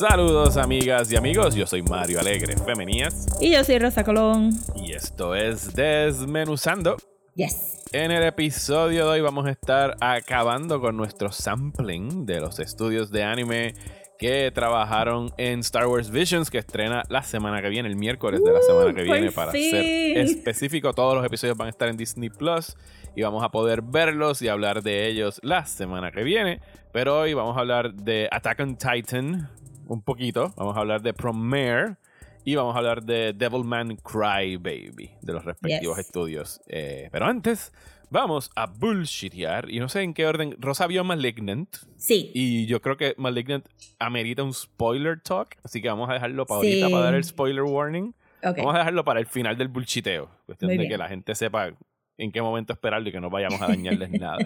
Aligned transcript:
Saludos 0.00 0.56
amigas 0.56 1.12
y 1.12 1.16
amigos, 1.16 1.54
yo 1.54 1.66
soy 1.66 1.82
Mario 1.82 2.20
Alegre 2.20 2.56
Femenías 2.56 3.26
Y 3.38 3.52
yo 3.52 3.62
soy 3.62 3.78
Rosa 3.78 4.02
Colón. 4.02 4.50
y 4.74 4.92
esto 4.92 5.34
es 5.34 5.74
Desmenuzando. 5.74 6.96
Yes. 7.34 7.82
En 7.92 8.10
el 8.10 8.22
episodio 8.22 9.04
de 9.04 9.10
hoy 9.10 9.20
vamos 9.20 9.44
a 9.44 9.50
estar 9.50 9.98
acabando 10.00 10.80
con 10.80 10.96
nuestro 10.96 11.30
sampling 11.30 12.24
de 12.24 12.40
los 12.40 12.60
estudios 12.60 13.10
de 13.10 13.24
anime 13.24 13.74
que 14.18 14.50
trabajaron 14.54 15.34
en 15.36 15.60
Star 15.60 15.86
Wars 15.86 16.10
Visions 16.10 16.48
que 16.48 16.56
estrena 16.56 17.02
la 17.10 17.22
semana 17.22 17.60
que 17.60 17.68
viene, 17.68 17.86
el 17.86 17.96
miércoles 17.96 18.42
de 18.42 18.52
la 18.52 18.62
semana 18.62 18.94
que 18.94 19.02
viene 19.02 19.30
para 19.32 19.52
fin. 19.52 19.70
ser 19.70 19.84
específico. 20.16 20.94
Todos 20.94 21.14
los 21.14 21.26
episodios 21.26 21.58
van 21.58 21.66
a 21.66 21.70
estar 21.70 21.90
en 21.90 21.98
Disney 21.98 22.30
Plus 22.30 22.74
y 23.14 23.20
vamos 23.20 23.44
a 23.44 23.50
poder 23.50 23.82
verlos 23.82 24.40
y 24.40 24.48
hablar 24.48 24.82
de 24.82 25.08
ellos 25.08 25.40
la 25.42 25.66
semana 25.66 26.10
que 26.10 26.22
viene. 26.22 26.62
Pero 26.90 27.20
hoy 27.20 27.34
vamos 27.34 27.54
a 27.58 27.60
hablar 27.60 27.92
de 27.92 28.30
Attack 28.32 28.60
on 28.60 28.78
Titan 28.78 29.60
un 29.90 30.02
poquito, 30.02 30.52
vamos 30.56 30.76
a 30.76 30.80
hablar 30.80 31.02
de 31.02 31.12
Promare 31.12 31.96
y 32.44 32.54
vamos 32.54 32.74
a 32.74 32.78
hablar 32.78 33.02
de 33.02 33.32
Devilman 33.32 33.96
Cry 33.96 34.56
Baby 34.56 35.10
de 35.20 35.32
los 35.32 35.44
respectivos 35.44 35.96
Yes. 35.96 36.06
estudios. 36.06 36.60
Eh, 36.68 37.08
pero 37.12 37.26
antes, 37.26 37.72
vamos 38.08 38.50
a 38.54 38.66
bullshitear 38.66 39.68
y 39.70 39.78
no 39.80 39.88
sé 39.88 40.02
en 40.02 40.14
qué 40.14 40.26
orden. 40.26 40.54
Rosa 40.58 40.86
vio 40.86 41.02
Malignant. 41.04 41.68
Sí. 41.96 42.30
Y 42.34 42.66
yo 42.66 42.80
creo 42.80 42.96
que 42.96 43.14
Malignant 43.18 43.66
amerita 43.98 44.42
un 44.42 44.54
spoiler 44.54 45.20
talk. 45.20 45.56
Así 45.64 45.82
que 45.82 45.88
vamos 45.88 46.08
a 46.08 46.14
dejarlo 46.14 46.46
para 46.46 46.60
Sí. 46.62 46.68
ahorita 46.68 46.88
para 46.90 47.04
dar 47.06 47.14
el 47.14 47.24
spoiler 47.24 47.62
warning. 47.64 48.14
Ok. 48.42 48.56
Vamos 48.58 48.74
a 48.74 48.78
dejarlo 48.78 49.04
para 49.04 49.20
el 49.20 49.26
final 49.26 49.58
del 49.58 49.68
bullshiteo. 49.68 50.30
Cuestión 50.46 50.70
de 50.76 50.88
que 50.88 50.96
la 50.96 51.08
gente 51.08 51.34
sepa 51.34 51.72
en 52.16 52.32
qué 52.32 52.40
momento 52.40 52.72
esperarlo 52.72 53.08
y 53.08 53.12
que 53.12 53.20
no 53.20 53.28
vayamos 53.28 53.60
a 53.60 53.66
dañarles 53.68 54.10
nada. 54.12 54.38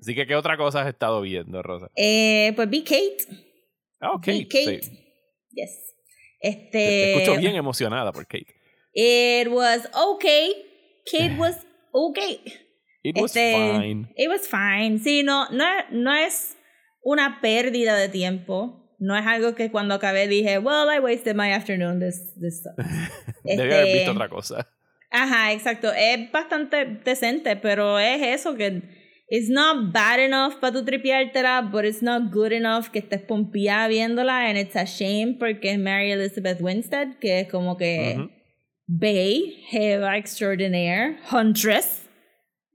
Así 0.00 0.14
que, 0.14 0.26
¿qué 0.26 0.34
otra 0.36 0.56
cosa 0.56 0.80
has 0.82 0.88
estado 0.88 1.20
viendo, 1.20 1.62
Rosa? 1.62 1.90
Eh, 1.96 2.52
pues 2.56 2.68
vi 2.70 2.82
Kate. 2.82 3.44
Ah, 4.00 4.12
ok. 4.12 4.26
Vi 4.26 4.44
Kate. 4.48 4.82
sí. 4.82 4.90
Yes. 5.52 5.70
Te, 6.40 6.48
Este. 6.48 6.70
te 6.70 7.12
escucho 7.14 7.40
bien 7.40 7.56
emocionada 7.56 8.12
por 8.12 8.26
Kate. 8.26 8.54
It 8.92 9.48
was 9.48 9.88
okay. 9.94 10.52
Kate 11.10 11.34
was 11.38 11.56
okay. 11.92 12.40
It 13.02 13.16
was 13.16 13.34
Este, 13.36 13.52
fine. 13.54 14.08
It 14.16 14.28
was 14.28 14.48
fine. 14.48 14.98
Sí, 14.98 15.22
no, 15.22 15.48
no, 15.50 15.64
no 15.90 16.14
es 16.14 16.56
una 17.02 17.40
pérdida 17.40 17.96
de 17.96 18.08
tiempo. 18.08 18.82
No 18.98 19.16
es 19.16 19.26
algo 19.26 19.54
que 19.54 19.70
cuando 19.70 19.94
acabé 19.94 20.26
dije, 20.26 20.58
well, 20.58 20.88
I 20.90 20.98
wasted 21.00 21.36
my 21.36 21.52
afternoon 21.52 22.00
this, 22.00 22.34
this 22.40 22.60
stuff. 22.60 22.74
Debe 23.44 23.62
haber 23.74 23.86
Este, 23.86 23.92
visto 23.98 24.12
otra 24.12 24.28
cosa. 24.28 24.68
Ajá, 25.10 25.52
exacto. 25.52 25.92
Es 25.92 26.30
bastante 26.32 26.84
decente, 27.04 27.56
pero 27.56 27.98
es 27.98 28.20
eso 28.22 28.56
que 28.56 28.82
it's 29.28 29.48
not 29.48 29.92
bad 29.92 30.20
enough 30.20 30.60
para 30.60 30.72
tu 30.72 30.84
tripiártela, 30.84 31.70
but 31.70 31.84
it's 31.84 32.02
not 32.02 32.30
good 32.32 32.52
enough 32.52 32.90
que 32.90 33.00
estés 33.00 33.20
pompeada 33.22 33.88
viéndola 33.88 34.48
and 34.48 34.56
it's 34.58 34.76
a 34.76 34.84
shame 34.84 35.36
porque 35.38 35.72
es 35.72 35.78
Mary 35.78 36.12
Elizabeth 36.12 36.60
Winstead, 36.60 37.18
que 37.20 37.40
es 37.40 37.48
como 37.50 37.76
que 37.76 38.14
Ujú. 38.18 38.30
Bay, 38.88 39.64
Jeva 39.70 40.16
Extraordinaire, 40.16 41.18
Huntress. 41.32 42.02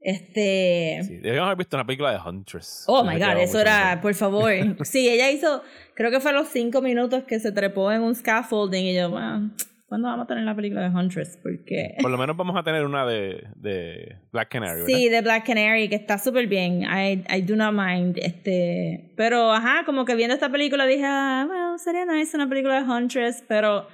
Este. 0.04 1.00
Sí, 1.04 1.16
debíamos 1.18 1.46
haber 1.46 1.58
visto 1.58 1.76
una 1.76 1.86
película 1.86 2.10
de 2.10 2.18
Huntress. 2.18 2.84
Oh 2.88 3.04
my 3.04 3.18
god, 3.18 3.38
eso 3.38 3.60
era, 3.60 3.84
mejor. 3.96 4.00
por 4.02 4.14
favor. 4.14 4.52
Sí, 4.84 5.08
ella 5.08 5.30
hizo, 5.30 5.62
creo 5.94 6.10
que 6.10 6.18
fue 6.20 6.32
a 6.32 6.34
los 6.34 6.48
cinco 6.48 6.82
minutos 6.82 7.22
que 7.24 7.38
se 7.38 7.52
trepó 7.52 7.90
en 7.92 8.02
un 8.02 8.14
scaffolding 8.14 8.84
y 8.84 8.94
yo, 8.94 9.10
bueno, 9.10 9.52
¿cuándo 9.92 10.08
vamos 10.08 10.24
a 10.24 10.26
tener 10.26 10.44
la 10.44 10.56
película 10.56 10.88
de 10.88 10.96
Huntress? 10.96 11.38
Porque. 11.42 11.96
Por 12.00 12.10
lo 12.10 12.16
menos 12.16 12.34
vamos 12.34 12.56
a 12.56 12.62
tener 12.62 12.86
una 12.86 13.04
de, 13.04 13.46
de 13.56 14.16
Black 14.32 14.48
Canary, 14.50 14.86
Sí, 14.86 15.04
¿verdad? 15.04 15.18
de 15.18 15.20
Black 15.20 15.46
Canary, 15.46 15.88
que 15.90 15.96
está 15.96 16.16
súper 16.16 16.46
bien. 16.46 16.80
I, 16.82 17.22
I 17.28 17.42
do 17.42 17.56
not 17.56 17.74
mind. 17.74 18.16
Este, 18.16 19.12
pero, 19.18 19.52
ajá, 19.52 19.84
como 19.84 20.06
que 20.06 20.14
viendo 20.14 20.32
esta 20.32 20.48
película 20.48 20.86
dije, 20.86 21.04
ah, 21.04 21.44
bueno, 21.46 21.76
sería 21.76 22.06
nice 22.06 22.34
una 22.34 22.48
película 22.48 22.82
de 22.82 22.90
Huntress, 22.90 23.44
pero 23.46 23.86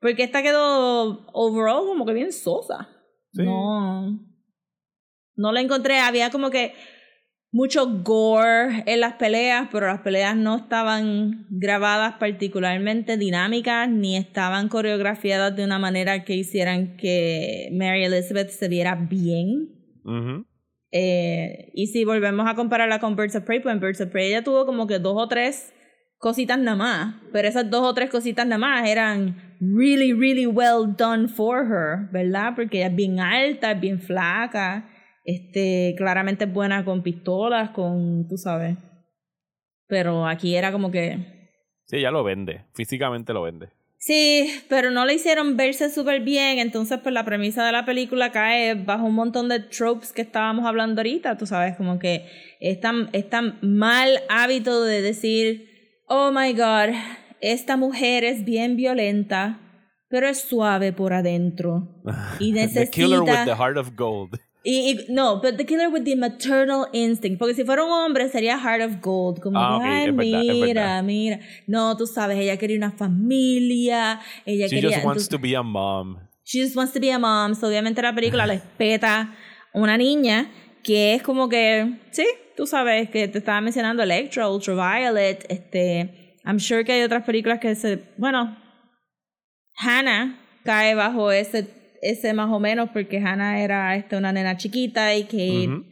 porque 0.00 0.24
esta 0.24 0.42
quedó 0.42 1.24
overall 1.32 1.86
como 1.86 2.04
que 2.04 2.14
bien 2.14 2.32
sosa. 2.32 2.88
Sí. 3.32 3.44
No. 3.44 4.18
No 5.36 5.52
la 5.52 5.60
encontré. 5.60 6.00
Había 6.00 6.30
como 6.30 6.50
que 6.50 6.74
mucho 7.54 7.86
gore 8.02 8.82
en 8.84 8.98
las 8.98 9.12
peleas, 9.12 9.68
pero 9.70 9.86
las 9.86 10.00
peleas 10.00 10.36
no 10.36 10.56
estaban 10.56 11.46
grabadas 11.50 12.14
particularmente 12.14 13.16
dinámicas 13.16 13.88
ni 13.88 14.16
estaban 14.16 14.68
coreografiadas 14.68 15.54
de 15.54 15.62
una 15.62 15.78
manera 15.78 16.24
que 16.24 16.34
hicieran 16.34 16.96
que 16.96 17.68
Mary 17.72 18.02
Elizabeth 18.02 18.50
se 18.50 18.66
viera 18.66 18.96
bien. 18.96 19.68
Ujú. 20.04 20.44
Eh, 20.90 21.70
y 21.74 21.86
si 21.86 22.04
volvemos 22.04 22.50
a 22.50 22.56
compararla 22.56 22.98
con 22.98 23.14
Birds 23.14 23.36
of 23.36 23.44
Prey, 23.44 23.60
pues 23.60 23.72
en 23.72 23.80
Birds 23.80 24.00
of 24.00 24.08
Prey 24.08 24.30
ella 24.30 24.42
tuvo 24.42 24.66
como 24.66 24.88
que 24.88 24.98
dos 24.98 25.14
o 25.16 25.28
tres 25.28 25.72
cositas 26.18 26.58
nada 26.58 26.76
más, 26.76 27.14
pero 27.32 27.46
esas 27.46 27.70
dos 27.70 27.82
o 27.82 27.94
tres 27.94 28.10
cositas 28.10 28.44
nada 28.48 28.58
más 28.58 28.88
eran 28.88 29.56
really, 29.60 30.12
really 30.12 30.48
well 30.48 30.92
done 30.98 31.28
for 31.28 31.64
her, 31.64 32.08
¿verdad? 32.10 32.54
Porque 32.56 32.78
ella 32.78 32.88
es 32.88 32.96
bien 32.96 33.20
alta, 33.20 33.70
es 33.70 33.80
bien 33.80 34.00
flaca, 34.00 34.88
este, 35.24 35.94
claramente 35.96 36.44
es 36.44 36.52
buena 36.52 36.84
con 36.84 37.02
pistolas, 37.02 37.70
con, 37.70 38.28
tú 38.28 38.36
sabes. 38.36 38.76
Pero 39.86 40.26
aquí 40.26 40.56
era 40.56 40.72
como 40.72 40.90
que 40.90 41.34
Sí, 41.86 41.96
ella 41.96 42.10
lo 42.10 42.24
vende. 42.24 42.64
Físicamente 42.72 43.32
lo 43.32 43.42
vende. 43.42 43.68
Sí, 43.98 44.62
pero 44.68 44.90
no 44.90 45.06
le 45.06 45.14
hicieron 45.14 45.56
verse 45.56 45.88
súper 45.88 46.20
bien, 46.20 46.58
entonces 46.58 47.00
pues 47.02 47.14
la 47.14 47.24
premisa 47.24 47.64
de 47.64 47.72
la 47.72 47.86
película 47.86 48.32
cae 48.32 48.74
bajo 48.74 49.06
un 49.06 49.14
montón 49.14 49.48
de 49.48 49.60
tropes 49.60 50.12
que 50.12 50.20
estábamos 50.20 50.66
hablando 50.66 51.00
ahorita, 51.00 51.38
tú 51.38 51.46
sabes, 51.46 51.74
como 51.76 51.98
que 51.98 52.26
es 52.60 52.80
tan, 52.80 53.08
es 53.14 53.30
tan 53.30 53.58
mal 53.62 54.20
hábito 54.28 54.84
de 54.84 55.00
decir, 55.00 56.02
oh 56.06 56.32
my 56.32 56.52
god, 56.52 56.94
esta 57.40 57.78
mujer 57.78 58.24
es 58.24 58.44
bien 58.44 58.76
violenta, 58.76 59.58
pero 60.10 60.28
es 60.28 60.42
suave 60.42 60.92
por 60.92 61.14
adentro. 61.14 62.02
Y 62.40 62.52
The 62.52 62.90
killer 62.90 63.20
with 63.20 63.30
necesita... 63.30 63.44
the 63.46 63.56
heart 63.56 63.78
of 63.78 63.96
gold. 63.96 64.38
Y, 64.66 64.92
y- 64.92 65.06
no, 65.10 65.40
but 65.42 65.58
the 65.58 65.64
killer 65.66 65.90
with 65.90 66.04
the 66.04 66.16
maternal 66.16 66.86
instinct. 66.94 67.38
Porque 67.38 67.54
si 67.54 67.64
fuera 67.64 67.84
un 67.84 67.90
hombre 67.90 68.28
sería 68.30 68.58
Heart 68.58 68.80
of 68.82 69.00
Gold. 69.02 69.40
Como 69.40 69.58
Ah, 69.58 69.78
que, 69.78 70.10
ok, 70.10 70.20
ay, 70.20 70.60
verdad, 70.60 71.02
mira, 71.02 71.02
mira. 71.02 71.40
No, 71.66 71.94
tú 71.98 72.06
sabes, 72.06 72.38
ella 72.38 72.56
quería 72.56 72.78
una 72.78 72.92
familia. 72.92 74.20
Ella 74.46 74.66
She 74.68 74.76
quería. 74.80 74.90
just 74.96 75.04
wants 75.04 75.28
to 75.28 75.38
be 75.38 75.54
a 75.54 75.62
mom. 75.62 76.16
she 76.46 76.60
just 76.62 76.74
wants 76.76 76.92
to 76.94 77.00
be 77.00 77.10
a 77.10 77.18
mom. 77.18 77.54
So, 77.54 77.66
obviamente 77.68 78.00
la 78.02 78.14
película 78.14 78.46
le 78.46 78.60
peta 78.78 79.34
a 79.74 79.78
una 79.78 79.96
niña 79.98 80.50
que 80.82 81.14
es 81.14 81.22
como 81.22 81.48
que, 81.48 81.98
sí, 82.10 82.24
tú 82.56 82.66
sabes 82.66 83.08
que 83.10 83.28
te 83.28 83.38
estaba 83.38 83.60
mencionando 83.60 84.02
Electra, 84.02 84.48
Ultraviolet. 84.48 85.44
Este, 85.50 86.38
I'm 86.46 86.58
sure 86.58 86.84
que 86.84 86.92
hay 86.92 87.02
otras 87.02 87.24
películas 87.24 87.58
que 87.60 87.74
se. 87.74 88.02
Bueno, 88.16 88.56
Hannah 89.76 90.38
cae 90.64 90.94
bajo 90.94 91.30
ese, 91.32 91.66
ese 92.10 92.32
más 92.34 92.50
o 92.52 92.60
menos 92.60 92.90
porque 92.92 93.18
Hannah 93.18 93.62
era 93.62 93.96
este, 93.96 94.16
una 94.16 94.32
nena 94.32 94.56
chiquita 94.56 95.14
y 95.14 95.24
que 95.24 95.68
Ujú. 95.68 95.84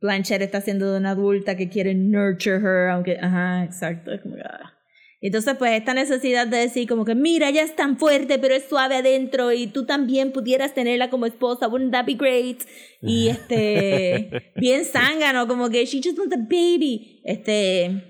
Blanchett 0.00 0.42
está 0.42 0.60
siendo 0.60 0.96
una 0.96 1.10
adulta 1.10 1.56
que 1.56 1.68
quiere 1.68 1.94
nurture 1.94 2.56
her, 2.56 2.90
aunque, 2.90 3.18
ajá, 3.20 3.64
exacto, 3.64 4.12
es 4.12 4.20
como 4.22 4.36
que, 4.36 4.42
ah. 4.42 4.74
Entonces, 5.20 5.56
pues 5.58 5.72
esta 5.72 5.94
necesidad 5.94 6.46
de 6.46 6.58
decir 6.58 6.86
como 6.88 7.04
que, 7.04 7.16
mira, 7.16 7.48
ella 7.48 7.62
es 7.64 7.74
tan 7.74 7.98
fuerte, 7.98 8.38
pero 8.38 8.54
es 8.54 8.68
suave 8.68 8.94
adentro 8.98 9.50
y 9.52 9.66
tú 9.66 9.84
también 9.84 10.30
pudieras 10.30 10.74
tenerla 10.74 11.10
como 11.10 11.26
esposa, 11.26 11.66
wouldn't 11.66 11.90
that 11.90 12.06
be 12.06 12.14
great? 12.14 12.60
Y 13.02 13.26
este, 13.26 14.52
bien 14.56 14.84
zángano, 14.84 15.48
como 15.48 15.70
que, 15.70 15.84
she 15.86 16.00
just 16.00 16.16
wants 16.16 16.36
a 16.36 16.38
baby. 16.38 17.20
Este, 17.24 18.04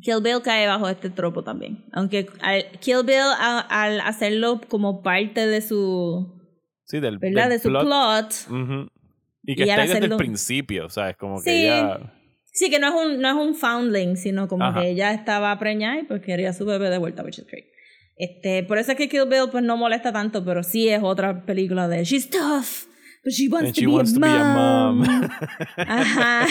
Kill 0.00 0.22
Bill 0.22 0.40
cae 0.42 0.66
bajo 0.66 0.88
este 0.88 1.10
tropo 1.10 1.44
también. 1.44 1.84
Aunque 1.92 2.26
al, 2.40 2.64
Kill 2.80 3.02
Bill, 3.04 3.18
a- 3.38 3.66
al 3.68 4.00
hacerlo 4.00 4.62
como 4.68 5.02
parte 5.02 5.46
de 5.46 5.60
su, 5.60 6.37
Sí, 6.88 7.00
del, 7.00 7.18
¿verdad? 7.18 7.48
del 7.50 7.50
De 7.50 7.58
su 7.60 7.68
plot. 7.68 8.34
Ujú. 8.50 8.88
Y 9.44 9.54
que 9.56 9.66
Y 9.66 9.70
ahí 9.70 9.86
desde 9.88 10.04
el 10.06 10.16
principio, 10.16 10.86
o 10.86 10.90
sea, 10.90 11.10
es 11.10 11.16
como 11.16 11.36
que 11.42 11.50
Sí. 11.50 11.56
ella... 11.64 12.12
Sí, 12.52 12.70
que 12.70 12.78
no 12.80 12.88
es 12.88 12.94
un, 13.06 13.20
no 13.20 13.28
es 13.28 13.34
un 13.34 13.54
foundling, 13.54 14.16
sino 14.16 14.48
como 14.48 14.64
Ajá. 14.64 14.80
que 14.80 14.88
ella 14.90 15.12
estaba 15.12 15.56
preñada 15.58 16.00
y 16.00 16.02
pues 16.04 16.20
quería 16.22 16.50
a 16.50 16.52
su 16.52 16.64
bebé 16.64 16.90
de 16.90 16.98
vuelta, 16.98 17.22
which 17.22 17.38
is 17.38 17.46
great. 17.46 17.66
Este, 18.16 18.64
por 18.64 18.78
eso 18.78 18.90
es 18.92 18.98
que 18.98 19.08
Kill 19.08 19.26
Bill 19.28 19.48
pues 19.52 19.62
no 19.62 19.76
molesta 19.76 20.12
tanto, 20.12 20.44
pero 20.44 20.64
sí 20.64 20.88
es 20.88 21.00
otra 21.02 21.44
película 21.46 21.86
de 21.86 22.02
She's 22.04 22.28
tough, 22.28 22.88
but 23.22 23.32
she 23.32 23.48
wants, 23.48 23.66
And 23.68 23.74
to, 23.74 23.80
she 23.80 23.86
be 23.86 23.92
wants 23.92 24.10
a 24.10 24.14
to 24.14 24.20
be 24.20 24.26
a 24.28 24.44
mom. 24.44 24.98
mom. 24.98 25.28
Ajá. 25.76 26.46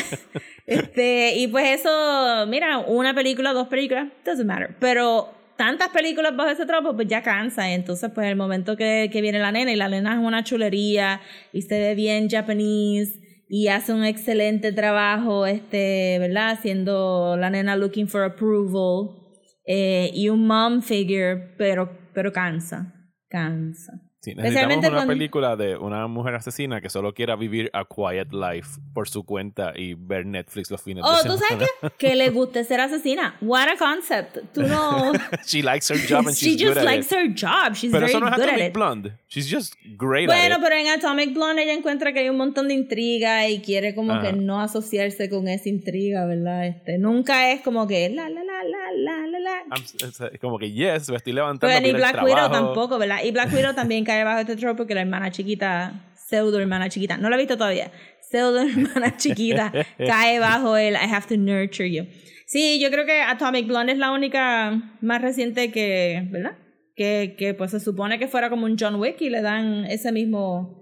Este, 0.65 1.35
y 1.37 1.47
pues 1.47 1.79
eso, 1.81 2.45
mira, 2.47 2.77
una 2.79 3.13
película, 3.13 3.51
dos 3.51 3.67
películas, 3.67 4.07
doesn't 4.25 4.45
matter. 4.47 4.77
Pero 4.79 5.33
tantas 5.57 5.89
películas 5.89 6.35
bajo 6.35 6.49
ese 6.49 6.65
tropo, 6.65 6.95
pues 6.95 7.07
ya 7.07 7.21
cansa. 7.21 7.71
Entonces, 7.71 8.11
pues 8.13 8.27
el 8.27 8.35
momento 8.35 8.77
que, 8.77 9.09
que 9.11 9.21
viene 9.21 9.39
la 9.39 9.51
nena, 9.51 9.71
y 9.71 9.75
la 9.75 9.89
nena 9.89 10.13
es 10.13 10.19
una 10.19 10.43
chulería, 10.43 11.21
y 11.51 11.63
se 11.63 11.79
ve 11.79 11.95
bien 11.95 12.29
japonés, 12.29 13.19
y 13.49 13.67
hace 13.67 13.93
un 13.93 14.05
excelente 14.05 14.71
trabajo, 14.71 15.45
este, 15.45 16.17
¿verdad? 16.19 16.51
Haciendo 16.51 17.35
la 17.37 17.49
nena 17.49 17.75
looking 17.75 18.07
for 18.07 18.23
approval, 18.23 19.17
eh, 19.65 20.11
y 20.13 20.29
un 20.29 20.47
mom 20.47 20.81
figure, 20.81 21.55
pero, 21.57 21.89
pero 22.13 22.31
cansa, 22.31 22.93
cansa. 23.29 24.06
Sí, 24.19 24.33
necesitamos 24.35 24.77
una 24.79 24.89
cuando- 24.89 25.07
película 25.13 25.55
de 25.55 25.77
una 25.77 26.07
mujer 26.07 26.35
asesina 26.35 26.81
que 26.81 26.89
solo 26.89 27.13
quiera 27.13 27.35
vivir 27.35 27.69
a 27.71 27.85
quiet 27.85 28.33
life 28.33 28.79
por 28.93 29.07
su 29.07 29.23
cuenta 29.23 29.73
y 29.75 29.93
ver 29.93 30.25
Netflix 30.25 30.71
los 30.71 30.81
fines 30.81 31.03
Oh, 31.07 31.15
de 31.23 31.29
¿tú 31.29 31.37
semana. 31.37 31.47
sabes 31.47 31.69
qué? 31.81 31.89
Que 32.09 32.15
le 32.15 32.29
guste 32.31 32.63
ser 32.63 32.81
asesina. 32.81 33.37
What 33.41 33.67
a 33.69 33.77
concept. 33.77 34.37
Tú 34.53 34.63
no... 34.63 35.11
She 35.45 35.61
likes 35.61 35.93
her 35.93 35.99
job 35.99 36.27
and 36.27 36.35
She 36.35 36.51
she's 36.51 36.59
just 36.61 36.73
good 36.73 36.77
at 36.79 36.83
likes 36.85 37.11
it. 37.11 37.17
her 37.17 37.27
job. 37.33 37.75
She's 37.75 37.91
Pero 37.91 38.01
very 38.07 38.11
eso 38.11 38.19
no 38.19 38.27
es 38.27 38.35
good 38.35 38.43
at 38.43 38.49
Atomic. 38.53 38.73
Blonde. 38.73 39.11
She's 39.29 39.47
just 39.49 39.75
great 39.97 40.25
Bueno, 40.27 40.55
at 40.55 40.57
it. 40.59 40.63
pero 40.63 40.75
en 40.75 40.87
Atomic 40.87 41.33
Blonde 41.33 41.63
ella 41.63 41.73
encuentra 41.73 42.11
que 42.11 42.19
hay 42.21 42.29
un 42.29 42.37
montón 42.37 42.67
de 42.69 42.73
intriga 42.73 43.47
y 43.47 43.61
quiere 43.61 43.93
como 43.93 44.19
que 44.21 44.33
no 44.33 44.59
asociarse 44.61 45.29
con 45.29 45.47
esa 45.47 45.69
intriga, 45.69 46.25
¿verdad? 46.25 46.65
Este, 46.65 46.97
nunca 46.97 47.51
es 47.51 47.61
como 47.61 47.85
que 47.87 48.09
la 48.09 48.29
la 48.29 48.43
la 48.43 48.63
la 48.63 48.91
la 48.95 49.27
la 49.27 49.39
la. 49.39 49.63
I'm- 49.69 50.39
como 50.41 50.57
que 50.57 50.71
yes, 50.71 51.09
me 51.09 51.17
estoy 51.17 51.33
levantando. 51.33 51.73
Pero 51.73 51.85
ni 51.85 51.93
Black 51.93 52.23
Widow 52.23 52.49
tampoco, 52.49 52.97
¿verdad? 52.97 53.19
Y 53.23 53.31
Black 53.31 53.53
Widow 53.53 53.73
también 53.75 54.03
cae 54.07 54.23
bajo 54.23 54.39
este 54.39 54.55
trope 54.55 54.77
porque 54.77 54.95
la 54.95 55.01
hermana 55.01 55.29
chiquita, 55.29 56.11
pseudo 56.15 56.59
hermana 56.59 56.89
chiquita, 56.89 57.17
no 57.17 57.29
la 57.29 57.35
he 57.35 57.39
visto 57.39 57.57
todavía, 57.57 57.91
pseudo 58.21 58.61
hermana 58.67 59.15
chiquita 59.17 59.71
cae 59.97 60.39
bajo 60.39 60.75
el 60.75 60.95
I 60.95 61.05
have 61.13 61.27
to 61.27 61.37
nurture 61.37 61.87
you. 61.87 62.07
Sí, 62.47 62.79
yo 62.79 62.89
creo 62.89 63.05
que 63.05 63.21
Atomic 63.21 63.67
Blonde 63.67 63.91
es 63.91 63.99
la 63.99 64.11
única 64.11 64.97
más 65.01 65.21
reciente 65.21 65.69
que, 65.69 66.25
¿verdad? 66.31 66.57
Que, 66.95 67.35
que 67.37 67.53
pues 67.53 67.71
se 67.71 67.81
supone 67.81 68.17
que 68.19 68.29
fuera 68.29 68.49
como 68.49 68.65
un 68.65 68.77
John 68.79 68.95
Wick 68.95 69.21
y 69.21 69.29
le 69.29 69.41
dan 69.41 69.85
ese 69.85 70.11
mismo... 70.11 70.81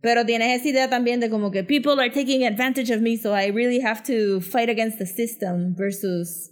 Pero 0.00 0.24
tienes 0.24 0.58
esa 0.58 0.68
idea 0.68 0.90
también 0.90 1.20
de 1.20 1.28
como 1.28 1.50
que 1.52 1.62
people 1.62 1.92
are 2.00 2.10
taking 2.10 2.44
advantage 2.44 2.92
of 2.92 3.02
me, 3.02 3.16
so 3.16 3.36
I 3.38 3.52
really 3.52 3.80
have 3.80 4.02
to 4.04 4.40
fight 4.40 4.68
against 4.68 4.98
the 4.98 5.06
system 5.06 5.76
versus 5.76 6.51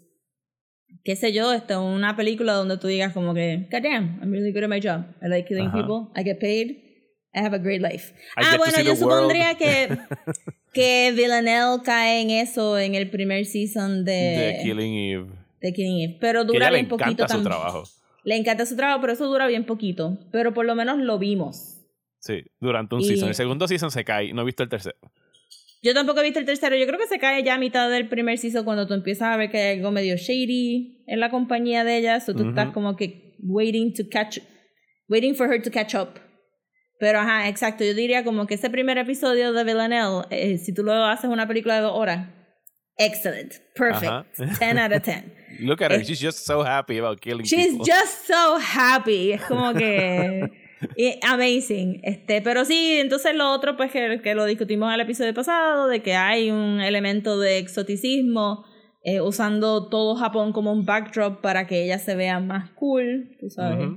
qué 1.04 1.16
sé 1.16 1.32
yo, 1.32 1.52
esto, 1.52 1.82
una 1.84 2.16
película 2.16 2.52
donde 2.54 2.76
tú 2.78 2.86
digas 2.88 3.12
como 3.12 3.34
que, 3.34 3.68
God 3.70 3.82
damn, 3.82 4.18
I'm 4.22 4.30
really 4.32 4.52
good 4.52 4.64
at 4.64 4.68
my 4.68 4.80
job. 4.80 5.04
I 5.22 5.28
like 5.28 5.48
killing 5.48 5.70
people, 5.70 6.08
I 6.18 6.22
get 6.24 6.38
paid, 6.40 6.70
I 7.34 7.40
have 7.40 7.54
a 7.54 7.58
great 7.58 7.80
life. 7.80 8.12
I 8.36 8.42
ah, 8.44 8.56
bueno, 8.58 8.78
yo 8.78 8.94
the 8.94 9.04
world. 9.04 9.22
supondría 9.22 9.54
que, 9.56 9.98
que 10.72 11.12
Villanelle 11.16 11.82
cae 11.84 12.20
en 12.22 12.30
eso 12.30 12.78
en 12.78 12.94
el 12.94 13.08
primer 13.10 13.44
season 13.46 14.04
de, 14.04 14.58
Killing 14.62 14.94
Eve. 14.94 15.26
de 15.60 15.72
Killing 15.72 16.00
Eve, 16.00 16.18
pero 16.20 16.42
Que 16.42 16.52
dura 16.52 16.70
le 16.70 16.76
bien 16.78 16.88
poquito 16.88 17.10
encanta 17.10 17.28
su 17.28 17.34
también. 17.42 17.50
trabajo. 17.52 17.84
Le 18.24 18.36
encanta 18.36 18.66
su 18.66 18.76
trabajo, 18.76 19.00
pero 19.00 19.14
eso 19.14 19.26
dura 19.26 19.46
bien 19.46 19.64
poquito. 19.64 20.18
Pero 20.30 20.52
por 20.52 20.66
lo 20.66 20.74
menos 20.74 20.98
lo 20.98 21.18
vimos. 21.18 21.78
Sí, 22.18 22.42
durante 22.60 22.94
un 22.94 23.00
Y- 23.00 23.04
season. 23.04 23.28
El 23.30 23.34
segundo 23.34 23.66
season 23.66 23.90
se 23.90 24.04
cae. 24.04 24.34
No 24.34 24.42
he 24.42 24.44
visto 24.44 24.62
el 24.62 24.68
tercero. 24.68 24.96
Yo 25.82 25.94
tampoco 25.94 26.20
he 26.20 26.24
visto 26.24 26.38
el 26.38 26.44
tercero. 26.46 26.76
Yo 26.76 26.86
creo 26.86 26.98
que 26.98 27.06
se 27.06 27.18
cae 27.18 27.42
ya 27.42 27.54
a 27.54 27.58
mitad 27.58 27.88
del 27.90 28.08
primer 28.08 28.36
season 28.38 28.64
cuando 28.64 28.86
tú 28.86 28.94
empiezas 28.94 29.28
a 29.28 29.36
ver 29.36 29.50
que 29.50 29.58
hay 29.58 29.76
algo 29.78 29.90
medio 29.90 30.16
shady 30.16 31.04
en 31.06 31.20
la 31.20 31.30
compañía 31.30 31.84
de 31.84 31.96
ella. 31.96 32.20
So 32.20 32.34
tú 32.34 32.50
estás 32.50 32.70
como 32.72 32.96
que 32.96 33.36
waiting 33.42 33.94
to 33.94 34.02
catch, 34.10 34.38
waiting 35.08 35.34
for 35.34 35.50
her 35.50 35.62
to 35.62 35.70
catch 35.70 35.94
up. 35.94 36.20
Pero 36.98 37.20
ajá, 37.20 37.48
exacto. 37.48 37.82
Yo 37.82 37.94
diría 37.94 38.24
como 38.24 38.46
que 38.46 38.54
ese 38.54 38.68
primer 38.68 38.98
episodio 38.98 39.54
de 39.54 39.64
Villanelle, 39.64 40.24
eh, 40.30 40.58
si 40.58 40.74
tú 40.74 40.82
lo 40.82 40.92
haces 41.06 41.30
una 41.30 41.48
película 41.48 41.76
de 41.76 41.80
dos 41.80 41.92
horas, 41.94 42.28
excellent, 42.98 43.54
perfect, 43.74 44.04
Ajá. 44.12 44.26
10 44.58 44.78
out 44.78 44.92
of 44.92 45.02
10. 45.02 45.32
Look 45.60 45.82
at 45.82 45.92
her. 45.92 46.00
Eh, 46.00 46.04
She's 46.04 46.20
just 46.20 46.44
so 46.44 46.62
happy 46.62 46.98
about 46.98 47.20
killing 47.22 47.46
She's 47.46 47.70
people. 47.70 47.86
just 47.86 48.26
so 48.26 48.58
happy. 48.58 49.32
Es 49.32 49.42
como 49.44 49.72
que. 49.72 50.46
y- 50.96 51.18
amazing. 51.22 52.00
Este, 52.02 52.42
pero 52.42 52.64
sí, 52.64 52.98
entonces 53.00 53.34
lo 53.34 53.50
otro, 53.52 53.76
pues 53.76 53.90
que, 53.92 54.20
que 54.22 54.34
lo 54.34 54.44
discutimos 54.44 54.88
en 54.88 54.94
el 54.94 55.00
episodio 55.00 55.34
pasado, 55.34 55.88
de 55.88 56.02
que 56.02 56.14
hay 56.14 56.50
un 56.50 56.80
elemento 56.80 57.38
de 57.38 57.58
exoticismo, 57.58 58.64
eh, 59.02 59.20
usando 59.20 59.88
todo 59.88 60.14
Japón 60.16 60.52
como 60.52 60.72
un 60.72 60.84
backdrop 60.84 61.40
para 61.40 61.66
que 61.66 61.84
ella 61.84 61.98
se 61.98 62.14
vea 62.14 62.38
más 62.40 62.70
cool, 62.72 63.36
tú 63.40 63.48
sabes. 63.50 63.88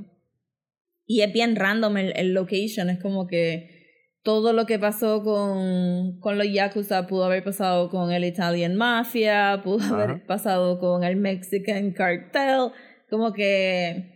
Y 1.06 1.21
es 1.21 1.33
bien 1.33 1.56
random 1.56 1.97
el, 1.97 2.13
el 2.15 2.33
location, 2.33 2.89
es 2.89 3.00
como 3.01 3.27
que 3.27 3.81
todo 4.24 4.53
lo 4.53 4.65
que 4.65 4.80
pasó 4.80 5.21
con, 5.21 6.18
con 6.21 6.38
los 6.38 6.50
Yakuza 6.50 7.07
pudo 7.07 7.25
haber 7.25 7.44
pasado 7.44 7.89
con 7.89 8.13
el 8.13 8.24
Italian 8.24 8.75
Mafia, 8.77 9.59
pudo 9.65 9.83
haber 9.94 10.09
Ajá. 10.12 10.24
pasado 10.25 10.80
con 10.80 11.03
el 11.03 11.18
Mexican 11.18 11.91
Cartel, 11.91 12.71
como 13.09 13.33
que 13.33 14.12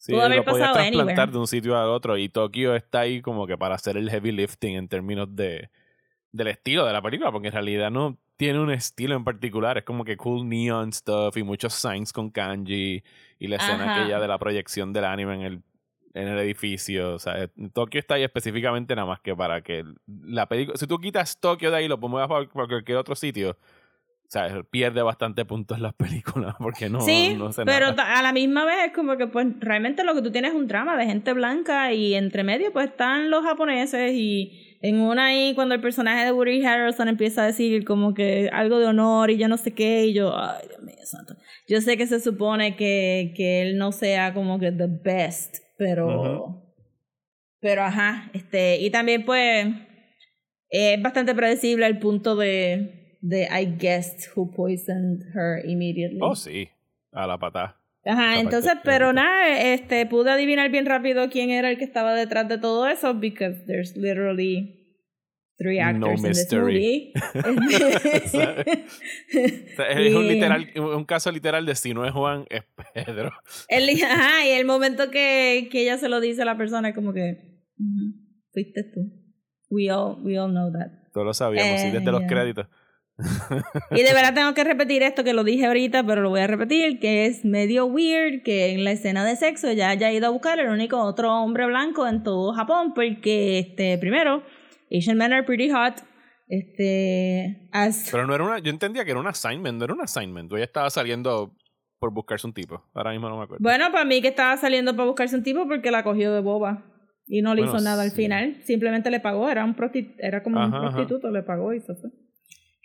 Sí, 0.00 0.12
Pudo 0.12 0.22
haber 0.22 0.42
pasado 0.44 0.72
trasplantar 0.72 1.08
anywhere. 1.18 1.32
de 1.32 1.38
un 1.38 1.46
sitio 1.46 1.78
al 1.78 1.88
otro 1.90 2.16
y 2.16 2.30
Tokio 2.30 2.74
está 2.74 3.00
ahí 3.00 3.20
como 3.20 3.46
que 3.46 3.58
para 3.58 3.74
hacer 3.74 3.98
el 3.98 4.08
heavy 4.08 4.32
lifting 4.32 4.76
en 4.76 4.88
términos 4.88 5.28
de 5.36 5.68
del 6.32 6.46
estilo 6.46 6.86
de 6.86 6.92
la 6.94 7.02
película, 7.02 7.30
porque 7.30 7.48
en 7.48 7.52
realidad 7.54 7.90
no 7.90 8.16
tiene 8.36 8.60
un 8.60 8.70
estilo 8.70 9.14
en 9.14 9.24
particular, 9.24 9.76
es 9.76 9.84
como 9.84 10.04
que 10.04 10.16
cool 10.16 10.48
neon 10.48 10.90
stuff 10.92 11.36
y 11.36 11.42
muchos 11.42 11.74
signs 11.74 12.12
con 12.14 12.30
kanji 12.30 13.02
y 13.38 13.46
la 13.48 13.56
escena 13.56 13.82
Ajá. 13.84 14.00
aquella 14.00 14.20
de 14.20 14.28
la 14.28 14.38
proyección 14.38 14.92
del 14.94 15.04
anime 15.04 15.34
en 15.34 15.42
el 15.42 15.62
en 16.14 16.26
el 16.28 16.38
edificio, 16.40 17.14
o 17.14 17.18
sea, 17.20 17.48
Tokio 17.72 18.00
está 18.00 18.14
ahí 18.14 18.24
específicamente 18.24 18.96
nada 18.96 19.06
más 19.06 19.20
que 19.20 19.36
para 19.36 19.60
que 19.60 19.84
la 20.24 20.46
película, 20.48 20.76
si 20.76 20.86
tú 20.86 20.98
quitas 20.98 21.38
Tokio 21.38 21.70
de 21.70 21.76
ahí, 21.76 21.88
lo 21.88 21.98
muevas 21.98 22.28
para 22.28 22.46
cualquier 22.48 22.96
otro 22.98 23.14
sitio, 23.14 23.56
o 24.30 24.32
sea, 24.32 24.62
pierde 24.62 25.02
bastante 25.02 25.44
puntos 25.44 25.80
las 25.80 25.92
películas 25.94 26.54
porque 26.60 26.88
no, 26.88 27.00
sí, 27.00 27.34
no 27.34 27.52
se 27.52 27.64
pero 27.64 27.88
a 27.98 28.22
la 28.22 28.32
misma 28.32 28.64
vez 28.64 28.86
es 28.86 28.92
como 28.92 29.16
que 29.16 29.26
pues 29.26 29.48
realmente 29.58 30.04
lo 30.04 30.14
que 30.14 30.22
tú 30.22 30.30
tienes 30.30 30.52
es 30.52 30.56
un 30.56 30.68
drama 30.68 30.96
de 30.96 31.04
gente 31.06 31.32
blanca 31.32 31.92
y 31.92 32.14
entre 32.14 32.44
medio 32.44 32.72
pues 32.72 32.90
están 32.90 33.28
los 33.28 33.42
japoneses 33.42 34.12
y 34.14 34.78
en 34.82 35.00
una 35.00 35.26
ahí 35.26 35.52
cuando 35.56 35.74
el 35.74 35.80
personaje 35.80 36.24
de 36.24 36.30
Woody 36.30 36.64
Harrelson 36.64 37.08
empieza 37.08 37.42
a 37.42 37.46
decir 37.46 37.84
como 37.84 38.14
que 38.14 38.48
algo 38.52 38.78
de 38.78 38.86
honor 38.86 39.30
y 39.30 39.36
yo 39.36 39.48
no 39.48 39.56
sé 39.56 39.74
qué 39.74 40.06
y 40.06 40.14
yo, 40.14 40.32
ay 40.38 40.68
Dios 40.68 40.80
mío 40.80 40.94
santo. 41.02 41.34
Yo 41.66 41.80
sé 41.80 41.96
que 41.96 42.06
se 42.06 42.20
supone 42.20 42.76
que, 42.76 43.32
que 43.36 43.62
él 43.62 43.78
no 43.78 43.90
sea 43.90 44.32
como 44.32 44.60
que 44.60 44.70
the 44.70 44.86
best, 44.88 45.56
pero... 45.76 46.66
Pero 47.62 47.82
ajá, 47.82 48.30
este, 48.32 48.78
y 48.80 48.90
también 48.90 49.24
pues 49.26 49.66
es 50.70 51.02
bastante 51.02 51.34
predecible 51.34 51.86
el 51.86 51.98
punto 51.98 52.36
de, 52.36 52.99
de 53.20 53.48
I 53.50 53.66
guessed 53.78 54.30
who 54.34 54.50
poisoned 54.50 55.24
her 55.34 55.60
immediately. 55.64 56.18
Oh, 56.20 56.34
sí, 56.34 56.68
a 57.12 57.26
la 57.26 57.38
patada. 57.38 57.76
Ajá, 58.04 58.40
entonces, 58.40 58.72
parte, 58.72 58.82
pero 58.84 59.12
nada, 59.12 59.60
este, 59.74 60.06
pude 60.06 60.30
adivinar 60.30 60.70
bien 60.70 60.86
rápido 60.86 61.28
quién 61.28 61.50
era 61.50 61.70
el 61.70 61.76
que 61.76 61.84
estaba 61.84 62.14
detrás 62.14 62.48
de 62.48 62.56
todo 62.58 62.88
eso, 62.88 63.12
because 63.14 63.62
there's 63.66 63.94
literally 63.96 64.76
three 65.58 65.78
No 65.78 65.84
actors 65.86 66.20
in 66.24 66.28
this 66.30 66.38
mystery. 66.38 67.12
movie. 67.12 67.12
O 68.24 68.28
sea, 68.28 68.54
es 69.90 70.14
un, 70.14 70.26
literal, 70.28 70.66
un 70.76 71.04
caso 71.04 71.30
literal 71.30 71.66
de 71.66 71.74
si 71.74 71.92
no 71.92 72.06
es 72.06 72.12
Juan, 72.12 72.46
es 72.48 72.62
Pedro. 72.94 73.32
El, 73.68 73.90
ajá, 74.02 74.46
y 74.46 74.50
el 74.52 74.64
momento 74.64 75.10
que, 75.10 75.68
que 75.70 75.82
ella 75.82 75.98
se 75.98 76.08
lo 76.08 76.20
dice 76.20 76.40
a 76.40 76.44
la 76.46 76.56
persona 76.56 76.88
es 76.88 76.94
como 76.94 77.12
que, 77.12 77.60
"Ujú, 77.78 78.14
fuiste 78.52 78.82
tú. 78.84 79.12
We 79.68 79.90
all, 79.90 80.16
we 80.24 80.38
all 80.38 80.50
know 80.50 80.72
that. 80.72 80.88
Todos 81.12 81.26
lo 81.26 81.34
sabíamos, 81.34 81.78
sí, 81.80 81.88
Eh, 81.88 81.92
desde 81.92 82.10
los 82.10 82.22
ya. 82.22 82.26
créditos. 82.26 82.66
Y 83.90 84.02
de 84.02 84.12
verdad 84.12 84.34
tengo 84.34 84.54
que 84.54 84.64
repetir 84.64 85.02
esto 85.02 85.24
que 85.24 85.32
lo 85.34 85.44
dije 85.44 85.66
ahorita, 85.66 86.04
pero 86.04 86.20
lo 86.22 86.30
voy 86.30 86.40
a 86.40 86.46
repetir, 86.46 86.98
que 87.00 87.26
es 87.26 87.44
medio 87.44 87.86
weird 87.86 88.42
que 88.42 88.72
en 88.72 88.84
la 88.84 88.92
escena 88.92 89.24
de 89.24 89.36
sexo 89.36 89.70
ya 89.72 89.90
haya 89.90 90.10
ido 90.12 90.26
a 90.26 90.30
buscar 90.30 90.58
el 90.58 90.68
único 90.68 90.98
otro 91.00 91.32
hombre 91.34 91.66
blanco 91.66 92.06
en 92.06 92.22
todo 92.22 92.52
Japón, 92.52 92.92
porque 92.94 93.58
este 93.58 93.98
primero, 93.98 94.42
Asian 94.90 95.16
men 95.18 95.32
are 95.32 95.42
pretty 95.44 95.70
hot. 95.70 95.94
Este, 96.48 97.68
as, 97.72 98.08
Pero 98.10 98.26
no 98.26 98.34
era 98.34 98.44
una, 98.44 98.58
yo 98.58 98.70
entendía 98.70 99.04
que 99.04 99.12
era 99.12 99.20
un 99.20 99.26
assignment, 99.26 99.78
no 99.78 99.84
era 99.84 99.94
un 99.94 100.00
assignment. 100.02 100.52
Ella 100.52 100.64
estaba 100.64 100.90
saliendo 100.90 101.54
por 101.98 102.12
buscarse 102.12 102.46
un 102.46 102.52
tipo. 102.52 102.82
Ahora 102.94 103.12
mismo 103.12 103.28
no 103.28 103.36
me 103.38 103.44
acuerdo. 103.44 103.62
bueno, 103.62 103.90
para 103.92 104.04
mí 104.04 104.20
que 104.20 104.28
estaba 104.28 104.56
saliendo 104.56 104.96
para 104.96 105.06
buscarse 105.06 105.36
un 105.36 105.42
tipo 105.42 105.66
porque 105.68 105.90
la 105.90 106.02
cogió 106.02 106.32
de 106.34 106.40
boba 106.40 106.84
y 107.26 107.42
no 107.42 107.54
le 107.54 107.62
Bueno, 107.62 107.76
hizo 107.76 107.84
nada 107.84 108.02
al 108.02 108.10
final, 108.10 108.56
simplemente 108.64 109.10
le 109.10 109.20
pagó, 109.20 109.48
era 109.48 109.64
un 109.64 109.76
prosti- 109.76 110.14
era 110.18 110.42
como 110.42 110.56
un 110.58 110.74
ajá. 110.74 110.80
prostituto, 110.90 111.30
le 111.30 111.42
pagó 111.44 111.72
y 111.72 111.80
se 111.80 111.94
fue. 111.94 112.10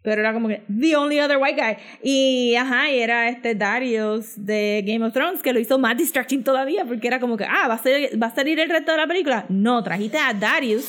Pero 0.05 0.21
era 0.21 0.31
como 0.31 0.47
que 0.47 0.62
the 0.69 0.95
only 0.95 1.19
other 1.19 1.38
white 1.38 1.59
guy. 1.59 1.77
Y 2.01 2.55
ajá, 2.55 2.89
y 2.91 3.00
era 3.00 3.27
este 3.27 3.55
Darius 3.55 4.33
de 4.38 4.83
Game 4.85 5.05
of 5.05 5.13
Thrones 5.13 5.41
que 5.41 5.51
lo 5.51 5.59
hizo 5.59 5.77
más 5.77 5.97
distracting 5.97 6.43
todavía 6.43 6.85
porque 6.85 7.07
era 7.07 7.19
como 7.19 7.35
que, 7.35 7.43
ah, 7.43 7.67
¿va 7.67 7.74
a, 7.74 7.79
ser, 7.79 8.21
¿va 8.21 8.27
a 8.27 8.35
salir 8.35 8.59
el 8.59 8.69
resto 8.69 8.91
de 8.91 8.97
la 8.97 9.07
película? 9.07 9.45
No, 9.50 9.83
trajiste 9.83 10.17
a 10.17 10.33
Darius 10.33 10.88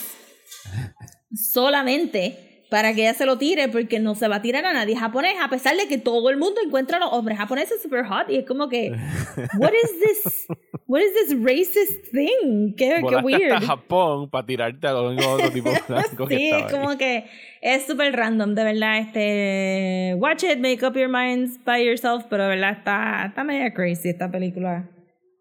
solamente 1.34 2.45
para 2.76 2.92
que 2.92 3.00
ella 3.00 3.14
se 3.14 3.24
lo 3.24 3.38
tire 3.38 3.68
porque 3.68 3.98
no 3.98 4.14
se 4.14 4.28
va 4.28 4.36
a 4.36 4.42
tirar 4.42 4.66
a 4.66 4.74
nadie 4.74 4.94
japonés 4.94 5.36
a 5.42 5.48
pesar 5.48 5.74
de 5.78 5.88
que 5.88 5.96
todo 5.96 6.28
el 6.28 6.36
mundo 6.36 6.60
encuentra 6.62 6.98
a 6.98 7.00
los 7.00 7.08
hombres 7.10 7.38
japoneses 7.38 7.80
super 7.80 8.04
hot 8.04 8.28
y 8.28 8.36
es 8.36 8.44
como 8.44 8.68
que 8.68 8.90
what 9.58 9.72
is 9.72 9.98
this 9.98 10.46
what 10.86 11.00
is 11.00 11.10
this 11.14 11.38
racist 11.42 12.12
thing 12.12 12.74
qué, 12.76 13.02
qué 13.08 13.16
weird 13.24 13.52
hasta 13.52 13.66
Japón 13.66 14.28
para 14.28 14.44
tirarte 14.44 14.86
a 14.86 14.90
algún 14.90 15.18
otro 15.24 15.50
tipo 15.50 15.70
blanco 15.88 16.28
sí, 16.28 16.50
es 16.50 16.70
como 16.70 16.90
ahí. 16.90 16.96
que 16.98 17.24
es 17.62 17.86
súper 17.86 18.14
random, 18.14 18.54
de 18.54 18.64
verdad, 18.64 18.98
este, 18.98 20.14
watch 20.18 20.44
it, 20.44 20.58
make 20.58 20.84
up 20.84 20.94
your 20.98 21.08
minds 21.08 21.58
by 21.64 21.82
yourself, 21.82 22.26
pero 22.28 22.42
de 22.42 22.50
verdad 22.50 22.72
está, 22.72 23.24
está 23.28 23.42
media 23.42 23.72
crazy 23.72 24.10
esta 24.10 24.30
película. 24.30 24.86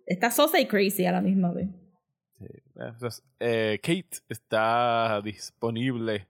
está 0.06 0.32
sosa 0.32 0.58
y 0.62 0.68
crazy 0.68 1.06
a 1.06 1.12
la 1.12 1.20
misma 1.20 1.51
vez. 1.51 1.68
Entonces, 2.77 3.24
eh, 3.42 3.77
Kate 3.84 4.20
está 4.30 5.22
disponible 5.22 6.30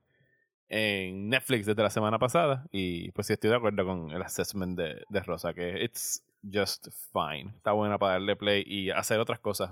en 0.69 1.29
Netflix 1.29 1.65
desde 1.65 1.83
la 1.83 1.89
semana 1.89 2.17
pasada 2.17 2.65
y 2.71 3.11
pues 3.11 3.27
sí 3.27 3.33
estoy 3.33 3.51
de 3.51 3.55
acuerdo 3.57 3.85
con 3.85 4.11
el 4.11 4.21
assessment 4.21 4.77
de, 4.77 5.03
de 5.09 5.19
Rosa 5.21 5.53
que 5.53 5.83
it's 5.83 6.23
just 6.51 6.87
fine. 7.13 7.51
Está 7.55 7.71
buena 7.71 7.97
para 7.97 8.13
darle 8.13 8.35
play 8.35 8.63
y 8.65 8.89
hacer 8.89 9.19
otras 9.19 9.39
cosas 9.39 9.71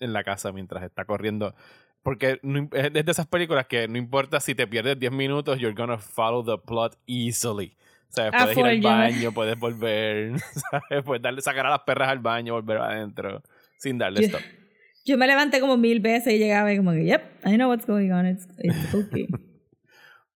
en 0.00 0.12
la 0.12 0.24
casa 0.24 0.52
mientras 0.52 0.82
está 0.82 1.04
corriendo. 1.04 1.54
Porque 2.02 2.40
no 2.42 2.68
es 2.72 2.92
de 2.92 3.04
esas 3.06 3.26
películas 3.26 3.66
que 3.66 3.86
no 3.86 3.96
importa 3.96 4.40
si 4.40 4.54
te 4.54 4.66
pierdes 4.66 4.98
10 4.98 5.12
minutos, 5.12 5.58
you're 5.60 5.74
gonna 5.74 5.98
follow 5.98 6.44
the 6.44 6.60
plot 6.66 6.96
easily. 7.06 7.76
O 8.10 8.14
sea, 8.14 8.30
Ah, 8.32 8.42
puedes 8.42 8.58
ir 8.58 8.66
al 8.66 8.80
baño, 8.80 9.32
puedes 9.32 9.58
volver, 9.58 10.32
¿sabes? 10.70 11.04
Puedes 11.04 11.22
darle, 11.22 11.40
sacar 11.40 11.66
a 11.66 11.70
las 11.70 11.80
perras 11.80 12.08
al 12.08 12.18
baño, 12.18 12.54
volver 12.54 12.78
adentro, 12.78 13.42
sin 13.78 13.98
darle 13.98 14.24
stop. 14.24 14.40
Yo 15.04 15.16
me 15.16 15.26
levanté 15.26 15.60
como 15.60 15.76
mil 15.76 16.00
veces 16.00 16.34
y 16.34 16.38
llegaba 16.38 16.72
y 16.72 16.76
como 16.76 16.92
que, 16.92 17.04
yep, 17.04 17.22
I 17.44 17.54
know 17.56 17.70
what's 17.70 17.86
going 17.86 18.10
on, 18.10 18.26
it's, 18.26 18.46
it's 18.58 18.94
okay. 18.94 19.28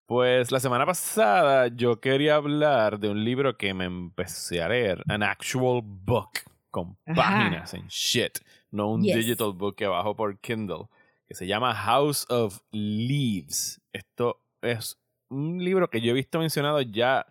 Pues 0.07 0.53
la 0.53 0.61
semana 0.61 0.85
pasada 0.85 1.69
yo 1.69 1.99
quería 1.99 2.35
hablar 2.37 2.99
de 2.99 3.09
un 3.09 3.25
libro 3.25 3.57
que 3.57 3.73
me 3.73 3.87
empecé 3.87 4.61
a 4.63 4.69
leer, 4.69 5.03
an 5.09 5.23
actual 5.23 5.81
book, 5.83 6.41
con 6.71 6.99
Ajá. 7.07 7.15
páginas 7.15 7.73
en 7.73 7.87
shit, 7.89 8.39
no 8.71 8.91
un 8.91 9.03
Yes. 9.03 9.17
digital 9.17 9.53
book 9.55 9.77
que 9.77 9.87
bajo 9.87 10.15
por 10.15 10.39
Kindle, 10.41 10.89
que 11.27 11.35
se 11.35 11.47
llama 11.47 11.75
House 11.75 12.27
of 12.29 12.61
Leaves. 12.71 13.81
Esto 13.95 14.43
es 14.61 14.99
un 15.31 15.65
libro 15.65 15.89
que 15.89 16.03
yo 16.03 16.11
he 16.11 16.15
visto 16.15 16.39
mencionado 16.39 16.83
ya 16.83 17.25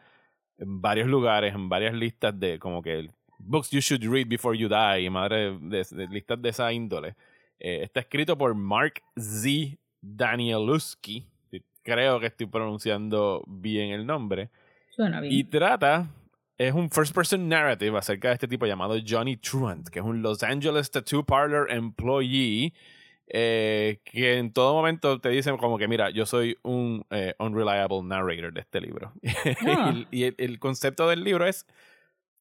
en 0.57 0.81
varios 0.81 1.07
lugares, 1.07 1.53
en 1.53 1.69
varias 1.69 1.93
listas 1.93 2.37
de 2.39 2.57
como 2.57 2.81
que 2.81 3.07
books 3.37 3.69
you 3.69 3.81
should 3.81 4.03
read 4.03 4.27
before 4.27 4.57
you 4.57 4.67
die, 4.67 5.09
madre 5.11 5.57
de, 5.61 5.85
de 5.91 6.07
listas 6.07 6.41
de 6.41 6.49
esa 6.49 6.73
índole. 6.73 7.15
Eh, 7.59 7.83
está 7.83 7.99
escrito 7.99 8.35
por 8.35 8.55
Mark 8.55 9.03
Z. 9.15 9.77
Danielewski. 10.01 11.27
Creo 11.83 12.19
que 12.19 12.27
estoy 12.27 12.47
pronunciando 12.47 13.43
bien 13.47 13.91
el 13.91 14.05
nombre. 14.05 14.49
Suena 14.89 15.19
bien. 15.21 15.33
Y 15.33 15.43
trata, 15.43 16.07
es 16.57 16.73
un 16.73 16.89
first 16.89 17.13
person 17.13 17.47
narrative 17.49 17.97
acerca 17.97 18.29
de 18.29 18.35
este 18.35 18.47
tipo 18.47 18.65
llamado 18.65 18.95
Johnny 19.05 19.37
Truant, 19.37 19.89
que 19.89 19.99
es 19.99 20.05
un 20.05 20.21
Los 20.21 20.43
Angeles 20.43 20.89
Tattoo 20.91 21.25
Parlor 21.25 21.71
employee. 21.71 22.73
eh, 23.27 23.99
que 24.03 24.37
en 24.37 24.51
todo 24.51 24.73
momento 24.73 25.19
te 25.19 25.29
dicen 25.29 25.55
como 25.57 25.77
que 25.77 25.87
mira 25.87 26.09
yo 26.09 26.25
soy 26.25 26.57
un 26.61 27.05
eh, 27.09 27.33
unreliable 27.39 28.01
narrator 28.03 28.51
de 28.53 28.59
este 28.59 28.81
libro 28.81 29.13
Ah. 29.65 29.93
y, 30.11 30.19
y 30.19 30.23
el, 30.25 30.35
el 30.37 30.59
concepto 30.59 31.07
del 31.07 31.23
libro 31.23 31.47
es 31.47 31.65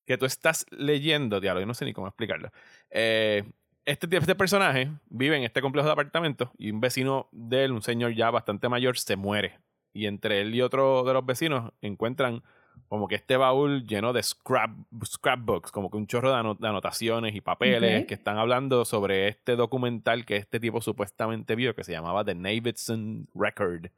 que 0.06 0.18
tú 0.18 0.26
estás 0.26 0.66
leyendo 0.70 1.40
diálogo 1.40 1.60
yo 1.62 1.66
no 1.68 1.74
sé 1.74 1.84
ni 1.84 1.92
cómo 1.92 2.08
explicarlo 2.08 2.50
eh, 2.90 3.44
este, 3.84 4.06
tipo- 4.08 4.20
este 4.20 4.34
personaje 4.34 4.90
vive 5.08 5.36
en 5.36 5.44
este 5.44 5.60
complejo 5.60 5.86
de 5.86 5.92
apartamentos 5.92 6.48
y 6.58 6.70
un 6.70 6.80
vecino 6.80 7.28
de 7.32 7.64
él, 7.64 7.72
un 7.72 7.82
señor 7.82 8.14
ya 8.14 8.30
bastante 8.30 8.68
mayor, 8.68 8.98
se 8.98 9.16
muere. 9.16 9.58
Y 9.92 10.06
entre 10.06 10.40
él 10.40 10.54
y 10.54 10.62
otro 10.62 11.04
de 11.04 11.12
los 11.12 11.26
vecinos 11.26 11.72
encuentran 11.82 12.42
como 12.88 13.06
que 13.06 13.16
este 13.16 13.36
baúl 13.36 13.86
lleno 13.86 14.12
de 14.14 14.22
scrap, 14.22 14.70
scrapbooks, 15.04 15.70
como 15.70 15.90
que 15.90 15.98
un 15.98 16.06
chorro 16.06 16.30
de, 16.30 16.36
ano- 16.38 16.54
de 16.54 16.68
anotaciones 16.68 17.34
y 17.34 17.40
papeles 17.42 18.06
que 18.06 18.14
están 18.14 18.38
hablando 18.38 18.84
sobre 18.86 19.28
este 19.28 19.56
documental 19.56 20.24
que 20.24 20.36
este 20.36 20.58
tipo 20.60 20.80
supuestamente 20.80 21.54
vio, 21.54 21.74
que 21.74 21.84
se 21.84 21.92
llamaba 21.92 22.24
The 22.24 22.34
Davidson 22.34 23.28
Record, 23.34 23.88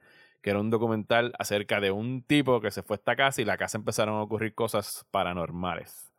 que 0.42 0.50
era 0.50 0.58
un 0.58 0.70
documental 0.70 1.32
acerca 1.38 1.80
de 1.80 1.92
un 1.92 2.22
tipo 2.22 2.60
que 2.60 2.70
se 2.72 2.82
fue 2.82 2.94
a 2.94 2.98
esta 2.98 3.14
casa 3.16 3.40
y 3.40 3.44
la 3.44 3.56
casa 3.56 3.78
empezaron 3.78 4.16
a 4.16 4.22
ocurrir 4.22 4.54
cosas 4.54 5.06
paranormales. 5.12 6.12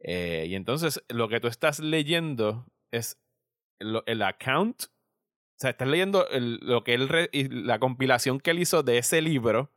Eh, 0.00 0.46
y 0.48 0.54
entonces 0.54 1.04
lo 1.08 1.28
que 1.28 1.40
tú 1.40 1.46
estás 1.48 1.78
leyendo 1.78 2.66
es 2.92 3.18
lo- 3.80 4.04
el 4.06 4.22
account, 4.22 4.84
o 4.84 4.88
sea, 5.56 5.70
estás 5.70 5.88
leyendo 5.88 6.28
el- 6.28 6.58
lo 6.62 6.84
que 6.84 6.96
la 7.50 7.78
compilación 7.80 8.40
que 8.40 8.52
él 8.52 8.60
hizo 8.60 8.82
de 8.82 8.98
ese 8.98 9.20
libro, 9.22 9.70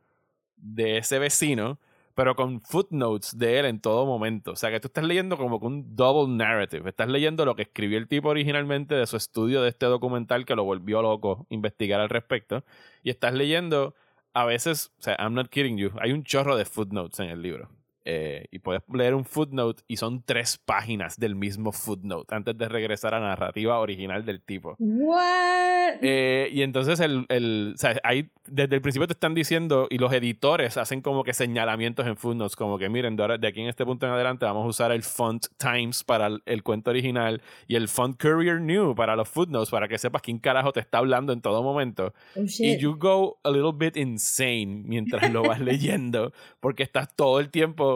de 0.56 0.98
ese 0.98 1.18
vecino, 1.18 1.78
pero 2.14 2.34
con 2.34 2.62
footnotes 2.62 3.36
de 3.36 3.58
él 3.58 3.66
en 3.66 3.80
todo 3.80 4.06
momento. 4.06 4.52
O 4.52 4.56
sea, 4.56 4.70
que 4.70 4.80
tú 4.80 4.88
estás 4.88 5.04
leyendo 5.04 5.36
como 5.36 5.60
que 5.60 5.66
un 5.66 5.94
double 5.96 6.34
narrative. 6.34 6.88
Estás 6.88 7.08
leyendo 7.08 7.44
lo 7.44 7.56
que 7.56 7.62
escribió 7.62 7.98
el 7.98 8.08
tipo 8.08 8.30
originalmente 8.30 8.94
de 8.94 9.06
su 9.06 9.16
estudio 9.18 9.60
de 9.62 9.68
este 9.68 9.86
documental 9.86 10.46
que 10.46 10.56
lo 10.56 10.64
volvió 10.64 11.02
loco 11.02 11.46
investigar 11.50 12.00
al 12.00 12.08
respecto. 12.08 12.64
Y 13.02 13.10
estás 13.10 13.34
leyendo 13.34 13.94
a 14.32 14.44
veces, 14.46 14.92
o 14.98 15.02
sea, 15.02 15.16
I'm 15.18 15.34
not 15.34 15.48
kidding 15.50 15.76
you, 15.78 15.90
hay 16.00 16.12
un 16.12 16.24
chorro 16.24 16.56
de 16.56 16.64
footnotes 16.64 17.20
en 17.20 17.28
el 17.30 17.42
libro. 17.42 17.68
Eh, 18.08 18.46
y 18.52 18.60
puedes 18.60 18.82
leer 18.92 19.16
un 19.16 19.24
footnote 19.24 19.82
y 19.88 19.96
son 19.96 20.22
tres 20.22 20.58
páginas 20.64 21.18
del 21.18 21.34
mismo 21.34 21.72
footnote 21.72 22.32
antes 22.32 22.56
de 22.56 22.68
regresar 22.68 23.14
a 23.14 23.18
la 23.20 23.26
narrativa 23.30 23.80
original 23.80 24.24
del 24.24 24.40
tipo. 24.42 24.76
What? 24.78 25.94
Eh, 26.02 26.48
y 26.52 26.62
entonces 26.62 27.00
el, 27.00 27.26
el, 27.28 27.72
o 27.74 27.78
sea, 27.78 27.96
ahí 28.04 28.30
desde 28.46 28.76
el 28.76 28.80
principio 28.80 29.06
te 29.08 29.14
están 29.14 29.34
diciendo 29.34 29.88
y 29.90 29.98
los 29.98 30.12
editores 30.12 30.76
hacen 30.76 31.00
como 31.00 31.24
que 31.24 31.32
señalamientos 31.34 32.06
en 32.06 32.16
footnotes, 32.16 32.54
como 32.54 32.78
que 32.78 32.88
miren, 32.88 33.16
de, 33.16 33.22
ahora- 33.24 33.38
de 33.38 33.48
aquí 33.48 33.60
en 33.60 33.68
este 33.68 33.84
punto 33.84 34.06
en 34.06 34.12
adelante 34.12 34.44
vamos 34.44 34.64
a 34.64 34.68
usar 34.68 34.92
el 34.92 35.02
font 35.02 35.46
Times 35.56 36.04
para 36.04 36.26
el, 36.28 36.42
el 36.46 36.62
cuento 36.62 36.90
original 36.90 37.42
y 37.66 37.74
el 37.74 37.88
font 37.88 38.20
Courier 38.22 38.60
New 38.60 38.94
para 38.94 39.16
los 39.16 39.28
footnotes 39.28 39.70
para 39.70 39.88
que 39.88 39.98
sepas 39.98 40.22
quién 40.22 40.38
carajo 40.38 40.70
te 40.72 40.78
está 40.80 40.98
hablando 40.98 41.32
en 41.32 41.40
todo 41.40 41.62
momento. 41.62 42.14
Oh, 42.36 42.42
Y 42.58 42.78
you 42.78 42.96
go 42.96 43.38
a 43.42 43.50
little 43.50 43.72
bit 43.74 43.96
insane 43.96 44.84
mientras 44.86 45.32
lo 45.32 45.42
vas 45.42 45.58
leyendo, 45.60 46.32
porque 46.60 46.84
estás 46.84 47.08
todo 47.16 47.40
el 47.40 47.50
tiempo 47.50 47.95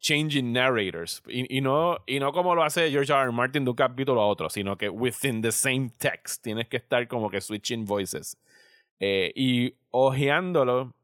changing 0.00 0.52
narrators. 0.52 1.22
Y, 1.28 1.60
no, 1.60 1.98
y 2.06 2.20
no 2.20 2.32
como 2.32 2.54
lo 2.54 2.62
hace 2.62 2.90
George 2.90 3.12
R. 3.12 3.22
R. 3.22 3.32
Martin 3.32 3.64
de 3.64 3.70
un 3.70 3.76
capítulo 3.76 4.20
a 4.20 4.26
otro, 4.26 4.48
sino 4.50 4.76
que 4.76 4.88
within 4.88 5.42
the 5.42 5.52
same 5.52 5.90
text 5.98 6.42
tienes 6.42 6.68
que 6.68 6.76
estar 6.76 7.06
como 7.08 7.30
que 7.30 7.40
switching 7.40 7.84
voices. 7.84 8.36
Eh, 9.00 9.32
y 9.34 9.74
ojeándolo 9.90 10.94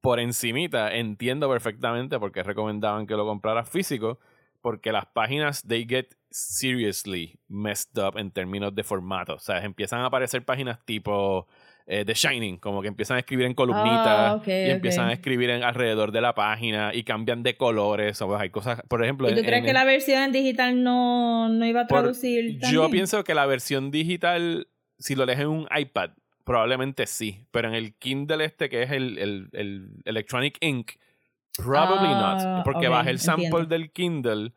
por 0.00 0.20
encimita, 0.20 0.94
entiendo 0.94 1.48
perfectamente 1.48 2.18
por 2.18 2.32
qué 2.32 2.42
recomendaban 2.42 3.06
que 3.06 3.14
lo 3.14 3.24
compraras 3.24 3.68
físico, 3.68 4.18
porque 4.60 4.92
las 4.92 5.06
páginas 5.06 5.62
they 5.62 5.86
get 5.86 6.16
seriously 6.30 7.38
messed 7.48 7.96
up 7.98 8.18
en 8.18 8.30
términos 8.30 8.74
de 8.74 8.82
formato. 8.82 9.34
O 9.34 9.38
sea, 9.38 9.64
empiezan 9.64 10.00
a 10.00 10.06
aparecer 10.06 10.44
páginas 10.44 10.84
tipo 10.84 11.46
eh, 11.86 12.04
The 12.04 12.14
Shining, 12.14 12.56
como 12.58 12.80
que 12.82 12.88
empiezan 12.88 13.16
a 13.16 13.20
escribir 13.20 13.46
en 13.46 13.54
columnitas 13.54 14.06
Ah, 14.06 14.42
y 14.46 14.70
empiezan 14.70 15.08
a 15.08 15.12
escribir 15.12 15.50
en 15.50 15.62
alrededor 15.62 16.12
de 16.12 16.20
la 16.22 16.34
página 16.34 16.92
y 16.94 17.04
cambian 17.04 17.42
de 17.42 17.56
colores. 17.56 18.20
O, 18.22 18.36
hay 18.36 18.50
cosas, 18.50 18.80
por 18.88 19.02
ejemplo, 19.04 19.28
¿Y 19.28 19.34
tú 19.34 19.40
en- 19.40 19.44
crees 19.46 19.58
en 19.60 19.66
que 19.66 19.72
la 19.74 19.84
versión 19.84 20.22
en 20.22 20.32
digital 20.32 20.82
no, 20.82 21.48
no 21.48 21.66
iba 21.66 21.82
a 21.82 21.86
por- 21.86 22.00
traducir 22.00 22.58
yo 22.58 22.58
también? 22.60 22.90
pienso 22.90 23.22
que 23.24 23.34
la 23.34 23.46
versión 23.46 23.90
digital, 23.90 24.68
si 24.98 25.14
lo 25.14 25.26
lees 25.26 25.40
en 25.40 25.48
un 25.48 25.68
iPad, 25.76 26.10
probablemente 26.44 27.06
sí. 27.06 27.44
Pero 27.50 27.68
en 27.68 27.74
el 27.74 27.94
Kindle 27.94 28.44
este, 28.44 28.68
que 28.68 28.82
es 28.82 28.90
el, 28.90 29.18
el, 29.18 29.48
el 29.52 29.88
Electronic 30.06 30.56
Ink, 30.60 30.92
probably 31.56 32.08
Ah, 32.14 32.54
not. 32.54 32.64
Porque 32.64 32.86
ok, 32.88 32.92
bajé 32.92 33.10
el 33.10 33.18
sample 33.18 33.44
entiendo. 33.44 33.66
del 33.66 33.90
Kindle 33.92 34.52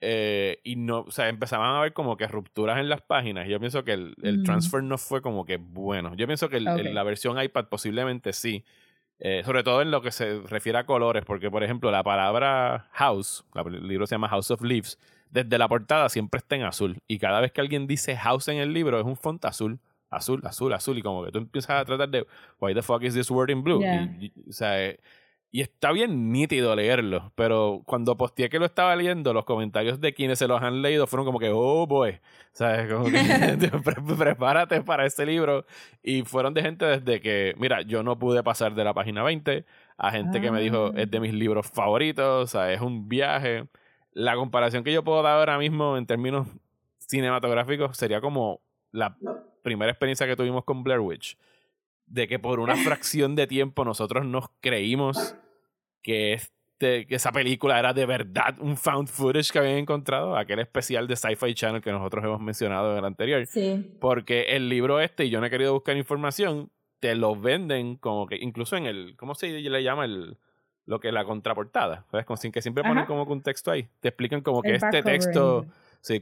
eh, 0.00 0.60
y 0.64 0.76
no, 0.76 1.00
o 1.00 1.10
sea, 1.10 1.28
empezaban 1.28 1.74
a 1.74 1.80
ver 1.80 1.92
como 1.92 2.16
que 2.16 2.26
rupturas 2.28 2.78
en 2.78 2.88
las 2.88 3.02
páginas. 3.02 3.46
Y 3.46 3.50
yo 3.50 3.58
pienso 3.60 3.82
que 3.84 3.92
el, 3.92 4.14
el 4.22 4.38
Mm. 4.40 4.44
transfer 4.44 4.82
no 4.82 4.96
fue 4.98 5.20
como 5.22 5.44
que 5.44 5.56
bueno. 5.56 6.14
Yo 6.14 6.26
pienso 6.26 6.48
que 6.48 6.58
el- 6.58 6.68
el- 6.68 6.86
Ok. 6.88 6.94
la 6.94 7.02
versión 7.02 7.40
iPad 7.42 7.66
posiblemente 7.66 8.32
sí. 8.32 8.64
Eh, 9.20 9.42
sobre 9.44 9.64
todo 9.64 9.82
en 9.82 9.90
lo 9.90 10.00
que 10.00 10.12
se 10.12 10.40
refiere 10.42 10.78
a 10.78 10.86
colores, 10.86 11.24
porque 11.24 11.50
por 11.50 11.64
ejemplo 11.64 11.90
la 11.90 12.04
palabra 12.04 12.86
house, 12.92 13.44
el 13.66 13.88
libro 13.88 14.06
se 14.06 14.14
llama 14.14 14.28
House 14.28 14.52
of 14.52 14.62
Leaves, 14.62 14.96
desde 15.30 15.58
la 15.58 15.66
portada 15.66 16.08
siempre 16.08 16.38
está 16.38 16.54
en 16.54 16.62
azul. 16.62 16.98
Y 17.08 17.18
cada 17.18 17.40
vez 17.40 17.50
que 17.50 17.60
alguien 17.60 17.88
dice 17.88 18.16
house 18.16 18.46
en 18.46 18.58
el 18.58 18.72
libro 18.72 18.96
es 19.00 19.04
un 19.04 19.16
font 19.16 19.44
azul, 19.44 19.80
azul, 20.08 20.40
azul, 20.44 20.72
azul. 20.72 20.96
Y 20.98 21.02
como 21.02 21.24
que 21.24 21.32
tú 21.32 21.38
empiezas 21.38 21.70
a 21.80 21.84
tratar 21.84 22.08
de, 22.08 22.24
why 22.60 22.72
the 22.74 22.82
fuck 22.82 23.02
is 23.02 23.12
this 23.14 23.28
word 23.28 23.50
in 23.50 23.64
blue? 23.64 23.80
Yeah. 23.80 24.04
Y, 24.20 24.26
y- 24.26 24.50
o 24.50 24.52
sea, 24.52 24.80
eh, 24.86 25.00
y 25.50 25.62
está 25.62 25.92
bien 25.92 26.30
nítido 26.30 26.76
leerlo, 26.76 27.32
pero 27.34 27.82
cuando 27.86 28.16
posteé 28.16 28.48
que 28.50 28.58
lo 28.58 28.66
estaba 28.66 28.94
leyendo, 28.94 29.32
los 29.32 29.44
comentarios 29.46 29.98
de 30.00 30.12
quienes 30.12 30.38
se 30.38 30.46
los 30.46 30.60
han 30.62 30.82
leído 30.82 31.06
fueron 31.06 31.24
como 31.24 31.38
que, 31.38 31.50
oh 31.52 31.86
boy, 31.86 32.20
¿sabes? 32.52 32.92
Como 32.92 33.06
que 33.06 33.12
pre- 33.84 34.16
prepárate 34.16 34.82
para 34.82 35.06
este 35.06 35.24
libro. 35.24 35.64
Y 36.02 36.22
fueron 36.22 36.52
de 36.52 36.62
gente 36.62 36.84
desde 36.84 37.20
que, 37.22 37.54
mira, 37.58 37.80
yo 37.82 38.02
no 38.02 38.18
pude 38.18 38.42
pasar 38.42 38.74
de 38.74 38.84
la 38.84 38.92
página 38.92 39.22
20, 39.22 39.64
a 39.96 40.10
gente 40.10 40.40
que 40.40 40.50
me 40.50 40.60
dijo, 40.60 40.88
Ah. 40.94 41.00
es 41.00 41.10
de 41.10 41.18
mis 41.20 41.32
libros 41.32 41.66
favoritos, 41.70 42.44
o 42.44 42.46
sea, 42.46 42.72
es 42.72 42.80
un 42.82 43.08
viaje. 43.08 43.66
La 44.12 44.34
comparación 44.36 44.84
que 44.84 44.92
yo 44.92 45.02
puedo 45.02 45.22
dar 45.22 45.38
ahora 45.38 45.56
mismo 45.58 45.96
en 45.96 46.04
términos 46.06 46.46
cinematográficos 46.98 47.96
sería 47.96 48.20
como 48.20 48.60
la 48.92 49.16
primera 49.62 49.90
experiencia 49.90 50.26
que 50.26 50.36
tuvimos 50.36 50.64
con 50.64 50.82
Blair 50.82 51.00
Witch 51.00 51.36
de 52.08 52.28
que 52.28 52.38
por 52.38 52.60
una 52.60 52.76
fracción 52.76 53.36
de 53.36 53.46
tiempo 53.46 53.84
nosotros 53.84 54.24
nos 54.24 54.46
creímos 54.60 55.36
que, 56.02 56.34
este, 56.34 57.06
que 57.06 57.14
esa 57.14 57.32
película 57.32 57.78
era 57.78 57.92
de 57.92 58.06
verdad 58.06 58.56
un 58.60 58.76
found 58.76 59.08
footage 59.08 59.52
que 59.52 59.58
habían 59.58 59.76
encontrado, 59.76 60.36
aquel 60.36 60.60
especial 60.60 61.06
de 61.06 61.16
Sci-Fi 61.16 61.54
Channel 61.54 61.82
que 61.82 61.92
nosotros 61.92 62.24
hemos 62.24 62.40
mencionado 62.40 62.92
en 62.92 62.98
el 62.98 63.04
anterior. 63.04 63.46
Sí. 63.46 63.96
Porque 64.00 64.56
el 64.56 64.68
libro 64.68 65.00
este, 65.00 65.26
y 65.26 65.30
yo 65.30 65.40
no 65.40 65.46
he 65.46 65.50
querido 65.50 65.74
buscar 65.74 65.96
información, 65.96 66.70
te 67.00 67.14
lo 67.14 67.36
venden 67.36 67.96
como 67.96 68.26
que, 68.26 68.36
incluso 68.36 68.76
en 68.76 68.86
el, 68.86 69.16
¿cómo 69.16 69.34
se 69.34 69.48
le 69.48 69.82
llama 69.82 70.04
el 70.04 70.38
lo 70.88 71.00
que 71.00 71.12
la 71.12 71.24
contraportada? 71.24 72.06
¿Sabes? 72.10 72.26
Sin 72.40 72.50
que 72.50 72.62
siempre 72.62 72.82
ponen 72.82 73.04
como 73.04 73.26
que 73.26 73.32
un 73.32 73.42
texto 73.42 73.70
ahí. 73.70 73.88
Te 74.00 74.08
explican 74.08 74.40
como 74.40 74.62
que 74.62 74.70
El 74.70 74.76
este 74.76 75.02
texto, 75.02 75.66
Sí, 76.08 76.20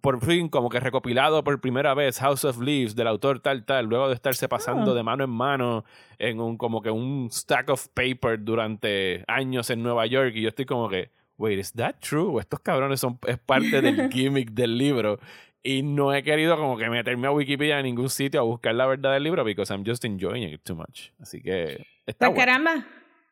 por 0.00 0.20
fin, 0.24 0.48
como 0.48 0.68
que 0.68 0.80
recopilado 0.80 1.44
por 1.44 1.60
primera 1.60 1.94
vez 1.94 2.18
House 2.18 2.44
of 2.44 2.58
Leaves 2.60 2.96
del 2.96 3.06
autor 3.06 3.38
tal, 3.38 3.64
tal, 3.64 3.86
luego 3.86 4.08
de 4.08 4.14
estarse 4.14 4.48
pasando 4.48 4.90
Ah. 4.90 4.94
de 4.94 5.02
mano 5.04 5.22
en 5.22 5.30
mano 5.30 5.84
en 6.18 6.40
un 6.40 6.58
como 6.58 6.82
que 6.82 6.90
un 6.90 7.28
stack 7.30 7.70
of 7.70 7.86
paper 7.94 8.42
durante 8.42 9.22
años 9.28 9.70
en 9.70 9.82
Nueva 9.82 10.06
York. 10.06 10.32
Y 10.34 10.42
yo 10.42 10.48
estoy 10.48 10.64
como 10.64 10.88
que, 10.88 11.10
wait, 11.36 11.58
¿is 11.60 11.72
that 11.74 11.96
true? 12.00 12.24
¿O 12.34 12.40
estos 12.40 12.58
cabrones 12.60 12.98
son 12.98 13.16
es 13.28 13.38
parte 13.38 13.80
del 13.80 14.08
gimmick 14.12 14.50
del 14.50 14.76
libro? 14.76 15.20
Y 15.62 15.82
no 15.82 16.12
he 16.12 16.22
querido 16.24 16.56
como 16.56 16.76
que 16.76 16.88
meterme 16.90 17.28
a 17.28 17.30
Wikipedia 17.30 17.78
en 17.78 17.84
ningún 17.84 18.10
sitio 18.10 18.40
a 18.40 18.42
buscar 18.42 18.74
la 18.74 18.86
verdad 18.86 19.12
del 19.12 19.22
libro 19.22 19.44
because 19.44 19.72
I'm 19.72 19.84
just 19.86 20.04
enjoying 20.04 20.52
it 20.52 20.62
too 20.64 20.74
much. 20.74 21.10
Así 21.20 21.40
que 21.40 21.86
está 22.06 22.26
Pues 22.26 22.34
bueno. 22.34 22.36
caramba, 22.36 22.86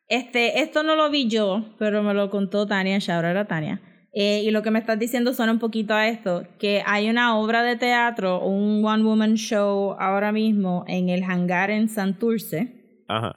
este, 0.09 0.61
esto 0.61 0.83
no 0.85 0.95
lo 0.95 1.11
vi 1.11 1.29
yo, 1.29 1.65
pero 1.79 2.03
me 2.05 2.15
lo 2.15 2.31
contó 2.31 2.65
Tania, 2.67 2.99
shout 2.99 3.25
out 3.25 3.37
a 3.37 3.45
Tania. 3.47 3.81
Eh, 4.19 4.45
y 4.45 4.51
lo 4.51 4.63
que 4.63 4.71
me 4.71 4.79
estás 4.79 4.99
diciendo 4.99 5.35
suena 5.35 5.53
un 5.53 5.59
poquito 5.59 5.93
a 5.93 6.09
esto, 6.09 6.47
que 6.59 6.83
hay 6.87 7.11
una 7.11 7.39
obra 7.39 7.63
de 7.63 7.77
teatro, 7.77 8.41
un 8.41 8.83
one 8.83 9.03
woman 9.03 9.35
show 9.35 9.95
ahora 9.99 10.33
mismo 10.33 10.85
en 10.89 11.11
el 11.11 11.23
hangar 11.23 11.71
en 11.71 11.91
Santurce, 11.91 13.05
Ajá. 13.09 13.37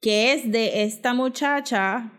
que 0.00 0.32
es 0.32 0.50
de 0.50 0.82
esta 0.82 1.14
muchacha, 1.14 2.10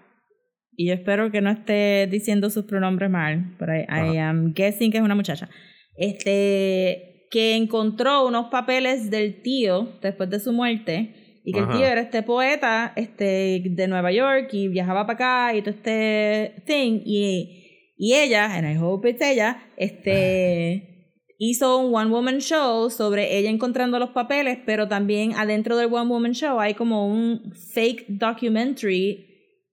y 0.72 0.88
yo 0.88 0.94
espero 0.94 1.32
que 1.32 1.42
no 1.42 1.50
esté 1.50 2.08
diciendo 2.10 2.50
sus 2.50 2.64
pronombres 2.64 3.10
mal, 3.10 3.58
pero 3.60 3.76
I, 3.76 4.14
I 4.14 4.18
am 4.20 4.54
guessing 4.54 4.90
que 4.90 5.00
es 5.00 5.04
una 5.04 5.16
muchacha, 5.16 5.50
este, 5.98 7.28
que 7.30 7.58
encontró 7.58 8.26
unos 8.26 8.46
papeles 8.46 9.12
del 9.12 9.42
tío 9.42 10.00
después 10.02 10.30
de 10.30 10.40
su 10.40 10.54
muerte, 10.54 11.42
y 11.44 11.52
que 11.52 11.60
Ajá. 11.60 11.74
el 11.74 11.78
tío 11.78 11.86
era 11.86 12.00
este 12.00 12.24
poeta 12.24 12.94
este, 12.96 13.62
de 13.66 13.88
Nueva 13.90 14.14
York 14.14 14.48
y 14.54 14.70
viajaba 14.70 15.06
para 15.06 15.48
acá 15.50 15.58
y 15.58 15.62
todo 15.62 15.72
este 15.72 16.64
thing, 16.66 17.02
y, 17.04 17.66
y 17.98 18.14
ella, 18.14 18.56
and 18.56 18.68
I 18.68 18.78
hope 18.78 19.10
it's 19.10 19.22
ella, 19.22 19.72
este 19.76 20.98
hizo 21.40 21.78
un 21.78 21.94
one 21.94 22.10
woman 22.10 22.40
show 22.40 22.90
sobre 22.90 23.38
ella 23.38 23.50
encontrando 23.50 24.00
los 24.00 24.10
papeles, 24.12 24.60
pero 24.66 24.88
también 24.88 25.34
adentro 25.34 25.78
del 25.78 25.94
one 25.94 26.10
woman 26.10 26.34
show 26.34 26.60
hay 26.60 26.74
como 26.74 27.08
un 27.08 27.54
fake 27.74 28.06
documentary 28.08 29.26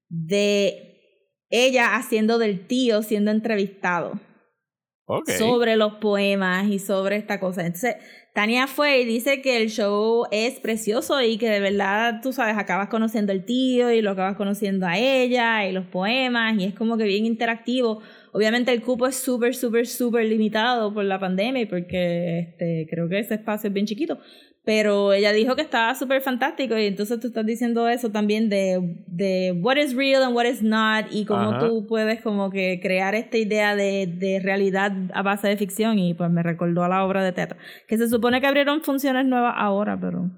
de 0.08 0.94
ella 1.50 1.96
haciendo 1.96 2.38
del 2.38 2.66
tío 2.66 3.02
siendo 3.02 3.30
entrevistado. 3.30 4.20
Sobre 5.38 5.76
los 5.76 5.96
poemas 5.96 6.66
y 6.70 6.78
sobre 6.78 7.16
esta 7.16 7.38
cosa. 7.38 7.66
Entonces, 7.66 7.96
Tania 8.34 8.66
fue 8.66 9.00
y 9.00 9.04
dice 9.04 9.40
que 9.40 9.62
el 9.62 9.70
show 9.70 10.26
es 10.32 10.58
precioso 10.58 11.22
y 11.22 11.38
que 11.38 11.48
de 11.48 11.60
verdad, 11.60 12.18
tú 12.20 12.32
sabes, 12.32 12.56
acabas 12.58 12.88
conociendo 12.88 13.30
al 13.30 13.44
tío 13.44 13.92
y 13.92 14.02
lo 14.02 14.10
acabas 14.10 14.34
conociendo 14.34 14.88
a 14.88 14.98
ella 14.98 15.68
y 15.68 15.72
los 15.72 15.86
poemas 15.86 16.58
y 16.58 16.64
es 16.64 16.74
como 16.74 16.96
que 16.96 17.04
bien 17.04 17.26
interactivo. 17.26 18.00
Obviamente 18.32 18.72
el 18.72 18.82
cupo 18.82 19.06
es 19.06 19.14
súper, 19.14 19.54
súper, 19.54 19.86
súper 19.86 20.26
limitado 20.26 20.92
por 20.92 21.04
la 21.04 21.20
pandemia 21.20 21.62
y 21.62 21.66
porque 21.66 22.40
este, 22.40 22.88
creo 22.90 23.08
que 23.08 23.20
ese 23.20 23.34
espacio 23.34 23.68
es 23.68 23.72
bien 23.72 23.86
chiquito. 23.86 24.18
Pero 24.64 25.12
ella 25.12 25.32
dijo 25.32 25.56
que 25.56 25.62
estaba 25.62 25.94
súper 25.94 26.22
fantástico 26.22 26.78
y 26.78 26.86
entonces 26.86 27.20
tú 27.20 27.26
estás 27.26 27.44
diciendo 27.44 27.86
eso 27.86 28.10
también 28.10 28.48
de, 28.48 28.96
de 29.06 29.52
what 29.60 29.76
is 29.76 29.94
real 29.94 30.22
and 30.22 30.34
what 30.34 30.46
is 30.46 30.62
not 30.62 31.04
y 31.10 31.26
cómo 31.26 31.50
Ajá. 31.50 31.58
tú 31.68 31.86
puedes 31.86 32.22
como 32.22 32.50
que 32.50 32.80
crear 32.82 33.14
esta 33.14 33.36
idea 33.36 33.76
de, 33.76 34.06
de 34.06 34.40
realidad 34.42 34.92
a 35.12 35.20
base 35.20 35.48
de 35.48 35.58
ficción 35.58 35.98
y 35.98 36.14
pues 36.14 36.30
me 36.30 36.42
recordó 36.42 36.82
a 36.82 36.88
la 36.88 37.04
obra 37.04 37.22
de 37.22 37.32
teatro. 37.32 37.58
Que 37.86 37.98
se 37.98 38.08
supone 38.08 38.40
que 38.40 38.46
abrieron 38.46 38.80
funciones 38.82 39.26
nuevas 39.26 39.52
ahora, 39.56 39.98
pero... 40.00 40.30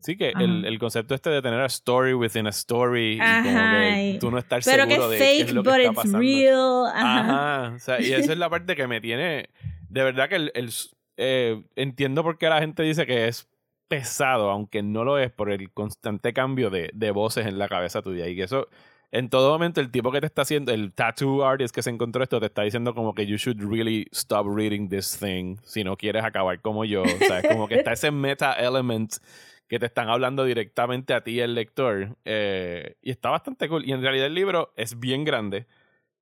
Sí, 0.00 0.16
que 0.16 0.28
Ajá. 0.34 0.44
el, 0.44 0.64
el 0.64 0.78
concepto 0.78 1.14
este 1.16 1.30
de 1.30 1.42
tener 1.42 1.58
a 1.60 1.66
story 1.66 2.12
within 2.14 2.46
a 2.46 2.50
story 2.50 3.14
y 3.14 3.18
como 3.18 3.28
Ajá, 3.30 3.80
que 3.94 4.16
tú 4.20 4.30
no 4.30 4.38
estar 4.38 4.60
Pero 4.64 4.84
que 4.86 4.94
seguro 4.94 5.12
es 5.12 5.18
de 5.18 5.24
qué 5.24 5.32
fake, 5.38 5.46
es 5.48 5.54
lo 5.54 5.62
que 5.64 5.70
but 5.70 5.78
está 5.80 6.02
it's 6.02 6.12
real. 6.12 6.86
Ajá. 6.94 7.20
Ajá. 7.64 7.74
O 7.74 7.78
sea, 7.80 8.00
y 8.00 8.12
esa 8.12 8.32
es 8.32 8.38
la 8.38 8.48
parte 8.50 8.76
que 8.76 8.86
me 8.86 9.00
tiene. 9.00 9.48
De 9.88 10.02
verdad 10.04 10.28
que 10.28 10.36
el, 10.36 10.52
el- 10.54 10.70
eh, 11.16 11.62
entiendo 11.76 12.22
por 12.22 12.38
qué 12.38 12.48
la 12.48 12.60
gente 12.60 12.82
dice 12.84 13.06
que 13.06 13.28
es 13.28 13.48
pesado, 13.92 14.50
aunque 14.50 14.82
no 14.82 15.04
lo 15.04 15.18
es, 15.18 15.30
por 15.30 15.50
el 15.50 15.70
constante 15.70 16.32
cambio 16.32 16.70
de, 16.70 16.88
de 16.94 17.10
voces 17.10 17.44
en 17.46 17.58
la 17.58 17.68
cabeza 17.68 18.00
tuya. 18.00 18.26
Y 18.26 18.34
que 18.34 18.44
eso, 18.44 18.68
en 19.10 19.28
todo 19.28 19.52
momento, 19.52 19.82
el 19.82 19.90
tipo 19.90 20.10
que 20.10 20.22
te 20.22 20.26
está 20.26 20.40
haciendo, 20.42 20.72
el 20.72 20.94
tattoo 20.94 21.44
artist 21.44 21.74
que 21.74 21.82
se 21.82 21.90
encontró 21.90 22.22
esto, 22.22 22.40
te 22.40 22.46
está 22.46 22.62
diciendo 22.62 22.94
como 22.94 23.14
que 23.14 23.26
you 23.26 23.36
should 23.36 23.60
really 23.60 24.06
stop 24.10 24.46
reading 24.48 24.88
this 24.88 25.18
thing 25.18 25.58
si 25.62 25.84
no 25.84 25.98
quieres 25.98 26.24
acabar 26.24 26.58
como 26.62 26.86
yo. 26.86 27.02
O 27.02 27.18
sea, 27.26 27.40
es 27.40 27.48
como 27.48 27.68
que 27.68 27.74
está 27.74 27.92
ese 27.92 28.10
meta 28.10 28.54
element 28.54 29.12
que 29.68 29.78
te 29.78 29.84
están 29.84 30.08
hablando 30.08 30.44
directamente 30.44 31.12
a 31.12 31.22
ti, 31.22 31.40
el 31.40 31.54
lector. 31.54 32.16
eh, 32.24 32.96
y 33.02 33.10
está 33.10 33.28
bastante 33.28 33.68
cool. 33.68 33.84
Y 33.86 33.92
en 33.92 34.00
realidad 34.00 34.24
el 34.28 34.34
libro 34.34 34.72
es 34.76 34.98
bien 34.98 35.24
grande. 35.24 35.66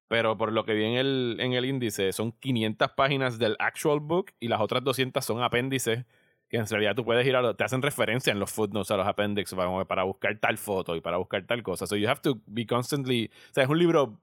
Pero 0.08 0.36
por 0.36 0.50
lo 0.50 0.64
que 0.64 0.74
vi 0.74 0.86
en 0.86 0.94
el, 0.94 1.36
en 1.38 1.52
el 1.52 1.66
índice, 1.66 2.12
son 2.12 2.32
500 2.32 2.90
páginas 2.96 3.38
del 3.38 3.54
actual 3.60 4.00
book 4.00 4.32
y 4.40 4.48
las 4.48 4.60
otras 4.60 4.82
200 4.82 5.24
son 5.24 5.40
apéndices 5.40 6.04
que 6.50 6.56
en 6.58 6.66
realidad 6.66 6.94
tú 6.96 7.04
puedes 7.04 7.26
ir 7.26 7.36
a... 7.36 7.40
lo- 7.42 7.54
te 7.56 7.64
hacen 7.64 7.80
referencia 7.80 8.32
en 8.32 8.38
los 8.40 8.50
footnotes 8.50 8.90
a 8.90 8.96
los 8.96 9.06
apéndices 9.06 9.54
para, 9.54 9.84
para 9.86 10.02
buscar 10.02 10.36
tal 10.38 10.58
foto 10.58 10.96
y 10.96 11.00
para 11.00 11.16
buscar 11.16 11.46
tal 11.46 11.62
cosa. 11.62 11.86
So 11.86 11.96
you 11.96 12.08
have 12.08 12.20
to 12.22 12.40
be 12.46 12.66
constantly... 12.66 13.30
O 13.50 13.54
sea, 13.54 13.64
es 13.64 13.70
un 13.70 13.78
libro 13.78 14.20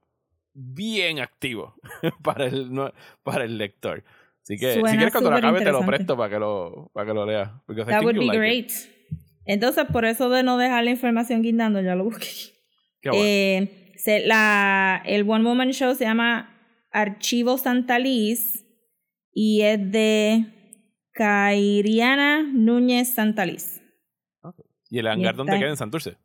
bien 0.54 1.20
activo 1.20 1.76
para 2.24 2.46
el, 2.46 2.74
no- 2.74 2.92
para 3.24 3.46
el 3.46 3.58
lector. 3.58 4.04
Así 4.44 4.58
que 4.58 4.74
Suena 4.74 4.92
si 4.92 4.98
quieres 4.98 5.14
cuando 5.14 5.32
lo 5.32 5.38
acabe 5.38 5.60
te 5.62 5.72
lo 5.72 5.86
presto 5.86 6.16
para 6.18 6.30
que 6.34 6.40
lo, 6.40 6.90
para 6.94 7.08
que 7.08 7.14
lo 7.14 7.26
leas. 7.26 7.50
That 7.88 8.04
would 8.04 8.16
be 8.18 8.26
like 8.26 8.36
it. 8.36 8.40
great. 8.40 8.72
Entonces, 9.46 9.86
por 9.92 10.04
eso 10.06 10.30
de 10.30 10.44
no 10.44 10.58
dejar 10.58 10.84
la 10.84 10.92
información 10.92 11.42
guindando, 11.42 11.82
ya 11.82 11.96
lo 11.96 12.04
busqué. 12.06 12.28
Qué 13.02 13.10
bueno. 13.10 13.24
Eh, 13.26 13.94
se- 13.98 14.26
la, 14.26 15.02
el 15.06 15.30
One 15.30 15.44
Woman 15.46 15.72
Show 15.72 15.96
se 15.96 16.04
llama 16.06 16.54
Archivo 16.92 17.58
Santa 17.58 18.00
Liz 18.00 18.66
y 19.34 19.62
es 19.62 19.92
de 19.92 20.46
Cairiana 21.18 22.44
Núñez 22.44 23.14
Santa 23.14 23.46
Liz. 23.46 23.82
y 24.90 25.00
el 25.00 25.08
hangar 25.08 25.36
y 25.36 25.42
está- 25.42 25.60
queda 25.60 25.70
en 25.70 25.76
Santurce. 25.78 26.16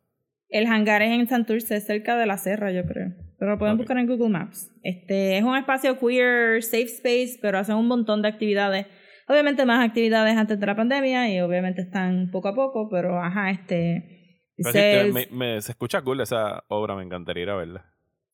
El 0.49 0.67
hangar 0.67 1.01
es 1.01 1.09
en 1.11 1.27
Santurce, 1.27 1.81
cerca 1.81 2.15
de 2.15 2.25
la 2.25 2.37
Serra, 2.37 2.71
yo 2.71 2.85
creo. 2.85 3.11
Pero 3.39 3.51
lo 3.51 3.57
pueden 3.57 3.75
buscar 3.77 3.97
en 3.97 4.07
Google 4.07 4.29
Maps. 4.29 4.71
Este 4.83 5.37
es 5.37 5.43
un 5.43 5.57
espacio 5.57 5.99
queer, 5.99 6.61
safe 6.63 6.83
space, 6.83 7.39
pero 7.41 7.57
hacen 7.57 7.75
un 7.75 7.87
montón 7.87 8.21
de 8.21 8.29
actividades. 8.29 8.85
Obviamente 9.27 9.65
más 9.65 9.85
actividades 9.85 10.37
antes 10.37 10.59
de 10.59 10.65
la 10.65 10.75
pandemia 10.75 11.33
y 11.33 11.39
obviamente 11.41 11.81
están 11.81 12.29
poco 12.31 12.47
a 12.49 12.55
poco, 12.55 12.87
pero 12.89 13.19
ajá, 13.21 13.49
este... 13.51 14.45
Se- 14.59 15.09
me, 15.11 15.27
me- 15.31 15.61
se 15.61 15.71
escucha 15.71 16.01
cool 16.03 16.21
esa 16.21 16.63
obra, 16.67 16.95
me 16.95 17.03
encantaría 17.03 17.43
ir 17.43 17.49
a 17.49 17.55
verla. 17.55 17.85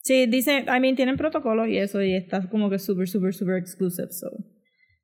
Sí, 0.02 0.26
dice, 0.28 0.66
I 0.68 0.80
mean, 0.80 0.96
tienen 0.96 1.16
protocolos 1.18 1.68
y 1.70 1.78
eso, 1.78 2.02
y 2.04 2.14
está 2.14 2.48
como 2.50 2.70
que 2.70 2.78
súper, 2.80 3.08
súper, 3.08 3.34
súper 3.34 3.56
exclusive, 3.58 4.10
so 4.12 4.28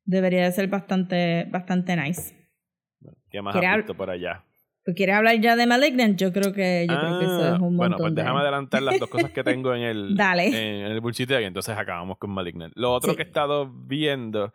debería 0.06 0.44
de 0.44 0.52
ser 0.52 0.68
bastante, 0.68 1.46
bastante 1.52 1.96
nice. 1.96 2.34
¿Qué 3.30 3.42
más 3.42 3.54
¿Quiere 3.54 3.68
has 3.68 3.78
visto 3.78 3.96
por 3.96 4.10
allá? 4.10 4.44
Pues 4.84 4.96
¿Quieres 4.96 5.16
hablar 5.16 5.40
ya 5.42 5.56
de 5.56 5.66
Malignant? 5.66 6.18
Yo 6.18 6.32
creo 6.32 6.54
que, 6.54 6.86
yo 6.88 6.96
creo 7.00 7.20
que 7.20 7.26
eso 7.26 7.44
Ah, 7.44 7.48
es 7.48 7.54
un 7.54 7.76
montón 7.76 7.78
Bueno, 7.78 7.98
pues 7.98 8.16
de- 8.16 8.22
déjame 8.22 8.40
adelantar 8.42 8.82
las 8.84 9.00
dos 9.00 9.10
cosas 9.10 9.32
que 9.32 9.44
tengo 9.44 9.74
en 9.74 9.82
el, 9.82 10.16
Dale. 10.16 10.46
en 10.48 10.86
el 10.92 11.02
bullshit 11.02 11.30
y 11.32 11.34
entonces 11.44 11.76
acabamos 11.78 12.18
con 12.20 12.30
Malignant. 12.30 12.72
Lo 12.76 12.94
otro 12.94 13.12
Sí. 13.12 13.18
que 13.18 13.24
he 13.24 13.26
estado 13.26 13.68
viendo, 13.68 14.54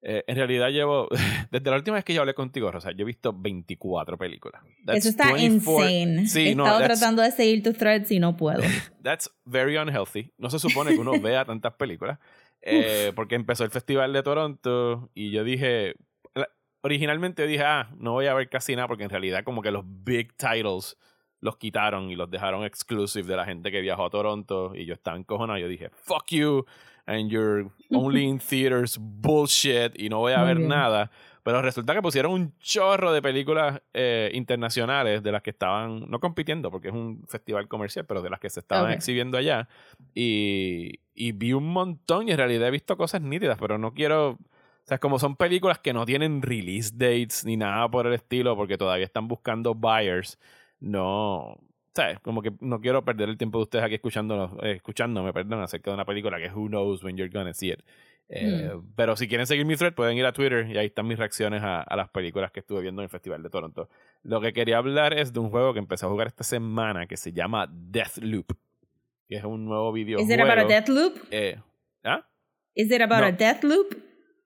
eh, 0.00 0.24
en 0.26 0.36
realidad 0.36 0.70
llevo, 0.70 1.08
desde 1.50 1.70
la 1.70 1.76
última 1.76 1.96
vez 1.96 2.04
que 2.04 2.14
yo 2.14 2.22
hablé 2.22 2.32
contigo, 2.32 2.72
Rosa, 2.72 2.90
yo 2.92 3.02
he 3.02 3.04
visto 3.04 3.34
24 3.34 4.16
películas. 4.16 4.62
That's 4.86 5.00
Eso 5.00 5.08
está 5.10 5.32
24 5.34 5.90
insane. 5.90 6.26
Sí, 6.26 6.48
He 6.48 6.54
no, 6.54 6.64
estado 6.64 6.80
that's- 6.80 6.98
tratando 6.98 7.20
de 7.22 7.30
seguir 7.32 7.62
tus 7.62 7.76
threads 7.76 8.10
y 8.10 8.18
no 8.18 8.34
puedo. 8.36 8.62
That's 9.02 9.30
very 9.44 9.76
unhealthy. 9.76 10.32
No 10.38 10.48
se 10.48 10.58
supone 10.58 10.92
que 10.94 10.98
uno 11.00 11.20
vea 11.20 11.44
tantas 11.44 11.74
películas. 11.74 12.18
Eh, 12.66 13.12
porque 13.14 13.34
empezó 13.34 13.64
el 13.64 13.70
Festival 13.70 14.12
de 14.12 14.22
Toronto 14.22 15.10
y 15.14 15.30
yo 15.30 15.44
dije. 15.44 15.94
Originalmente 16.82 17.48
dije, 17.48 17.64
ah, 17.64 17.90
no 17.98 18.12
voy 18.12 18.26
a 18.26 18.34
ver 18.34 18.48
casi 18.48 18.76
nada 18.76 18.86
porque 18.86 19.02
en 19.02 19.10
realidad, 19.10 19.42
como 19.42 19.60
que 19.60 19.72
los 19.72 19.82
big 19.84 20.36
titles 20.36 20.96
los 21.40 21.56
quitaron 21.56 22.10
y 22.10 22.16
los 22.16 22.30
dejaron 22.30 22.64
exclusive 22.64 23.26
de 23.26 23.36
la 23.36 23.44
gente 23.44 23.70
que 23.70 23.80
viajó 23.80 24.06
a 24.06 24.10
Toronto 24.10 24.72
y 24.74 24.84
yo 24.84 24.94
estaba 24.94 25.16
encojonado. 25.16 25.58
Yo 25.58 25.68
dije, 25.68 25.90
fuck 25.90 26.26
you 26.30 26.64
and 27.06 27.30
your 27.30 27.70
only 27.92 28.24
in 28.24 28.38
theaters 28.50 28.98
bullshit 29.00 29.98
y 29.98 30.08
no 30.08 30.18
voy 30.18 30.32
a 30.32 30.42
ver 30.42 30.60
nada. 30.60 31.10
Pero 31.46 31.62
resulta 31.62 31.94
que 31.94 32.02
pusieron 32.02 32.32
un 32.32 32.58
chorro 32.58 33.12
de 33.12 33.22
películas 33.22 33.80
eh, 33.94 34.32
internacionales 34.34 35.22
de 35.22 35.30
las 35.30 35.42
que 35.42 35.50
estaban, 35.50 36.10
no 36.10 36.18
compitiendo 36.18 36.72
porque 36.72 36.88
es 36.88 36.94
un 36.94 37.22
festival 37.28 37.68
comercial, 37.68 38.04
pero 38.04 38.20
de 38.20 38.30
las 38.30 38.40
que 38.40 38.50
se 38.50 38.58
estaban 38.58 38.90
Ok. 38.90 38.96
exhibiendo 38.96 39.38
allá. 39.38 39.68
Y, 40.12 40.98
y 41.14 41.30
vi 41.30 41.52
un 41.52 41.68
montón 41.68 42.26
y 42.26 42.32
en 42.32 42.38
realidad 42.38 42.66
he 42.66 42.72
visto 42.72 42.96
cosas 42.96 43.22
nítidas, 43.22 43.58
pero 43.60 43.78
no 43.78 43.94
quiero... 43.94 44.30
O 44.30 44.88
sea, 44.88 44.98
como 44.98 45.20
son 45.20 45.36
películas 45.36 45.78
que 45.78 45.92
no 45.92 46.04
tienen 46.04 46.42
release 46.42 46.90
dates 46.92 47.44
ni 47.44 47.56
nada 47.56 47.88
por 47.88 48.08
el 48.08 48.14
estilo 48.14 48.56
porque 48.56 48.76
todavía 48.76 49.04
están 49.04 49.28
buscando 49.28 49.72
buyers, 49.72 50.40
no... 50.80 51.60
¿Sabes? 51.94 52.18
Como 52.20 52.42
que 52.42 52.52
no 52.60 52.80
quiero 52.80 53.04
perder 53.04 53.28
el 53.28 53.38
tiempo 53.38 53.58
de 53.58 53.62
ustedes 53.62 53.84
aquí 53.84 53.94
escuchándonos, 53.94 54.50
eh, 54.64 54.72
escuchándome, 54.72 55.32
perdón, 55.32 55.62
acerca 55.62 55.92
de 55.92 55.94
una 55.94 56.04
película 56.04 56.38
que 56.38 56.50
who 56.50 56.66
knows 56.66 57.04
when 57.04 57.16
you're 57.16 57.32
gonna 57.32 57.54
see 57.54 57.70
it. 57.70 57.80
Eh, 58.28 58.72
Pero 58.96 59.16
si 59.16 59.28
quieren 59.28 59.46
seguir 59.46 59.64
mi 59.66 59.76
thread, 59.76 59.94
pueden 59.94 60.16
ir 60.16 60.26
a 60.26 60.32
Twitter 60.32 60.66
y 60.68 60.76
ahí 60.76 60.86
están 60.86 61.06
mis 61.06 61.18
reacciones 61.18 61.62
a, 61.62 61.80
a 61.82 61.96
las 61.96 62.08
películas 62.08 62.50
que 62.50 62.60
estuve 62.60 62.80
viendo 62.82 63.00
en 63.02 63.04
el 63.04 63.10
Festival 63.10 63.42
de 63.42 63.50
Toronto. 63.50 63.88
Lo 64.24 64.40
que 64.40 64.52
quería 64.52 64.78
hablar 64.78 65.14
es 65.16 65.32
de 65.32 65.38
un 65.40 65.50
juego 65.50 65.72
que 65.72 65.78
empecé 65.78 66.06
a 66.06 66.08
jugar 66.08 66.26
esta 66.26 66.42
semana 66.44 67.06
que 67.06 67.16
se 67.16 67.32
llama 67.32 67.68
Deathloop, 67.72 68.52
que 69.28 69.36
es 69.36 69.44
un 69.44 69.64
nuevo 69.64 69.92
videojuego. 69.92 70.28
¿Es 70.28 70.34
era 70.34 70.46
para 70.46 70.64
Deathloop? 70.64 71.16
Eh, 71.30 71.60
¿Ah? 72.02 72.26
Is 72.74 72.90
it 72.90 73.00
about 73.00 73.20
No. 73.20 73.26
a 73.26 73.32
death 73.32 73.62
loop? 73.64 73.94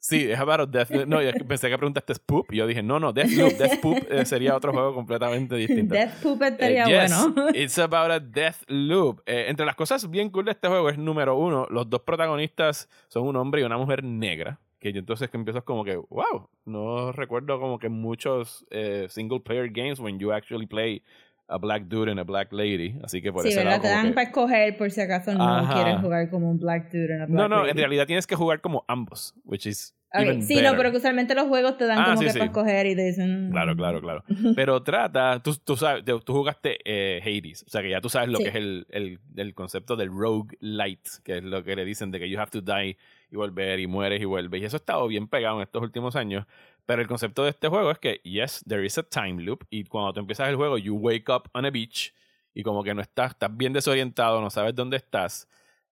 Sí, 0.03 0.31
es 0.31 0.41
about 0.41 0.71
Death 0.71 0.91
No, 1.07 1.21
yo 1.21 1.31
pensé 1.47 1.69
que 1.69 1.77
preguntaste 1.77 2.15
Spoop 2.15 2.51
y 2.53 2.57
yo 2.57 2.67
dije, 2.67 2.83
no, 2.83 2.99
no, 2.99 3.13
Deathloop, 3.13 3.53
Deathloop 3.53 4.11
eh, 4.11 4.25
sería 4.25 4.57
otro 4.57 4.73
juego 4.73 4.95
completamente 4.95 5.55
distinto. 5.57 5.95
Death 5.95 6.23
poop 6.23 6.43
Eh, 6.43 6.49
estaría 6.49 6.87
yes, 6.87 7.15
bueno. 7.15 7.51
It's 7.55 7.79
about 7.79 8.11
a 8.11 8.19
death 8.19 8.63
loop. 8.67 9.21
Eh, 9.27 9.45
entre 9.49 9.67
las 9.67 9.77
cosas 9.77 10.09
bien 10.09 10.31
cool 10.31 10.47
de 10.47 10.53
este 10.53 10.69
juego 10.69 10.89
es 10.89 10.97
número 10.97 11.37
uno, 11.37 11.67
los 11.69 11.89
dos 11.91 12.01
protagonistas 12.01 12.89
son 13.09 13.27
un 13.27 13.37
hombre 13.37 13.61
y 13.61 13.65
una 13.65 13.77
mujer 13.77 14.03
negra. 14.03 14.59
Que 14.79 14.95
yo 14.95 15.01
entonces 15.01 15.29
que 15.29 15.37
empiezo 15.37 15.63
como 15.63 15.85
que, 15.85 15.97
wow, 15.97 16.49
no 16.65 17.13
recuerdo 17.13 17.61
como 17.61 17.79
que 17.79 17.91
muchos 17.91 18.65
eh, 18.71 19.07
single 19.11 19.41
player 19.41 19.69
games 19.71 20.01
when 20.01 20.19
you 20.19 20.33
actually 20.33 20.67
play 20.67 21.03
a 21.51 21.59
black 21.59 21.85
dude 21.89 22.11
and 22.11 22.21
a 22.21 22.25
black 22.25 22.53
lady. 22.53 22.99
Así 23.03 23.21
que 23.21 23.33
por 23.33 23.43
Sí, 23.43 23.49
ese 23.49 23.59
¿verdad? 23.59 23.73
lado 23.73 23.83
Te 23.83 23.89
dan 23.89 24.07
que- 24.09 24.13
para 24.15 24.27
escoger 24.29 24.77
por 24.77 24.91
si 24.91 25.01
acaso 25.01 25.35
no 25.35 25.45
Ajá. 25.59 25.75
quieres 25.75 26.01
jugar 26.01 26.31
como 26.31 26.51
un 26.51 26.59
black 26.59 26.91
dude 26.93 27.13
and 27.13 27.23
a 27.23 27.27
black 27.27 27.29
No, 27.39 27.49
no, 27.49 27.59
lady. 27.63 27.71
en 27.73 27.77
realidad 27.77 28.07
tienes 28.07 28.27
que 28.27 28.37
jugar 28.37 28.61
como 28.61 28.85
ambos, 28.89 29.35
which 29.45 29.67
is 29.67 29.95
Ok, 30.13 30.23
even 30.23 30.43
Sí, 30.43 30.57
better. 30.57 30.71
no, 30.73 30.77
pero 30.77 30.91
que 30.91 30.97
usualmente 30.97 31.37
los 31.37 31.47
juegos 31.47 31.77
te 31.77 31.87
dan 31.87 32.01
Ah, 32.01 32.05
como 32.07 32.19
sí, 32.19 32.25
que 32.25 32.33
sí. 32.33 32.39
para 32.41 32.51
escoger 32.51 32.87
y 32.87 32.97
te 32.97 33.05
dicen... 33.05 33.49
mm. 33.49 33.53
Claro, 33.53 33.77
claro, 33.77 34.01
claro. 34.01 34.25
Pero 34.57 34.83
trata, 34.83 35.41
tú, 35.41 35.55
tú 35.63 35.77
sabes, 35.77 36.03
tú 36.05 36.33
jugaste 36.33 36.79
eh, 36.85 37.21
Hades, 37.23 37.63
o 37.65 37.71
sea 37.71 37.81
que 37.81 37.91
ya 37.91 38.01
tú 38.01 38.09
sabes 38.09 38.29
lo 38.29 38.39
que 38.39 38.49
es 38.49 38.55
el, 38.57 38.87
el, 38.91 39.21
el 39.37 39.55
concepto 39.55 39.95
del 39.95 40.09
rogue 40.09 40.57
light, 40.59 41.07
que 41.23 41.37
es 41.39 41.45
lo 41.45 41.63
que 41.63 41.77
le 41.77 41.85
dicen 41.85 42.11
de 42.11 42.19
que 42.19 42.29
you 42.29 42.41
have 42.41 42.51
to 42.51 42.61
die 42.61 42.97
y 43.31 43.37
volver 43.37 43.79
y 43.79 43.87
mueres 43.87 44.21
y 44.21 44.25
vuelves. 44.25 44.61
Y 44.61 44.65
eso 44.65 44.75
ha 44.77 44.79
estado 44.79 45.07
bien 45.07 45.29
pegado 45.29 45.59
en 45.59 45.63
estos 45.63 45.81
últimos 45.81 46.17
años. 46.17 46.45
Pero 46.91 47.03
el 47.03 47.07
concepto 47.07 47.45
de 47.45 47.51
este 47.51 47.69
juego 47.69 47.93
es 47.93 48.01
que, 48.01 48.21
yes, 48.25 48.65
there 48.67 48.85
is 48.85 48.99
a 48.99 49.05
time 49.05 49.41
loop. 49.41 49.65
Y 49.71 49.85
cuando 49.85 50.13
tú 50.13 50.19
empiezas 50.19 50.49
el 50.49 50.57
juego, 50.57 50.77
you 50.77 50.97
wake 50.97 51.29
up 51.29 51.49
on 51.55 51.65
a 51.65 51.71
beach 51.71 52.13
y 52.53 52.65
como 52.65 52.83
que 52.83 52.93
no 52.95 53.01
estás, 53.01 53.31
estás 53.31 53.57
bien 53.57 53.73
desorientado, 53.73 54.41
no 54.41 54.51
sabes 54.51 54.75
dónde 54.75 54.97
estás. 54.97 55.47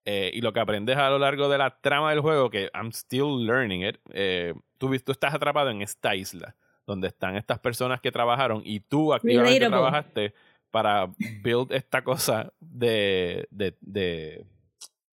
Eh, 0.04 0.32
y 0.34 0.40
lo 0.40 0.52
que 0.52 0.58
aprendes 0.58 0.96
a 0.96 1.08
lo 1.08 1.20
largo 1.20 1.48
de 1.48 1.56
la 1.56 1.78
trama 1.80 2.10
del 2.10 2.18
juego, 2.18 2.50
que 2.50 2.68
I'm 2.74 2.88
still 2.88 3.46
learning 3.46 3.84
it, 3.86 3.98
eh, 4.10 4.54
tú, 4.76 4.90
tú 4.98 5.12
estás 5.12 5.32
atrapado 5.32 5.70
en 5.70 5.82
esta 5.82 6.16
isla 6.16 6.56
donde 6.84 7.06
están 7.06 7.36
estas 7.36 7.60
personas 7.60 8.00
que 8.00 8.10
trabajaron 8.10 8.62
y 8.64 8.80
tú 8.80 9.14
activamente 9.14 9.60
Relatable. 9.60 9.68
trabajaste 9.78 10.34
para 10.72 11.12
build 11.44 11.70
esta 11.70 12.02
cosa 12.02 12.52
de, 12.58 13.46
de, 13.52 13.76
de- 13.82 14.44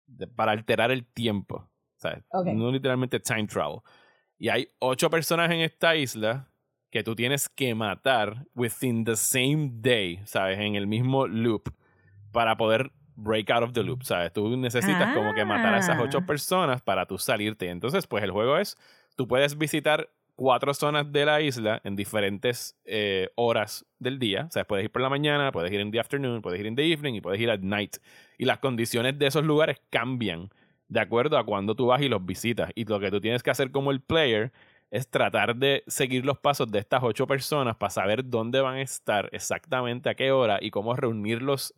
de- 0.07 0.25
para 0.29 0.51
alterar 0.51 0.89
el 0.89 1.05
tiempo. 1.05 1.69
¿sabes? 1.97 2.23
Ok. 2.31 2.47
No 2.47 2.71
literalmente 2.71 3.19
time 3.19 3.45
travel. 3.45 3.81
Y 4.37 4.49
hay 4.49 4.69
ocho 4.79 5.09
personas 5.09 5.49
en 5.51 5.59
esta 5.61 5.95
isla 5.95 6.49
que 6.89 7.03
tú 7.03 7.15
tienes 7.15 7.49
que 7.49 7.75
matar 7.75 8.45
within 8.55 9.03
the 9.03 9.15
same 9.15 9.69
day, 9.73 10.19
¿sabes? 10.25 10.59
En 10.59 10.75
el 10.75 10.87
mismo 10.87 11.27
loop 11.27 11.73
para 12.31 12.55
poder 12.57 12.91
break 13.17 13.49
out 13.49 13.63
of 13.63 13.73
the 13.73 13.83
loop, 13.83 14.03
¿sabes? 14.03 14.33
Tú 14.33 14.55
necesitas 14.57 15.13
como 15.13 15.33
que 15.33 15.45
matar 15.45 15.73
a 15.73 15.79
esas 15.79 15.99
ocho 16.01 16.19
Ah. 16.21 16.25
personas 16.25 16.81
para 16.81 17.05
tú 17.05 17.17
salirte. 17.17 17.69
Entonces, 17.69 18.07
pues 18.07 18.23
el 18.23 18.31
juego 18.31 18.57
es, 18.57 18.77
tú 19.15 19.27
puedes 19.27 19.57
visitar 19.57 20.09
cuatro 20.35 20.73
zonas 20.73 21.09
de 21.13 21.25
la 21.25 21.39
isla 21.39 21.79
en 21.85 21.95
diferentes 21.95 22.77
eh, 22.83 23.29
horas 23.35 23.85
del 23.99 24.19
día. 24.19 24.45
O 24.49 24.51
sea, 24.51 24.65
puedes 24.65 24.83
ir 24.83 24.91
por 24.91 25.01
la 25.01 25.07
mañana, 25.09 25.53
puedes 25.53 25.71
ir 25.71 25.79
en 25.79 25.91
the 25.91 25.99
afternoon, 25.99 26.41
puedes 26.41 26.59
ir 26.59 26.67
en 26.67 26.75
the 26.75 26.91
evening 26.91 27.13
y 27.13 27.21
puedes 27.21 27.39
ir 27.39 27.49
at 27.49 27.59
night. 27.61 27.95
Y 28.37 28.43
las 28.43 28.59
condiciones 28.59 29.17
de 29.17 29.27
esos 29.27 29.45
lugares 29.45 29.81
cambian 29.89 30.49
de 30.87 30.99
acuerdo 30.99 31.37
a 31.37 31.45
cuando 31.45 31.75
tú 31.75 31.87
vas 31.87 32.01
y 32.01 32.09
los 32.09 32.25
visitas. 32.25 32.71
Y 32.75 32.85
lo 32.85 32.99
que 32.99 33.11
tú 33.11 33.21
tienes 33.21 33.43
que 33.43 33.51
hacer 33.51 33.71
como 33.71 33.91
el 33.91 34.01
player 34.01 34.51
es 34.91 35.09
tratar 35.09 35.55
de 35.55 35.83
seguir 35.87 36.25
los 36.25 36.37
pasos 36.37 36.71
de 36.71 36.79
estas 36.79 37.03
ocho 37.03 37.27
personas 37.27 37.75
para 37.75 37.89
saber 37.89 38.23
dónde 38.29 38.61
van 38.61 38.75
a 38.75 38.81
estar 38.81 39.29
exactamente 39.31 40.09
a 40.09 40.15
qué 40.15 40.31
hora 40.31 40.59
y 40.61 40.71
cómo 40.71 40.95
reunirlos 40.95 41.73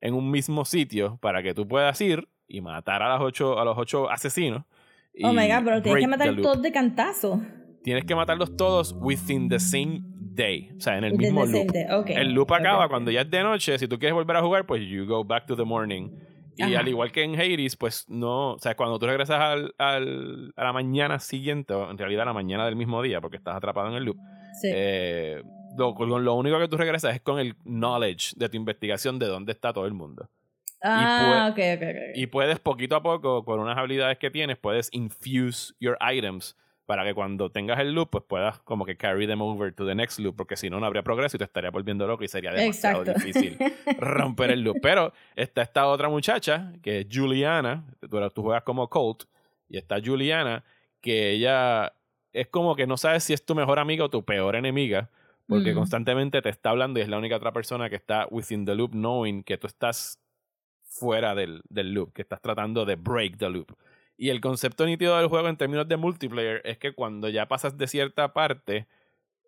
en 0.00 0.14
un 0.14 0.30
mismo 0.30 0.64
sitio 0.64 1.18
para 1.20 1.42
que 1.42 1.54
tú 1.54 1.66
puedas 1.66 2.00
ir 2.00 2.28
y 2.46 2.60
matar 2.60 3.02
a, 3.02 3.08
las 3.08 3.20
ocho, 3.20 3.58
a 3.58 3.64
los 3.64 3.78
ocho 3.78 4.10
asesinos. 4.10 4.64
Oh 5.22 5.32
my 5.32 5.46
god, 5.48 5.64
pero 5.64 5.82
tienes 5.82 6.02
que 6.02 6.08
matar 6.08 6.36
todos 6.40 6.62
de 6.62 6.72
cantazo. 6.72 7.40
Tienes 7.82 8.04
que 8.04 8.14
matarlos 8.14 8.56
todos 8.56 8.94
within 9.00 9.48
the 9.48 9.58
same 9.58 10.02
day. 10.04 10.70
O 10.76 10.80
sea, 10.80 10.98
en 10.98 11.04
el 11.04 11.12
Within 11.12 11.34
mismo 11.34 11.46
loop. 11.46 11.72
El 12.08 12.32
loop 12.32 12.52
acaba 12.52 12.88
cuando 12.88 13.10
ya 13.10 13.22
es 13.22 13.30
de 13.30 13.42
noche. 13.42 13.78
Si 13.78 13.88
tú 13.88 13.98
quieres 13.98 14.14
volver 14.14 14.36
a 14.36 14.42
jugar, 14.42 14.66
pues 14.66 14.82
you 14.82 15.04
go 15.04 15.24
back 15.24 15.46
to 15.46 15.56
the 15.56 15.64
morning. 15.64 16.10
Y 16.56 16.62
Ajá. 16.64 16.80
al 16.80 16.88
igual 16.88 17.12
que 17.12 17.22
en 17.22 17.34
Hades, 17.34 17.76
pues 17.76 18.04
no. 18.08 18.52
O 18.52 18.58
sea, 18.58 18.74
cuando 18.76 18.98
tú 18.98 19.06
regresas 19.06 19.40
al, 19.40 19.74
al- 19.78 20.52
a 20.56 20.64
la 20.64 20.72
mañana 20.72 21.18
siguiente, 21.18 21.72
o 21.74 21.90
en 21.90 21.96
realidad 21.98 22.22
a 22.22 22.26
la 22.26 22.32
mañana 22.34 22.66
del 22.66 22.76
mismo 22.76 23.00
día, 23.02 23.20
porque 23.20 23.36
estás 23.38 23.56
atrapado 23.56 23.88
en 23.88 23.94
el 23.94 24.04
loop, 24.04 24.16
Sí. 24.60 24.68
eh, 24.72 25.42
lo, 25.78 25.94
lo 26.18 26.34
único 26.34 26.58
que 26.58 26.68
tú 26.68 26.76
regresas 26.76 27.14
es 27.14 27.22
con 27.22 27.38
el 27.38 27.54
knowledge 27.64 28.34
de 28.36 28.48
tu 28.50 28.56
investigación 28.58 29.18
de 29.18 29.26
dónde 29.26 29.52
está 29.52 29.72
todo 29.72 29.86
el 29.86 29.94
mundo. 29.94 30.28
ah, 30.84 31.48
ok, 31.50 31.58
ok, 31.76 31.82
ok. 31.82 32.16
Y 32.16 32.26
puedes 32.26 32.58
poquito 32.58 32.96
a 32.96 33.02
poco, 33.02 33.44
con 33.44 33.60
unas 33.60 33.78
habilidades 33.78 34.18
que 34.18 34.30
tienes, 34.30 34.58
puedes 34.58 34.88
infuse 34.92 35.72
your 35.80 35.96
items 36.00 36.56
para 36.86 37.04
que 37.04 37.14
cuando 37.14 37.50
tengas 37.50 37.78
el 37.78 37.92
loop, 37.94 38.10
pues 38.10 38.24
puedas 38.26 38.58
como 38.60 38.84
que 38.84 38.96
carry 38.96 39.26
them 39.26 39.40
over 39.40 39.72
to 39.72 39.86
the 39.86 39.94
next 39.94 40.18
loop, 40.18 40.34
porque 40.36 40.56
si 40.56 40.68
no, 40.68 40.80
no 40.80 40.86
habría 40.86 41.02
progreso 41.02 41.36
y 41.36 41.38
te 41.38 41.44
estaría 41.44 41.70
volviendo 41.70 42.06
loco 42.06 42.24
y 42.24 42.28
sería 42.28 42.50
demasiado 42.52 43.02
Exacto. 43.02 43.20
difícil 43.26 43.56
romper 43.98 44.50
el 44.50 44.62
loop. 44.62 44.78
Pero 44.82 45.12
está 45.36 45.62
esta 45.62 45.86
otra 45.86 46.08
muchacha, 46.08 46.72
que 46.82 47.00
es 47.00 47.06
Juliana, 47.10 47.84
tú, 48.00 48.20
tú 48.30 48.42
juegas 48.42 48.62
como 48.64 48.88
Colt, 48.88 49.24
y 49.68 49.78
está 49.78 49.96
Juliana, 50.04 50.64
que 51.00 51.30
ella 51.30 51.92
es 52.32 52.48
como 52.48 52.74
que 52.74 52.86
no 52.86 52.96
sabes 52.96 53.24
si 53.24 53.32
es 53.32 53.44
tu 53.44 53.54
mejor 53.54 53.78
amiga 53.78 54.04
o 54.04 54.10
tu 54.10 54.24
peor 54.24 54.56
enemiga, 54.56 55.10
porque 55.46 55.72
Mm. 55.72 55.76
constantemente 55.76 56.40
te 56.42 56.48
está 56.48 56.70
hablando 56.70 56.98
y 56.98 57.02
es 57.02 57.08
la 57.08 57.18
única 57.18 57.36
otra 57.36 57.52
persona 57.52 57.88
que 57.90 57.96
está 57.96 58.26
within 58.30 58.64
the 58.64 58.74
loop 58.74 58.92
knowing 58.92 59.42
que 59.44 59.56
tú 59.58 59.66
estás 59.66 60.18
fuera 60.84 61.34
del, 61.34 61.62
del 61.68 61.92
loop, 61.94 62.12
que 62.12 62.22
estás 62.22 62.40
tratando 62.40 62.84
de 62.84 62.96
break 62.96 63.38
the 63.38 63.48
loop. 63.50 63.72
Y 64.16 64.28
el 64.30 64.40
concepto 64.40 64.86
nítido 64.86 65.16
del 65.18 65.28
juego 65.28 65.48
en 65.48 65.56
términos 65.56 65.88
de 65.88 65.96
multiplayer 65.96 66.60
es 66.64 66.78
que 66.78 66.92
cuando 66.92 67.28
ya 67.28 67.46
pasas 67.48 67.76
de 67.76 67.86
cierta 67.86 68.32
parte, 68.32 68.86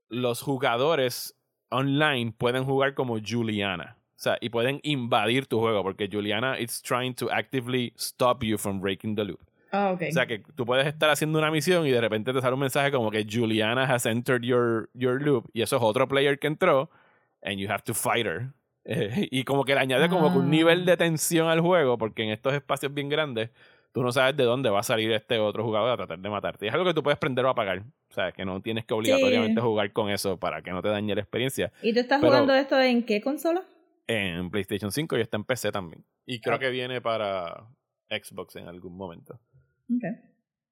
los 0.09 0.42
jugadores 0.42 1.37
online 1.70 2.33
pueden 2.37 2.64
jugar 2.64 2.94
como 2.94 3.18
Juliana. 3.20 3.96
O 4.16 4.20
sea, 4.24 4.38
y 4.40 4.48
pueden 4.48 4.81
invadir 4.83 5.46
tu 5.46 5.61
juego 5.61 5.83
porque 5.83 6.09
Juliana 6.11 6.59
is 6.59 6.81
trying 6.83 7.14
to 7.14 7.31
actively 7.31 7.92
stop 7.96 8.42
you 8.42 8.57
from 8.57 8.81
breaking 8.81 9.14
the 9.16 9.24
loop. 9.24 9.40
Ah. 9.70 9.96
O 10.00 10.12
sea, 10.12 10.24
que 10.27 10.38
tú 10.55 10.64
puedes 10.64 10.87
estar 10.87 11.11
haciendo 11.11 11.38
una 11.38 11.50
misión 11.50 11.87
y 11.87 11.90
de 11.90 12.00
repente 12.00 12.33
te 12.33 12.40
sale 12.40 12.55
un 12.55 12.61
mensaje 12.61 12.90
como 12.92 13.11
que 13.11 13.27
Juliana 13.31 13.83
has 13.92 14.07
entered 14.07 14.42
your, 14.42 14.88
your 14.94 15.20
loop 15.20 15.50
y 15.53 15.62
eso 15.62 15.77
es 15.77 15.83
otro 15.83 16.07
player 16.09 16.38
que 16.38 16.46
entró 16.46 16.90
and 17.42 17.59
you 17.59 17.68
have 17.68 17.83
to 17.85 17.94
fight 17.94 18.27
her. 18.27 18.48
Eh, 18.87 19.29
y 19.31 19.44
como 19.44 19.64
que 19.64 19.72
le 19.74 19.81
añade 19.81 20.11
como 20.11 20.31
que 20.31 20.37
un 20.37 20.44
Ah. 20.44 20.50
nivel 20.50 20.85
de 20.85 20.98
tensión 20.98 21.48
al 21.48 21.62
juego 21.62 21.96
porque 21.96 22.22
en 22.22 22.29
estos 22.29 22.53
espacios 22.53 22.92
bien 22.92 23.09
grandes 23.09 23.48
tú 23.95 24.03
no 24.03 24.11
sabes 24.13 24.37
de 24.37 24.43
dónde 24.45 24.69
va 24.71 24.81
a 24.81 24.83
salir 24.83 25.11
este 25.13 25.39
otro 25.39 25.63
jugador 25.65 25.89
a 25.91 25.97
tratar 25.97 26.19
de 26.19 26.29
matarte. 26.29 26.67
Y 26.67 26.69
es 26.69 26.75
algo 26.75 26.85
que 26.85 26.93
tú 26.95 27.03
puedes 27.03 27.19
prender 27.19 27.45
o 27.47 27.49
apagar. 27.49 27.79
O 28.11 28.13
sea, 28.13 28.33
que 28.33 28.45
no 28.45 28.61
tienes 28.61 28.85
que 28.85 28.93
obligatoriamente 28.93 29.61
jugar 29.61 29.93
con 29.93 30.11
eso 30.11 30.37
para 30.37 30.61
que 30.63 30.73
no 30.73 30.83
te 30.83 30.89
dañe 30.89 31.15
la 31.15 31.21
experiencia. 31.21 31.73
¿Y 31.81 31.95
tú 31.95 32.01
estás 32.01 32.21
pero- 32.21 32.33
jugando 32.33 32.55
esto 32.55 32.79
en 32.81 33.07
qué 33.07 33.21
consola? 33.23 33.63
En 34.09 34.51
PlayStation 34.51 34.91
5 34.93 35.17
y 35.17 35.21
está 35.21 35.37
en 35.37 35.45
PC 35.45 35.71
también. 35.73 36.05
Y 36.27 36.41
creo 36.41 36.57
Ah. 36.57 36.59
que 36.59 36.71
viene 36.71 37.01
para 37.01 37.69
Xbox 38.11 38.57
en 38.57 38.67
algún 38.69 38.97
momento. 38.97 39.39
Ok. 39.89 40.03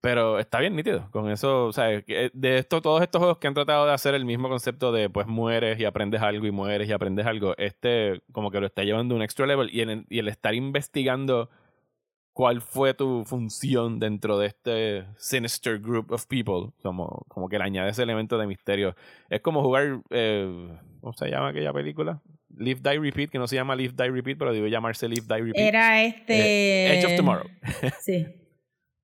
Pero 0.00 0.40
está 0.40 0.58
bien 0.58 0.74
nítido. 0.74 1.08
Con 1.12 1.30
eso, 1.30 1.66
o 1.66 1.72
sea, 1.72 2.02
que 2.02 2.30
de 2.34 2.58
esto, 2.58 2.82
todos 2.82 3.02
estos 3.02 3.20
juegos 3.20 3.38
que 3.38 3.46
han 3.46 3.54
tratado 3.54 3.86
de 3.86 3.92
hacer 3.92 4.14
el 4.16 4.24
mismo 4.24 4.48
concepto 4.48 4.90
de 4.90 5.08
pues 5.08 5.28
mueres 5.28 5.78
y 5.78 5.84
aprendes 5.84 6.20
algo 6.22 6.44
y 6.44 6.50
mueres 6.50 6.88
y 6.88 6.92
aprendes 6.92 7.24
algo, 7.24 7.54
este 7.56 8.20
como 8.32 8.50
que 8.50 8.58
lo 8.58 8.66
está 8.66 8.82
llevando 8.82 9.14
a 9.14 9.18
un 9.18 9.22
extra 9.22 9.46
level 9.46 9.70
y, 9.72 9.80
en 9.80 9.90
el, 9.90 10.06
y 10.10 10.18
el 10.18 10.26
estar 10.26 10.54
investigando 10.54 11.50
cuál 12.32 12.60
fue 12.60 12.94
tu 12.94 13.24
función 13.24 13.98
dentro 13.98 14.38
de 14.38 14.46
este 14.46 15.04
sinister 15.18 15.78
group 15.78 16.10
of 16.12 16.26
people, 16.26 16.72
como, 16.82 17.24
como 17.28 17.48
que 17.48 17.58
le 17.58 17.64
añade 17.64 17.90
ese 17.90 18.02
elemento 18.02 18.38
de 18.38 18.46
misterio. 18.46 18.94
Es 19.28 19.40
como 19.40 19.62
jugar, 19.62 20.00
eh, 20.10 20.78
¿cómo 21.00 21.12
se 21.12 21.28
llama 21.30 21.48
aquella 21.48 21.72
película? 21.72 22.20
Live, 22.56 22.80
Die, 22.82 22.98
Repeat, 22.98 23.30
que 23.30 23.38
no 23.38 23.46
se 23.46 23.56
llama 23.56 23.74
Live, 23.76 23.94
Die, 23.96 24.10
Repeat, 24.10 24.38
pero 24.38 24.52
debe 24.52 24.70
llamarse 24.70 25.08
Live, 25.08 25.26
Die, 25.26 25.42
Repeat. 25.42 25.56
Era 25.68 26.02
este... 26.02 26.98
Edge 26.98 27.06
of 27.06 27.16
Tomorrow. 27.16 27.46
Sí. 28.00 28.26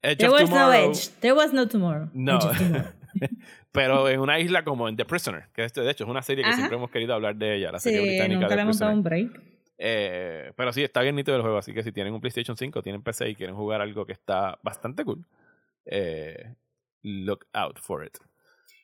Edge 0.03 0.19
There 0.19 0.29
of 0.29 0.41
was 0.41 0.51
no 0.51 0.57
Tomorrow. 0.57 0.91
edge. 0.91 1.09
There 1.21 1.33
was 1.35 1.53
no 1.53 1.67
tomorrow. 1.69 2.09
No. 2.12 2.38
Tomorrow. 2.38 2.85
Pero 3.73 4.09
en 4.09 4.21
una 4.21 4.38
isla 4.38 4.64
como 4.64 4.88
en 4.88 4.97
The 4.97 5.05
Prisoner, 5.05 5.47
que 5.55 5.64
este, 5.64 5.81
de 5.83 5.91
hecho 5.91 6.05
es 6.05 6.11
una 6.11 6.23
serie 6.23 6.43
que 6.45 6.49
Ajá. 6.51 6.57
siempre 6.57 6.77
hemos 6.77 6.91
querido 6.91 7.14
hablar 7.14 7.37
de 7.37 7.57
ella, 7.57 7.73
la 7.73 7.79
serie 7.79 8.01
Sí, 8.01 8.07
británica 8.09 8.35
nunca 8.35 8.49
The 8.49 8.57
le 8.57 8.62
hemos 8.62 8.79
dado 8.79 8.93
un 8.93 9.03
break. 9.03 9.41
Eh, 9.79 10.53
pero 10.57 10.73
sí, 10.73 10.83
está 10.83 11.03
bien 11.03 11.14
nítido 11.14 11.37
el 11.37 11.43
juego, 11.43 11.59
así 11.59 11.73
que 11.73 11.83
si 11.83 11.93
tienen 11.93 12.12
un 12.12 12.21
PlayStation 12.21 12.57
5, 12.57 12.83
tienen 12.83 13.03
PC 13.03 13.31
y 13.31 13.35
quieren 13.37 13.55
jugar 13.55 13.81
algo 13.81 14.05
que 14.05 14.12
está 14.12 14.59
bastante 14.62 15.05
cool, 15.05 15.25
eh, 15.87 16.55
look 17.03 17.47
out 17.53 17.79
for 17.79 18.05
it. 18.05 18.19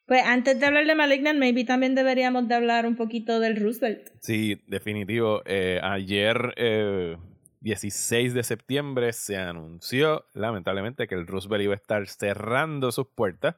Pues 0.06 0.22
antes 0.24 0.60
de 0.60 0.66
hablar 0.66 0.86
de 0.86 0.94
Malignant, 0.94 1.38
maybe 1.38 1.64
también 1.64 1.94
deberíamos 1.94 2.46
de 2.46 2.54
hablar 2.54 2.86
un 2.86 2.94
poquito 2.94 3.40
del 3.40 3.56
Roosevelt. 3.56 4.08
Sí, 4.20 4.62
definitivo. 4.66 5.42
Eh, 5.46 5.80
ayer, 5.82 6.52
eh, 6.56 7.16
16 7.60 8.34
de 8.34 8.42
septiembre, 8.42 9.14
se 9.14 9.38
anunció, 9.38 10.26
lamentablemente, 10.34 11.06
que 11.06 11.14
el 11.14 11.26
Roosevelt 11.26 11.64
iba 11.64 11.72
a 11.72 11.76
estar 11.76 12.06
cerrando 12.06 12.92
sus 12.92 13.06
puertas. 13.06 13.56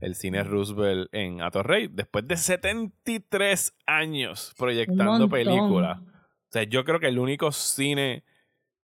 El 0.00 0.16
cine 0.16 0.42
Roosevelt 0.42 1.08
en 1.12 1.40
Atorrey, 1.40 1.88
después 1.88 2.26
de 2.26 2.36
73 2.36 3.72
años 3.86 4.54
proyectando 4.58 5.28
películas. 5.28 6.00
O 6.48 6.52
sea, 6.52 6.62
yo 6.64 6.84
creo 6.84 7.00
que 7.00 7.08
el 7.08 7.18
único 7.18 7.52
cine 7.52 8.22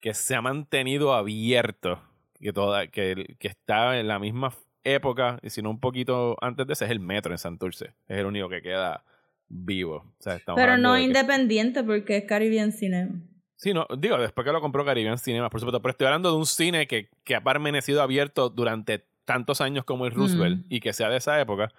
que 0.01 0.15
se 0.15 0.35
ha 0.35 0.43
mantenido 0.43 1.15
abierto, 1.15 2.01
que, 2.41 2.53
toda, 2.53 2.89
que, 2.89 3.37
que 3.39 3.49
está 3.49 3.99
en 3.99 4.09
la 4.09 4.19
misma 4.19 4.53
época, 4.83 5.39
y 5.43 5.51
si 5.51 5.63
no 5.63 5.71
un 5.71 5.81
poquito 5.81 6.37
antes 6.43 6.67
de 6.67 6.73
ese, 6.75 6.85
es 6.85 6.91
el 6.91 7.01
metro 7.01 7.33
en 7.33 7.39
Santurce. 7.39 7.95
Es 8.07 8.19
el 8.19 8.27
único 8.27 8.49
que 8.49 8.61
queda 8.61 9.03
vivo. 9.49 9.97
O 10.19 10.23
sea, 10.23 10.35
estamos 10.37 10.61
Pero 10.61 10.77
no 10.77 10.95
que- 10.95 11.03
independiente 11.03 11.83
porque 11.85 12.19
es 12.19 12.25
Caribbean 12.25 12.73
Cinema. 12.73 13.13
Sí, 13.57 13.73
no, 13.73 13.87
digo, 13.99 14.19
después 14.19 14.45
que 14.45 14.53
lo 14.53 14.61
compró 14.61 14.85
Caribbean 14.85 15.17
Cinema, 15.17 15.49
por 15.49 15.61
supuesto, 15.61 15.81
pero 15.81 15.93
estoy 15.93 16.07
hablando 16.09 16.31
de 16.33 16.37
un 16.37 16.45
cine 16.45 16.87
que, 16.87 17.09
que 17.23 17.35
ha 17.37 17.43
permanecido 17.43 18.03
abierto 18.03 18.51
durante 18.51 19.07
tantos 19.25 19.61
años 19.63 19.85
como 19.85 20.05
el 20.05 20.13
Roosevelt 20.13 20.65
Mm. 20.67 20.67
y 20.69 20.81
que 20.81 20.93
sea 20.93 21.09
de 21.09 21.17
esa 21.17 21.41
época. 21.41 21.73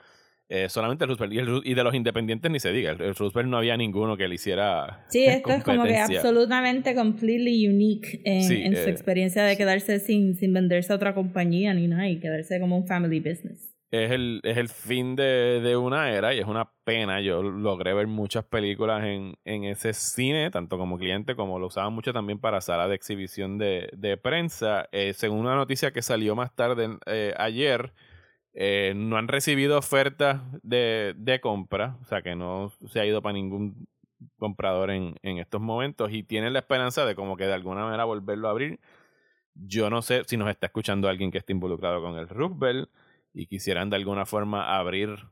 Eh, 0.48 0.70
solamente 0.70 1.06
el 1.06 1.10
Roosevelt 1.10 1.34
y, 1.34 1.38
el 1.40 1.62
y 1.64 1.74
de 1.74 1.84
los 1.84 1.96
independientes 1.96 2.52
ni 2.52 2.60
se 2.60 2.72
diga. 2.72 2.92
El, 2.92 3.02
el 3.02 3.16
Roosevelt 3.16 3.50
no 3.50 3.58
había 3.58 3.76
ninguno 3.78 4.16
que 4.16 4.28
le 4.28 4.36
hiciera. 4.36 5.06
Sí, 5.10 5.26
esto 5.28 5.52
es 5.52 5.64
como 5.64 5.84
que 5.84 5.98
absolutamente 5.98 6.94
completely 6.94 7.68
unique 7.68 8.22
en, 8.24 8.44
Sí, 8.44 8.62
en 8.62 8.76
su 8.76 8.88
eh, 8.88 8.92
experiencia 8.92 9.44
de 9.44 9.58
quedarse 9.58 10.00
sin, 10.00 10.36
sin 10.36 10.54
venderse 10.54 10.94
a 10.94 10.96
otra 10.98 11.14
compañía 11.16 11.74
ni 11.74 11.88
nada 11.88 12.08
y 12.08 12.20
quedarse 12.20 12.60
como 12.60 12.78
un 12.78 12.86
family 12.86 13.20
business. 13.20 13.76
es 13.92 14.12
el, 14.12 14.42
es 14.44 14.58
el 14.58 14.70
fin 14.70 15.16
de, 15.16 15.62
de 15.62 15.78
una 15.78 16.12
era 16.12 16.34
y 16.36 16.40
es 16.40 16.46
una 16.46 16.70
pena. 16.84 17.22
Yo 17.22 17.42
logré 17.42 17.94
ver 17.96 18.06
muchas 18.06 18.46
películas 18.46 19.04
en, 19.04 19.36
en 19.46 19.64
ese 19.64 19.94
cine, 19.94 20.52
tanto 20.52 20.78
como 20.78 21.00
cliente 21.00 21.36
como 21.36 21.58
lo 21.58 21.68
usaban 21.68 21.94
mucho 21.94 22.14
también 22.14 22.40
para 22.40 22.62
sala 22.62 22.88
de 22.88 22.96
exhibición 22.96 23.58
de, 23.58 23.90
de 23.98 24.18
prensa. 24.18 24.88
Eh, 24.92 25.14
según 25.14 25.40
una 25.40 25.56
noticia 25.56 25.92
que 25.92 26.04
salió 26.04 26.36
más 26.36 26.56
tarde 26.56 26.98
eh, 27.08 27.34
ayer, 27.38 27.94
eh, 28.58 28.94
no 28.96 29.18
han 29.18 29.28
recibido 29.28 29.78
ofertas 29.78 30.42
de, 30.64 31.14
de 31.18 31.42
compra, 31.42 31.98
o 32.02 32.06
sea 32.06 32.22
que 32.22 32.36
no 32.36 32.72
se 32.88 33.02
ha 33.02 33.06
ido 33.06 33.22
para 33.22 33.34
ningún 33.34 33.88
comprador 34.38 34.92
en, 34.92 35.16
en 35.24 35.40
estos 35.40 35.60
momentos 35.60 36.12
y 36.12 36.24
tienen 36.24 36.54
la 36.54 36.60
esperanza 36.60 37.06
de 37.06 37.16
como 37.16 37.36
que 37.36 37.46
de 37.46 37.54
alguna 37.54 37.84
manera 37.84 38.06
volverlo 38.06 38.48
a 38.48 38.52
abrir. 38.52 38.80
Yo 39.56 39.90
no 39.90 40.02
sé 40.02 40.24
si 40.26 40.38
nos 40.38 40.50
está 40.50 40.68
escuchando 40.68 41.10
alguien 41.10 41.32
que 41.32 41.38
esté 41.38 41.54
involucrado 41.54 42.02
con 42.02 42.18
el 42.18 42.30
Roosevelt 42.30 42.90
y 43.34 43.48
quisieran 43.48 43.90
de 43.90 43.98
alguna 43.98 44.26
forma 44.26 44.78
abrir 44.78 45.28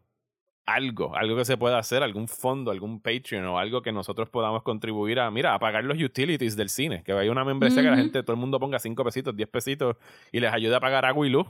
algo, 0.66 1.16
algo 1.16 1.36
que 1.38 1.46
se 1.46 1.58
pueda 1.58 1.78
hacer, 1.78 2.04
algún 2.04 2.28
fondo, 2.28 2.72
algún 2.72 3.02
Patreon 3.02 3.46
o 3.46 3.58
algo 3.58 3.82
que 3.82 3.92
nosotros 3.92 4.30
podamos 4.30 4.64
contribuir 4.64 5.20
a, 5.20 5.32
mira, 5.32 5.54
a 5.54 5.60
pagar 5.60 5.84
los 5.84 6.02
utilities 6.02 6.56
del 6.56 6.70
cine, 6.70 7.04
que 7.04 7.14
vaya 7.14 7.32
una 7.32 7.44
membresía 7.44 7.82
que 7.82 7.90
la 7.90 7.98
gente, 7.98 8.24
todo 8.24 8.34
el 8.34 8.40
mundo 8.40 8.60
ponga 8.60 8.80
5 8.80 9.04
pesitos, 9.04 9.36
10 9.36 9.50
pesitos 9.50 9.98
y 10.32 10.40
les 10.40 10.54
ayude 10.54 10.76
a 10.76 10.80
pagar 10.80 11.06
agua 11.06 11.26
y 11.28 11.30
luz. 11.30 11.48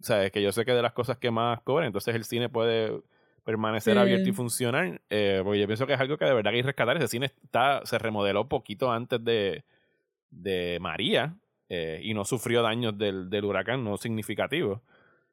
O 0.00 0.04
sea, 0.04 0.24
es 0.24 0.30
que 0.32 0.42
yo 0.42 0.52
sé 0.52 0.64
que 0.64 0.72
de 0.72 0.82
las 0.82 0.92
cosas 0.92 1.18
que 1.18 1.30
más 1.30 1.60
cobran, 1.62 1.86
entonces 1.86 2.14
el 2.14 2.24
cine 2.24 2.48
puede 2.48 3.00
permanecer 3.44 3.94
Sí. 3.94 4.00
abierto 4.00 4.28
y 4.28 4.32
funcionar, 4.32 5.00
eh, 5.10 5.40
porque 5.42 5.58
yo 5.60 5.66
pienso 5.66 5.86
que 5.86 5.94
es 5.94 6.00
algo 6.00 6.16
que 6.18 6.24
de 6.26 6.34
verdad 6.34 6.52
hay 6.52 6.60
que 6.60 6.66
rescatar. 6.66 6.96
Ese 6.98 7.08
cine 7.08 7.26
está, 7.42 7.80
se 7.84 7.98
remodeló 7.98 8.48
poquito 8.48 8.92
antes 8.92 9.24
de, 9.24 9.64
de 10.30 10.78
María 10.80 11.34
eh, 11.68 12.00
y 12.02 12.14
no 12.14 12.24
sufrió 12.24 12.62
daños 12.62 12.96
del, 12.96 13.28
del 13.30 13.44
huracán, 13.44 13.82
no 13.84 13.96
significativos. 13.96 14.80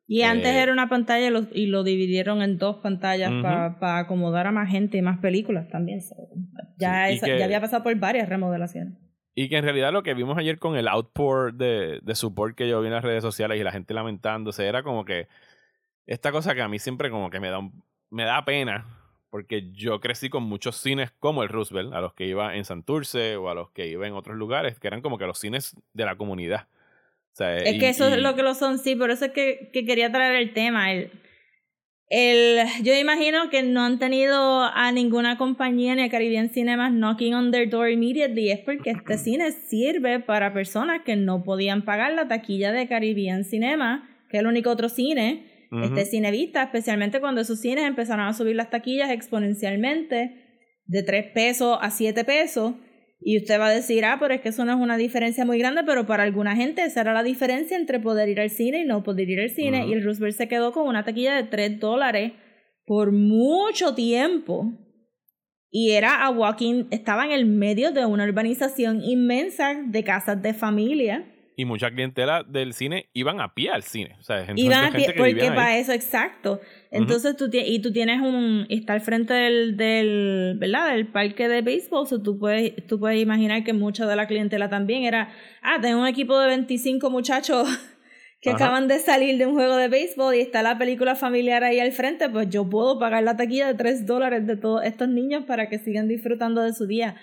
Y 0.08 0.22
antes 0.22 0.52
Eh, 0.54 0.62
era 0.62 0.72
una 0.72 0.88
pantalla 0.88 1.28
y 1.28 1.32
lo, 1.32 1.46
y 1.52 1.66
lo 1.68 1.84
dividieron 1.84 2.42
en 2.42 2.58
dos 2.58 2.78
pantallas 2.78 3.32
para 3.42 3.98
acomodar 4.00 4.46
a 4.48 4.52
más 4.52 4.70
gente 4.70 4.98
y 4.98 5.02
más 5.02 5.18
películas 5.20 5.68
también. 5.70 6.02
so, 6.02 6.16
ya, 6.78 7.08
Sí, 7.08 7.14
y 7.14 7.16
esa- 7.18 7.26
que- 7.26 7.40
ya 7.40 7.46
había 7.46 7.60
pasado 7.62 7.84
por 7.84 7.96
varias 7.96 8.30
remodelaciones. 8.30 8.94
Y 9.36 9.50
que 9.50 9.58
en 9.58 9.64
realidad 9.66 9.92
lo 9.92 10.02
que 10.02 10.14
vimos 10.14 10.38
ayer 10.38 10.58
con 10.60 10.78
el 10.78 10.88
outpour 10.88 11.54
de, 11.54 12.00
de 12.02 12.16
support 12.16 12.56
que 12.56 12.70
yo 12.70 12.80
vi 12.82 12.88
en 12.88 12.94
las 12.94 13.04
redes 13.04 13.22
sociales 13.22 13.60
y 13.60 13.64
la 13.64 13.72
gente 13.74 13.94
lamentándose 13.94 14.66
era 14.66 14.82
como 14.82 15.04
que 15.04 15.28
esta 16.08 16.32
cosa 16.32 16.56
que 16.56 16.62
a 16.62 16.70
mí 16.70 16.80
siempre 16.80 17.10
como 17.10 17.30
que 17.30 17.40
me 17.40 17.50
da, 17.50 17.60
un- 17.60 17.84
me 18.10 18.24
da 18.24 18.46
pena 18.46 18.86
porque 19.30 19.70
yo 19.74 20.00
crecí 20.00 20.30
con 20.30 20.44
muchos 20.44 20.78
cines 20.78 21.12
como 21.20 21.44
el 21.44 21.50
Roosevelt, 21.50 21.94
a 21.94 22.00
los 22.00 22.14
que 22.14 22.26
iba 22.26 22.56
en 22.56 22.64
Santurce 22.64 23.36
o 23.36 23.50
a 23.50 23.54
los 23.54 23.70
que 23.72 23.88
iba 23.88 24.08
en 24.08 24.14
otros 24.14 24.38
lugares, 24.38 24.80
que 24.80 24.88
eran 24.88 25.02
como 25.02 25.18
que 25.18 25.26
los 25.26 25.38
cines 25.38 25.76
de 25.94 26.06
la 26.06 26.16
comunidad. 26.16 26.68
O 27.34 27.36
sea, 27.36 27.58
Es 27.58 27.74
y- 27.76 27.80
que 27.80 27.90
eso 27.90 28.08
y- 28.08 28.14
es 28.14 28.20
lo 28.20 28.34
que 28.36 28.44
lo 28.44 28.54
son, 28.54 28.78
sí, 28.80 28.96
por 28.96 29.12
eso 29.12 29.26
es 29.26 29.32
que, 29.34 29.70
que 29.74 29.86
quería 29.86 30.10
traer 30.10 30.38
el 30.38 30.54
tema. 30.54 30.94
El, 30.94 31.12
el, 32.10 32.66
yo 32.84 32.94
imagino 32.94 33.50
que 33.50 33.64
no 33.64 33.82
han 33.82 33.98
tenido 33.98 34.64
a 34.64 34.92
ninguna 34.92 35.38
compañía 35.38 35.96
ni 35.96 36.04
a 36.04 36.10
Caribbean 36.10 36.50
Cinemas 36.50 36.94
knocking 36.94 37.34
on 37.34 37.52
their 37.52 37.68
door 37.70 37.90
immediately. 37.90 38.52
Es 38.52 38.60
porque 38.60 38.92
este 38.92 39.18
cine 39.18 39.52
sirve 39.52 40.20
para 40.20 40.54
personas 40.54 41.02
que 41.04 41.16
no 41.16 41.44
podían 41.44 41.84
pagar 41.84 42.14
la 42.14 42.28
taquilla 42.28 42.72
de 42.72 42.88
Caribbean 42.88 43.44
Cinema, 43.44 44.08
que 44.30 44.38
es 44.38 44.42
el 44.42 44.48
único 44.48 44.70
otro 44.70 44.90
cine, 44.90 45.68
Ujú. 45.72 45.84
este 45.84 46.06
cine 46.06 46.30
vista, 46.30 46.62
especialmente 46.62 47.20
cuando 47.20 47.42
esos 47.42 47.60
cines 47.60 47.86
empezaron 47.86 48.28
a 48.28 48.34
subir 48.34 48.56
las 48.56 48.70
taquillas 48.70 49.10
exponencialmente 49.10 50.44
de 50.86 51.04
3 51.04 51.32
pesos 51.34 51.78
a 51.82 51.90
7 51.90 52.24
pesos. 52.24 52.76
Y 53.20 53.38
usted 53.38 53.60
va 53.60 53.68
a 53.68 53.74
decir, 53.74 54.06
ah, 54.06 54.18
pero 54.20 54.34
es 54.34 54.42
que 54.42 54.50
eso 54.50 54.66
no 54.66 54.74
es 54.74 54.80
una 54.80 54.98
diferencia 54.98 55.46
muy 55.46 55.58
grande, 55.58 55.84
pero 55.86 56.06
para 56.06 56.24
alguna 56.24 56.56
gente 56.56 56.84
esa 56.84 57.02
era 57.02 57.14
la 57.14 57.24
diferencia 57.24 57.78
entre 57.78 58.00
poder 58.00 58.30
ir 58.30 58.40
al 58.40 58.50
cine 58.50 58.82
y 58.82 58.86
no 58.86 59.04
poder 59.04 59.30
ir 59.30 59.40
al 59.40 59.50
cine. 59.50 59.88
Y 59.88 59.94
el 59.94 60.04
Roosevelt 60.04 60.36
se 60.36 60.48
quedó 60.48 60.72
con 60.72 60.88
una 60.88 61.04
taquilla 61.04 61.36
de 61.36 61.44
3 61.44 61.80
dólares 61.80 62.34
por 62.86 63.12
mucho 63.12 63.96
tiempo. 63.96 64.72
Y 65.72 65.92
era 65.92 66.24
a 66.24 66.30
walking, 66.30 66.86
estaba 66.92 67.26
en 67.26 67.32
el 67.32 67.46
medio 67.46 67.92
de 67.92 68.06
una 68.06 68.26
urbanización 68.26 69.02
inmensa 69.04 69.74
de 69.86 70.04
casas 70.04 70.42
de 70.42 70.54
familia. 70.54 71.35
Y 71.58 71.66
mucha 71.66 71.90
clientela 71.92 72.44
del 72.44 72.74
cine 72.74 73.10
iban 73.14 73.40
a 73.42 73.54
pie 73.54 73.70
al 73.70 73.84
cine. 73.84 74.16
O 74.20 74.24
sea, 74.24 74.46
gente- 74.46 74.62
Iban 74.62 74.80
a 74.80 74.92
gente 74.92 74.98
pie, 74.98 75.08
que 75.14 75.20
porque 75.20 75.48
para 75.56 75.78
eso, 75.78 75.92
exacto. 75.94 76.60
Entonces 76.92 77.36
tú 77.38 77.50
tienes, 77.50 77.70
y 77.72 77.80
tú 77.80 77.92
tienes 77.92 78.22
un, 78.22 78.66
está 78.70 78.94
al 78.94 79.02
frente 79.02 79.34
del, 79.34 79.78
del, 79.78 80.58
¿verdad? 80.60 80.92
Del 80.94 81.08
parque 81.08 81.48
de 81.48 81.62
béisbol, 81.62 82.08
so 82.08 82.22
tú 82.22 82.38
puedes, 82.40 82.74
tú 82.88 83.00
puedes 83.00 83.22
imaginar 83.22 83.64
que 83.64 83.74
mucha 83.74 84.06
de 84.06 84.16
la 84.16 84.28
clientela 84.28 84.70
también 84.70 85.04
era, 85.04 85.34
ah, 85.62 85.78
tengo 85.82 86.02
un 86.02 86.08
equipo 86.08 86.40
de 86.40 86.48
25 86.48 87.10
muchachos 87.10 87.68
que 88.42 88.50
Ajá. 88.52 88.58
acaban 88.66 88.88
de 88.88 89.00
salir 89.00 89.38
de 89.38 89.46
un 89.46 89.54
juego 89.56 89.76
de 89.76 89.88
béisbol 89.88 90.36
y 90.36 90.40
está 90.40 90.62
la 90.62 90.78
película 90.78 91.16
familiar 91.16 91.64
ahí 91.64 91.80
al 91.80 91.92
frente, 91.92 92.30
pues 92.30 92.50
yo 92.50 92.70
puedo 92.70 93.00
pagar 93.00 93.24
la 93.24 93.36
taquilla 93.38 93.68
de 93.68 93.74
3 93.74 94.06
dólares 94.06 94.46
de 94.46 94.56
todos 94.58 94.84
estos 94.84 95.10
niños 95.10 95.46
para 95.46 95.68
que 95.70 95.80
sigan 95.80 96.08
disfrutando 96.08 96.62
de 96.62 96.74
su 96.74 96.86
día. 96.86 97.16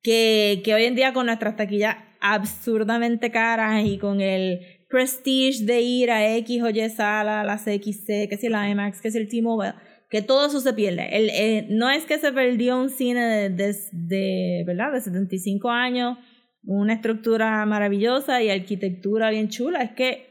Que, 0.00 0.62
que 0.64 0.74
hoy 0.74 0.84
en 0.84 0.94
día 0.94 1.12
con 1.12 1.26
nuestras 1.26 1.56
taquillas 1.56 1.96
absurdamente 2.20 3.30
caras 3.30 3.84
y 3.84 3.98
con 3.98 4.20
el 4.20 4.60
prestige 4.88 5.64
de 5.64 5.80
ir 5.82 6.10
a 6.10 6.36
X 6.36 6.62
o 6.62 6.70
Y 6.70 6.88
sala, 6.90 7.44
la 7.44 7.56
CXC, 7.56 8.28
que 8.28 8.36
si 8.38 8.48
la 8.48 8.68
IMAX, 8.68 9.00
que 9.00 9.10
si 9.10 9.18
el 9.18 9.28
T-Mobile, 9.28 9.74
que 10.10 10.22
todo 10.22 10.46
eso 10.46 10.60
se 10.60 10.72
pierde. 10.72 11.08
El, 11.16 11.30
eh, 11.30 11.66
no 11.70 11.90
es 11.90 12.04
que 12.04 12.18
se 12.18 12.32
perdió 12.32 12.80
un 12.80 12.88
cine 12.88 13.20
de, 13.26 13.50
de, 13.50 13.76
de, 13.92 14.64
¿verdad? 14.66 14.92
de 14.92 15.00
75 15.00 15.70
años, 15.70 16.18
una 16.64 16.94
estructura 16.94 17.64
maravillosa 17.66 18.42
y 18.42 18.50
arquitectura 18.50 19.30
bien 19.30 19.48
chula, 19.48 19.82
es 19.82 19.92
que, 19.92 20.26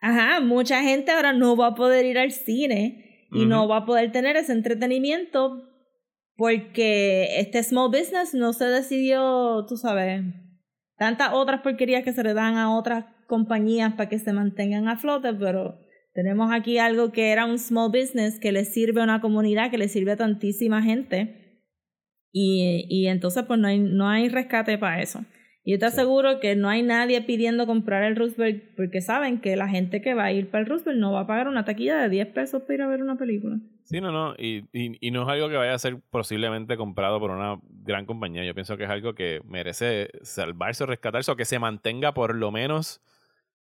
ajá, 0.00 0.40
mucha 0.40 0.82
gente 0.82 1.10
ahora 1.10 1.32
no 1.32 1.56
va 1.56 1.68
a 1.68 1.74
poder 1.74 2.06
ir 2.06 2.18
al 2.18 2.30
cine 2.30 3.26
y 3.30 3.44
no 3.44 3.68
va 3.68 3.78
a 3.78 3.84
poder 3.84 4.10
tener 4.10 4.36
ese 4.36 4.52
entretenimiento 4.52 5.68
porque 6.36 7.40
este 7.40 7.62
small 7.62 7.90
business 7.90 8.32
no 8.32 8.52
se 8.52 8.64
decidió, 8.64 9.66
tú 9.68 9.76
sabes, 9.76 10.22
tantas 10.98 11.32
otras 11.32 11.62
porquerías 11.62 12.04
que 12.04 12.12
se 12.12 12.22
le 12.22 12.34
dan 12.34 12.56
a 12.56 12.76
otras 12.76 13.06
compañías 13.26 13.94
para 13.94 14.08
que 14.08 14.18
se 14.18 14.32
mantengan 14.32 14.88
a 14.88 14.96
flote, 14.96 15.32
pero 15.32 15.78
tenemos 16.12 16.52
aquí 16.52 16.78
algo 16.78 17.12
que 17.12 17.30
era 17.30 17.46
un 17.46 17.58
small 17.58 17.90
business 17.90 18.40
que 18.40 18.52
le 18.52 18.64
sirve 18.64 19.00
a 19.00 19.04
una 19.04 19.20
comunidad, 19.20 19.70
que 19.70 19.78
le 19.78 19.88
sirve 19.88 20.12
a 20.12 20.16
tantísima 20.16 20.82
gente. 20.82 21.62
Y, 22.32 22.86
y 22.88 23.06
entonces 23.06 23.44
pues 23.46 23.58
no 23.58 23.68
hay, 23.68 23.78
no 23.78 24.08
hay 24.08 24.28
rescate 24.28 24.76
para 24.78 25.00
eso. 25.00 25.24
Y 25.64 25.72
yo 25.72 25.78
te 25.78 25.86
aseguro 25.86 26.40
que 26.40 26.56
no 26.56 26.68
hay 26.68 26.82
nadie 26.82 27.20
pidiendo 27.22 27.66
comprar 27.66 28.02
el 28.02 28.16
Roosevelt 28.16 28.74
porque 28.76 29.00
saben 29.00 29.40
que 29.40 29.54
la 29.54 29.68
gente 29.68 30.00
que 30.00 30.14
va 30.14 30.24
a 30.24 30.32
ir 30.32 30.50
para 30.50 30.62
el 30.62 30.68
Roosevelt 30.68 30.98
no 30.98 31.12
va 31.12 31.20
a 31.20 31.26
pagar 31.26 31.46
una 31.46 31.64
taquilla 31.64 31.98
de 31.98 32.08
10 32.08 32.28
pesos 32.28 32.62
para 32.62 32.74
ir 32.74 32.82
a 32.82 32.88
ver 32.88 33.02
una 33.02 33.16
película. 33.16 33.60
Sí, 33.88 34.02
no, 34.02 34.12
no. 34.12 34.34
Y, 34.36 34.66
y, 34.72 34.98
y 35.00 35.10
no 35.10 35.22
es 35.22 35.28
algo 35.28 35.48
que 35.48 35.56
vaya 35.56 35.72
a 35.72 35.78
ser 35.78 35.98
posiblemente 36.10 36.76
comprado 36.76 37.18
por 37.20 37.30
una 37.30 37.58
gran 37.62 38.04
compañía. 38.04 38.44
Yo 38.44 38.54
pienso 38.54 38.76
que 38.76 38.84
es 38.84 38.90
algo 38.90 39.14
que 39.14 39.40
merece 39.46 40.10
salvarse 40.22 40.84
o 40.84 40.86
rescatarse 40.86 41.30
o 41.30 41.36
que 41.36 41.46
se 41.46 41.58
mantenga 41.58 42.12
por 42.12 42.34
lo 42.34 42.50
menos 42.52 43.00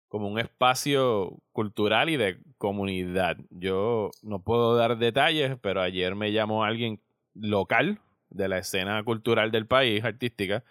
como 0.10 0.28
un 0.30 0.40
espacio 0.40 1.38
cultural 1.54 2.10
y 2.10 2.18
de 2.18 2.40
comunidad. 2.58 3.38
Yo 3.52 4.12
no 4.24 4.44
puedo 4.44 4.76
dar 4.76 4.98
detalles, 4.98 5.58
pero 5.62 5.82
ayer 5.82 6.16
me 6.16 6.32
llamó 6.34 6.66
alguien 6.66 7.02
local 7.34 8.00
de 8.30 8.50
la 8.50 8.60
escena 8.60 9.04
cultural 9.04 9.52
del 9.52 9.68
país, 9.68 10.04
artística, 10.04 10.64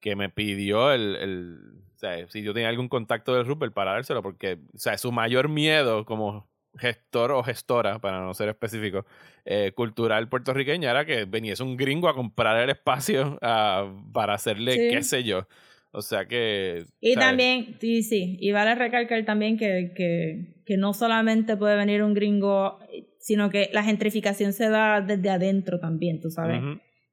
que 0.00 0.16
me 0.16 0.28
pidió 0.30 0.92
el, 0.92 1.16
el 1.16 1.58
o 1.94 1.98
sea, 1.98 2.28
si 2.28 2.42
yo 2.42 2.54
tenía 2.54 2.68
algún 2.68 2.88
contacto 2.88 3.34
del 3.34 3.46
Rupert 3.46 3.72
para 3.74 3.92
dárselo, 3.92 4.22
porque 4.22 4.58
o 4.74 4.78
sea, 4.78 4.98
su 4.98 5.12
mayor 5.12 5.48
miedo 5.48 6.04
como 6.04 6.48
gestor 6.78 7.32
o 7.32 7.42
gestora, 7.42 7.98
para 7.98 8.20
no 8.20 8.34
ser 8.34 8.48
específico, 8.48 9.06
eh, 9.44 9.72
cultural 9.74 10.28
puertorriqueña 10.28 10.90
era 10.90 11.04
que 11.04 11.24
veniese 11.24 11.62
un 11.62 11.76
gringo 11.76 12.08
a 12.08 12.14
comprar 12.14 12.62
el 12.62 12.70
espacio 12.70 13.38
ah, 13.42 13.92
para 14.12 14.34
hacerle 14.34 14.72
Sí. 14.72 14.88
qué 14.90 15.02
sé 15.02 15.24
yo. 15.24 15.46
O 15.92 16.02
sea 16.02 16.26
que... 16.26 16.84
Y 17.00 17.14
¿sabes? 17.14 17.28
también, 17.28 17.76
sí, 17.80 18.02
sí, 18.02 18.36
y 18.40 18.50
vale 18.50 18.74
recalcar 18.74 19.24
también 19.24 19.56
que, 19.56 19.92
que, 19.94 20.62
que 20.66 20.76
no 20.76 20.92
solamente 20.92 21.56
puede 21.56 21.76
venir 21.76 22.02
un 22.02 22.14
gringo, 22.14 22.80
sino 23.20 23.48
que 23.48 23.70
la 23.72 23.84
gentrificación 23.84 24.52
se 24.52 24.68
da 24.68 25.00
desde 25.00 25.30
adentro 25.30 25.78
también, 25.78 26.20
tú 26.20 26.30
sabes. 26.30 26.60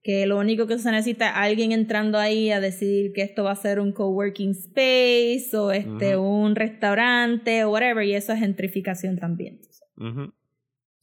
Que 0.03 0.25
lo 0.25 0.39
único 0.39 0.65
que 0.65 0.79
se 0.79 0.91
necesita 0.91 1.27
es 1.29 1.33
alguien 1.35 1.71
entrando 1.71 2.17
ahí 2.17 2.49
a 2.51 2.59
decidir 2.59 3.13
que 3.13 3.21
esto 3.21 3.43
va 3.43 3.51
a 3.51 3.55
ser 3.55 3.79
un 3.79 3.91
coworking 3.91 4.51
space 4.51 5.55
o 5.55 5.71
este 5.71 6.17
un 6.17 6.55
restaurante 6.55 7.63
o 7.63 7.71
whatever 7.71 8.03
y 8.05 8.15
eso 8.15 8.33
es 8.33 8.39
gentrificación 8.39 9.17
también. 9.17 9.61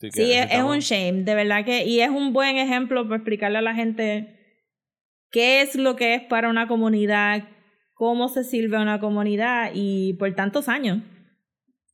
Sí, 0.00 0.32
es, 0.32 0.52
es 0.52 0.62
un 0.62 0.80
shame, 0.80 1.22
de 1.22 1.34
verdad 1.34 1.64
que 1.64 1.84
y 1.84 2.00
es 2.00 2.11
un 2.11 2.32
buen 2.32 2.56
ejemplo 2.56 3.04
para 3.04 3.16
explicarle 3.16 3.58
a 3.58 3.62
la 3.62 3.74
gente 3.74 4.37
qué 5.30 5.61
es 5.61 5.76
lo 5.76 5.94
que 5.94 6.14
es 6.14 6.22
para 6.22 6.48
una 6.48 6.66
comunidad, 6.66 7.48
cómo 7.94 8.28
se 8.28 8.42
sirve 8.42 8.76
a 8.76 8.82
una 8.82 9.00
comunidad 9.00 9.70
y 9.74 10.14
por 10.14 10.32
tantos 10.34 10.68
años. 10.68 11.02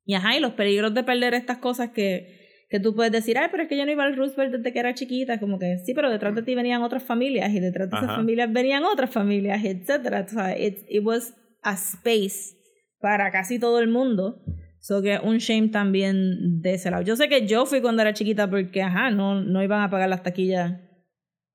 Y 0.07 0.15
ajá, 0.15 0.37
y 0.37 0.41
los 0.41 0.53
peligros 0.53 0.95
de 0.95 1.03
perder 1.03 1.35
estas 1.35 1.59
cosas 1.59 1.91
que 1.91 2.44
que 2.75 2.81
tú 2.81 2.93
puedes 2.93 3.13
decir, 3.13 3.39
ay, 3.39 3.47
pero 3.53 3.63
es 3.63 3.69
que 3.69 3.77
yo 3.77 3.87
no 3.87 3.93
iba 3.93 4.03
al 4.03 4.17
Roosevelt 4.17 4.53
desde 4.53 4.73
que 4.73 4.81
era 4.81 4.95
chiquita, 4.95 5.39
como 5.39 5.61
que 5.61 5.79
sí, 5.85 5.95
pero 5.95 6.11
detrás 6.11 6.35
de 6.35 6.43
ti 6.43 6.57
venían 6.57 6.83
otras 6.83 7.05
familias 7.05 7.53
y 7.53 7.61
detrás 7.61 7.89
de 7.89 7.99
esas 7.99 8.17
familias 8.17 8.53
venían 8.53 8.83
otras 8.83 9.11
familias, 9.11 9.65
etcétera. 9.65 10.27
O 10.27 10.29
sea, 10.29 10.59
it, 10.59 10.79
it 10.89 11.05
was 11.05 11.37
a 11.63 11.75
space 11.75 12.57
para 13.01 13.31
casi 13.31 13.61
todo 13.61 13.79
el 13.79 13.87
mundo. 13.87 14.43
So 14.81 15.03
que 15.03 15.21
un 15.23 15.39
shame 15.39 15.69
también 15.69 16.61
de 16.63 16.75
ese 16.75 16.91
lado. 16.91 17.05
Yo 17.05 17.15
sé 17.15 17.29
que 17.29 17.47
yo 17.47 17.65
fui 17.65 17.81
cuando 17.81 18.03
era 18.03 18.13
chiquita 18.13 18.51
porque, 18.51 18.83
ajá, 18.83 19.13
no, 19.13 19.41
no 19.41 19.63
iban 19.63 19.83
a 19.83 19.89
pagar 19.89 20.09
las 20.09 20.25
taquillas. 20.25 20.73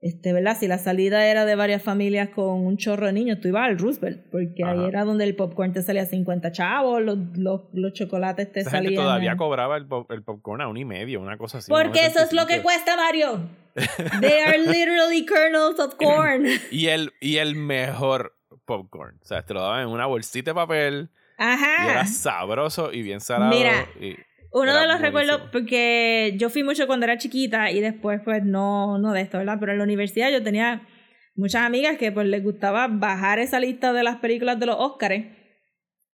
Este, 0.01 0.31
¿verdad? 0.31 0.55
Si 0.57 0.67
la 0.69 0.77
salida 0.77 1.25
era 1.27 1.43
de 1.45 1.55
varias 1.55 1.81
familias 1.83 2.29
con 2.29 2.65
un 2.65 2.77
chorro 2.77 3.07
de 3.07 3.11
niños, 3.13 3.39
tú 3.41 3.49
ibas 3.49 3.67
al 3.67 3.77
Roosevelt, 3.77 4.21
porque 4.31 4.63
ahí 4.63 4.77
Ajá. 4.79 4.87
era 4.87 5.03
donde 5.03 5.25
el 5.25 5.35
popcorn 5.35 5.73
te 5.73 5.81
salía 5.81 6.05
50 6.05 6.53
chavos, 6.53 7.01
los, 7.01 7.17
los, 7.37 7.63
los 7.73 7.91
chocolates 7.91 8.49
te 8.49 8.61
Esa 8.61 8.71
gente 8.71 8.85
salían. 8.87 9.03
todavía 9.03 9.35
cobraba 9.35 9.75
el, 9.75 9.87
pop- 9.87 10.09
el 10.11 10.23
popcorn 10.23 10.61
a 10.61 10.69
un 10.69 10.77
y 10.77 10.85
medio, 10.85 11.19
una 11.19 11.37
cosa 11.37 11.57
así. 11.57 11.69
porque 11.69 12.05
eso 12.05 12.21
es 12.21 12.31
lo 12.31 12.47
que 12.47 12.59
1.75. 12.59 12.63
cuesta, 12.63 12.95
Mario. 12.95 13.39
They 14.21 14.39
are 14.41 14.57
literally 14.59 15.25
kernels 15.25 15.79
of 15.79 15.95
corn. 15.95 16.45
Y 16.71 16.87
el, 16.87 17.11
y 17.19 17.37
el 17.37 17.55
mejor 17.55 18.35
popcorn. 18.65 19.19
O 19.21 19.25
sea, 19.25 19.43
te 19.43 19.53
lo 19.53 19.61
daban 19.61 19.81
en 19.81 19.87
una 19.89 20.05
bolsita 20.05 20.51
de 20.51 20.55
papel 20.55 21.09
y 21.37 21.41
era 21.43 22.01
Ajá. 22.01 22.05
sabroso 22.05 22.93
y 22.93 23.01
bien 23.01 23.19
salado. 23.19 23.51
Mira, 23.53 23.85
y- 23.99 24.15
Uno 24.51 24.71
Era 24.71 24.81
de 24.81 24.87
los 24.87 24.99
buenísimo. 24.99 25.21
recuerdos, 25.21 25.49
porque 25.51 26.35
yo 26.37 26.49
fui 26.49 26.63
mucho 26.63 26.87
cuando 26.87 27.05
era 27.05 27.17
chiquita 27.17 27.71
y 27.71 27.81
después 27.81 28.21
pues 28.23 28.43
no, 28.43 28.97
no 28.97 29.13
de 29.13 29.21
esto, 29.21 29.37
¿verdad? 29.37 29.57
Pero 29.59 29.73
en 29.73 29.77
la 29.77 29.83
universidad 29.83 30.31
yo 30.31 30.41
tenía 30.41 30.87
muchas 31.35 31.61
amigas 31.61 31.97
que 31.97 32.11
pues 32.11 32.27
les 32.27 32.43
gustaba 32.43 32.87
bajar 32.87 33.39
esa 33.39 33.59
lista 33.59 33.93
de 33.93 34.03
las 34.03 34.17
películas 34.17 34.59
de 34.59 34.65
los 34.65 34.75
Oscars. 34.79 35.23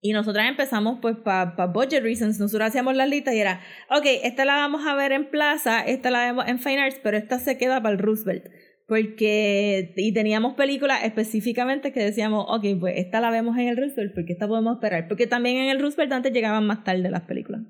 Y 0.02 0.12
nosotras 0.12 0.48
empezamos 0.48 0.98
pues 1.02 1.16
para 1.16 1.56
pa 1.56 1.66
budget 1.66 2.02
reasons, 2.02 2.40
nosotros 2.40 2.68
hacíamos 2.68 2.96
las 2.96 3.08
listas 3.08 3.34
y 3.34 3.40
era, 3.40 3.60
ok, 3.90 4.06
esta 4.22 4.44
la 4.46 4.54
vamos 4.54 4.86
a 4.86 4.94
ver 4.94 5.12
en 5.12 5.28
Plaza, 5.28 5.80
esta 5.82 6.10
la 6.10 6.24
vemos 6.24 6.48
en 6.48 6.58
Fine 6.58 6.80
Arts, 6.80 7.00
pero 7.02 7.18
esta 7.18 7.38
se 7.38 7.58
queda 7.58 7.82
para 7.82 7.92
el 7.94 7.98
Roosevelt. 7.98 8.44
Porque, 8.86 9.92
y 9.96 10.12
teníamos 10.14 10.54
películas 10.54 11.04
específicamente 11.04 11.92
que 11.92 12.00
decíamos, 12.00 12.46
ok, 12.48 12.64
pues 12.80 12.94
esta 12.96 13.20
la 13.20 13.30
vemos 13.30 13.56
en 13.58 13.68
el 13.68 13.76
Roosevelt, 13.76 14.14
porque 14.14 14.32
esta 14.32 14.48
podemos 14.48 14.76
esperar. 14.76 15.06
Porque 15.06 15.26
también 15.26 15.58
en 15.58 15.68
el 15.68 15.80
Roosevelt 15.80 16.12
antes 16.12 16.32
llegaban 16.32 16.66
más 16.66 16.82
tarde 16.82 17.08
las 17.10 17.22
películas. 17.22 17.60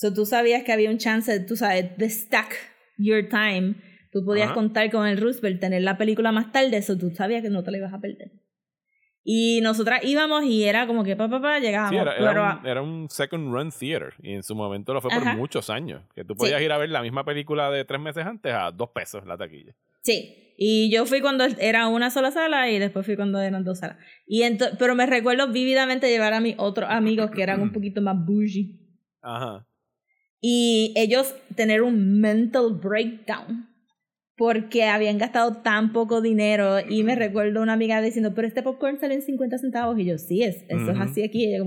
So 0.00 0.14
tú 0.14 0.24
sabías 0.24 0.62
que 0.62 0.72
había 0.72 0.88
un 0.88 0.96
chance, 0.96 1.40
tú 1.40 1.56
sabes, 1.56 1.94
de 1.98 2.08
stack 2.08 2.56
your 2.96 3.28
time. 3.28 3.74
Tú 4.10 4.24
podías 4.24 4.46
Ajá. 4.46 4.54
contar 4.54 4.90
con 4.90 5.06
el 5.06 5.18
Roosevelt, 5.20 5.60
tener 5.60 5.82
la 5.82 5.98
película 5.98 6.32
más 6.32 6.52
tarde, 6.52 6.78
eso 6.78 6.96
tú 6.96 7.10
sabías 7.10 7.42
que 7.42 7.50
no 7.50 7.62
te 7.62 7.70
la 7.70 7.76
ibas 7.76 7.92
a 7.92 8.00
perder. 8.00 8.32
Y 9.22 9.60
nosotras 9.60 10.00
íbamos 10.02 10.44
y 10.44 10.64
era 10.64 10.86
como 10.86 11.04
que 11.04 11.16
pa, 11.16 11.28
pa, 11.28 11.42
pa, 11.42 11.58
llegábamos. 11.58 11.90
Sí, 11.90 11.96
era, 11.98 12.14
pero, 12.16 12.30
era, 12.30 12.54
un, 12.62 12.66
era 12.66 12.82
un 12.82 13.10
second 13.10 13.52
run 13.52 13.70
theater. 13.78 14.14
Y 14.22 14.32
en 14.32 14.42
su 14.42 14.54
momento 14.54 14.94
lo 14.94 15.02
fue 15.02 15.10
por 15.10 15.22
Ajá. 15.22 15.34
muchos 15.36 15.68
años. 15.68 16.00
Que 16.14 16.24
tú 16.24 16.34
podías 16.34 16.60
Sí. 16.60 16.64
ir 16.64 16.72
a 16.72 16.78
ver 16.78 16.88
la 16.88 17.02
misma 17.02 17.22
película 17.26 17.70
de 17.70 17.84
tres 17.84 18.00
meses 18.00 18.24
antes 18.24 18.54
a 18.54 18.70
dos 18.72 18.88
pesos 18.94 19.26
la 19.26 19.36
taquilla. 19.36 19.74
Sí, 20.00 20.54
y 20.56 20.90
yo 20.90 21.04
fui 21.04 21.20
cuando 21.20 21.44
era 21.58 21.88
una 21.88 22.08
sola 22.08 22.30
sala 22.30 22.70
y 22.70 22.78
después 22.78 23.04
fui 23.04 23.16
cuando 23.16 23.38
eran 23.38 23.64
dos 23.64 23.80
salas. 23.80 23.98
Y 24.26 24.42
pero 24.78 24.94
me 24.94 25.04
recuerdo 25.04 25.48
vívidamente 25.48 26.08
llevar 26.08 26.32
a 26.32 26.40
mis 26.40 26.54
otros 26.56 26.88
amigos 26.88 27.30
que 27.30 27.42
eran 27.42 27.60
un 27.60 27.70
poquito 27.74 28.00
más 28.00 28.16
bougie. 28.24 28.78
Ajá. 29.20 29.66
Y 30.40 30.94
ellos 30.96 31.34
tener 31.54 31.82
un 31.82 32.20
mental 32.20 32.78
breakdown 32.82 33.68
porque 34.40 34.84
habían 34.86 35.18
gastado 35.18 35.58
tan 35.58 35.92
poco 35.92 36.22
dinero 36.22 36.80
y 36.80 37.02
me 37.02 37.14
recuerdo 37.14 37.60
una 37.60 37.74
amiga 37.74 38.00
diciendo, 38.00 38.32
pero 38.34 38.48
este 38.48 38.62
popcorn 38.62 38.98
sale 38.98 39.12
en 39.12 39.20
50 39.20 39.58
centavos 39.58 39.98
y 39.98 40.06
yo, 40.06 40.16
sí, 40.16 40.42
es, 40.42 40.64
eso 40.68 40.92
es 40.92 40.96
Ujú. 40.96 41.02
así 41.02 41.22
aquí. 41.22 41.54
Y 41.54 41.58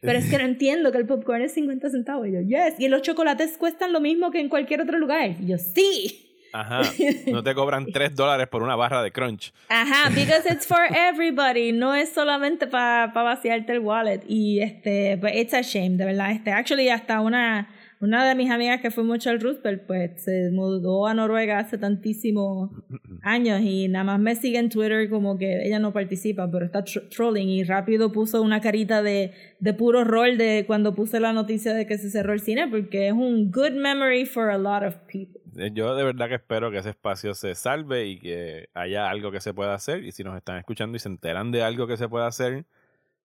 pero 0.00 0.18
es 0.18 0.30
que 0.30 0.38
no 0.38 0.44
entiendo 0.46 0.92
que 0.92 0.96
el 0.98 1.06
popcorn 1.06 1.42
es 1.42 1.52
50 1.52 1.90
centavos. 1.90 2.26
Y 2.28 2.32
yo, 2.32 2.40
yes, 2.40 2.80
y 2.80 2.88
los 2.88 3.02
chocolates 3.02 3.58
cuestan 3.58 3.92
lo 3.92 4.00
mismo 4.00 4.30
que 4.30 4.40
en 4.40 4.48
cualquier 4.48 4.80
otro 4.80 4.98
lugar. 4.98 5.36
Y 5.42 5.46
yo, 5.46 5.58
sí. 5.58 6.30
Ajá. 6.54 6.80
No 7.30 7.42
te 7.42 7.54
cobran 7.54 7.84
tres 7.92 8.14
dólares 8.14 8.48
por 8.48 8.62
una 8.62 8.76
barra 8.76 9.02
de 9.02 9.10
crunch. 9.12 9.52
Ajá, 9.68 10.08
because 10.14 10.50
it's 10.50 10.66
for 10.66 10.80
everybody, 10.90 11.72
no 11.72 11.94
es 11.94 12.08
solamente 12.10 12.66
para 12.66 13.08
vaciarte 13.08 13.72
el 13.72 13.80
wallet. 13.80 14.22
Y 14.26 14.60
este, 14.60 15.18
pues 15.18 15.34
it's 15.36 15.52
a 15.52 15.60
shame, 15.60 15.98
de 15.98 16.06
verdad. 16.06 16.30
Este, 16.30 16.50
actually, 16.50 16.88
hasta 16.88 17.20
una, 17.20 17.68
una 18.02 18.28
de 18.28 18.34
mis 18.34 18.50
amigas 18.50 18.80
que 18.82 18.90
fue 18.90 19.04
mucho 19.04 19.30
al 19.30 19.40
Roosevelt, 19.40 19.84
pues 19.86 20.22
se 20.22 20.50
mudó 20.52 21.06
a 21.06 21.14
Noruega 21.14 21.58
hace 21.58 21.78
tantísimos 21.78 22.70
años 23.22 23.60
y 23.62 23.88
nada 23.88 24.04
más 24.04 24.20
me 24.20 24.34
sigue 24.34 24.58
en 24.58 24.68
Twitter 24.68 25.08
como 25.08 25.38
que 25.38 25.64
ella 25.66 25.78
no 25.78 25.92
participa, 25.92 26.50
pero 26.50 26.66
está 26.66 26.84
tr- 26.84 27.08
trolling 27.08 27.48
y 27.48 27.64
rápido 27.64 28.12
puso 28.12 28.42
una 28.42 28.60
carita 28.60 29.02
de, 29.02 29.32
de 29.60 29.72
puro 29.74 30.04
rol 30.04 30.36
de 30.36 30.64
cuando 30.66 30.94
puse 30.94 31.20
la 31.20 31.32
noticia 31.32 31.72
de 31.72 31.86
que 31.86 31.96
se 31.96 32.10
cerró 32.10 32.32
el 32.32 32.40
cine, 32.40 32.68
porque 32.68 33.06
es 33.08 33.12
un 33.14 33.50
good 33.50 33.72
memory 33.72 34.26
for 34.26 34.50
a 34.50 34.58
lot 34.58 34.82
of 34.82 34.96
people. 35.10 35.40
Eh, 35.56 35.70
Yo 35.72 35.94
de 35.94 36.02
verdad 36.04 36.28
que 36.28 36.34
espero 36.36 36.70
que 36.70 36.78
ese 36.78 36.90
espacio 36.90 37.34
se 37.34 37.54
salve 37.54 38.06
y 38.06 38.18
que 38.18 38.68
haya 38.74 39.08
algo 39.08 39.30
que 39.30 39.40
se 39.40 39.52
pueda 39.54 39.74
hacer. 39.74 40.02
Y 40.02 40.10
si 40.12 40.24
nos 40.24 40.36
están 40.36 40.58
escuchando 40.58 40.96
y 40.96 40.98
se 40.98 41.08
enteran 41.08 41.50
de 41.52 41.62
algo 41.62 41.86
que 41.86 41.96
se 41.96 42.08
pueda 42.08 42.26
hacer, 42.26 42.64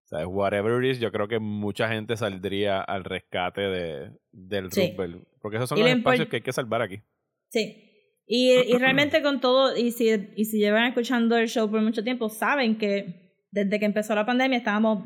¿sabes? 0.08 0.26
Whatever 0.30 0.84
it 0.84 0.92
is, 0.92 1.00
yo 1.00 1.12
creo 1.12 1.28
que 1.28 1.40
mucha 1.40 1.90
gente 1.90 2.18
saldría 2.18 2.82
al 2.82 3.04
rescate 3.04 3.62
de, 3.62 4.12
del 4.32 4.72
Sí. 4.72 4.82
Roosevelt. 4.82 5.24
Porque 5.42 5.58
esos 5.58 5.70
son 5.70 5.78
Y 5.78 5.82
los 5.82 5.92
espacios 5.92 6.28
que 6.30 6.38
hay 6.38 6.42
que 6.42 6.54
salvar 6.54 6.82
aquí. 6.82 7.02
Sí. 7.50 7.84
Y, 8.26 8.52
y 8.54 8.74
realmente 8.80 9.22
con 9.22 9.40
todo, 9.40 9.76
y 9.78 9.92
si, 9.92 10.10
y 10.36 10.46
si 10.46 10.58
llevan 10.60 10.86
escuchando 10.86 11.38
el 11.38 11.48
show 11.48 11.70
por 11.70 11.82
mucho 11.82 12.04
tiempo, 12.04 12.30
saben 12.30 12.78
que 12.78 13.46
desde 13.52 13.80
que 13.80 13.86
empezó 13.86 14.16
la 14.16 14.26
pandemia 14.26 14.58
estábamos 14.58 15.04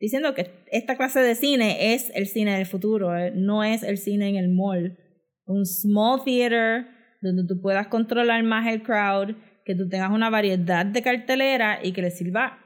diciendo 0.00 0.34
que 0.34 0.50
esta 0.70 0.96
clase 0.96 1.20
de 1.20 1.34
cine 1.34 1.94
es 1.94 2.10
el 2.14 2.26
cine 2.26 2.56
del 2.56 2.66
futuro, 2.66 3.16
eh, 3.16 3.32
no 3.34 3.62
es 3.64 3.82
el 3.82 3.98
cine 3.98 4.28
en 4.28 4.36
el 4.36 4.48
mall. 4.48 4.98
Un 5.46 5.64
small 5.66 6.24
theater 6.24 6.86
donde 7.20 7.46
tú 7.46 7.60
puedas 7.60 7.88
controlar 7.88 8.42
más 8.42 8.66
el 8.66 8.82
crowd, 8.82 9.34
que 9.64 9.74
tú 9.74 9.88
tengas 9.88 10.10
una 10.10 10.28
variedad 10.28 10.84
de 10.84 11.02
cartelera 11.02 11.80
y 11.82 11.92
que 11.92 12.02
le 12.02 12.10
sirva 12.10 12.58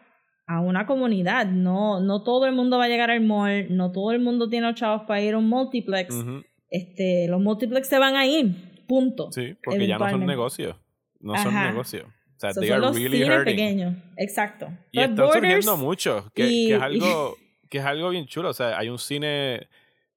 a 0.48 0.60
una 0.60 0.86
comunidad. 0.86 1.46
No, 1.46 2.00
no 2.00 2.22
todo 2.24 2.46
el 2.46 2.52
mundo 2.54 2.78
va 2.78 2.84
a 2.84 2.88
llegar 2.88 3.10
al 3.10 3.20
mall, 3.20 3.66
no 3.70 3.92
todo 3.92 4.10
el 4.12 4.20
mundo 4.20 4.48
tiene 4.48 4.66
los 4.66 4.74
chavos 4.76 5.02
para 5.06 5.20
ir 5.20 5.34
a 5.34 5.38
un 5.38 5.48
multiplex. 5.48 6.12
Este, 6.70 7.28
los 7.28 7.40
multiplex 7.40 7.86
se 7.88 7.98
van 7.98 8.16
a 8.16 8.26
ir, 8.26 8.54
punto. 8.88 9.30
Sí, 9.30 9.54
porque 9.62 9.86
ya 9.86 9.98
no 9.98 10.10
son 10.10 10.26
negocios. 10.26 10.76
No 11.20 11.36
son 11.36 11.54
negocios. 11.54 12.06
O 12.06 12.40
sea, 12.40 12.52
So, 12.52 12.60
they 12.60 12.68
son 12.68 12.78
are 12.78 12.86
los 12.86 12.96
really 12.96 13.18
cines 13.18 13.30
hurting. 13.38 13.56
pequeños, 13.56 13.94
exacto. 14.16 14.68
Y 14.92 15.00
están 15.00 15.16
surgiendo 15.32 15.76
mucho, 15.76 16.30
que, 16.34 16.46
y- 16.46 16.68
que 16.68 16.74
es 16.76 16.82
algo, 16.82 17.36
que 17.70 17.78
es 17.78 17.84
algo 17.84 18.10
bien 18.10 18.26
chulo. 18.26 18.50
O 18.50 18.54
sea, 18.54 18.78
hay 18.78 18.88
un 18.88 18.98
cine 18.98 19.68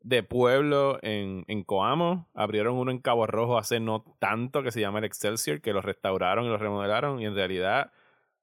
de 0.04 0.24
pueblo 0.24 1.00
en, 1.02 1.46
en 1.48 1.64
Coamo. 1.64 2.30
Abrieron 2.36 2.76
uno 2.76 2.92
en 2.92 3.00
Cabo 3.00 3.26
Rojo 3.28 3.58
hace 3.58 3.80
no 3.80 4.04
tanto 4.20 4.62
que 4.64 4.72
se 4.72 4.80
llama 4.82 5.00
el 5.00 5.06
Excelsior, 5.06 5.62
que 5.62 5.74
lo 5.74 5.82
restauraron 5.82 6.46
y 6.46 6.50
lo 6.50 6.58
remodelaron. 6.58 7.20
Y 7.22 7.26
en 7.26 7.34
realidad, 7.36 7.92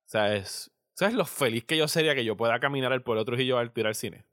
¿sabes? 0.06 0.70
¿Sabes 0.98 1.14
lo 1.14 1.24
feliz 1.24 1.62
que 1.64 1.76
yo 1.76 1.86
sería 1.86 2.12
que 2.16 2.24
yo 2.24 2.36
pueda 2.36 2.58
caminar 2.58 2.92
al 2.92 3.02
pueblo 3.02 3.24
Trujillo 3.24 3.56
Alto 3.56 3.78
y 3.78 3.82
ir 3.82 3.86
al 3.86 3.94
cine? 3.94 4.24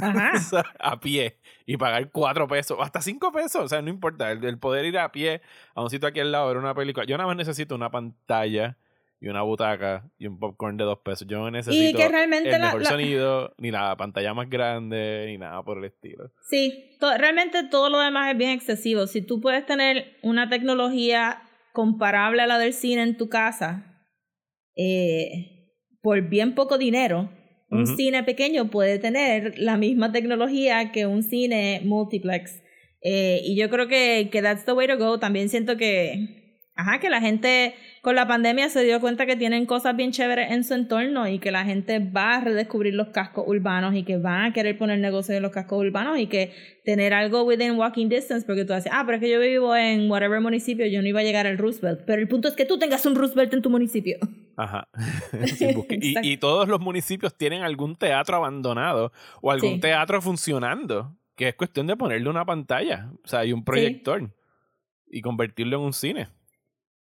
Ajá. 0.00 0.30
O 0.36 0.38
sea, 0.38 0.64
a 0.78 1.00
pie 1.00 1.38
y 1.66 1.76
pagar 1.76 2.12
cuatro 2.12 2.46
pesos, 2.46 2.78
hasta 2.80 3.02
cinco 3.02 3.32
pesos, 3.32 3.56
o 3.64 3.68
sea, 3.68 3.82
no 3.82 3.90
importa, 3.90 4.30
el, 4.30 4.44
el 4.44 4.56
poder 4.56 4.84
ir 4.84 4.98
a 4.98 5.10
pie 5.10 5.40
a 5.74 5.82
un 5.82 5.90
sitio 5.90 6.06
aquí 6.08 6.20
al 6.20 6.30
lado, 6.30 6.46
ver 6.46 6.58
una 6.58 6.76
película. 6.76 7.04
Yo 7.06 7.16
nada 7.16 7.26
más 7.26 7.36
necesito 7.36 7.74
una 7.74 7.90
pantalla 7.90 8.76
y 9.20 9.26
una 9.30 9.42
butaca 9.42 10.08
y 10.16 10.28
un 10.28 10.38
popcorn 10.38 10.76
de 10.76 10.84
dos 10.84 11.00
pesos. 11.00 11.26
Yo 11.26 11.38
no 11.38 11.50
necesito 11.50 11.98
que 11.98 12.06
realmente 12.08 12.50
el 12.54 12.60
la- 12.60 12.66
mejor 12.66 12.82
la- 12.82 12.88
sonido, 12.90 13.54
ni 13.58 13.72
la 13.72 13.96
pantalla 13.96 14.32
más 14.32 14.48
grande, 14.48 15.24
ni 15.26 15.38
nada 15.38 15.60
por 15.64 15.78
el 15.78 15.86
estilo. 15.86 16.30
Sí, 16.48 16.96
to- 17.00 17.18
realmente 17.18 17.64
todo 17.64 17.90
lo 17.90 17.98
demás 17.98 18.30
es 18.30 18.38
bien 18.38 18.50
excesivo. 18.50 19.08
Si 19.08 19.22
tú 19.22 19.40
puedes 19.40 19.66
tener 19.66 20.18
una 20.22 20.48
tecnología 20.48 21.42
comparable 21.72 22.42
a 22.42 22.46
la 22.46 22.58
del 22.58 22.74
cine 22.74 23.02
en 23.02 23.16
tu 23.16 23.28
casa, 23.28 24.04
eh, 24.76 25.61
por 26.02 26.28
bien 26.28 26.54
poco 26.54 26.78
dinero, 26.78 27.30
un 27.70 27.86
cine 27.86 28.22
pequeño 28.22 28.70
puede 28.70 28.98
tener 28.98 29.58
la 29.58 29.78
misma 29.78 30.12
tecnología 30.12 30.92
que 30.92 31.06
un 31.06 31.22
cine 31.22 31.80
multiplex. 31.84 32.62
Eh, 33.00 33.40
y 33.44 33.56
yo 33.56 33.70
creo 33.70 33.88
que, 33.88 34.28
que 34.30 34.42
that's 34.42 34.66
the 34.66 34.72
way 34.72 34.86
to 34.86 34.98
go. 34.98 35.18
También 35.18 35.48
siento 35.48 35.78
que 35.78 36.41
ajá, 36.82 37.00
que 37.00 37.08
la 37.08 37.20
gente 37.20 37.74
con 38.02 38.16
la 38.16 38.26
pandemia 38.26 38.68
se 38.68 38.82
dio 38.82 39.00
cuenta 39.00 39.26
que 39.26 39.36
tienen 39.36 39.64
cosas 39.64 39.96
bien 39.96 40.10
chéveres 40.10 40.50
en 40.50 40.64
su 40.64 40.74
entorno 40.74 41.28
y 41.28 41.38
que 41.38 41.52
la 41.52 41.64
gente 41.64 42.00
va 42.00 42.34
a 42.34 42.40
redescubrir 42.40 42.94
los 42.94 43.08
cascos 43.08 43.44
urbanos 43.46 43.94
y 43.94 44.02
que 44.02 44.16
van 44.16 44.46
a 44.46 44.52
querer 44.52 44.76
poner 44.76 44.98
negocio 44.98 45.34
en 45.34 45.42
los 45.42 45.52
cascos 45.52 45.78
urbanos 45.78 46.18
y 46.18 46.26
que 46.26 46.52
tener 46.84 47.14
algo 47.14 47.44
within 47.44 47.78
walking 47.78 48.08
distance, 48.08 48.44
porque 48.44 48.64
tú 48.64 48.74
dices, 48.74 48.90
ah, 48.92 49.04
pero 49.06 49.16
es 49.16 49.22
que 49.22 49.30
yo 49.30 49.38
vivo 49.38 49.74
en 49.76 50.10
whatever 50.10 50.40
municipio, 50.40 50.84
yo 50.86 51.00
no 51.00 51.08
iba 51.08 51.20
a 51.20 51.22
llegar 51.22 51.46
al 51.46 51.58
Roosevelt, 51.58 52.00
pero 52.04 52.20
el 52.20 52.28
punto 52.28 52.48
es 52.48 52.54
que 52.54 52.64
tú 52.64 52.78
tengas 52.78 53.06
un 53.06 53.14
Roosevelt 53.14 53.54
en 53.54 53.62
tu 53.62 53.70
municipio. 53.70 54.18
Ajá. 54.56 54.88
Sí, 55.46 55.66
y, 56.22 56.36
todos 56.38 56.68
los 56.68 56.80
municipios 56.80 57.36
tienen 57.36 57.62
algún 57.62 57.96
teatro 57.96 58.36
abandonado 58.36 59.12
o 59.40 59.50
algún 59.50 59.74
Sí. 59.74 59.80
teatro 59.80 60.20
funcionando, 60.20 61.16
que 61.36 61.48
es 61.48 61.54
cuestión 61.54 61.86
de 61.86 61.96
ponerle 61.96 62.28
una 62.28 62.44
pantalla, 62.44 63.10
o 63.24 63.28
sea, 63.28 63.44
y 63.44 63.52
un 63.52 63.64
proyector 63.64 64.30
y 65.08 65.20
convertirlo 65.20 65.76
en 65.78 65.82
un 65.84 65.92
cine. 65.92 66.28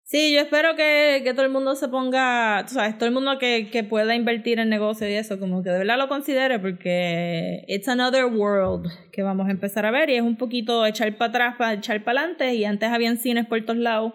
Sí, 0.09 0.33
yo 0.33 0.41
espero 0.41 0.77
que, 0.77 1.23
que 1.25 1.33
todo 1.33 1.45
el 1.45 1.51
mundo 1.51 1.75
se 1.75 1.89
ponga, 1.89 2.65
tú 2.69 2.75
sabes, 2.75 2.97
todo 2.97 3.09
el 3.09 3.13
mundo 3.13 3.41
que, 3.41 3.71
que 3.73 3.83
pueda 3.83 4.15
invertir 4.15 4.61
en 4.61 4.69
negocio 4.69 5.09
y 5.11 5.15
eso, 5.15 5.41
como 5.41 5.65
que 5.65 5.71
de 5.71 5.79
verdad 5.79 5.99
lo 5.99 6.07
considere 6.07 6.61
porque 6.61 7.65
it's 7.67 7.89
another 7.89 8.27
world 8.27 8.87
que 9.11 9.25
vamos 9.25 9.49
a 9.49 9.51
empezar 9.51 9.85
a 9.85 9.91
ver 9.91 10.09
y 10.09 10.15
es 10.15 10.23
un 10.23 10.37
poquito 10.37 10.87
echar 10.87 11.17
para 11.17 11.31
atrás, 11.31 11.55
para 11.59 11.73
echar 11.73 12.05
para 12.05 12.21
adelante 12.21 12.55
y 12.55 12.65
antes 12.65 12.89
habían 12.89 13.17
cines 13.17 13.47
por 13.47 13.61
todos 13.65 13.81
lados 13.81 14.13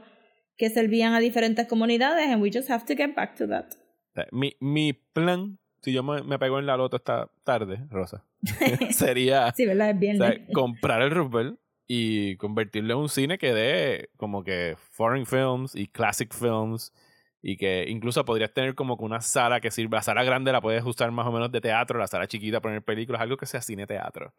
que 0.55 0.69
servían 0.69 1.13
a 1.13 1.19
diferentes 1.19 1.67
comunidades 1.67 2.29
and 2.29 2.41
we 2.41 2.49
just 2.53 2.69
have 2.69 2.85
to 2.85 2.95
get 2.95 3.13
back 3.13 3.35
to 3.35 3.45
that. 3.49 3.65
O 3.65 4.13
sea, 4.13 4.27
mi, 4.31 4.53
mi 4.61 4.93
plan, 4.93 5.59
si 5.81 5.91
yo 5.91 6.03
me, 6.03 6.23
me 6.23 6.39
pego 6.39 6.57
en 6.57 6.67
la 6.67 6.77
loto 6.77 6.95
esta 6.95 7.29
tarde, 7.43 7.85
Rosa, 7.89 8.23
sería 8.91 9.51
Sí, 9.51 9.65
¿verdad? 9.65 10.01
Es 10.01 10.21
o 10.21 10.23
sea, 10.23 10.37
comprar 10.53 11.01
el 11.01 11.11
Roosevelt 11.11 11.59
y 11.93 12.37
convertirlo 12.37 12.93
en 12.93 12.99
un 13.01 13.09
cine 13.09 13.37
que 13.37 13.53
dé 13.53 14.11
como 14.15 14.45
que 14.45 14.77
foreign 14.91 15.25
films 15.25 15.75
y 15.75 15.87
classic 15.87 16.33
films 16.33 16.93
y 17.41 17.57
que 17.57 17.83
incluso 17.89 18.23
podrías 18.23 18.53
tener 18.53 18.75
como 18.75 18.97
que 18.97 19.03
una 19.03 19.19
sala 19.19 19.59
que 19.59 19.71
sirva, 19.71 19.97
la 19.97 20.03
sala 20.03 20.23
grande 20.23 20.53
la 20.53 20.61
puedes 20.61 20.85
usar 20.85 21.11
más 21.11 21.27
o 21.27 21.33
menos 21.33 21.51
de 21.51 21.59
teatro, 21.59 21.99
la 21.99 22.07
sala 22.07 22.27
chiquita 22.27 22.61
poner 22.61 22.81
películas, 22.81 23.21
algo 23.21 23.35
que 23.35 23.45
sea 23.45 23.61
cine 23.61 23.85
teatro. 23.85 24.33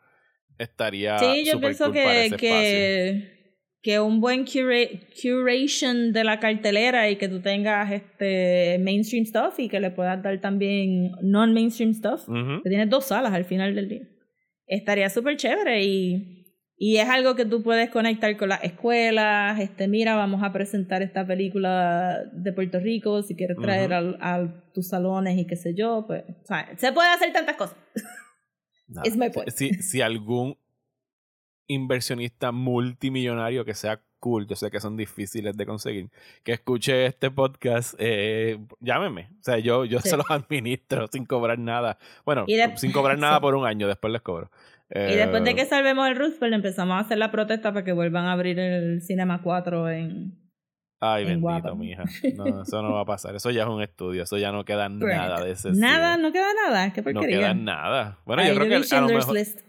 Estaría 0.56 1.18
Sí, 1.18 1.44
yo 1.44 1.60
pienso 1.60 1.84
cool 1.84 1.92
que, 1.92 2.36
que, 2.38 3.58
que 3.82 4.00
un 4.00 4.22
buen 4.22 4.46
cura- 4.46 4.88
curation 5.22 6.14
de 6.14 6.24
la 6.24 6.40
cartelera 6.40 7.10
y 7.10 7.16
que 7.16 7.28
tú 7.28 7.42
tengas 7.42 7.92
este 7.92 8.78
mainstream 8.80 9.26
stuff 9.26 9.58
y 9.58 9.68
que 9.68 9.78
le 9.78 9.90
puedas 9.90 10.22
dar 10.22 10.40
también 10.40 11.12
non-mainstream 11.20 11.92
stuff. 11.92 12.26
Ujú. 12.30 12.62
Que 12.62 12.70
tienes 12.70 12.88
dos 12.88 13.08
salas 13.08 13.34
al 13.34 13.44
final 13.44 13.74
del 13.74 13.90
día. 13.90 14.08
Estaría 14.66 15.10
súper 15.10 15.36
chévere 15.36 15.84
y, 15.84 16.41
y 16.84 16.96
es 16.96 17.08
algo 17.08 17.36
que 17.36 17.44
tú 17.44 17.62
puedes 17.62 17.90
conectar 17.90 18.36
con 18.36 18.48
las 18.48 18.64
escuelas. 18.64 19.60
Este, 19.60 19.86
mira, 19.86 20.16
vamos 20.16 20.42
a 20.42 20.52
presentar 20.52 21.00
esta 21.00 21.24
película 21.24 22.18
de 22.32 22.52
Puerto 22.52 22.80
Rico 22.80 23.22
si 23.22 23.36
quieres 23.36 23.56
traer 23.56 23.92
al- 23.92 24.18
a 24.20 24.48
tus 24.74 24.88
salones 24.88 25.38
y 25.38 25.46
qué 25.46 25.54
sé 25.54 25.74
yo. 25.76 26.04
Pues, 26.08 26.24
o 26.28 26.44
sea, 26.46 26.68
se 26.76 26.90
puede 26.92 27.08
hacer 27.10 27.32
tantas 27.32 27.54
cosas. 27.56 27.76
My 29.16 29.30
point. 29.30 29.50
Si, 29.50 29.74
si 29.74 30.00
algún 30.00 30.58
inversionista 31.68 32.50
multimillonario 32.52 33.64
que 33.64 33.74
sea 33.74 34.00
cool, 34.18 34.46
yo 34.46 34.56
sé 34.56 34.70
que 34.70 34.80
son 34.80 34.96
difíciles 34.96 35.56
de 35.56 35.66
conseguir, 35.66 36.10
que 36.44 36.52
escuche 36.52 37.06
este 37.06 37.30
podcast, 37.30 37.94
eh, 37.98 38.58
llámeme. 38.80 39.30
O 39.40 39.42
sea, 39.42 39.58
yo, 39.58 39.84
yo 39.84 40.00
Sí. 40.00 40.10
se 40.10 40.16
los 40.16 40.30
administro 40.30 41.06
sin 41.08 41.24
cobrar 41.26 41.58
nada. 41.58 41.98
Bueno, 42.24 42.44
sin 42.76 42.92
cobrar 42.92 43.18
nada 43.18 43.36
sí. 43.38 43.40
por 43.40 43.54
un 43.54 43.66
año, 43.66 43.88
después 43.88 44.12
les 44.12 44.22
cobro. 44.22 44.50
Y 44.94 45.14
después 45.16 45.42
de 45.44 45.50
Eh, 45.50 45.54
que 45.56 45.64
salvemos 45.64 46.06
el 46.08 46.16
Roosevelt 46.16 46.54
empezamos 46.54 46.96
a 46.96 47.00
hacer 47.00 47.16
la 47.18 47.30
protesta 47.30 47.72
para 47.72 47.84
que 47.84 47.92
vuelvan 47.92 48.26
a 48.26 48.32
abrir 48.32 48.58
el 48.58 49.00
Cinema 49.02 49.40
4 49.42 49.90
en... 49.90 50.38
Ay, 51.00 51.22
en 51.22 51.28
bendito, 51.28 51.48
Guapa. 51.48 51.74
mija. 51.74 52.04
No, 52.36 52.62
eso 52.62 52.80
no 52.82 52.92
va 52.92 53.00
a 53.00 53.04
pasar. 53.04 53.34
Eso 53.34 53.50
ya 53.50 53.62
es 53.62 53.68
un 53.68 53.82
estudio. 53.82 54.22
Eso 54.22 54.36
ya 54.38 54.52
no 54.52 54.64
queda 54.64 54.88
nada 54.90 55.42
de 55.42 55.50
ese 55.52 55.72
Nada, 55.72 56.16
no 56.16 56.30
queda 56.30 56.46
nada. 56.68 56.92
Qué 56.92 57.00
No 57.00 57.04
porquería. 57.12 57.38
queda 57.38 57.54
nada. 57.54 58.18
Bueno, 58.24 58.42
Ay, 58.42 58.48
yo 58.50 58.54
creo 58.56 58.68
que 58.68 58.74
a 58.74 58.78
lo 58.78 58.84
Schindler's 58.84 59.26
mejor... 59.26 59.34
List. 59.34 59.60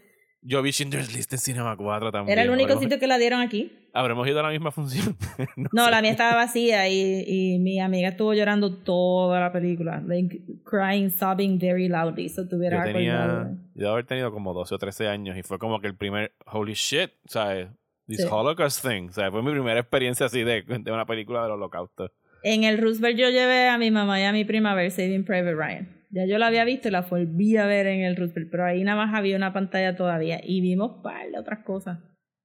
Yo 0.46 0.60
vi 0.60 0.72
Schindler's 0.72 1.14
List 1.14 1.32
en 1.32 1.38
Cinema 1.38 1.74
4 1.76 2.12
también. 2.12 2.32
Era 2.38 2.42
el 2.42 2.50
único 2.50 2.72
Habremos- 2.74 2.82
sitio 2.82 2.98
que 3.00 3.06
la 3.06 3.16
dieron 3.18 3.40
aquí. 3.40 3.72
Habremos 3.94 4.28
ido 4.28 4.40
a 4.40 4.42
la 4.42 4.50
misma 4.50 4.70
función. 4.70 5.16
no 5.56 5.68
No, 5.72 5.90
la 5.90 6.02
mía 6.02 6.10
estaba 6.10 6.34
vacía 6.34 6.86
y, 6.88 7.24
y 7.26 7.58
mi 7.60 7.80
amiga 7.80 8.10
estuvo 8.10 8.34
llorando 8.34 8.74
toda 8.76 9.40
la 9.40 9.52
película. 9.52 10.02
Like, 10.06 10.40
crying, 10.64 11.10
sobbing 11.10 11.58
very 11.58 11.88
loudly. 11.88 12.28
So 12.28 12.46
tuviera 12.46 12.86
Yo 12.86 12.92
tenía, 12.92 13.50
yo 13.74 13.80
debo 13.80 13.92
haber 13.92 14.04
tenido 14.06 14.30
como 14.32 14.52
12 14.52 14.74
o 14.74 14.78
13 14.78 15.08
años 15.08 15.36
y 15.38 15.42
fue 15.42 15.58
como 15.58 15.80
que 15.80 15.86
el 15.86 15.96
primer, 15.96 16.32
holy 16.46 16.74
shit, 16.74 17.10
¿sabes? 17.26 17.68
This 18.06 18.18
Sí. 18.20 18.26
Holocaust 18.30 18.84
thing, 18.86 19.08
¿sabes? 19.12 19.30
Fue 19.30 19.42
mi 19.42 19.50
primera 19.52 19.80
experiencia 19.80 20.26
así 20.26 20.42
de, 20.42 20.60
de 20.62 20.92
una 20.92 21.06
película 21.06 21.42
del 21.42 21.52
holocausto. 21.52 22.12
En 22.42 22.64
el 22.64 22.76
Roosevelt 22.76 23.16
yo 23.18 23.30
llevé 23.30 23.68
a 23.70 23.78
mi 23.78 23.90
mamá 23.90 24.20
y 24.20 24.24
a 24.24 24.32
mi 24.32 24.44
prima 24.44 24.72
a 24.72 24.74
ver 24.74 24.90
Saving 24.90 25.24
Private 25.24 25.54
Ryan. 25.54 25.88
Ya 26.14 26.26
yo 26.26 26.38
la 26.38 26.46
había 26.46 26.64
visto 26.64 26.86
y 26.86 26.92
la 26.92 27.00
volví 27.00 27.56
a 27.56 27.66
ver 27.66 27.88
en 27.88 28.02
el 28.02 28.14
Roosevelt, 28.14 28.48
pero 28.50 28.64
ahí 28.64 28.84
nada 28.84 29.04
más 29.04 29.14
había 29.14 29.36
una 29.36 29.52
pantalla 29.52 29.96
todavía 29.96 30.40
y 30.42 30.60
vimos 30.60 31.02
par 31.02 31.28
de 31.28 31.38
otras 31.38 31.64
cosas. 31.64 31.98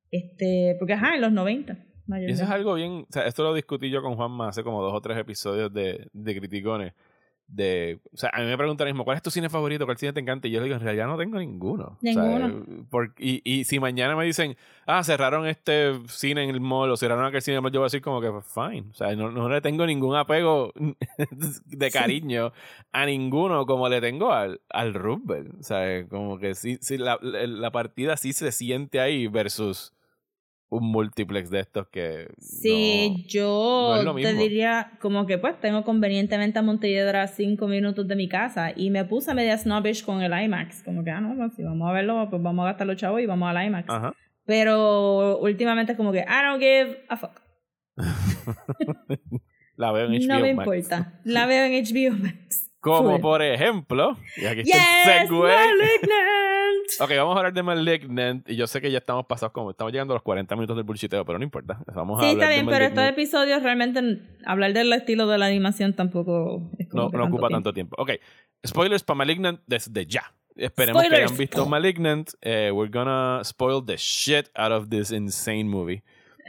Este, 0.09 0.75
porque 0.79 0.93
ajá, 0.93 1.13
en 1.13 1.21
los 1.21 1.31
90. 1.31 1.77
Y 2.17 2.31
eso 2.31 2.43
es 2.45 2.49
algo 2.49 2.73
bien, 2.73 3.05
o 3.07 3.11
sea, 3.11 3.27
esto 3.27 3.43
lo 3.43 3.53
discutí 3.53 3.91
yo 3.91 4.01
con 4.01 4.15
Juanma 4.15 4.49
hace 4.49 4.63
como 4.63 4.81
dos 4.81 4.93
o 4.95 5.01
tres 5.01 5.19
episodios 5.19 5.71
de, 5.71 6.07
de 6.11 6.39
Criticones. 6.39 6.93
De, 7.51 7.99
o 8.13 8.17
sea, 8.17 8.29
a 8.31 8.41
mí 8.41 8.45
me 8.45 8.55
preguntan 8.57 8.85
mismo, 8.87 9.03
¿cuál 9.03 9.17
es 9.17 9.23
tu 9.23 9.31
cine 9.31 9.49
favorito? 9.49 9.85
¿Cuál 9.85 9.97
cine 9.97 10.13
te 10.13 10.19
encanta? 10.19 10.47
Y 10.47 10.51
yo 10.51 10.59
le 10.59 10.65
digo, 10.65 10.75
en 10.75 10.83
realidad 10.83 11.07
no 11.07 11.17
tengo 11.17 11.39
ninguno. 11.39 11.97
O 11.97 12.13
sea, 12.13 12.23
Ninguno. 12.23 12.85
por- 12.91 13.15
y, 13.17 13.41
y 13.43 13.63
si 13.63 13.79
mañana 13.79 14.15
me 14.15 14.23
dicen, 14.23 14.55
ah, 14.85 15.03
cerraron 15.03 15.47
este 15.47 15.93
cine 16.09 16.43
en 16.43 16.51
el 16.51 16.61
mall 16.61 16.91
o 16.91 16.95
cerraron 16.97 17.25
aquel 17.25 17.41
cine 17.41 17.55
en 17.55 17.57
el 17.57 17.61
mall, 17.63 17.71
yo 17.71 17.79
voy 17.79 17.85
a 17.85 17.87
decir 17.87 18.01
como 18.03 18.21
que, 18.21 18.29
fine. 18.43 18.85
O 18.91 18.93
sea, 18.93 19.15
no, 19.15 19.31
no 19.31 19.49
le 19.49 19.61
tengo 19.61 19.85
ningún 19.87 20.15
apego 20.15 20.71
de 21.65 21.91
cariño 21.91 22.51
a 22.91 23.05
ninguno 23.05 23.65
como 23.65 23.89
le 23.89 23.99
tengo 24.01 24.31
al, 24.31 24.61
al 24.69 24.93
Roosevelt. 24.93 25.53
O 25.59 25.63
sea, 25.63 26.07
como 26.07 26.37
que 26.37 26.53
sí, 26.55 26.77
sí 26.81 26.97
la- 26.99 27.17
la 27.21 27.71
partida 27.71 28.15
sí 28.17 28.31
se 28.33 28.51
siente 28.51 28.99
ahí 28.99 29.27
versus 29.27 29.93
un 30.71 30.91
multiplex 30.91 31.49
de 31.49 31.61
estos 31.61 31.87
que 31.87 32.27
Sí, 32.39 33.09
no- 33.23 33.27
yo 33.27 34.03
no 34.03 34.15
te 34.15 34.33
diría 34.35 34.91
como 35.01 35.25
que 35.25 35.37
pues 35.39 35.59
tengo 35.59 35.83
convenientemente 35.83 36.59
a 36.59 36.61
Montelledra 36.61 37.23
a 37.23 37.27
cinco 37.27 37.67
minutos 37.67 38.07
de 38.07 38.15
mi 38.15 38.29
casa 38.29 38.71
y 38.75 38.89
me 38.91 39.03
puse 39.05 39.33
media 39.33 39.57
snobbish 39.57 40.03
con 40.05 40.21
el 40.21 40.31
IMAX. 40.31 40.83
Como 40.83 41.03
que, 41.03 41.09
ah, 41.11 41.21
no, 41.21 41.35
pues, 41.35 41.53
si 41.55 41.63
vamos 41.63 41.89
a 41.89 41.93
verlo, 41.93 42.27
pues 42.29 42.41
vamos 42.41 42.63
a 42.63 42.67
gastar 42.67 42.85
los 42.87 42.97
chavos 42.97 43.19
y 43.21 43.25
vamos 43.25 43.49
al 43.49 43.65
IMAX. 43.65 43.89
Ajá. 43.89 44.13
Pero 44.45 45.37
últimamente 45.39 45.93
es 45.93 45.97
como 45.97 46.11
que, 46.11 46.19
I 46.19 46.43
don't 46.45 46.59
give 46.61 47.03
a 47.09 47.17
fuck. 47.17 47.41
La 49.75 49.91
veo 49.91 50.05
en 50.07 50.11
HBO 50.13 50.27
no 50.27 50.39
me 50.41 50.53
Max. 50.53 50.67
importa. 50.67 51.19
La 51.23 51.45
veo 51.45 51.65
en 51.65 51.83
HBO 51.83 52.17
Max. 52.23 52.68
Como 52.81 53.11
Full. 53.13 53.21
por 53.21 53.41
ejemplo, 53.41 54.15
y 54.37 54.45
aquí 54.45 54.61
está 54.61 54.77
el 55.17 55.21
Yes, 55.21 55.29
segue. 55.29 55.37
Malignant. 55.41 56.39
Ok, 57.01 57.11
vamos 57.17 57.35
a 57.35 57.39
hablar 57.39 57.53
de 57.53 57.61
Malignant. 57.61 58.49
Y 58.49 58.55
yo 58.55 58.65
sé 58.65 58.81
que 58.81 58.89
ya 58.89 58.97
estamos 58.97 59.25
pasados 59.27 59.53
como 59.53 59.69
estamos 59.69 59.93
llegando 59.93 60.13
a 60.13 60.15
los 60.15 60.23
40 60.23 60.55
minutos 60.55 60.75
del 60.75 60.85
bullshiteo, 60.85 61.23
pero 61.23 61.37
no 61.37 61.43
importa. 61.43 61.79
Vamos 61.93 62.19
a 62.19 62.23
Sí, 62.23 62.31
hablar 62.31 62.49
está 62.49 62.53
bien, 62.55 62.65
de 62.65 62.71
pero 62.71 62.85
estos 62.85 63.03
episodios 63.07 63.61
realmente 63.61 64.21
hablar 64.45 64.73
del 64.73 64.91
estilo 64.93 65.27
de 65.27 65.37
la 65.37 65.45
animación 65.45 65.93
tampoco 65.93 66.71
es 66.79 66.87
como 66.89 67.03
no, 67.03 67.11
que 67.11 67.17
no 67.17 67.23
ocupa 67.25 67.41
tiempo. 67.47 67.49
tanto 67.55 67.73
tiempo. 67.73 67.95
Ok, 67.99 68.11
spoilers 68.65 69.03
para 69.03 69.17
Malignant 69.17 69.61
desde 69.67 70.07
ya. 70.07 70.33
Esperemos 70.55 71.01
que 71.03 71.07
Spoilers. 71.09 71.31
hayan 71.31 71.37
visto 71.37 71.65
Malignant. 71.67 72.29
Eh, 72.41 72.71
we're 72.73 72.91
gonna 72.91 73.41
spoil 73.43 73.85
the 73.85 73.95
shit 73.97 74.49
out 74.55 74.71
of 74.71 74.89
this 74.89 75.11
insane 75.11 75.65
movie. 75.65 76.01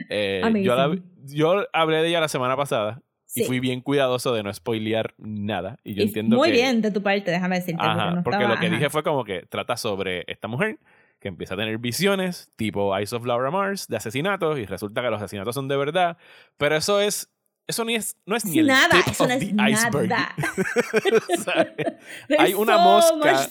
Eh, 0.09 0.41
yo, 0.63 0.75
la- 0.75 0.97
yo 1.27 1.65
hablé 1.71 1.97
de 1.97 2.07
ella 2.09 2.19
la 2.19 2.27
semana 2.27 2.57
pasada 2.57 3.01
y 3.33 3.41
Sí. 3.41 3.43
fui 3.45 3.59
bien 3.59 3.81
cuidadoso 3.81 4.33
de 4.33 4.43
no 4.43 4.53
spoilear 4.53 5.13
nada. 5.17 5.77
Y 5.83 5.93
yo 5.93 6.03
Y 6.03 6.07
entiendo 6.07 6.35
muy 6.37 6.49
que... 6.49 6.53
bien 6.57 6.81
de 6.81 6.91
tu 6.91 7.01
parte, 7.01 7.31
déjame 7.31 7.55
decirte. 7.59 7.81
Ajá, 7.81 7.93
porque, 7.95 8.15
no 8.15 8.23
porque 8.23 8.37
estaba- 8.37 8.53
lo 8.55 8.59
que 8.59 8.65
ajá. 8.67 8.75
dije 8.75 8.89
fue 8.89 9.03
como 9.03 9.23
que 9.23 9.43
trata 9.49 9.77
sobre 9.77 10.23
esta 10.27 10.47
mujer 10.47 10.79
que 11.19 11.27
empieza 11.27 11.53
a 11.53 11.57
tener 11.57 11.77
visiones 11.77 12.49
tipo 12.55 12.97
Eyes 12.97 13.13
of 13.13 13.25
Laura 13.25 13.51
Mars 13.51 13.87
de 13.87 13.95
asesinatos 13.97 14.57
y 14.59 14.65
resulta 14.65 15.01
que 15.01 15.09
los 15.11 15.21
asesinatos 15.21 15.53
son 15.55 15.67
de 15.67 15.77
verdad, 15.77 16.17
pero 16.57 16.75
eso 16.75 16.99
es 16.99 17.29
eso 17.67 17.85
ni 17.85 17.95
es 17.95 18.17
no 18.25 18.35
es 18.35 18.43
ni 18.43 18.57
el 18.59 18.67
nada, 18.67 18.89
tip 18.89 19.07
eso 19.13 19.23
of 19.23 19.29
no 19.29 19.37
the 19.37 19.45
es 19.45 19.51
iceberg. 19.79 20.09
nada. 20.09 20.35
Hay 22.39 22.53
una 22.53 22.77
so 22.77 22.83
mosca. 22.83 23.47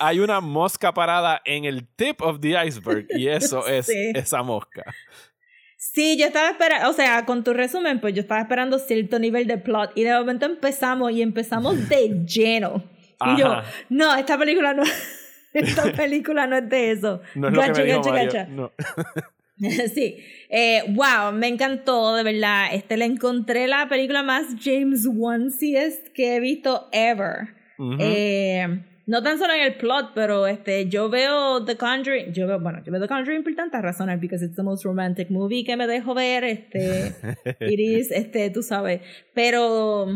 Hay 0.00 0.20
una 0.20 0.40
mosca 0.40 0.92
parada 0.92 1.40
en 1.44 1.64
el 1.64 1.86
tip 1.86 2.20
of 2.20 2.40
the 2.40 2.56
iceberg 2.66 3.06
y 3.10 3.28
eso 3.28 3.66
es 3.68 3.86
Sí. 3.86 4.12
esa 4.14 4.42
mosca. 4.42 4.82
Sí, 5.92 6.16
yo 6.16 6.26
estaba 6.26 6.48
esperando, 6.50 6.88
o 6.88 6.92
sea, 6.92 7.24
con 7.26 7.44
tu 7.44 7.52
resumen, 7.52 8.00
pues 8.00 8.14
yo 8.14 8.22
estaba 8.22 8.40
esperando 8.40 8.78
cierto 8.78 9.18
nivel 9.18 9.46
de 9.46 9.58
plot 9.58 9.92
y 9.94 10.02
de 10.02 10.12
momento 10.14 10.46
empezamos 10.46 11.12
y 11.12 11.20
empezamos 11.22 11.88
de 11.88 12.24
lleno. 12.26 12.82
Y 13.24 13.38
yo, 13.38 13.52
Ajá. 13.52 13.70
no, 13.90 14.14
esta 14.16 14.38
película 14.38 14.72
no, 14.74 14.82
esta 15.52 15.92
película 15.96 16.46
no 16.46 16.56
es 16.56 16.68
de 16.68 16.90
eso. 16.92 17.20
No 17.34 17.48
es 17.48 17.54
lo 17.54 17.60
que 17.60 17.68
Gacha, 17.68 17.80
me 17.82 17.86
dijo 17.86 17.98
gacha, 18.02 18.10
Mario. 18.12 18.32
gacha. 18.32 18.46
No. 18.48 18.72
sí, 19.94 20.16
eh, 20.48 20.82
wow, 20.88 21.32
me 21.32 21.48
encantó, 21.48 22.16
de 22.16 22.22
verdad. 22.24 22.68
Este, 22.72 22.96
le 22.96 23.04
encontré 23.04 23.68
la 23.68 23.88
película 23.88 24.22
más 24.22 24.46
James 24.62 25.06
Wansiest 25.06 26.08
que 26.08 26.36
he 26.36 26.40
visto 26.40 26.88
ever. 26.92 27.54
Eh, 28.00 28.80
no 29.06 29.22
tan 29.22 29.38
solo 29.38 29.52
en 29.52 29.62
el 29.62 29.76
plot, 29.76 30.12
pero 30.14 30.46
este, 30.46 30.88
yo 30.88 31.10
veo 31.10 31.64
The 31.64 31.76
Conjuring, 31.76 32.32
yo 32.32 32.46
veo, 32.46 32.58
bueno, 32.60 32.82
yo 32.84 32.90
veo 32.90 33.00
The 33.00 33.08
Conjuring 33.08 33.42
por 33.42 33.54
tantas 33.54 33.82
razones, 33.82 34.18
because 34.20 34.44
it's 34.44 34.56
the 34.56 34.62
most 34.62 34.84
romantic 34.84 35.30
movie 35.30 35.64
que 35.64 35.76
me 35.76 35.86
dejo 35.86 36.14
ver, 36.14 36.44
este, 36.44 37.14
Iris, 37.60 38.10
este, 38.10 38.50
tú 38.50 38.62
sabes, 38.62 39.02
pero, 39.34 40.06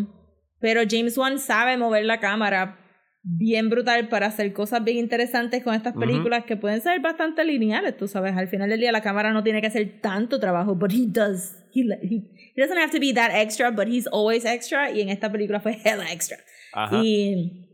pero 0.60 0.82
James 0.88 1.18
Wan 1.18 1.38
sabe 1.38 1.76
mover 1.76 2.04
la 2.06 2.18
cámara 2.18 2.78
bien 3.22 3.68
brutal 3.68 4.08
para 4.08 4.26
hacer 4.26 4.54
cosas 4.54 4.82
bien 4.84 4.96
interesantes 4.96 5.62
con 5.62 5.74
estas 5.74 5.94
películas 5.94 6.44
que 6.44 6.56
pueden 6.56 6.80
ser 6.80 6.98
bastante 7.00 7.44
lineales, 7.44 7.94
tú 7.94 8.08
sabes, 8.08 8.34
al 8.36 8.48
final 8.48 8.70
del 8.70 8.80
día 8.80 8.90
la 8.90 9.02
cámara 9.02 9.32
no 9.34 9.42
tiene 9.42 9.60
que 9.60 9.66
hacer 9.66 10.00
tanto 10.00 10.40
trabajo, 10.40 10.74
but 10.74 10.90
he 10.92 11.06
does, 11.06 11.56
he, 11.74 11.82
he, 12.02 12.22
he 12.56 12.62
doesn't 12.62 12.78
have 12.78 12.90
to 12.90 12.98
be 12.98 13.12
that 13.12 13.32
extra, 13.34 13.70
but 13.70 13.86
he's 13.86 14.06
always 14.06 14.46
extra, 14.46 14.90
y 14.90 15.02
en 15.02 15.10
esta 15.10 15.30
película 15.30 15.60
fue 15.60 15.78
hella 15.84 16.10
extra. 16.10 16.38
Ajá. 16.72 17.02
Y 17.02 17.67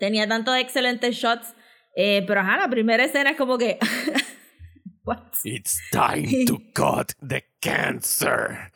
tenía 0.00 0.26
tantos 0.26 0.56
excelentes 0.56 1.14
shots. 1.14 1.54
Eh, 1.94 2.24
pero 2.26 2.40
ajá, 2.40 2.56
la 2.56 2.68
primera 2.68 3.04
escena 3.04 3.30
es 3.30 3.36
como 3.36 3.58
que. 3.58 3.78
What? 5.04 5.18
It's 5.44 5.78
time 5.92 6.44
to 6.46 6.58
cut 6.74 7.12
the 7.20 7.44
cancer. 7.60 8.70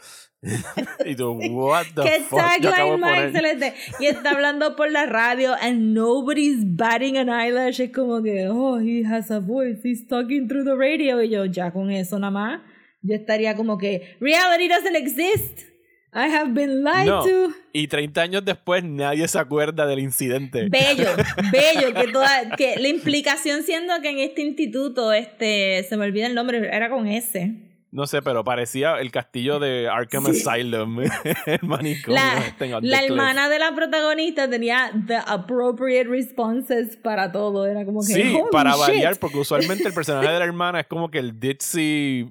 y 1.07 1.15
tú, 1.15 1.39
what 1.51 1.87
the 1.95 2.03
Qué 2.03 2.21
fuck? 2.21 2.39
Tagline 2.39 2.99
más 2.99 3.25
excelente. 3.25 3.75
Y 3.99 4.07
está 4.07 4.31
hablando 4.31 4.77
por 4.77 4.91
la 4.91 5.07
radio 5.07 5.55
and 5.61 5.95
nobody's 5.95 6.59
batting 6.65 7.17
an 7.17 7.29
eyelash. 7.29 7.81
Es 7.81 7.93
como 7.93 8.23
que, 8.23 8.49
oh, 8.49 8.79
he 8.79 9.05
has 9.05 9.31
a 9.31 9.41
voice. 9.41 9.81
He's 9.83 10.07
talking 10.07 10.47
through 10.47 10.65
the 10.65 10.77
radio. 10.77 11.23
Y 11.23 11.31
yo, 11.31 11.47
ya 11.47 11.73
con 11.73 11.91
eso 11.91 12.19
nada 12.19 12.31
más, 12.31 12.61
yo 13.03 13.15
estaría 13.15 13.57
como 13.57 13.79
que, 13.79 14.17
reality 14.21 14.69
doesn't 14.69 14.97
exist. 14.97 15.74
I 16.15 16.29
have 16.33 16.53
been 16.55 16.85
lied 16.85 17.07
No. 17.07 17.25
to. 17.25 17.53
Y 17.73 17.89
30 17.89 18.23
años 18.23 18.45
después 18.45 18.85
nadie 18.85 19.27
se 19.27 19.39
acuerda 19.39 19.85
del 19.87 19.99
incidente. 19.99 20.69
Bello, 20.69 21.09
bello, 21.53 21.93
que 21.93 22.13
toda, 22.13 22.55
que 22.57 22.77
la 22.77 22.87
implicación 22.89 23.65
siendo 23.65 24.01
que 24.01 24.11
en 24.11 24.19
este 24.21 24.43
instituto, 24.43 25.13
este, 25.13 25.83
se 25.89 25.97
me 25.97 26.05
olvida 26.05 26.27
el 26.27 26.35
nombre, 26.37 26.59
era 26.73 26.89
con 26.89 27.09
S. 27.09 27.53
No 27.95 28.09
sé, 28.09 28.23
pero 28.23 28.43
parecía 28.43 28.99
el 28.99 29.13
castillo 29.13 29.61
de 29.61 29.89
Arkham 29.89 30.27
Sí. 30.27 30.43
Asylum. 30.47 30.99
el 31.47 31.59
manicomio 31.63 32.21
La, 32.21 32.39
este 32.47 32.69
la 32.83 33.05
hermana 33.05 33.49
de 33.49 33.61
la 33.61 33.73
protagonista 33.73 34.51
tenía 34.51 34.91
the 35.07 35.17
appropriate 35.25 36.09
responses 36.09 36.97
para 36.97 37.31
todo. 37.31 37.67
Era 37.67 37.85
como 37.85 38.01
que. 38.01 38.07
Sí, 38.13 38.35
"Holy 38.35 38.51
para 38.51 38.73
shit". 38.73 38.81
variar, 38.81 39.17
porque 39.21 39.39
usualmente 39.39 39.87
el 39.87 39.95
personaje 39.95 40.29
de 40.29 40.39
la 40.41 40.45
hermana 40.45 40.81
es 40.81 40.87
como 40.89 41.09
que 41.09 41.21
el 41.21 41.39
ditzy 41.39 42.27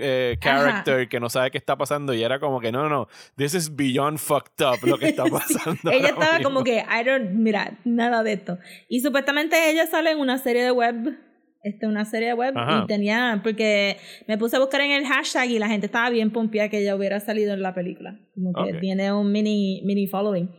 eh, 0.00 0.36
character 0.40 1.08
que 1.08 1.20
no 1.20 1.30
sabe 1.30 1.52
qué 1.52 1.58
está 1.58 1.76
pasando 1.76 2.12
y 2.12 2.24
era 2.24 2.40
como 2.40 2.58
que 2.60 2.72
no, 2.72 2.82
no, 2.82 2.88
no, 2.88 3.08
this 3.36 3.54
is 3.54 3.76
beyond 3.76 4.18
fucked 4.18 4.66
up 4.66 4.84
lo 4.84 4.98
que 4.98 5.10
está 5.10 5.24
pasando. 5.30 5.92
Ella 5.92 6.08
estaba 6.08 6.32
mismo. 6.38 6.42
como 6.50 6.64
que, 6.64 6.78
I 6.78 7.04
don't, 7.04 7.30
mira, 7.30 7.78
nada 7.84 8.24
de 8.24 8.32
esto. 8.32 8.58
Y 8.88 8.98
supuestamente 9.00 9.70
ella 9.70 9.86
sale 9.86 10.10
en 10.10 10.18
una 10.18 10.38
serie 10.38 10.64
de 10.64 10.72
web, 10.72 11.16
este, 11.64 11.86
una 11.86 12.04
serie 12.04 12.28
de 12.28 12.34
web, 12.34 12.52
Ajá. 12.56 12.82
y 12.84 12.86
tenía, 12.86 13.40
porque 13.42 13.96
me 14.28 14.38
puse 14.38 14.56
a 14.56 14.60
buscar 14.60 14.82
en 14.82 14.92
el 14.92 15.06
hashtag 15.06 15.50
y 15.50 15.58
la 15.58 15.68
gente 15.68 15.86
estaba 15.86 16.10
bien 16.10 16.30
pompeada 16.30 16.68
que 16.68 16.80
ella 16.80 16.94
hubiera 16.94 17.18
salido 17.20 17.54
en 17.54 17.62
la 17.62 17.74
película. 17.74 18.20
Como 18.34 18.52
que 18.66 18.74
tiene 18.74 19.12
un 19.12 19.32
mini, 19.32 19.82
mini 19.84 20.06
following. 20.06 20.50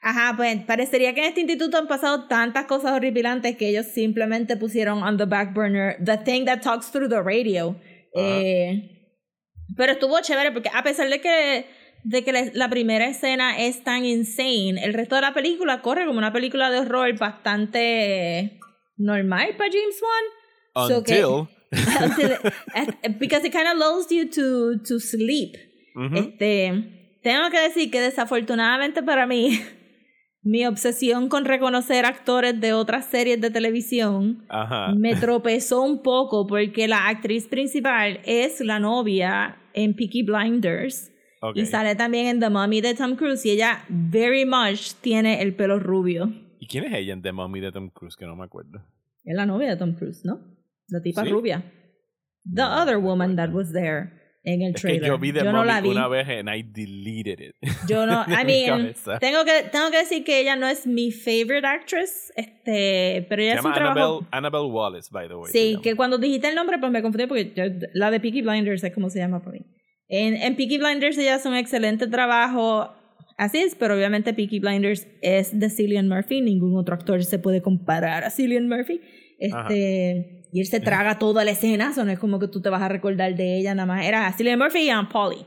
Ajá, 0.00 0.34
pues 0.36 0.64
parecería 0.64 1.12
que 1.12 1.20
en 1.20 1.26
este 1.26 1.40
instituto 1.40 1.76
han 1.76 1.88
pasado 1.88 2.28
tantas 2.28 2.64
cosas 2.66 2.92
horripilantes 2.92 3.56
que 3.56 3.68
ellos 3.68 3.86
simplemente 3.86 4.56
pusieron 4.56 5.02
on 5.02 5.16
the 5.16 5.24
back 5.24 5.52
burner 5.52 5.96
the 6.02 6.16
thing 6.18 6.44
that 6.44 6.60
talks 6.62 6.90
through 6.90 7.08
the 7.08 7.20
radio. 7.20 7.76
Eh, 8.14 8.98
pero 9.76 9.92
estuvo 9.92 10.18
chévere 10.20 10.52
porque 10.52 10.70
a 10.72 10.82
pesar 10.82 11.10
de 11.10 11.20
que, 11.20 11.66
de 12.04 12.24
que 12.24 12.50
la 12.54 12.70
primera 12.70 13.06
escena 13.06 13.58
es 13.58 13.82
tan 13.82 14.04
insane, 14.04 14.82
el 14.82 14.94
resto 14.94 15.16
de 15.16 15.20
la 15.20 15.34
película 15.34 15.82
corre 15.82 16.06
como 16.06 16.18
una 16.18 16.32
película 16.32 16.70
de 16.70 16.78
horror 16.78 17.18
bastante 17.18 18.58
normal 18.96 19.56
para 19.56 19.70
James 19.70 20.00
Wan. 20.00 20.37
So 20.86 20.98
Until. 20.98 21.48
Until 21.72 22.30
it- 23.02 23.18
because 23.18 23.44
it 23.46 23.52
kind 23.52 23.66
of 23.68 23.76
lulls 23.78 24.10
you 24.10 24.28
to, 24.30 24.78
to 24.86 24.98
sleep. 25.00 25.56
Ujú. 25.96 26.14
Este, 26.16 27.18
tengo 27.22 27.50
que 27.50 27.60
decir 27.60 27.90
que 27.90 28.00
desafortunadamente 28.00 29.02
para 29.02 29.26
mí, 29.26 29.58
mi 30.42 30.64
obsesión 30.66 31.28
con 31.28 31.44
reconocer 31.44 32.04
actores 32.06 32.58
de 32.60 32.72
otras 32.72 33.06
series 33.06 33.40
de 33.40 33.50
televisión 33.50 34.44
Ajá. 34.48 34.94
me 34.96 35.16
tropezó 35.16 35.82
un 35.82 36.02
poco 36.02 36.46
porque 36.46 36.86
la 36.88 37.08
actriz 37.08 37.48
principal 37.48 38.20
es 38.24 38.60
la 38.60 38.78
novia 38.78 39.56
en 39.74 39.94
Peaky 39.94 40.22
Blinders 40.22 41.10
Ok. 41.42 41.56
y 41.56 41.66
sale 41.66 41.96
también 41.96 42.26
en 42.28 42.40
The 42.40 42.48
Mummy 42.50 42.80
de 42.80 42.94
Tom 42.94 43.16
Cruise 43.16 43.44
y 43.44 43.50
ella 43.50 43.84
very 43.88 44.46
much 44.46 44.92
tiene 45.00 45.42
el 45.42 45.54
pelo 45.54 45.78
rubio. 45.80 46.32
¿Y 46.60 46.66
quién 46.66 46.84
es 46.84 46.94
ella 46.94 47.12
en 47.12 47.22
The 47.22 47.32
Mummy 47.32 47.60
de 47.60 47.72
Tom 47.72 47.90
Cruise? 47.90 48.16
Que 48.16 48.24
no 48.26 48.34
me 48.36 48.44
acuerdo. 48.44 48.80
Es 49.24 49.34
la 49.36 49.44
novia 49.46 49.68
de 49.70 49.76
Tom 49.76 49.94
Cruise, 49.94 50.24
¿no? 50.24 50.40
La 50.88 51.00
tipa 51.02 51.24
¿Sí? 51.24 51.30
rubia. 51.30 51.62
The 52.44 52.62
No, 52.62 52.82
other 52.82 52.94
no 52.98 53.06
woman 53.06 53.36
that 53.36 53.50
was 53.50 53.72
there 53.72 54.10
en 54.44 54.62
el 54.62 54.74
Es 54.74 54.80
que 54.82 54.88
trailer. 54.88 55.08
yo 55.08 55.18
vi 55.18 55.32
The 55.32 55.44
no 55.44 55.52
Mummy 55.52 55.66
la 55.66 55.80
vi. 55.82 55.88
una 55.90 56.08
vez 56.08 56.26
and 56.28 56.48
I 56.48 56.62
deleted 56.62 57.40
it. 57.40 57.54
Yo 57.88 58.06
no, 58.06 58.24
I 58.28 58.44
mean, 58.46 58.94
tengo 59.20 59.44
que, 59.44 59.68
tengo 59.70 59.90
que 59.90 59.98
decir 59.98 60.24
que 60.24 60.40
ella 60.40 60.56
no 60.56 60.66
es 60.66 60.86
mi 60.86 61.10
favorite 61.12 61.66
actress, 61.66 62.32
este, 62.36 63.26
pero 63.28 63.42
ella 63.42 63.52
Se 63.54 63.58
es 63.58 63.64
un 63.64 63.72
llama 63.72 63.74
trabajo... 63.74 64.00
Annabelle, 64.00 64.28
Annabelle 64.30 64.70
Wallace, 64.72 65.08
by 65.12 65.28
the 65.28 65.34
way. 65.34 65.52
Sí, 65.52 65.70
llama. 65.72 65.82
que 65.82 65.96
cuando 65.96 66.18
dijiste 66.18 66.48
el 66.48 66.54
nombre, 66.54 66.78
pues 66.78 66.90
me 66.90 67.02
confundí 67.02 67.26
porque 67.26 67.52
yo- 67.54 67.88
la 67.92 68.10
de 68.10 68.20
Peaky 68.20 68.40
Blinders 68.42 68.82
es 68.84 68.94
como 68.94 69.10
se 69.10 69.18
llama 69.18 69.40
para 69.40 69.52
mí. 69.52 69.66
En, 70.08 70.34
en 70.36 70.56
Peaky 70.56 70.78
Blinders 70.78 71.18
ella 71.18 71.34
hace 71.34 71.48
un 71.48 71.56
excelente 71.56 72.06
trabajo, 72.06 72.90
así 73.36 73.58
es, 73.58 73.74
pero 73.74 73.94
obviamente 73.94 74.32
Peaky 74.32 74.60
Blinders 74.60 75.06
es 75.20 75.58
de 75.58 75.68
Cillian 75.68 76.08
Murphy, 76.08 76.40
ningún 76.40 76.78
otro 76.78 76.94
actor 76.94 77.22
se 77.24 77.38
puede 77.38 77.60
comparar 77.60 78.24
a 78.24 78.30
Cillian 78.30 78.68
Murphy. 78.68 79.02
Este, 79.38 80.37
y 80.52 80.60
él 80.60 80.66
se 80.66 80.80
traga 80.80 81.18
toda 81.18 81.44
la 81.44 81.50
escena, 81.50 81.90
eso 81.90 82.04
no 82.04 82.10
es 82.10 82.18
como 82.18 82.38
que 82.38 82.48
tú 82.48 82.60
te 82.62 82.68
vas 82.68 82.82
a 82.82 82.88
recordar 82.88 83.34
de 83.34 83.58
ella 83.58 83.74
nada 83.74 83.86
más. 83.86 84.04
Era 84.04 84.32
Cillian 84.32 84.58
Murphy 84.58 84.80
y 84.80 84.90
Aunt 84.90 85.10
Polly. 85.10 85.46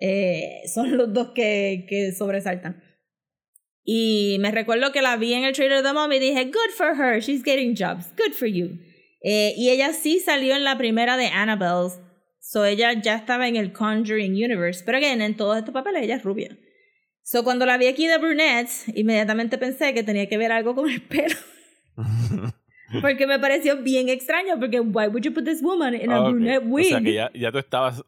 Eh, 0.00 0.62
son 0.72 0.96
los 0.96 1.12
dos 1.12 1.32
que, 1.34 1.86
que 1.88 2.12
sobresaltan. 2.12 2.82
Y 3.84 4.36
me 4.40 4.50
recuerdo 4.50 4.92
que 4.92 5.02
la 5.02 5.16
vi 5.16 5.34
en 5.34 5.44
el 5.44 5.52
trailer 5.52 5.82
de 5.82 5.92
Mom 5.92 6.12
y 6.12 6.18
dije, 6.18 6.44
good 6.44 6.70
for 6.76 6.94
her, 6.96 7.20
she's 7.20 7.42
getting 7.42 7.74
jobs, 7.74 8.06
good 8.16 8.32
for 8.32 8.48
you. 8.48 8.78
Eh, 9.22 9.54
y 9.56 9.70
ella 9.70 9.92
sí 9.92 10.20
salió 10.20 10.54
en 10.54 10.64
la 10.64 10.78
primera 10.78 11.16
de 11.16 11.26
Annabelle, 11.26 11.90
so 12.40 12.64
ella 12.64 12.92
ya 12.94 13.16
estaba 13.16 13.48
en 13.48 13.56
el 13.56 13.72
Conjuring 13.72 14.32
Universe, 14.32 14.82
pero 14.84 14.98
again, 14.98 15.20
en 15.20 15.36
todos 15.36 15.58
estos 15.58 15.74
papeles 15.74 16.02
ella 16.02 16.16
es 16.16 16.22
rubia. 16.22 16.56
So 17.22 17.44
cuando 17.44 17.66
la 17.66 17.76
vi 17.76 17.86
aquí 17.86 18.06
de 18.06 18.18
brunette, 18.18 18.70
inmediatamente 18.94 19.58
pensé 19.58 19.92
que 19.92 20.02
tenía 20.02 20.28
que 20.28 20.38
ver 20.38 20.52
algo 20.52 20.74
con 20.74 20.88
el 20.88 21.02
pelo. 21.02 21.36
porque 23.00 23.26
me 23.26 23.38
pareció 23.38 23.76
bien 23.82 24.08
extraño, 24.08 24.58
porque 24.58 24.80
why 24.80 25.06
would 25.08 25.22
you 25.22 25.32
put 25.32 25.44
this 25.44 25.62
woman 25.62 25.94
in 25.94 26.10
a 26.10 26.16
Ah, 26.16 26.20
ok. 26.22 26.30
brunette 26.30 26.62
wig? 26.66 26.86
O 26.86 26.88
sea 26.88 27.00
que 27.00 27.12
ya, 27.14 27.30
ya 27.34 27.52
tú 27.52 27.58
estabas 27.58 28.02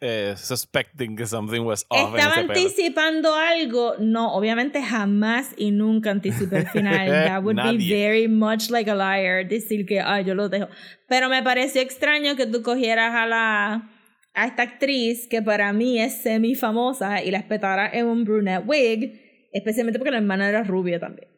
eh, 0.00 0.34
suspecting 0.36 1.16
que 1.16 1.26
something 1.26 1.60
was 1.60 1.84
off 1.88 2.12
en 2.14 2.18
Estaba 2.18 2.34
ese 2.34 2.40
pelo. 2.48 2.52
anticipando 2.60 3.34
algo. 3.34 3.94
No, 3.98 4.34
obviamente 4.34 4.82
jamás 4.82 5.54
y 5.56 5.70
nunca 5.70 6.10
anticipé 6.10 6.58
el 6.58 6.66
final. 6.68 7.06
That 7.28 7.42
would 7.42 7.56
be 7.56 7.76
very 7.88 8.28
much 8.28 8.70
like 8.70 8.90
a 8.90 8.94
liar. 8.94 9.46
Decir 9.46 9.86
que, 9.86 10.00
ay, 10.00 10.24
yo 10.24 10.34
lo 10.34 10.48
dejo. 10.48 10.68
Pero 11.08 11.28
me 11.28 11.42
pareció 11.42 11.80
extraño 11.82 12.36
que 12.36 12.46
tú 12.46 12.62
cogieras 12.62 13.14
a 13.14 13.26
la 13.26 13.90
a 14.36 14.46
esta 14.46 14.62
actriz 14.64 15.28
que 15.28 15.42
para 15.42 15.72
mí 15.72 16.00
es 16.00 16.22
semi 16.22 16.56
famosa 16.56 17.22
y 17.22 17.30
la 17.30 17.38
espetaras 17.38 17.94
en 17.94 18.06
un 18.06 18.24
brunette 18.24 18.64
wig, 18.66 19.48
especialmente 19.52 20.00
porque 20.00 20.10
la 20.10 20.16
hermana 20.18 20.48
era 20.48 20.64
rubia 20.64 20.98
también. 20.98 21.28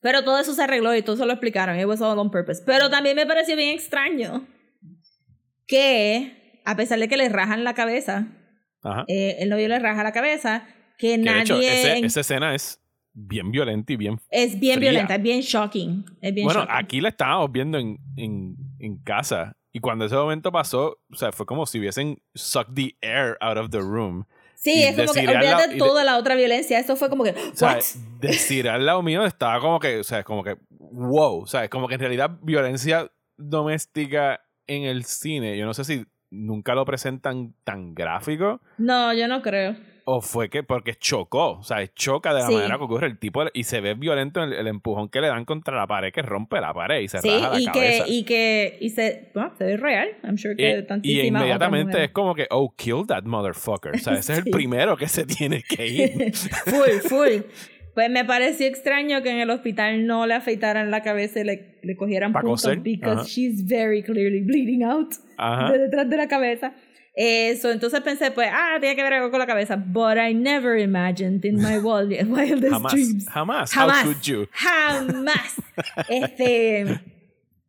Pero 0.00 0.24
todo 0.24 0.38
eso 0.38 0.54
se 0.54 0.62
arregló 0.62 0.94
y 0.94 1.02
todo 1.02 1.16
eso 1.16 1.26
lo 1.26 1.32
explicaron. 1.32 1.78
It 1.78 1.84
was 1.86 2.00
all 2.00 2.18
on 2.18 2.30
purpose. 2.30 2.62
Pero 2.64 2.88
también 2.90 3.16
me 3.16 3.26
pareció 3.26 3.54
bien 3.56 3.74
extraño 3.74 4.46
que, 5.66 6.60
a 6.64 6.76
pesar 6.76 6.98
de 6.98 7.08
que 7.08 7.16
le 7.16 7.28
rajan 7.28 7.64
la 7.64 7.74
cabeza, 7.74 8.26
Ajá. 8.82 9.04
eh, 9.08 9.36
el 9.40 9.48
novio 9.50 9.68
le 9.68 9.78
raja 9.78 10.02
la 10.02 10.12
cabeza, 10.12 10.66
que, 10.98 11.12
Que 11.12 11.18
de 11.18 11.24
nadie... 11.24 11.42
hecho, 11.42 11.56
ese- 11.60 11.98
esa 12.06 12.20
escena 12.20 12.54
es 12.54 12.80
bien 13.12 13.50
violenta 13.50 13.92
y 13.92 13.96
bien... 13.96 14.18
es 14.30 14.58
bien 14.58 14.76
fría. 14.78 14.90
violenta, 14.90 15.16
es 15.16 15.22
bien 15.22 15.40
shocking. 15.40 16.04
Es 16.20 16.34
bien 16.34 16.44
bueno, 16.46 16.60
shocking. 16.60 16.76
aquí 16.76 17.00
la 17.00 17.08
estábamos 17.10 17.52
viendo 17.52 17.78
en, 17.78 17.98
en, 18.16 18.56
en 18.78 18.98
casa. 19.02 19.56
Y 19.72 19.80
cuando 19.80 20.04
ese 20.06 20.16
momento 20.16 20.50
pasó, 20.50 20.98
o 21.12 21.14
sea, 21.14 21.30
fue 21.32 21.46
como 21.46 21.64
si 21.66 21.78
hubiesen 21.78 22.20
sucked 22.34 22.74
the 22.74 22.96
air 23.00 23.36
out 23.40 23.56
of 23.56 23.70
the 23.70 23.78
room. 23.80 24.24
Sí, 24.62 24.82
es 24.82 24.94
como 24.94 25.12
que 25.14 25.20
olvídate 25.26 25.68
de- 25.68 25.78
toda 25.78 26.04
la 26.04 26.18
otra 26.18 26.34
violencia. 26.34 26.78
Eso 26.78 26.94
fue 26.94 27.08
como 27.08 27.24
que... 27.24 27.30
O 27.30 27.56
sea, 27.56 27.78
decir 28.20 28.68
al 28.68 28.84
lado 28.84 29.02
mío 29.02 29.24
estaba 29.24 29.58
como 29.58 29.80
que, 29.80 29.98
o 30.00 30.04
sea, 30.04 30.22
como 30.22 30.44
que, 30.44 30.56
wow. 30.68 31.40
O 31.42 31.46
sea, 31.46 31.68
como 31.70 31.88
que 31.88 31.94
en 31.94 32.00
realidad 32.00 32.30
violencia 32.42 33.10
doméstica 33.38 34.40
en 34.66 34.84
el 34.84 35.04
cine, 35.04 35.56
yo 35.56 35.64
no 35.66 35.72
sé 35.74 35.84
si 35.84 36.04
nunca 36.30 36.74
lo 36.74 36.84
presentan 36.84 37.54
tan 37.64 37.94
gráfico 37.94 38.60
No, 38.78 39.12
yo 39.14 39.26
no 39.28 39.42
creo. 39.42 39.76
O 40.12 40.20
fue 40.20 40.48
que 40.48 40.62
porque 40.62 40.94
chocó, 40.94 41.52
o 41.58 41.62
sea, 41.62 41.86
choca 41.94 42.34
de 42.34 42.40
la 42.40 42.46
Sí. 42.48 42.54
manera 42.54 42.78
que 42.78 42.84
ocurre 42.84 43.06
el 43.06 43.18
tipo 43.18 43.44
y 43.52 43.64
se 43.64 43.80
ve 43.80 43.94
violento 43.94 44.42
el, 44.42 44.52
el 44.52 44.66
empujón 44.66 45.08
que 45.08 45.20
le 45.20 45.28
dan 45.28 45.44
contra 45.44 45.76
la 45.76 45.86
pared 45.86 46.12
que 46.12 46.22
rompe 46.22 46.60
la 46.60 46.72
pared 46.74 47.00
y 47.00 47.08
se 47.08 47.18
Sí, 47.18 47.28
raja 47.28 47.50
la 47.50 47.60
y 47.60 47.64
que, 47.66 47.70
cabeza. 47.72 48.04
y 48.08 48.24
que, 48.24 48.78
y 48.80 48.90
se, 48.90 49.30
bueno, 49.34 49.52
se 49.56 49.64
ve 49.64 49.76
real. 49.76 50.08
I'm 50.24 50.36
sure 50.36 50.56
que 50.56 50.62
Y- 50.68 50.78
y, 50.78 50.82
tantísimas 50.86 51.42
inmediatamente 51.42 52.04
es 52.04 52.10
como 52.10 52.34
que, 52.34 52.46
oh, 52.50 52.74
kill 52.76 53.06
that 53.06 53.22
motherfucker. 53.24 53.94
O 53.94 53.98
sea, 53.98 54.14
ese 54.14 54.32
es 54.32 54.38
Sí. 54.42 54.44
el 54.46 54.50
primero 54.50 54.96
que 54.96 55.06
se 55.08 55.24
tiene 55.24 55.62
que 55.62 55.86
ir. 55.86 56.32
full, 56.66 57.08
full. 57.08 57.42
Pues 57.94 58.08
me 58.08 58.24
pareció 58.24 58.66
extraño 58.68 59.20
que 59.22 59.30
en 59.30 59.40
el 59.40 59.50
hospital 59.50 60.06
no 60.06 60.26
le 60.26 60.34
afeitaran 60.34 60.90
la 60.90 61.02
cabeza 61.02 61.40
y 61.40 61.44
le, 61.44 61.74
le 61.82 61.96
cogieran 61.96 62.32
puntos 62.32 62.82
because 62.82 63.12
ajá. 63.20 63.24
she's 63.24 63.66
very 63.66 64.02
clearly 64.02 64.40
bleeding 64.42 64.84
out 64.84 65.12
de 65.72 65.78
detrás 65.78 66.08
de 66.08 66.16
la 66.16 66.28
cabeza. 66.28 66.72
Eso, 67.22 67.70
entonces 67.70 68.00
pensé, 68.00 68.30
pues, 68.30 68.48
ah, 68.50 68.78
tiene 68.80 68.96
que 68.96 69.02
ver 69.02 69.12
algo 69.12 69.30
con 69.30 69.38
la 69.40 69.46
cabeza. 69.46 69.76
But 69.76 70.16
I 70.16 70.32
never 70.32 70.78
imagined 70.78 71.44
in 71.44 71.56
my 71.56 71.76
wild- 71.82 72.10
wildest 72.30 72.72
Jamás. 72.72 72.92
dreams. 72.92 73.28
Jamás. 73.28 73.70
Jamás. 73.74 73.98
How 73.98 74.04
could 74.12 74.22
you? 74.22 74.46
Jamás. 74.52 75.56
este. 76.08 76.86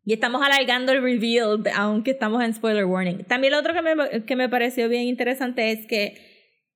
Y 0.06 0.14
estamos 0.14 0.42
alargando 0.42 0.94
el 0.94 1.02
reveal, 1.04 1.62
aunque 1.76 2.12
estamos 2.12 2.42
en 2.44 2.54
spoiler 2.54 2.86
warning. 2.86 3.26
También 3.26 3.52
lo 3.52 3.60
otro 3.60 3.74
que 3.74 3.82
me, 3.82 4.24
que 4.26 4.36
me 4.38 4.48
pareció 4.48 4.88
bien 4.88 5.04
interesante 5.04 5.72
es 5.72 5.86
que 5.86 6.16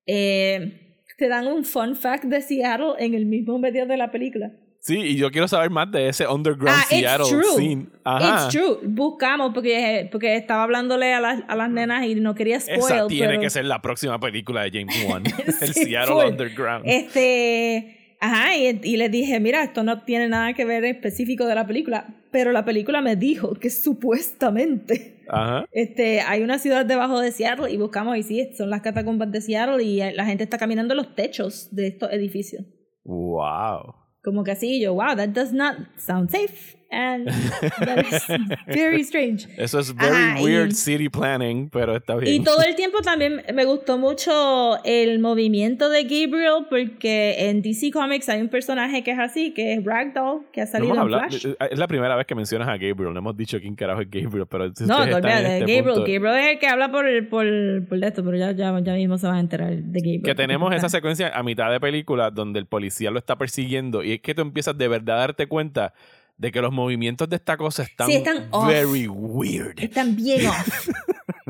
eh, 0.06 1.00
te 1.18 1.28
dan 1.30 1.48
un 1.48 1.64
fun 1.64 1.96
fact 1.96 2.26
de 2.26 2.42
Seattle 2.42 2.94
en 3.00 3.14
el 3.14 3.26
mismo 3.26 3.58
medio 3.58 3.86
de 3.86 3.96
la 3.96 4.12
película. 4.12 4.52
Sí, 4.86 5.00
y 5.00 5.16
yo 5.16 5.32
quiero 5.32 5.48
saber 5.48 5.72
más 5.72 5.90
de 5.92 6.10
ese 6.10 6.28
underground 6.28 6.70
Ah, 6.80 6.86
it's 6.92 7.00
Seattle 7.00 7.28
true. 7.28 7.56
scene. 7.58 7.88
Ajá. 8.04 8.46
It's 8.46 8.50
true. 8.56 8.78
Buscamos 8.84 9.52
porque, 9.52 10.08
porque 10.12 10.36
estaba 10.36 10.62
hablándole 10.62 11.12
a 11.12 11.20
las, 11.20 11.42
a 11.48 11.56
las 11.56 11.72
nenas 11.72 12.06
y 12.06 12.14
no 12.14 12.36
quería 12.36 12.60
spoil. 12.60 12.78
Esa 12.80 13.08
tiene 13.08 13.28
pero- 13.30 13.42
que 13.42 13.50
ser 13.50 13.66
la 13.66 13.82
próxima 13.82 14.20
película 14.20 14.62
de 14.62 14.70
James 14.72 14.96
Wan. 15.10 15.24
el 15.26 15.74
Sí, 15.74 15.86
Seattle 15.86 16.14
full. 16.14 16.26
Underground. 16.34 16.84
Este. 16.88 18.16
Ajá, 18.22 18.56
y, 18.56 18.80
y 18.84 18.98
les 18.98 19.12
dije, 19.12 19.40
mira, 19.40 19.64
esto 19.64 19.84
no 19.84 20.04
tiene 20.04 20.28
nada 20.30 20.54
que 20.54 20.66
ver 20.66 20.86
específico 20.86 21.46
de 21.48 21.56
la 21.56 21.66
película, 21.68 22.06
pero 22.32 22.52
la 22.52 22.64
película 22.64 23.02
me 23.02 23.16
dijo 23.16 23.56
que 23.56 23.70
supuestamente 23.72 25.24
Ajá. 25.28 25.66
este, 25.72 26.22
hay 26.22 26.42
una 26.44 26.60
ciudad 26.60 26.86
debajo 26.86 27.20
de 27.20 27.32
Seattle 27.32 27.72
y 27.72 27.78
buscamos 27.78 28.18
y 28.18 28.24
sí, 28.24 28.50
son 28.58 28.70
las 28.70 28.82
catacumbas 28.82 29.32
de 29.32 29.42
Seattle 29.42 29.84
y 29.84 30.14
la 30.14 30.26
gente 30.26 30.44
está 30.44 30.58
caminando 30.58 30.94
en 30.94 30.98
los 30.98 31.16
techos 31.16 31.70
de 31.76 31.88
estos 31.88 32.12
edificios. 32.14 32.64
Wow. 33.04 33.96
Como 34.26 34.44
que 34.44 34.54
así, 34.54 34.82
yo, 34.82 34.96
wow, 34.96 35.16
that 35.16 35.30
does 35.30 35.54
not 35.54 35.76
sound 35.98 36.32
safe. 36.32 36.76
And 36.92 37.28
that 37.80 38.06
is 38.06 38.28
very 38.68 39.02
strange. 39.02 39.48
Eso 39.58 39.80
es 39.80 39.94
very 39.94 40.16
Ajá, 40.16 40.40
y- 40.40 40.44
weird 40.44 40.72
city 40.74 41.10
planning, 41.10 41.70
pero 41.70 41.96
está 41.98 42.16
bien. 42.16 42.34
Y 42.42 42.44
todo 42.44 42.62
el 42.62 42.76
tiempo 42.76 43.00
también 43.02 43.42
me 43.54 43.66
gustó 43.66 43.98
mucho 43.98 44.84
el 44.84 45.20
movimiento 45.20 45.90
de 45.90 46.04
Gabriel, 46.04 46.68
porque 46.70 47.50
en 47.50 47.62
DC 47.62 47.92
Comics 47.92 48.30
hay 48.30 48.42
un 48.42 48.50
personaje 48.50 49.04
que 49.04 49.12
es 49.12 49.20
así, 49.20 49.52
que 49.54 49.74
es 49.74 49.84
Ragdoll, 49.84 50.46
que 50.54 50.62
ha 50.62 50.66
No 50.66 50.72
salido 50.72 50.94
hemos 50.94 50.98
en 50.98 51.02
hablado- 51.14 51.30
Flash. 51.30 51.48
es 51.72 51.80
la 51.80 51.88
primera 51.88 52.16
vez 52.16 52.26
que 52.28 52.36
mencionas 52.36 52.68
a 52.68 52.74
Gabriel. 52.78 53.14
No 53.14 53.20
hemos 53.20 53.36
dicho 53.36 53.60
quién 53.60 53.76
carajo 53.76 54.02
es 54.02 54.10
Gabriel, 54.10 54.46
pero 54.50 54.72
si 54.76 54.86
No, 54.86 54.98
olvídate, 55.00 55.28
este 55.30 55.60
Gabriel. 55.60 55.84
punto- 55.84 56.00
Gabriel 56.02 56.36
es 56.46 56.52
el 56.54 56.60
que 56.60 56.68
habla 56.68 56.92
por, 56.92 57.30
por, 57.30 57.88
por 57.90 58.04
esto, 58.04 58.24
pero 58.24 58.38
ya, 58.38 58.52
ya, 58.52 58.80
ya 58.80 58.94
mismo 58.94 59.18
se 59.18 59.28
van 59.28 59.38
a 59.38 59.40
enterar 59.40 59.74
de 59.76 60.00
Gabriel. 60.00 60.22
Que 60.24 60.36
tenemos 60.36 60.74
esa 60.74 60.88
secuencia 60.90 61.30
a 61.38 61.44
mitad 61.44 61.72
de 61.72 61.80
película 61.80 62.32
donde 62.32 62.60
el 62.60 62.68
policía 62.68 63.12
lo 63.12 63.20
está 63.20 63.38
persiguiendo 63.38 64.04
y 64.04 64.14
es 64.14 64.22
que 64.22 64.34
tú 64.36 64.42
empiezas 64.44 64.78
de 64.78 64.88
verdad 64.88 65.18
a 65.18 65.20
darte 65.22 65.48
cuenta 65.48 65.94
de 66.38 66.52
que 66.52 66.62
los 66.62 66.72
movimientos 66.74 67.30
de 67.30 67.38
esta 67.38 67.56
cosa 67.58 67.84
están, 67.84 68.08
Sí, 68.08 68.16
están 68.16 68.48
off. 68.52 68.68
very 68.68 69.08
weird. 69.08 69.80
Están 69.80 70.16
bien 70.16 70.46
off. 70.48 70.90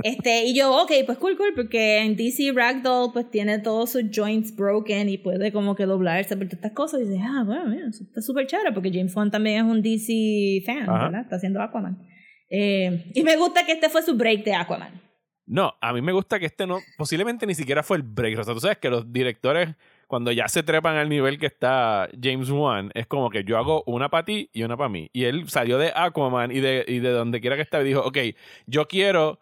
Este, 0.03 0.43
y 0.45 0.53
yo, 0.53 0.75
ok, 0.83 0.91
pues 1.05 1.17
cool, 1.17 1.37
cool, 1.37 1.53
porque 1.55 1.99
en 1.99 2.15
DC 2.15 2.51
Ragdoll 2.53 3.11
pues 3.13 3.29
tiene 3.31 3.59
todos 3.59 3.91
sus 3.91 4.03
joints 4.13 4.55
broken 4.55 5.09
y 5.09 5.17
puede 5.17 5.51
como 5.51 5.75
que 5.75 5.85
doblarse 5.85 6.35
por 6.37 6.45
todas 6.47 6.57
estas 6.59 6.71
cosas. 6.73 7.01
Y 7.01 7.05
dices, 7.05 7.21
ah, 7.23 7.43
bueno, 7.45 7.65
mira, 7.65 7.87
eso 7.87 8.03
está 8.03 8.21
súper 8.21 8.45
chévere 8.45 8.71
porque 8.73 8.91
James 8.93 9.15
Wan 9.15 9.31
también 9.31 9.65
es 9.65 9.71
un 9.71 9.81
DC 9.81 10.63
fan, 10.65 10.83
Ajá. 10.89 11.05
¿verdad? 11.05 11.21
Está 11.21 11.37
haciendo 11.37 11.61
Aquaman. 11.61 11.97
Eh, 12.49 13.09
y 13.15 13.23
me 13.23 13.37
gusta 13.37 13.65
que 13.65 13.71
este 13.71 13.89
fue 13.89 14.03
su 14.03 14.15
break 14.15 14.43
de 14.43 14.53
Aquaman. 14.53 15.01
No, 15.47 15.73
a 15.81 15.93
mí 15.93 16.01
me 16.01 16.11
gusta 16.11 16.39
que 16.39 16.45
este 16.47 16.67
no, 16.67 16.79
posiblemente 16.97 17.45
ni 17.47 17.55
siquiera 17.55 17.81
fue 17.81 17.97
el 17.97 18.03
break. 18.03 18.37
O 18.39 18.43
sea, 18.43 18.53
tú 18.53 18.59
sabes 18.59 18.77
que 18.77 18.89
los 18.89 19.11
directores, 19.11 19.69
cuando 20.15 20.31
ya 20.31 20.47
se 20.47 20.63
trepan 20.63 20.95
al 20.95 21.09
nivel 21.09 21.37
que 21.37 21.45
está 21.45 22.07
James 22.23 22.49
Wan, 22.49 22.89
es 22.93 23.05
como 23.05 23.29
que 23.29 23.43
yo 23.43 23.57
hago 23.57 23.83
una 23.85 24.07
para 24.07 24.23
ti 24.23 24.49
y 24.53 24.63
una 24.63 24.77
para 24.77 24.87
mí. 24.87 25.09
Y 25.11 25.25
él 25.25 25.49
salió 25.49 25.77
de 25.77 25.91
Aquaman 25.93 26.53
y 26.53 26.61
de, 26.61 26.85
y 26.87 26.99
de 26.99 27.09
donde 27.09 27.41
quiera 27.41 27.57
que 27.57 27.63
estaba 27.63 27.83
y 27.83 27.87
dijo, 27.87 27.99
ok, 27.99 28.17
yo 28.65 28.87
quiero 28.87 29.41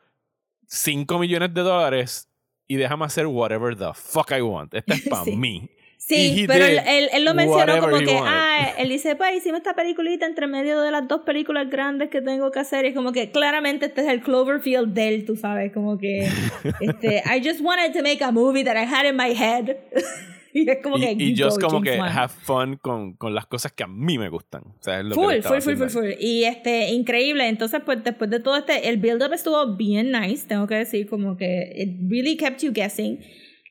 5 0.66 1.20
millones 1.20 1.54
de 1.54 1.62
dólares 1.62 2.28
y 2.68 2.78
déjame 2.78 3.06
hacer 3.06 3.28
whatever 3.28 3.76
the 3.78 3.94
fuck 3.94 4.32
I 4.32 4.42
want. 4.42 4.74
Esta 4.74 4.96
es 4.96 5.08
para 5.08 5.24
Sí. 5.26 5.36
mí. 5.36 5.70
Sí, 6.00 6.46
pero 6.48 6.66
él, 6.66 6.80
él, 6.88 7.10
él 7.14 7.24
lo 7.24 7.36
mencionó 7.36 7.80
como 7.80 8.00
que, 8.00 8.20
ah, 8.20 8.74
él 8.80 8.90
dice, 8.90 9.16
pues 9.16 9.38
hicimos 9.38 9.60
esta 9.60 9.76
peliculita 9.76 10.26
entre 10.26 10.48
medio 10.48 10.82
de 10.82 10.90
las 10.90 11.08
dos 11.08 11.22
películas 11.22 11.70
grandes 11.70 12.10
que 12.10 12.20
tengo 12.20 12.50
que 12.50 12.60
hacer. 12.60 12.86
Y 12.86 12.88
es 12.88 12.96
como 12.96 13.12
que 13.12 13.30
claramente 13.30 13.86
este 13.86 14.02
es 14.02 14.08
el 14.08 14.22
Cloverfield 14.22 14.92
de 14.92 15.08
él, 15.10 15.26
tú 15.26 15.36
sabes, 15.36 15.72
como 15.72 16.00
que, 16.00 16.28
este, 16.82 17.22
I 17.28 17.48
just 17.48 17.62
wanted 17.62 17.94
to 17.94 18.02
make 18.02 18.24
a 18.24 18.32
movie 18.32 18.64
that 18.64 18.76
I 18.76 18.86
had 18.92 19.06
in 19.06 19.16
my 19.16 19.36
head. 19.36 19.78
y 20.54 20.70
es 20.70 20.78
como 20.84 20.98
que, 20.98 21.12
Y, 21.18 21.24
y 21.24 21.34
you 21.36 21.46
just 21.46 21.62
go, 21.62 21.68
como 21.68 21.80
James 21.80 21.92
que 21.96 22.00
Wan. 22.00 22.12
have 22.18 22.34
fun 22.44 22.78
con, 22.78 23.14
con 23.14 23.34
las 23.34 23.46
cosas 23.48 23.72
que 23.72 23.84
a 23.84 23.88
mí 23.88 24.18
me 24.18 24.30
gustan. 24.30 24.64
O 24.64 24.82
sea, 24.82 25.00
es 25.00 25.06
lo 25.06 25.16
que 25.16 25.22
Full, 25.22 25.34
estaba 25.34 25.62
full, 25.62 25.76
full, 25.76 25.88
full, 25.90 26.02
full. 26.04 26.12
Y 26.20 26.44
este, 26.46 26.92
increíble. 26.92 27.48
Entonces, 27.48 27.82
pues 27.86 28.04
después 28.04 28.30
de 28.30 28.40
todo 28.40 28.58
este, 28.58 28.90
el 28.90 28.98
build-up 28.98 29.34
estuvo 29.34 29.76
bien 29.76 30.12
nice, 30.12 30.48
tengo 30.48 30.68
que 30.68 30.76
decir, 30.76 31.08
como 31.10 31.36
que 31.38 31.74
it 31.76 31.90
really 32.10 32.38
kept 32.38 32.62
you 32.62 32.72
guessing. 32.74 33.20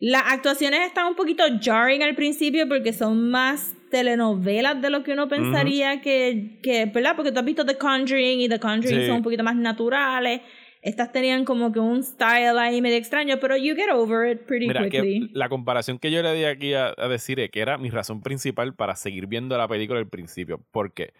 Las 0.00 0.24
actuaciones 0.32 0.80
están 0.86 1.06
un 1.06 1.14
poquito 1.14 1.44
jarring 1.60 2.02
al 2.02 2.16
principio 2.16 2.66
porque 2.68 2.92
son 2.92 3.30
más 3.30 3.74
telenovelas 3.90 4.80
de 4.82 4.90
lo 4.90 5.04
que 5.04 5.12
uno 5.12 5.28
pensaría 5.28 6.00
que, 6.00 6.58
que, 6.62 6.86
¿verdad? 6.86 7.14
Porque 7.14 7.30
tú 7.30 7.38
has 7.38 7.44
visto 7.44 7.64
The 7.64 7.76
Conjuring 7.78 8.40
y 8.40 8.48
The 8.48 8.58
Conjuring 8.58 9.00
Sí. 9.02 9.06
son 9.06 9.16
un 9.16 9.22
poquito 9.22 9.44
más 9.44 9.54
naturales. 9.54 10.40
Estas 10.82 11.12
tenían 11.12 11.44
como 11.44 11.72
que 11.72 11.78
un 11.78 12.02
style 12.02 12.58
ahí 12.58 12.82
medio 12.82 12.96
extraño, 12.96 13.38
pero 13.40 13.56
you 13.56 13.74
get 13.74 13.90
over 13.90 14.28
it 14.28 14.42
pretty 14.42 14.66
Mira, 14.66 14.82
que 14.88 15.00
quickly. 15.00 15.30
la 15.32 15.48
comparación 15.48 15.98
que 15.98 16.10
yo 16.10 16.22
le 16.22 16.34
di 16.34 16.44
aquí 16.44 16.74
a, 16.74 16.92
a 16.96 17.08
decir 17.08 17.38
es 17.40 17.50
que 17.50 17.60
era 17.60 17.78
mi 17.78 17.88
razón 17.88 18.20
principal 18.20 18.74
para 18.74 18.96
seguir 18.96 19.28
viendo 19.28 19.56
la 19.56 19.68
película 19.68 20.00
al 20.00 20.08
principio. 20.08 20.60
Porque, 20.72 21.14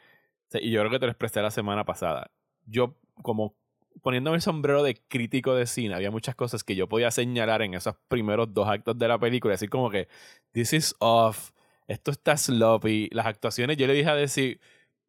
y 0.55 0.71
yo 0.71 0.81
creo 0.81 0.91
que 0.91 0.99
te 0.99 1.07
lo 1.07 1.13
expresé 1.13 1.41
la 1.41 1.51
semana 1.51 1.85
pasada, 1.85 2.31
yo 2.67 2.97
como 3.23 3.55
poniéndome 4.03 4.37
el 4.37 4.43
sombrero 4.43 4.83
de 4.83 4.97
crítico 5.09 5.55
de 5.55 5.67
cine, 5.67 5.95
había 5.95 6.11
muchas 6.11 6.35
cosas 6.35 6.65
que 6.65 6.75
yo 6.75 6.89
podía 6.89 7.11
señalar 7.11 7.63
en 7.63 7.75
esos 7.75 7.95
primeros 8.09 8.53
dos 8.53 8.69
actos 8.69 8.99
de 8.99 9.09
la 9.09 9.19
película, 9.19 9.53
decir 9.53 9.71
como 9.71 9.91
que, 9.91 10.09
this 10.53 10.73
is 10.73 10.95
off, 10.99 11.51
esto 11.87 12.11
está 12.11 12.37
sloppy, 12.37 13.11
las 13.13 13.27
actuaciones, 13.27 13.77
yo 13.77 13.87
le 13.87 13.93
dije 13.93 14.09
a 14.09 14.15
decir, 14.15 14.61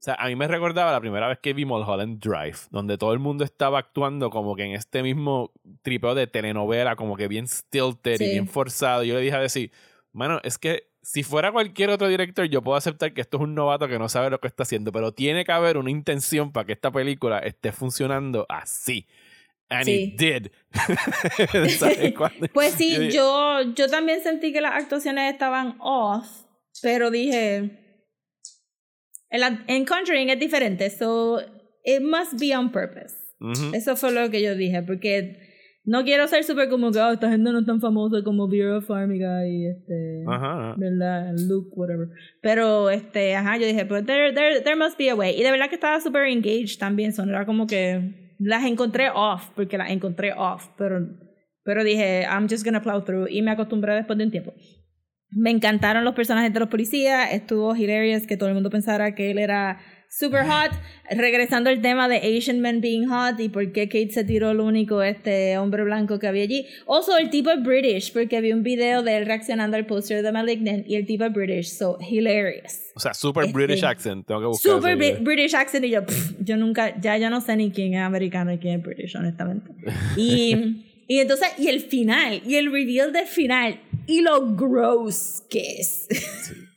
o 0.04 0.06
sea, 0.06 0.16
a 0.16 0.28
mí 0.28 0.36
me 0.36 0.50
recordaba 0.50 0.92
la 0.92 1.00
primera 1.00 1.30
vez 1.30 1.40
que 1.40 1.54
vi 1.54 1.64
Mulholland 1.64 2.20
Drive, 2.20 2.58
donde 2.72 2.98
todo 2.98 3.14
el 3.14 3.20
mundo 3.20 3.46
estaba 3.46 3.80
actuando 3.80 4.30
como 4.30 4.54
que 4.54 4.64
en 4.66 4.74
este 4.74 5.02
mismo 5.02 5.54
tripeo 5.82 6.14
de 6.14 6.28
telenovela, 6.28 6.98
como 6.98 7.16
que 7.16 7.30
bien 7.30 7.48
stilted 7.48 8.16
y 8.20 8.26
Sí. 8.26 8.30
bien 8.32 8.48
forzado. 8.50 9.04
Yo 9.06 9.16
le 9.16 9.22
dije 9.22 9.36
a 9.38 9.40
decir, 9.40 9.72
mano, 10.12 10.42
es 10.44 10.58
que 10.58 10.90
si 11.02 11.24
fuera 11.24 11.54
cualquier 11.54 11.90
otro 11.90 12.10
director, 12.10 12.46
yo 12.48 12.62
puedo 12.62 12.76
aceptar 12.78 13.14
que 13.14 13.22
esto 13.22 13.38
es 13.38 13.44
un 13.44 13.56
novato 13.56 13.88
que 13.88 13.98
no 13.98 14.10
sabe 14.10 14.30
lo 14.30 14.40
que 14.42 14.48
está 14.48 14.64
haciendo, 14.64 14.92
pero 14.92 15.14
tiene 15.14 15.46
que 15.46 15.52
haber 15.54 15.78
una 15.78 15.90
intención 15.90 16.52
para 16.52 16.66
que 16.66 16.74
esta 16.74 16.92
película 16.92 17.40
esté 17.40 17.72
funcionando 17.72 18.46
así. 18.50 19.08
And 19.70 19.86
Sí. 19.86 19.92
it 20.04 20.20
did. 20.20 20.52
Pues 22.54 22.74
sí, 22.74 23.10
yo, 23.10 23.62
yo 23.74 23.88
también 23.88 24.22
sentí 24.22 24.52
que 24.52 24.62
las 24.62 24.76
actuaciones 24.76 25.32
estaban 25.32 25.78
off, 25.80 26.28
pero 26.82 27.10
dije, 27.12 27.80
en, 29.68 29.86
Conjuring 29.86 30.30
es 30.30 30.40
diferente, 30.40 30.90
so 30.90 31.40
it 31.84 32.02
must 32.02 32.40
be 32.40 32.56
on 32.56 32.72
purpose. 32.72 33.16
ujú. 33.40 33.76
Eso 33.76 33.96
fue 33.96 34.12
lo 34.12 34.30
que 34.30 34.42
yo 34.42 34.56
dije, 34.56 34.84
porque 34.84 35.38
no 35.86 36.04
quiero 36.04 36.28
ser 36.28 36.44
súper 36.44 36.70
como 36.70 36.92
que, 36.92 37.00
oh, 37.00 37.12
esta 37.12 37.30
gente 37.30 37.52
no 37.52 37.60
es 37.60 37.66
tan 37.66 37.82
famosa 37.82 38.24
como 38.24 38.48
Vera 38.48 38.80
Farmiga 38.82 39.46
y 39.46 39.68
este... 39.68 40.24
Ajá, 40.28 40.70
ajá. 40.70 40.76
¿verdad? 40.78 41.34
Luke, 41.48 41.72
whatever. 41.76 42.08
Pero, 42.42 42.90
este, 42.90 43.36
ajá, 43.36 43.58
yo 43.58 43.66
dije, 43.66 43.86
pero 43.86 44.06
there, 44.06 44.32
there, 44.34 44.62
there 44.62 44.78
must 44.78 44.98
be 44.98 45.10
a 45.10 45.16
way. 45.16 45.36
Y 45.38 45.44
de 45.44 45.52
verdad 45.52 45.68
que 45.68 45.76
estaba 45.76 46.00
súper 46.00 46.28
engaged 46.28 46.80
también, 46.80 47.12
son, 47.12 47.30
era 47.30 47.46
como 47.46 47.68
que 47.68 48.36
las 48.40 48.64
encontré 48.64 49.10
off, 49.14 49.50
porque 49.56 49.78
las 49.78 49.90
encontré 49.92 50.34
off, 50.34 50.68
pero, 50.78 51.06
pero 51.64 51.84
dije, 51.84 52.22
I'm 52.22 52.48
just 52.50 52.64
gonna 52.64 52.82
plow 52.82 53.04
through, 53.04 53.28
y 53.30 53.42
me 53.42 53.52
acostumbré 53.52 53.96
después 53.96 54.18
de 54.18 54.26
un 54.26 54.32
tiempo. 54.32 54.54
Me 55.36 55.50
encantaron 55.52 56.04
los 56.04 56.14
personajes 56.14 56.54
de 56.54 56.60
los 56.60 56.70
policías, 56.70 57.32
estuvo 57.34 57.76
hilarious 57.76 58.28
que 58.28 58.38
todo 58.38 58.50
el 58.50 58.56
mundo 58.56 58.70
pensara 58.70 59.16
que 59.16 59.32
él 59.32 59.40
era 59.40 59.80
super 60.10 60.46
hot. 60.46 60.72
Regresando 61.10 61.70
al 61.70 61.82
tema 61.82 62.08
de 62.08 62.18
Asian 62.18 62.60
men 62.60 62.82
being 62.82 63.08
hot 63.08 63.40
y 63.40 63.50
por 63.50 63.72
qué 63.72 63.88
Kate 63.88 64.12
se 64.12 64.24
tiró 64.24 64.52
el 64.52 64.60
único 64.60 65.02
este 65.02 65.58
hombre 65.58 65.84
blanco 65.84 66.20
que 66.20 66.28
había 66.28 66.44
allí. 66.44 66.66
Also, 66.88 67.18
el 67.18 67.30
tipo 67.30 67.50
es 67.52 67.62
British, 67.62 68.14
porque 68.14 68.40
vi 68.42 68.54
un 68.54 68.64
video 68.64 69.02
de 69.04 69.18
él 69.18 69.26
reaccionando 69.26 69.76
al 69.76 69.86
póster 69.86 70.24
de 70.24 70.32
Malignant 70.32 70.88
y 70.88 70.96
el 70.96 71.06
tipo 71.06 71.26
es 71.26 71.34
British, 71.34 71.70
so 71.78 71.98
hilarious. 72.00 72.92
O 72.96 73.00
sea, 73.00 73.14
super 73.14 73.46
Este, 73.46 73.54
British 73.54 73.84
accent. 73.84 74.26
Tengo 74.26 74.42
que 74.42 74.48
buscar 74.48 74.74
Super. 74.74 75.20
British 75.22 75.56
accent 75.56 75.86
y 75.86 75.90
yo, 75.90 76.06
pff, 76.06 76.34
yo 76.40 76.58
nunca, 76.58 77.00
ya 77.02 77.18
yo 77.18 77.30
no 77.30 77.42
sé 77.42 77.56
ni 77.56 77.72
quién 77.72 77.96
es 77.96 78.02
americano 78.02 78.54
y 78.54 78.60
quién 78.60 78.80
es 78.80 78.84
British, 78.84 79.16
honestamente. 79.16 79.72
Y, 80.16 80.86
y 81.08 81.20
entonces, 81.20 81.50
y 81.58 81.68
el 81.68 81.82
final, 81.82 82.42
y 82.46 82.56
el 82.56 82.72
reveal 82.72 83.12
del 83.12 83.26
final, 83.26 83.80
y 84.08 84.22
lo 84.22 84.56
gross 84.56 85.44
que 85.50 85.78
es. 85.80 86.08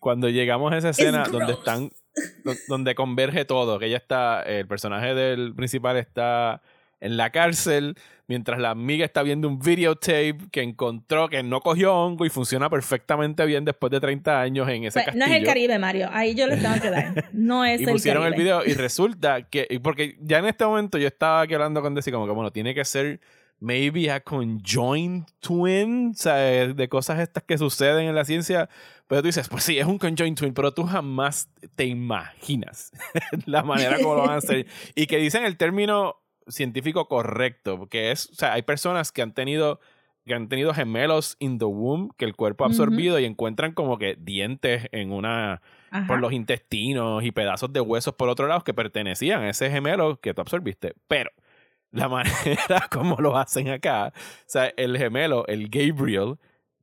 Cuando 0.01 0.29
llegamos 0.29 0.72
a 0.72 0.79
esa 0.79 0.91
escena 0.91 1.24
donde 1.31 1.53
están 1.55 1.91
do- 2.45 2.55
donde 2.68 2.95
converge 2.95 3.45
todo, 3.45 3.79
que 3.79 3.87
ella 3.87 3.97
está, 3.99 4.43
el 4.43 4.66
personaje 4.66 5.14
del 5.14 5.55
principal 5.55 5.97
está 5.97 6.62
en 6.99 7.18
la 7.18 7.31
cárcel, 7.31 7.95
mientras 8.27 8.59
la 8.59 8.70
amiga 8.70 9.05
está 9.05 9.22
viendo 9.22 9.49
un 9.49 9.59
videotape 9.59 10.39
que 10.51 10.62
encontró 10.62 11.29
que 11.29 11.43
no 11.43 11.61
cogió 11.61 11.95
hongo 11.95 12.24
y 12.24 12.31
funciona 12.31 12.70
perfectamente 12.70 13.45
bien 13.45 13.66
después 13.66 13.91
de 13.91 14.01
30 14.01 14.41
años 14.41 14.66
en 14.70 14.85
ese 14.85 14.95
Pues, 14.95 15.05
castillo. 15.07 15.27
no 15.27 15.31
es 15.33 15.39
el 15.39 15.47
Caribe, 15.47 15.79
Mario. 15.79 16.09
Ahí 16.11 16.35
yo 16.35 16.47
le 16.47 16.57
tengo 16.62 16.81
que 16.81 16.91
dar. 16.91 17.24
No 17.33 17.64
es 17.66 17.83
y 17.83 17.85
el 17.85 17.91
pusieron 17.91 18.24
el 18.24 18.31
Caribe. 18.31 18.45
video 18.45 18.64
y 18.64 18.72
resulta 18.72 19.43
que 19.43 19.79
porque 19.83 20.16
ya 20.22 20.39
en 20.39 20.47
este 20.47 20.64
momento 20.64 20.97
yo 20.97 21.07
estaba 21.07 21.43
aquí 21.43 21.53
hablando 21.53 21.83
con 21.83 21.95
Desi 21.95 22.11
como 22.11 22.27
que 22.27 22.33
bueno 22.33 22.51
tiene 22.51 22.74
que 22.74 22.85
ser 22.87 23.20
maybe 23.61 24.11
a 24.11 24.20
conjoined 24.20 25.24
twin 25.40 26.11
o 26.11 26.14
sea 26.14 26.34
de 26.34 26.88
cosas 26.88 27.20
estas 27.20 27.42
que 27.44 27.57
suceden 27.59 28.07
en 28.07 28.14
la 28.14 28.24
ciencia 28.24 28.68
pero 29.07 29.22
tú 29.22 29.26
dices 29.26 29.48
pues 29.48 29.64
sí 29.64 29.78
es 29.78 29.86
un 29.86 29.98
conjoined 29.98 30.36
twin 30.36 30.54
pero 30.54 30.72
tú 30.72 30.84
jamás 30.84 31.48
te 31.74 31.86
imaginas 31.86 32.92
la 33.46 33.62
manera 33.62 33.96
como 33.96 34.14
lo 34.14 34.22
van 34.22 34.30
a 34.30 34.36
hacer 34.36 34.66
y 34.94 35.07
que 35.07 35.18
dicen 35.18 35.44
el 35.44 35.57
término 35.57 36.16
científico 36.48 37.09
correcto 37.09 37.78
porque 37.78 38.11
es 38.11 38.30
o 38.30 38.34
sea 38.34 38.52
hay 38.52 38.62
personas 38.62 39.11
que 39.11 39.22
han 39.22 39.32
tenido 39.32 39.80
que 40.26 40.34
han 40.34 40.48
tenido 40.48 40.74
gemelos 40.74 41.36
in 41.38 41.59
the 41.59 41.64
womb 41.64 42.11
que 42.16 42.24
el 42.24 42.34
cuerpo 42.34 42.64
ha 42.64 42.66
absorbido 42.66 43.18
y 43.20 43.24
encuentran 43.24 43.72
como 43.72 43.96
que 43.96 44.16
dientes 44.18 44.88
en 44.90 45.12
una 45.12 45.62
Ajá. 45.90 46.07
por 46.09 46.18
los 46.18 46.32
intestinos 46.32 47.24
y 47.24 47.30
pedazos 47.30 47.72
de 47.72 47.80
huesos 47.80 48.14
por 48.14 48.28
otro 48.28 48.48
lado 48.48 48.64
que 48.64 48.74
pertenecían 48.74 49.42
a 49.42 49.50
ese 49.50 49.70
gemelo 49.70 50.20
que 50.20 50.34
tú 50.34 50.40
absorbiste. 50.40 50.94
Pero 51.07 51.30
la 51.93 52.09
manera 52.09 52.89
como 52.91 53.16
lo 53.16 53.37
hacen 53.37 53.68
acá, 53.68 54.12
o 54.16 54.45
sea, 54.47 54.72
el 54.76 54.97
gemelo, 54.99 55.47
el 55.47 55.68
Gabriel, 55.68 56.37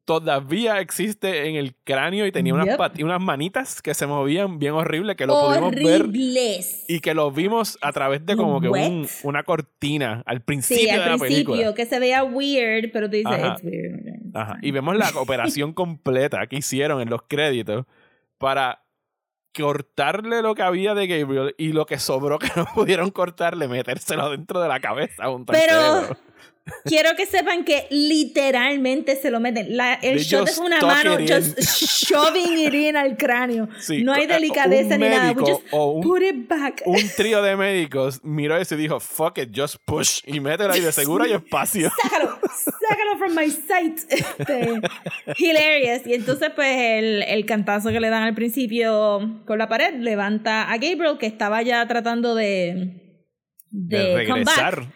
todavía 0.05 0.81
existe 0.81 1.47
en 1.47 1.55
el 1.55 1.75
cráneo 1.85 2.25
y 2.25 2.31
tenía 2.33 2.53
unas, 2.53 2.67
Yep. 2.67 3.03
unas 3.05 3.21
manitas 3.21 3.81
que 3.81 3.93
se 3.93 4.05
movían 4.05 4.59
bien 4.59 4.73
horrible, 4.73 5.15
que 5.15 5.25
lo 5.25 5.39
pudimos 5.39 5.73
ver 5.73 6.01
Horribles. 6.01 6.83
y 6.89 6.99
que 6.99 7.13
lo 7.13 7.31
vimos 7.31 7.77
a 7.81 7.93
través 7.93 8.25
de 8.25 8.35
como 8.35 8.59
que 8.59 8.67
un- 8.67 9.07
una 9.23 9.43
cortina 9.43 10.21
al 10.25 10.41
principio 10.41 10.83
Sí, 10.83 10.91
de 10.91 10.97
la 10.97 11.13
al 11.13 11.19
principio, 11.19 11.53
película. 11.53 11.73
que 11.75 11.85
se 11.85 11.99
veía 11.99 12.23
weird, 12.25 12.91
pero 12.91 13.09
tú 13.09 13.15
dices, 13.15 13.31
Ajá. 13.31 13.53
it's 13.53 13.63
weird. 13.63 13.99
okay, 14.01 14.13
it's 14.25 14.35
Ajá. 14.35 14.55
fine". 14.55 14.67
Y 14.67 14.71
vemos 14.71 14.97
la 14.97 15.09
operación 15.15 15.71
completa 15.73 16.47
que 16.47 16.57
hicieron 16.57 16.99
en 17.01 17.09
los 17.09 17.21
créditos 17.27 17.85
para 18.37 18.82
cortarle 19.53 20.41
lo 20.41 20.55
que 20.55 20.63
había 20.63 20.93
de 20.93 21.07
Gabriel 21.07 21.55
y 21.57 21.73
lo 21.73 21.85
que 21.85 21.99
sobró 21.99 22.39
que 22.39 22.47
no 22.55 22.65
pudieron 22.73 23.11
cortarle, 23.11 23.67
metérselo 23.67 24.29
dentro 24.29 24.61
de 24.61 24.67
la 24.67 24.79
cabeza 24.79 25.27
junto 25.27 25.53
al 25.53 25.59
Pero 25.59 26.01
cerebro. 26.01 26.17
Quiero 26.85 27.15
que 27.15 27.25
sepan 27.25 27.63
que 27.65 27.87
literalmente 27.89 29.15
se 29.15 29.29
lo 29.31 29.39
meten. 29.39 29.75
La- 29.75 29.95
el 29.95 30.15
They 30.15 30.23
shot 30.23 30.47
es 30.49 30.57
una 30.57 30.79
mano 30.79 31.17
just 31.19 31.57
in. 31.59 31.65
shoving 31.65 32.57
it 32.59 32.73
in 32.73 32.95
al 32.97 33.17
cráneo. 33.17 33.67
Sí, 33.79 34.01
no 34.03 34.13
hay 34.13 34.27
delicadeza 34.27 34.97
ni 34.97 35.09
nada. 35.09 35.31
We 35.33 35.41
just 35.41 35.61
un- 35.71 36.01
put 36.01 36.21
it 36.21 36.47
back. 36.47 36.81
Un 36.85 37.01
trío 37.17 37.41
de 37.41 37.55
médicos 37.55 38.21
miró 38.23 38.57
eso 38.57 38.75
y 38.75 38.77
dijo, 38.77 38.99
fuck 38.99 39.37
it, 39.39 39.49
just 39.55 39.75
push 39.85 40.21
y 40.25 40.39
mételo 40.39 40.73
ahí 40.73 40.79
de 40.81 40.91
seguro 40.93 41.23
hay 41.25 41.33
espacio. 41.33 41.91
sácalo, 42.01 42.39
sácalo 42.87 43.17
from 43.17 43.35
my 43.35 43.49
sight. 43.49 43.99
Este, 44.09 44.81
hilarious. 45.37 46.05
Y 46.07 46.13
entonces, 46.13 46.49
pues, 46.55 46.75
el, 46.77 47.23
el 47.23 47.45
cantazo 47.45 47.89
que 47.89 47.99
le 47.99 48.09
dan 48.09 48.23
al 48.23 48.33
principio 48.35 49.41
con 49.45 49.57
la 49.57 49.67
pared 49.67 49.95
levanta 49.99 50.63
a 50.71 50.77
Gabriel, 50.77 51.17
que 51.19 51.25
estaba 51.25 51.61
ya 51.61 51.85
tratando 51.87 52.35
de, 52.35 53.01
de, 53.69 53.97
De 53.97 54.27
come 54.27 54.43
back, 54.43 54.55
regresar. 54.57 54.87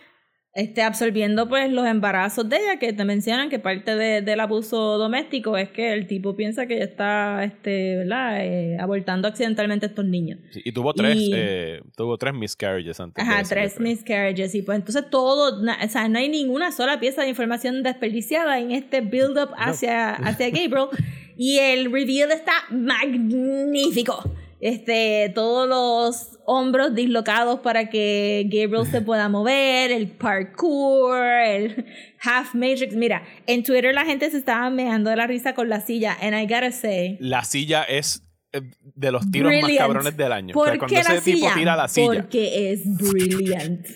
Este, 0.58 0.82
absorbiendo, 0.82 1.47
pues, 1.47 1.72
los 1.72 1.86
embarazos 1.86 2.49
de 2.49 2.58
ella, 2.58 2.80
que 2.80 2.91
te 2.91 3.05
mencionan 3.05 3.49
que 3.49 3.60
parte 3.60 3.95
de- 3.95 4.22
del 4.24 4.39
abuso 4.39 4.97
doméstico 4.97 5.55
es 5.55 5.70
que 5.70 5.93
el 5.93 6.08
tipo 6.08 6.36
piensa 6.36 6.66
que 6.66 6.76
ella 6.78 6.86
está, 6.86 7.43
este, 7.43 7.97
¿verdad?, 7.97 8.43
eh, 8.43 8.76
abortando 8.80 9.28
accidentalmente 9.28 9.86
a 9.86 9.89
estos 9.89 10.05
niños. 10.05 10.39
Sí, 10.49 10.62
y 10.66 10.72
tuvo 10.72 10.93
tres, 10.93 11.16
Y- 11.16 11.32
eh, 11.34 11.82
tuvo 11.95 12.18
tres 12.18 12.34
miscarriages 12.34 12.99
antes. 12.99 13.24
de 13.24 13.32
Ajá, 13.32 13.41
eso, 13.41 13.49
tres 13.51 13.80
miscarriages. 13.80 14.55
Y 14.55 14.64
pues 14.64 14.80
entonces 14.80 15.10
todo, 15.12 15.62
na- 15.64 15.78
o 15.84 15.88
sea, 15.88 16.10
no 16.10 16.18
hay 16.18 16.28
ninguna 16.28 16.72
sola 16.72 16.99
pieza 16.99 17.22
de 17.22 17.30
información 17.30 17.84
desperdiciada 17.84 18.60
en 18.60 18.72
este 18.72 19.01
build-up 19.01 19.51
hacia, 19.58 20.16
hacia 20.16 20.49
Gabriel. 20.49 20.88
y 21.38 21.60
el 21.60 21.91
reveal 21.91 22.32
está 22.32 22.53
magnífico. 22.72 24.24
Este, 24.60 25.32
todos 25.36 25.68
los 25.70 26.39
hombros 26.45 26.95
dislocados 26.95 27.60
para 27.60 27.89
que 27.89 28.43
Gabriel 28.51 28.88
se 28.89 29.01
pueda 29.01 29.30
mover, 29.30 29.91
el 29.91 30.08
parkour, 30.08 31.16
el 31.18 31.86
half 32.24 32.55
matrix. 32.55 32.95
Mira, 32.95 33.24
en 33.45 33.64
Twitter 33.64 33.93
la 33.93 34.05
gente 34.05 34.32
se 34.32 34.38
estaba 34.38 34.70
meando 34.70 35.10
de 35.10 35.16
la 35.16 35.28
risa 35.28 35.53
con 35.53 35.70
la 35.70 35.82
silla. 35.82 36.18
And 36.22 36.36
I 36.36 36.43
gotta 36.51 36.72
say, 36.72 37.18
La 37.20 37.43
silla 37.43 37.84
es 37.84 38.24
eh, 38.51 38.62
de 38.82 39.12
los 39.12 39.30
tiros 39.30 39.51
más 39.62 39.72
cabrones 39.78 40.18
del 40.18 40.32
año. 40.32 40.51
O 40.51 40.53
¿Por 40.53 40.70
sea, 40.70 40.78
cuando 40.80 40.95
qué 40.95 41.01
ese 41.01 41.14
la 41.14 41.22
tipo 41.22 41.38
silla? 41.38 41.53
tira 41.53 41.76
la 41.76 41.88
silla. 41.88 42.08
Porque 42.08 42.72
es 42.72 42.82
brilliant. 42.97 43.86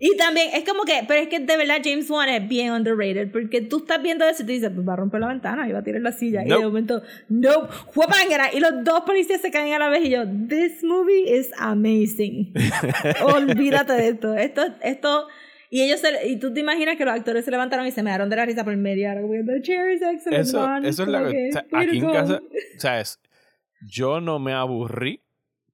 y 0.00 0.16
también 0.16 0.48
es 0.54 0.64
como 0.64 0.84
que, 0.84 1.04
pero 1.06 1.20
es 1.20 1.28
que 1.28 1.40
de 1.40 1.56
verdad 1.56 1.76
James 1.84 2.08
Wan 2.10 2.28
es 2.28 2.48
bien 2.48 2.72
underrated, 2.72 3.30
porque 3.30 3.60
tú 3.60 3.78
estás 3.78 4.02
viendo 4.02 4.24
eso 4.26 4.42
y 4.42 4.46
tú 4.46 4.52
dices, 4.52 4.70
pues 4.74 4.86
va 4.88 4.94
a 4.94 4.96
romper 4.96 5.20
la 5.20 5.28
ventana 5.28 5.68
y 5.68 5.72
va 5.72 5.80
a 5.80 5.82
tirar 5.84 6.00
la 6.00 6.12
silla. 6.12 6.42
Y 6.44 6.48
Nope. 6.48 6.60
de 6.62 6.66
momento, 6.66 7.02
no, 7.28 7.68
¡Juapángara! 7.94 8.52
Y 8.54 8.60
los 8.60 8.82
dos 8.84 9.02
policías 9.02 9.40
se 9.40 9.50
caen 9.50 9.72
a 9.74 9.78
la 9.78 9.88
vez 9.88 10.04
y 10.04 10.10
yo, 10.10 10.24
this 10.48 10.82
movie 10.82 11.36
is 11.38 11.50
amazing. 11.58 12.52
Olvídate 13.34 13.92
de 13.92 14.08
esto. 14.08 14.34
Esto, 14.34 14.62
esto, 14.82 15.26
y 15.70 15.82
ellos 15.82 16.00
se, 16.00 16.28
y 16.28 16.36
tú 16.38 16.52
te 16.54 16.60
imaginas 16.60 16.96
que 16.96 17.04
los 17.04 17.14
actores 17.14 17.44
se 17.44 17.50
levantaron 17.50 17.86
y 17.86 17.90
se 17.90 18.02
me 18.02 18.10
dieron 18.10 18.30
de 18.30 18.36
la 18.36 18.46
risa 18.46 18.64
por 18.64 18.74
media 18.76 19.12
hora. 19.12 19.20
The 19.44 19.60
chair 19.62 19.90
is 19.90 20.02
excellent, 20.02 20.46
Eso, 20.46 20.60
Wan". 20.60 20.84
eso 20.86 21.02
es 21.02 21.08
la 21.08 21.18
Como 21.18 21.30
que, 21.30 21.48
o 21.48 21.52
sea, 21.52 21.66
Aquí 21.72 21.98
en 21.98 22.10
casa, 22.10 22.40
o 22.76 22.80
sea, 22.80 23.00
es, 23.00 23.20
yo 23.86 24.20
no 24.20 24.38
me 24.38 24.54
aburrí 24.54 25.20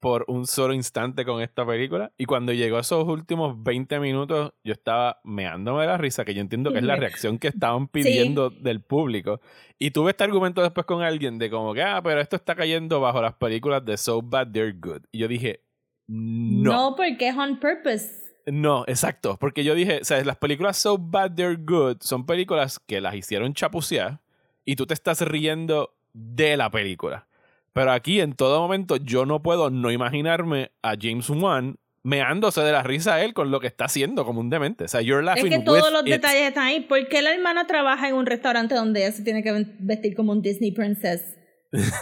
por 0.04 0.24
un 0.28 0.46
solo 0.46 0.74
instante 0.74 1.24
con 1.24 1.40
esta 1.40 1.64
película. 1.66 2.12
Y 2.18 2.26
cuando 2.26 2.52
llegó 2.52 2.78
esos 2.78 3.08
últimos 3.08 3.62
20 3.62 3.98
minutos, 4.00 4.52
yo 4.62 4.72
estaba 4.74 5.18
meándome 5.24 5.80
de 5.80 5.86
la 5.88 5.96
risa, 5.96 6.24
que 6.26 6.34
yo 6.34 6.42
entiendo 6.42 6.70
que 6.72 6.78
es 6.78 6.84
la 6.84 6.94
Sí. 6.96 7.00
reacción 7.00 7.38
que 7.38 7.48
estaban 7.48 7.88
pidiendo 7.88 8.50
del 8.50 8.82
público. 8.82 9.40
Y 9.78 9.92
tuve 9.92 10.10
este 10.10 10.24
argumento 10.24 10.60
después 10.62 10.84
con 10.84 11.02
alguien 11.02 11.38
de 11.38 11.48
como 11.48 11.72
que, 11.72 11.82
ah, 11.82 12.02
pero 12.04 12.20
esto 12.20 12.36
está 12.36 12.54
cayendo 12.54 13.00
bajo 13.00 13.22
las 13.22 13.32
películas 13.34 13.82
de 13.84 13.96
So 13.96 14.20
Bad 14.20 14.52
They're 14.52 14.72
Good. 14.78 15.04
Y 15.10 15.18
yo 15.20 15.28
dije, 15.28 15.62
no. 16.06 16.72
No, 16.72 16.96
porque 16.96 17.28
es 17.28 17.36
on 17.36 17.58
purpose. 17.58 18.22
No, 18.46 18.84
exacto. 18.86 19.38
Porque 19.40 19.64
yo 19.64 19.74
dije, 19.74 20.00
o 20.02 20.04
sea, 20.04 20.22
las 20.22 20.36
películas 20.36 20.76
So 20.76 20.98
Bad 20.98 21.34
They're 21.34 21.56
Good 21.56 21.98
son 22.02 22.26
películas 22.26 22.78
que 22.78 23.00
las 23.00 23.14
hicieron 23.14 23.54
chapucear 23.54 24.20
y 24.66 24.76
tú 24.76 24.86
te 24.86 24.92
estás 24.92 25.22
riendo 25.22 25.94
de 26.12 26.56
la 26.58 26.70
película. 26.70 27.26
Pero 27.74 27.92
aquí 27.92 28.20
en 28.20 28.32
todo 28.34 28.60
momento 28.60 28.96
yo 28.96 29.26
no 29.26 29.42
puedo 29.42 29.68
no 29.68 29.90
imaginarme 29.90 30.70
a 30.82 30.94
James 30.98 31.28
Wan 31.28 31.76
meándose 32.04 32.60
de 32.60 32.70
la 32.70 32.82
risa 32.82 33.14
a 33.14 33.22
él 33.24 33.34
con 33.34 33.50
lo 33.50 33.60
que 33.60 33.66
está 33.66 33.86
haciendo 33.86 34.24
como 34.24 34.40
un 34.40 34.48
demente. 34.50 34.84
O 34.84 34.88
sea, 34.88 35.00
you're 35.00 35.20
Es 35.20 35.26
laughing 35.26 35.50
que 35.50 35.58
todos 35.60 35.90
los 35.92 36.02
it. 36.06 36.12
detalles 36.12 36.42
están 36.48 36.66
ahí. 36.66 36.80
¿Por 36.80 37.08
qué 37.08 37.20
la 37.22 37.34
hermana 37.34 37.66
trabaja 37.66 38.08
en 38.08 38.14
un 38.14 38.26
restaurante 38.26 38.74
donde 38.74 39.00
ella 39.00 39.12
se 39.12 39.22
tiene 39.22 39.42
que 39.42 39.66
vestir 39.80 40.14
como 40.14 40.32
un 40.32 40.40
Disney 40.42 40.70
princess? 40.72 41.36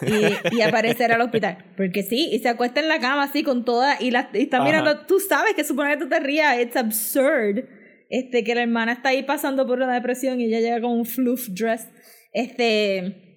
Y, 0.03 0.57
y 0.57 0.61
aparecer 0.69 1.13
al 1.13 1.21
hospital. 1.23 1.65
Porque 1.77 2.03
sí, 2.03 2.29
y 2.33 2.41
se 2.41 2.49
acuesta 2.51 2.81
en 2.81 2.89
la 2.89 2.99
cama 2.99 3.23
así 3.23 3.43
con 3.43 3.65
toda. 3.65 3.97
Y, 4.03 4.11
la, 4.11 4.29
y 4.35 4.43
está 4.43 4.59
Ajá. 4.59 4.67
mirando. 4.67 4.99
Tú 5.07 5.21
sabes 5.21 5.55
que 5.55 5.65
supone 5.65 5.93
que 5.97 6.03
tú 6.05 6.09
te 6.11 6.21
rías. 6.21 6.59
It's 6.61 6.77
absurd. 6.77 7.65
Este, 8.11 8.45
que 8.45 8.55
la 8.55 8.63
hermana 8.63 8.93
está 8.93 9.09
ahí 9.11 9.23
pasando 9.23 9.67
por 9.67 9.79
una 9.79 9.95
depresión 9.95 10.39
y 10.41 10.45
ella 10.47 10.61
llega 10.61 10.81
con 10.83 10.91
un 10.91 11.07
fluff 11.07 11.49
dress. 11.49 11.89
Este. 12.33 13.32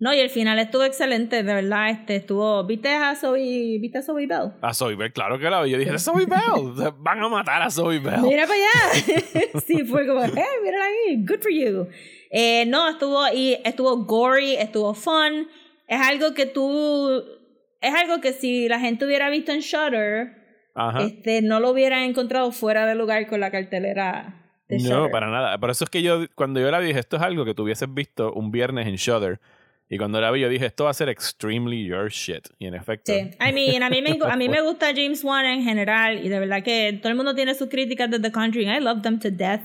No, 0.00 0.14
y 0.14 0.18
el 0.18 0.30
final 0.30 0.58
estuvo 0.58 0.82
excelente, 0.84 1.36
de 1.36 1.54
verdad. 1.54 1.90
Este 1.90 2.16
estuvo. 2.16 2.64
¿Viste 2.64 2.88
a 2.88 3.14
Zoe, 3.14 3.78
¿viste 3.78 3.98
a 3.98 4.02
Zoe 4.02 4.26
Bell? 4.26 4.52
A 4.62 4.72
Zoe 4.72 4.96
Bell, 4.96 5.12
claro 5.12 5.38
que 5.38 5.50
la 5.50 5.62
vi. 5.62 5.70
Yo 5.72 5.78
dije, 5.78 5.98
Zoe 5.98 6.24
Bell. 6.24 6.92
Van 6.98 7.22
a 7.22 7.28
matar 7.28 7.60
a 7.60 7.70
Zoe 7.70 7.98
Bell. 7.98 8.22
Mira 8.22 8.46
para 8.46 8.54
allá. 8.54 9.60
sí, 9.66 9.84
fue 9.84 10.06
como, 10.06 10.22
hey, 10.24 10.42
mírala 10.64 10.84
ahí, 10.86 11.16
good 11.18 11.40
for 11.42 11.52
you. 11.52 11.86
Eh, 12.30 12.64
no, 12.66 12.88
estuvo 12.88 13.22
y 13.32 13.58
estuvo 13.62 14.04
gory, 14.04 14.54
estuvo 14.56 14.94
fun. 14.94 15.48
Es 15.86 16.00
algo 16.00 16.32
que 16.32 16.46
tú, 16.46 17.22
es 17.82 17.94
algo 17.94 18.22
que 18.22 18.32
si 18.32 18.68
la 18.68 18.80
gente 18.80 19.04
hubiera 19.04 19.28
visto 19.28 19.52
en 19.52 19.60
Shutter, 19.60 20.32
Ajá. 20.74 21.02
este, 21.02 21.42
no 21.42 21.60
lo 21.60 21.70
hubieran 21.72 22.04
encontrado 22.04 22.52
fuera 22.52 22.86
de 22.86 22.94
lugar 22.94 23.26
con 23.26 23.40
la 23.40 23.50
cartelera 23.50 24.54
de 24.66 24.78
No, 24.78 24.82
Shudder. 24.84 25.10
para 25.10 25.28
nada. 25.30 25.58
Por 25.58 25.68
eso 25.68 25.84
es 25.84 25.90
que 25.90 26.00
yo, 26.02 26.24
cuando 26.34 26.58
yo 26.58 26.70
la 26.70 26.80
dije, 26.80 26.98
esto 27.00 27.16
es 27.16 27.22
algo 27.22 27.44
que 27.44 27.52
tú 27.52 27.64
hubieses 27.64 27.92
visto 27.92 28.32
un 28.32 28.50
viernes 28.50 28.86
en 28.86 28.94
Shudder. 28.96 29.40
Y 29.92 29.98
cuando 29.98 30.20
la 30.20 30.30
vi, 30.30 30.40
yo 30.40 30.48
dije, 30.48 30.66
esto 30.66 30.84
va 30.84 30.90
a 30.90 30.94
ser 30.94 31.08
extremely 31.08 31.84
your 31.84 32.08
shit. 32.10 32.46
Y 32.60 32.66
en 32.66 32.74
efecto. 32.74 33.12
Sí, 33.12 33.18
I 33.40 33.52
mean, 33.52 33.82
a 33.82 33.90
mí, 33.90 34.00
me, 34.00 34.16
a 34.22 34.36
mí 34.36 34.48
me 34.48 34.62
gusta 34.62 34.94
James 34.94 35.24
Wan 35.24 35.44
en 35.44 35.64
general 35.64 36.24
y 36.24 36.28
de 36.28 36.38
verdad 36.38 36.62
que 36.62 36.96
todo 37.02 37.10
el 37.10 37.16
mundo 37.16 37.34
tiene 37.34 37.56
sus 37.56 37.68
críticas 37.68 38.08
de 38.08 38.20
The 38.20 38.30
Conjuring. 38.30 38.68
I 38.68 38.78
love 38.78 39.02
them 39.02 39.18
to 39.18 39.32
death. 39.32 39.62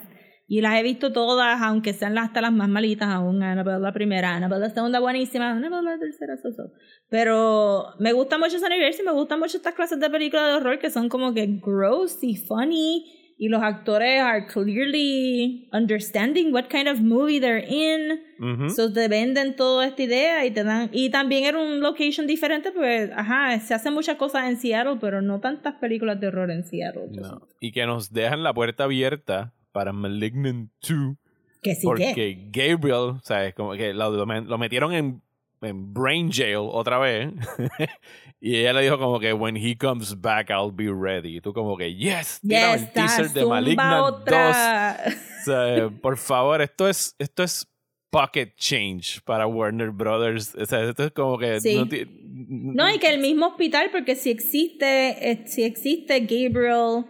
Y 0.47 0.61
las 0.61 0.79
he 0.79 0.83
visto 0.83 1.13
todas, 1.13 1.61
aunque 1.61 1.93
sean 1.93 2.17
hasta 2.17 2.41
las 2.41 2.51
más 2.51 2.67
malitas 2.67 3.07
aún. 3.09 3.43
Annabelle 3.43 3.79
la 3.79 3.93
primera, 3.93 4.35
Annabelle 4.35 4.61
la 4.61 4.69
segunda 4.71 4.99
buenísima, 4.99 5.51
Annabelle 5.51 5.83
la 5.83 5.99
tercera, 5.99 6.37
so, 6.37 6.51
so. 6.51 6.71
Pero 7.07 7.93
me 7.99 8.11
gusta 8.11 8.39
mucho 8.39 8.57
ese 8.57 8.65
universo 8.65 9.03
y 9.03 9.05
me 9.05 9.11
gustan 9.11 9.39
mucho 9.39 9.57
estas 9.57 9.75
clases 9.75 9.99
de 9.99 10.09
películas 10.09 10.47
de 10.47 10.53
horror 10.53 10.79
que 10.79 10.89
son 10.89 11.07
como 11.07 11.35
que 11.35 11.45
gross 11.63 12.23
y 12.23 12.35
funny. 12.35 13.24
Y 13.37 13.49
los 13.49 13.61
actores 13.61 14.21
are 14.21 14.45
clearly 14.47 15.67
understanding 15.73 16.53
what 16.53 16.69
kind 16.69 16.87
of 16.87 17.01
movie 17.01 17.39
they're 17.39 17.65
in. 17.67 18.21
Ujú. 18.39 18.69
So 18.69 18.91
te 18.91 19.07
venden 19.07 19.55
toda 19.55 19.87
esta 19.87 20.03
idea 20.03 20.45
y 20.45 20.51
te 20.51 20.63
dan. 20.63 20.89
Y 20.93 21.09
también 21.09 21.43
era 21.43 21.59
un 21.59 21.81
location 21.81 22.27
diferente, 22.27 22.71
pues, 22.71 23.11
ajá, 23.13 23.59
se 23.59 23.73
hacen 23.73 23.93
muchas 23.93 24.15
cosas 24.15 24.49
en 24.49 24.57
Seattle, 24.57 24.97
pero 25.01 25.21
no 25.21 25.39
tantas 25.41 25.75
películas 25.75 26.19
de 26.19 26.27
horror 26.27 26.49
en 26.51 26.63
Seattle. 26.63 27.07
yo 27.11 27.21
No. 27.21 27.47
Y 27.59 27.71
que 27.71 27.85
nos 27.85 28.13
dejan 28.13 28.43
la 28.43 28.53
puerta 28.53 28.85
abierta 28.85 29.53
para 29.71 29.91
Malignant 29.91 30.71
2. 30.87 31.17
Que 31.61 31.75
sí 31.75 31.85
porque 31.85 32.13
que. 32.13 32.47
Gabriel, 32.51 33.19
¿sabes? 33.23 33.53
Como 33.53 33.73
que 33.73 33.93
lo, 33.93 34.11
lo 34.11 34.57
metieron 34.57 34.93
en, 34.93 35.21
en 35.61 35.93
Brain 35.93 36.31
Jail 36.31 36.57
otra 36.57 36.97
vez. 36.99 37.31
y 38.39 38.57
ella 38.57 38.73
le 38.73 38.81
dijo 38.83 38.97
como 38.97 39.19
que 39.19 39.33
when 39.33 39.55
he 39.55 39.75
comes 39.77 40.19
back 40.19 40.49
I'll 40.49 40.71
be 40.71 40.91
ready. 40.91 41.37
Y 41.37 41.41
tú 41.41 41.53
como 41.53 41.77
que 41.77 41.95
yes, 41.95 42.39
Yes, 42.43 42.81
el 42.83 42.91
teaser 42.91 43.29
de 43.31 43.45
Malignant 43.45 43.99
2. 43.99 44.11
otra. 44.21 44.97
O 45.07 45.43
sea, 45.45 45.89
por 46.01 46.17
favor, 46.17 46.61
esto 46.61 46.87
es 46.89 47.15
esto 47.19 47.43
es 47.43 47.67
pocket 48.09 48.53
change 48.55 49.21
para 49.25 49.45
Warner 49.47 49.91
Brothers. 49.91 50.55
O 50.55 50.65
sea, 50.65 50.83
esto 50.83 51.03
es 51.05 51.11
como 51.11 51.37
que 51.37 51.59
Sí. 51.59 51.75
no, 51.75 51.87
ti- 51.87 52.05
No, 52.47 52.89
y 52.93 52.97
que 52.99 53.09
el 53.09 53.19
mismo 53.19 53.47
hospital, 53.47 53.89
porque 53.91 54.15
si 54.15 54.29
existe, 54.29 55.31
eh, 55.31 55.43
si 55.47 55.63
existe 55.63 56.19
Gabriel 56.21 57.05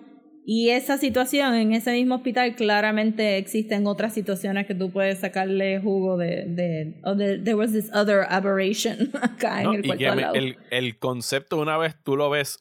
y 0.48 0.70
esa 0.70 1.00
situación 1.00 1.56
en 1.56 1.74
ese 1.74 1.92
mismo 1.92 2.16
hospital, 2.16 2.56
claramente 2.56 3.38
existen 3.38 3.88
otras 3.88 4.14
situaciones 4.14 4.68
que 4.68 4.76
tú 4.76 4.92
puedes 4.92 5.20
sacarle 5.20 5.80
jugo 5.80 6.18
de, 6.18 6.46
de, 6.46 7.02
oh, 7.04 7.16
there 7.18 7.56
was 7.56 7.72
this 7.72 7.90
other 7.94 8.26
aberration 8.30 9.10
acá 9.22 9.64
No, 9.64 9.74
en 9.74 9.80
el 9.80 9.86
cuarto 9.88 10.12
al 10.12 10.22
lado. 10.22 10.36
el, 10.36 10.58
el 10.70 11.00
concepto, 11.00 11.58
una 11.58 11.78
vez 11.80 11.96
tú 12.04 12.16
lo 12.16 12.30
ves 12.30 12.60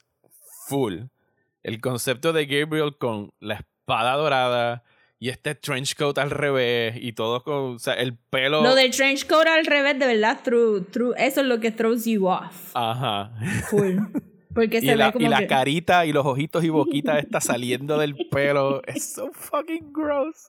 full, 0.67 1.01
el 1.63 1.81
concepto 1.83 2.33
de 2.33 2.47
Gabriel 2.47 2.97
con 2.99 3.33
la 3.39 3.57
espada 3.57 4.15
dorada 4.15 4.83
y 5.19 5.29
este 5.29 5.55
trench 5.55 5.95
coat 5.95 6.17
al 6.19 6.31
revés 6.31 6.97
y 6.99 7.13
todo 7.13 7.43
con, 7.43 7.75
o 7.75 7.79
sea, 7.79 7.95
el 7.95 8.17
pelo... 8.17 8.63
Lo 8.63 8.75
del 8.75 8.91
trench 8.93 9.27
coat 9.27 9.47
al 9.47 9.67
revés, 9.67 9.99
de 9.99 10.07
verdad, 10.07 10.41
through, 10.43 10.87
through, 10.91 11.15
eso 11.19 11.43
es 11.43 11.47
lo 11.47 11.61
que 11.61 11.71
throws 11.71 12.07
you 12.07 12.27
off. 12.29 12.71
Ajá. 12.75 13.31
Full. 13.69 13.99
Porque 14.55 14.79
Y 14.79 14.83
se 14.83 14.97
la, 14.97 15.07
ve 15.07 15.13
como 15.13 15.27
y 15.27 15.29
la 15.29 15.39
que- 15.41 15.47
carita 15.49 16.07
y 16.07 16.13
los 16.13 16.25
ojitos 16.25 16.63
y 16.65 16.69
boquita 16.69 17.19
está 17.19 17.41
saliendo 17.41 17.99
del 17.99 18.15
pelo. 18.31 18.83
Es 18.87 19.13
so 19.15 19.31
fucking 19.33 19.93
gross. 19.93 20.47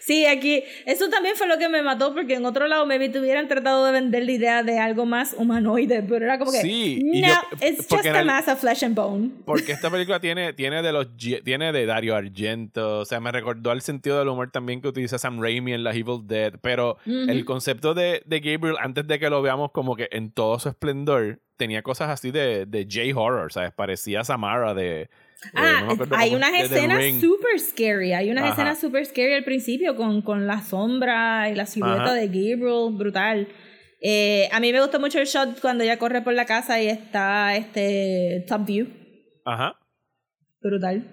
Sí, 0.00 0.24
aquí, 0.26 0.62
eso 0.86 1.08
también 1.08 1.34
fue 1.34 1.48
lo 1.48 1.58
que 1.58 1.68
me 1.68 1.82
mató, 1.82 2.14
porque 2.14 2.34
en 2.34 2.44
otro 2.46 2.68
lado 2.68 2.86
maybe 2.86 3.08
te 3.08 3.18
hubieran 3.18 3.48
tratado 3.48 3.84
de 3.84 3.90
vender 3.92 4.24
la 4.24 4.30
idea 4.32 4.62
de 4.62 4.78
algo 4.78 5.04
más 5.04 5.34
humanoide, 5.36 6.00
pero 6.02 6.24
era 6.24 6.38
como 6.38 6.52
que, 6.52 6.58
Sí, 6.60 7.00
y 7.12 7.22
no, 7.22 7.28
yo- 7.28 7.66
it's 7.66 7.86
just 7.90 8.06
a 8.06 8.20
el- 8.20 8.26
mass 8.26 8.46
of 8.46 8.60
flesh 8.60 8.84
and 8.84 8.94
bone. 8.94 9.30
Porque 9.44 9.72
esta 9.72 9.90
película 9.90 10.20
tiene, 10.20 10.52
tiene 10.52 10.80
de 10.80 10.92
los 10.92 11.08
tiene 11.16 11.72
de 11.72 11.86
Dario 11.86 12.14
Argento. 12.14 13.00
O 13.00 13.04
sea, 13.04 13.18
me 13.20 13.32
recordó 13.32 13.72
al 13.72 13.80
sentido 13.82 14.18
del 14.20 14.28
humor 14.28 14.50
también 14.52 14.80
que 14.80 14.88
utiliza 14.88 15.18
Sam 15.18 15.40
Raimi 15.42 15.72
en 15.72 15.82
la 15.82 15.90
Evil 15.92 16.20
Dead. 16.24 16.54
Pero 16.62 16.98
el 17.06 17.44
concepto 17.44 17.94
de, 17.94 18.22
de 18.26 18.40
Gabriel, 18.40 18.76
antes 18.80 19.06
de 19.08 19.18
que 19.18 19.28
lo 19.28 19.42
veamos 19.42 19.72
como 19.72 19.96
que 19.96 20.08
en 20.12 20.30
todo 20.30 20.58
su 20.60 20.68
esplendor, 20.68 21.40
tenía 21.56 21.82
cosas 21.82 22.10
así 22.10 22.30
de, 22.30 22.66
de 22.66 22.84
J-horror, 22.90 23.52
¿sabes? 23.52 23.72
Parecía 23.72 24.24
Samara 24.24 24.74
de. 24.74 25.02
eh, 25.02 25.08
Ah, 25.54 25.78
no 25.80 25.86
me 25.88 25.92
acuerdo 25.94 26.16
hay 26.16 26.34
unas 26.34 26.54
escenas 26.54 27.02
super 27.20 27.58
scary. 27.60 28.12
Hay 28.12 28.30
unas 28.30 28.44
Ajá. 28.44 28.52
escenas 28.54 28.80
super 28.80 29.04
scary 29.04 29.34
al 29.34 29.44
principio 29.44 29.94
con, 29.96 30.22
con 30.22 30.46
la 30.46 30.62
sombra 30.62 31.48
y 31.50 31.54
la 31.54 31.66
silueta 31.66 32.04
Ajá. 32.04 32.14
de 32.14 32.26
Gabriel, 32.28 32.90
brutal. 32.92 33.48
Eh, 34.00 34.48
a 34.52 34.60
mí 34.60 34.72
me 34.72 34.80
gustó 34.80 35.00
mucho 35.00 35.18
el 35.18 35.26
shot 35.26 35.60
cuando 35.60 35.84
ella 35.84 35.98
corre 35.98 36.22
por 36.22 36.34
la 36.34 36.44
casa 36.44 36.80
y 36.82 36.88
está 36.88 37.56
este 37.56 38.44
top 38.48 38.66
view. 38.66 38.86
Ajá. 39.44 39.76
Brutal. 40.60 41.06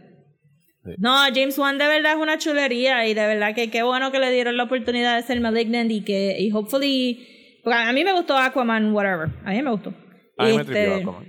Sí. 0.83 0.91
No, 0.97 1.15
James 1.33 1.57
Wan 1.59 1.77
de 1.77 1.87
verdad 1.87 2.13
es 2.13 2.17
una 2.17 2.37
chulería 2.37 3.05
y 3.07 3.13
de 3.13 3.27
verdad 3.27 3.53
que 3.53 3.69
qué 3.69 3.83
bueno 3.83 4.11
que 4.11 4.19
le 4.19 4.31
dieron 4.31 4.57
la 4.57 4.63
oportunidad 4.63 5.15
de 5.15 5.23
ser 5.23 5.39
Malignant 5.39 5.91
y 5.91 6.01
que, 6.03 6.37
y 6.39 6.51
hopefully, 6.51 7.59
porque 7.63 7.77
a 7.77 7.93
mí 7.93 8.03
me 8.03 8.13
gustó 8.13 8.35
Aquaman, 8.37 8.91
whatever, 8.91 9.29
a 9.45 9.51
mí 9.51 9.61
me 9.61 9.69
gustó. 9.71 9.93
A 10.41 10.45
mí 10.45 10.55
me 10.55 10.61
Este, 10.61 10.93
Aquaman. 10.95 11.25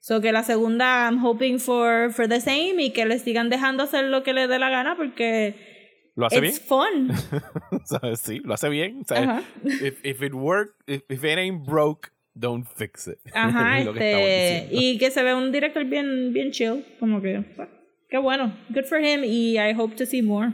So 0.00 0.20
que 0.20 0.32
la 0.32 0.42
segunda, 0.42 1.06
I'm 1.06 1.18
hoping 1.24 1.58
for, 1.58 2.10
for 2.12 2.28
the 2.28 2.40
same 2.40 2.76
y 2.78 2.92
que 2.92 3.04
le 3.04 3.18
sigan 3.18 3.50
dejando 3.50 3.82
hacer 3.82 4.04
lo 4.06 4.22
que 4.22 4.32
le 4.32 4.46
dé 4.46 4.58
la 4.58 4.70
gana 4.70 4.96
porque 4.96 5.54
¿Lo 6.14 6.26
hace 6.26 6.40
bien? 6.40 6.54
it's 6.54 6.64
fun. 6.64 7.10
¿Sabes? 7.84 8.20
Sí, 8.20 8.40
lo 8.44 8.54
hace 8.54 8.68
bien. 8.68 9.04
¿sabes? 9.04 9.28
Ajá. 9.28 9.42
If, 9.64 10.04
if 10.04 10.22
it 10.22 10.32
work, 10.32 10.74
if, 10.86 11.02
if 11.08 11.24
it 11.24 11.38
ain't 11.38 11.64
broke, 11.64 12.10
don't 12.34 12.66
fix 12.66 13.06
it. 13.06 13.18
Ajá, 13.34 13.82
que 13.84 13.90
este, 13.90 14.66
diciendo. 14.70 14.80
y 14.80 14.98
que 14.98 15.10
se 15.10 15.22
ve 15.22 15.34
un 15.34 15.52
director 15.52 15.84
bien, 15.84 16.32
bien 16.32 16.52
chill, 16.52 16.84
como 16.98 17.20
que, 17.20 17.44
qué 18.08 18.18
bueno, 18.18 18.56
good 18.70 18.84
for 18.84 18.98
him 18.98 19.22
y 19.24 19.58
I 19.58 19.74
hope 19.76 19.94
to 19.96 20.06
see 20.06 20.22
more. 20.22 20.52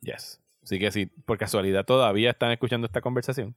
Yes. 0.00 0.40
Así 0.62 0.78
que 0.78 0.90
si 0.90 1.06
por 1.06 1.36
casualidad 1.36 1.84
todavía 1.84 2.30
están 2.30 2.50
escuchando 2.52 2.86
esta 2.86 3.00
conversación, 3.00 3.54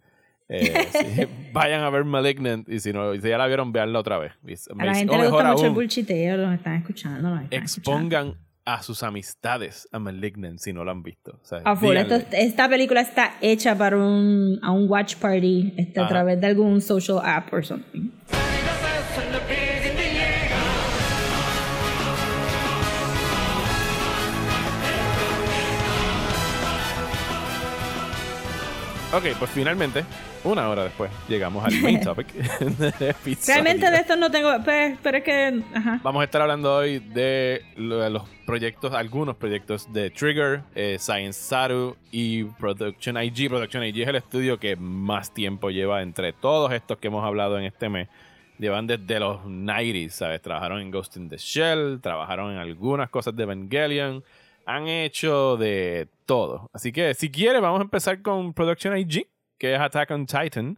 eh, 0.49 0.87
sí, 0.91 1.27
vayan 1.53 1.81
a 1.83 1.89
ver 1.89 2.03
Malignant 2.05 2.67
y 2.69 2.79
si 2.79 2.93
no, 2.93 3.13
y 3.13 3.21
si 3.21 3.29
ya 3.29 3.37
la 3.37 3.47
vieron, 3.47 3.71
veanla 3.71 3.99
otra 3.99 4.17
vez. 4.17 4.33
It's 4.45 4.67
A 4.77 4.85
la 4.85 4.95
gente 4.95 5.13
O 5.15 5.21
le 5.21 5.27
gusta 5.29 5.51
mucho 5.51 5.65
el 5.65 5.71
bullshiteo, 5.73 6.37
los 6.37 6.53
están 6.53 6.75
escuchando, 6.75 7.29
los 7.29 7.41
están 7.43 7.63
escuchando. 7.63 7.97
expongan 7.99 8.47
a 8.65 8.83
sus 8.83 9.01
amistades 9.01 9.87
a 9.93 9.99
Malignant 9.99 10.59
si 10.59 10.73
no 10.73 10.83
lo 10.83 10.91
han 10.91 11.01
visto. 11.01 11.39
O 11.41 11.45
sea, 11.45 11.61
A 11.63 11.75
full, 11.77 11.95
esto- 11.95 12.19
esta 12.33 12.67
película 12.67 12.99
está 12.99 13.35
hecha 13.39 13.77
para 13.77 13.95
un, 13.97 14.59
a 14.61 14.71
un 14.71 14.89
watch 14.89 15.15
party 15.15 15.73
este, 15.77 16.01
a 16.01 16.07
través 16.07 16.41
de 16.41 16.47
algún 16.47 16.81
social 16.81 17.19
app 17.23 17.53
or 17.53 17.65
something. 17.65 18.11
Ok, 29.13 29.23
pues 29.39 29.49
finalmente, 29.51 30.03
una 30.43 30.69
hora 30.69 30.83
después, 30.83 31.11
llegamos 31.27 31.65
al 31.65 31.73
main 31.81 32.01
topic 32.01 32.27
episodio. 32.99 33.37
Realmente 33.47 33.91
de 33.91 33.97
estos 33.97 34.17
no 34.17 34.31
tengo, 34.31 34.51
pues, 34.63 34.97
pero 35.01 35.17
es 35.17 35.23
que, 35.23 35.61
ajá. 35.73 35.99
Vamos 36.03 36.21
a 36.21 36.23
estar 36.25 36.41
hablando 36.41 36.75
hoy 36.75 36.99
de 36.99 37.61
de 37.75 38.09
los 38.09 38.23
proyectos, 38.45 38.93
algunos 38.93 39.35
proyectos 39.35 39.91
de 39.91 40.09
Trigger, 40.09 40.63
eh, 40.75 40.97
Science 40.99 41.39
Saru 41.39 41.95
y 42.11 42.45
Production 42.45 43.21
IG. 43.21 43.49
Production 43.49 43.83
IG 43.83 44.01
es 44.01 44.07
el 44.07 44.15
estudio 44.15 44.59
que 44.59 44.75
más 44.75 45.33
tiempo 45.33 45.69
lleva 45.69 46.01
entre 46.01 46.33
todos 46.33 46.71
estos 46.71 46.97
que 46.97 47.07
hemos 47.07 47.23
hablado 47.23 47.57
en 47.57 47.65
este 47.65 47.89
mes. 47.89 48.07
Llevan 48.57 48.87
desde 48.87 49.19
los 49.19 49.43
90s, 49.43 50.09
¿sabes? 50.09 50.41
Trabajaron 50.41 50.81
en 50.81 50.89
Ghost 50.91 51.17
in 51.17 51.29
the 51.29 51.37
Shell, 51.37 51.99
trabajaron 52.01 52.53
en 52.53 52.57
algunas 52.57 53.09
cosas 53.09 53.35
de 53.35 53.43
Evangelion, 53.43 54.23
han 54.65 54.87
hecho 54.87 55.57
de 55.57 56.07
todo. 56.25 56.69
Así 56.73 56.91
que 56.91 57.13
si 57.13 57.29
quieres, 57.29 57.61
vamos 57.61 57.79
a 57.79 57.83
empezar 57.83 58.21
con 58.21 58.53
Production 58.53 58.97
IG, 58.97 59.27
que 59.57 59.73
es 59.75 59.79
Attack 59.79 60.11
on 60.11 60.25
Titan. 60.25 60.77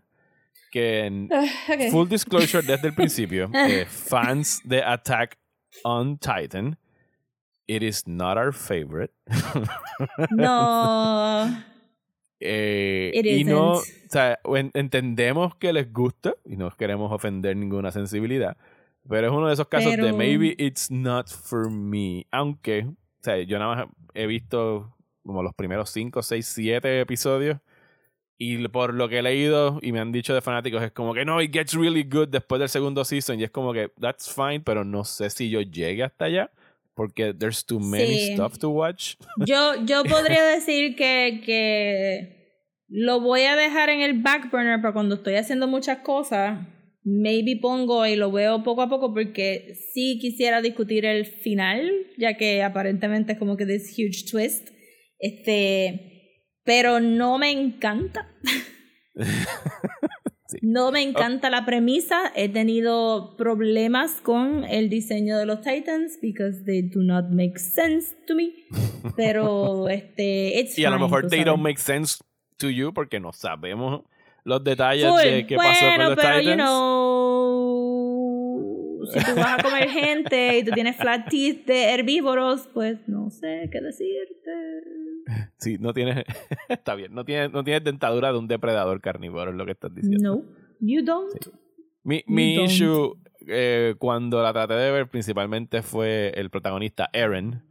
Que 0.71 1.05
en. 1.05 1.29
Full 1.91 2.07
disclosure 2.09 2.61
desde 2.65 2.89
el 2.89 2.93
principio, 2.93 3.49
eh, 3.55 3.85
fans 3.87 4.61
de 4.63 4.83
Attack 4.83 5.37
on 5.83 6.17
Titan, 6.19 6.77
it 7.67 7.81
is 7.81 8.07
not 8.07 8.37
our 8.37 8.53
favorite. 8.53 9.11
No. 10.31 11.63
Eh, 12.41 13.11
It 13.13 13.25
y 13.25 13.43
no, 13.43 13.71
o 13.73 13.81
sea, 14.09 14.39
en- 14.45 14.71
entendemos 14.73 15.55
que 15.55 15.73
les 15.73 15.91
gusta 15.91 16.35
y 16.45 16.55
no 16.55 16.69
queremos 16.71 17.11
ofender 17.11 17.57
ninguna 17.57 17.91
sensibilidad, 17.91 18.55
pero 19.09 19.27
es 19.27 19.33
uno 19.33 19.47
de 19.47 19.53
esos 19.53 19.67
casos 19.67 19.97
de 19.97 20.13
maybe 20.13 20.55
it's 20.57 20.89
not 20.89 21.27
for 21.27 21.69
me. 21.69 22.25
Aunque, 22.31 22.83
o 22.85 22.95
sea, 23.23 23.37
yo 23.41 23.59
nada 23.59 23.75
más 23.75 23.85
he 24.13 24.25
visto 24.25 24.95
como 25.25 25.43
los 25.43 25.53
primeros 25.53 25.89
5, 25.89 26.21
6, 26.23 26.45
7 26.45 27.01
episodios. 27.01 27.57
Y 28.41 28.65
por 28.69 28.93
lo 28.93 29.09
que 29.09 29.19
he 29.19 29.21
leído 29.21 29.79
y 29.81 29.91
me 29.91 29.99
han 29.99 30.13
dicho 30.13 30.33
de 30.33 30.39
fanáticos, 30.41 30.81
es 30.81 30.91
como 30.93 31.13
que 31.13 31.25
no, 31.25 31.41
it 31.41 31.51
gets 31.51 31.73
really 31.73 32.03
good 32.03 32.29
después 32.29 32.57
del 32.59 32.69
segundo 32.69 33.03
season. 33.03 33.37
Y 33.37 33.43
es 33.43 33.51
como 33.51 33.73
que 33.73 33.89
that's 33.99 34.33
fine, 34.33 34.61
pero 34.61 34.85
no 34.85 35.03
sé 35.03 35.29
si 35.29 35.49
yo 35.49 35.59
llegue 35.61 36.03
hasta 36.03 36.25
allá. 36.25 36.49
Porque 36.95 37.33
there's 37.33 37.65
too 37.65 37.79
many 37.81 38.17
Sí. 38.17 38.33
stuff 38.33 38.57
to 38.57 38.69
watch. 38.69 39.15
Yo, 39.45 39.85
yo 39.85 40.03
podría 40.03 40.43
decir 40.43 40.95
que, 40.95 41.41
que 41.45 42.63
lo 42.87 43.19
voy 43.21 43.41
a 43.41 43.55
dejar 43.55 43.89
en 43.89 44.01
el 44.01 44.21
back 44.21 44.49
burner 44.51 44.81
para 44.81 44.93
cuando 44.93 45.15
estoy 45.15 45.35
haciendo 45.35 45.67
muchas 45.67 45.99
cosas. 45.99 46.59
Maybe 47.03 47.57
pongo 47.61 48.05
y 48.05 48.15
lo 48.17 48.31
veo 48.31 48.63
poco 48.63 48.81
a 48.81 48.89
poco 48.89 49.13
porque 49.13 49.75
sí 49.93 50.17
quisiera 50.19 50.61
discutir 50.61 51.05
el 51.05 51.25
final, 51.25 51.89
ya 52.17 52.35
que 52.35 52.63
aparentemente 52.63 53.33
es 53.33 53.39
como 53.39 53.55
que 53.57 53.65
this 53.65 53.97
huge 53.97 54.29
twist. 54.29 54.69
Este, 55.19 56.08
pero 56.69 56.99
no 56.99 57.39
me 57.39 57.49
encanta. 57.49 58.27
No 60.63 60.91
me 60.91 61.03
encanta 61.03 61.51
la 61.51 61.63
premisa. 61.63 62.31
He 62.35 62.49
tenido 62.49 63.35
problemas 63.37 64.19
con 64.19 64.63
el 64.63 64.89
diseño 64.89 65.37
de 65.37 65.45
los 65.45 65.61
Titans 65.61 66.17
because 66.21 66.63
they 66.65 66.81
do 66.81 67.01
not 67.03 67.29
make 67.29 67.59
sense 67.59 68.15
to 68.25 68.33
me. 68.33 68.65
Pero 69.15 69.87
este, 69.89 70.59
it's 70.59 70.75
Y 70.77 70.85
a 70.85 70.89
lo 70.89 70.97
mejor 70.97 71.29
they 71.29 71.41
sabes. 71.41 71.45
don't 71.45 71.61
make 71.61 71.77
sense 71.79 72.17
to 72.57 72.69
you 72.71 72.91
porque 72.93 73.19
no 73.19 73.31
sabemos 73.31 74.01
los 74.43 74.63
detalles 74.63 75.07
Full. 75.07 75.21
de 75.21 75.45
qué 75.45 75.55
pasó 75.55 75.85
con 75.85 75.99
los 75.99 76.15
pero 76.15 76.39
Titans. 76.39 76.45
you 76.45 76.55
know, 76.55 77.79
si 79.13 79.19
tú 79.23 79.35
vas 79.35 79.59
a 79.59 79.63
comer 79.63 79.87
gente 79.91 80.57
y 80.57 80.63
tú 80.63 80.71
tienes 80.71 80.95
flat 80.95 81.29
teeth 81.29 81.67
de 81.67 81.93
herbívoros, 81.93 82.67
pues 82.73 83.07
no 83.07 83.29
sé 83.29 83.69
qué 83.71 83.81
decirte. 83.81 84.51
Sí, 85.57 85.77
no 85.79 85.93
tienes. 85.93 86.23
está 86.69 86.95
bien. 86.95 87.13
No 87.13 87.23
tienes, 87.25 87.51
no 87.51 87.63
tienes 87.63 87.83
dentadura 87.83 88.31
de 88.31 88.37
un 88.39 88.47
depredador 88.47 89.01
carnívoro, 89.01 89.51
es 89.51 89.57
lo 89.57 89.65
que 89.65 89.71
estás 89.73 89.93
diciendo. 89.93 90.35
No, 90.35 90.43
you 90.79 91.03
don't. 91.03 91.31
Mi, 92.03 92.17
You 92.27 92.33
mi 92.33 92.55
don't. 92.55 92.69
issue 92.69 93.13
eh, 93.47 93.95
cuando 93.99 94.41
la 94.41 94.53
traté 94.53 94.73
de 94.75 94.91
ver 94.91 95.07
principalmente 95.09 95.81
fue 95.81 96.31
el 96.35 96.49
protagonista 96.49 97.09
Eren, 97.13 97.61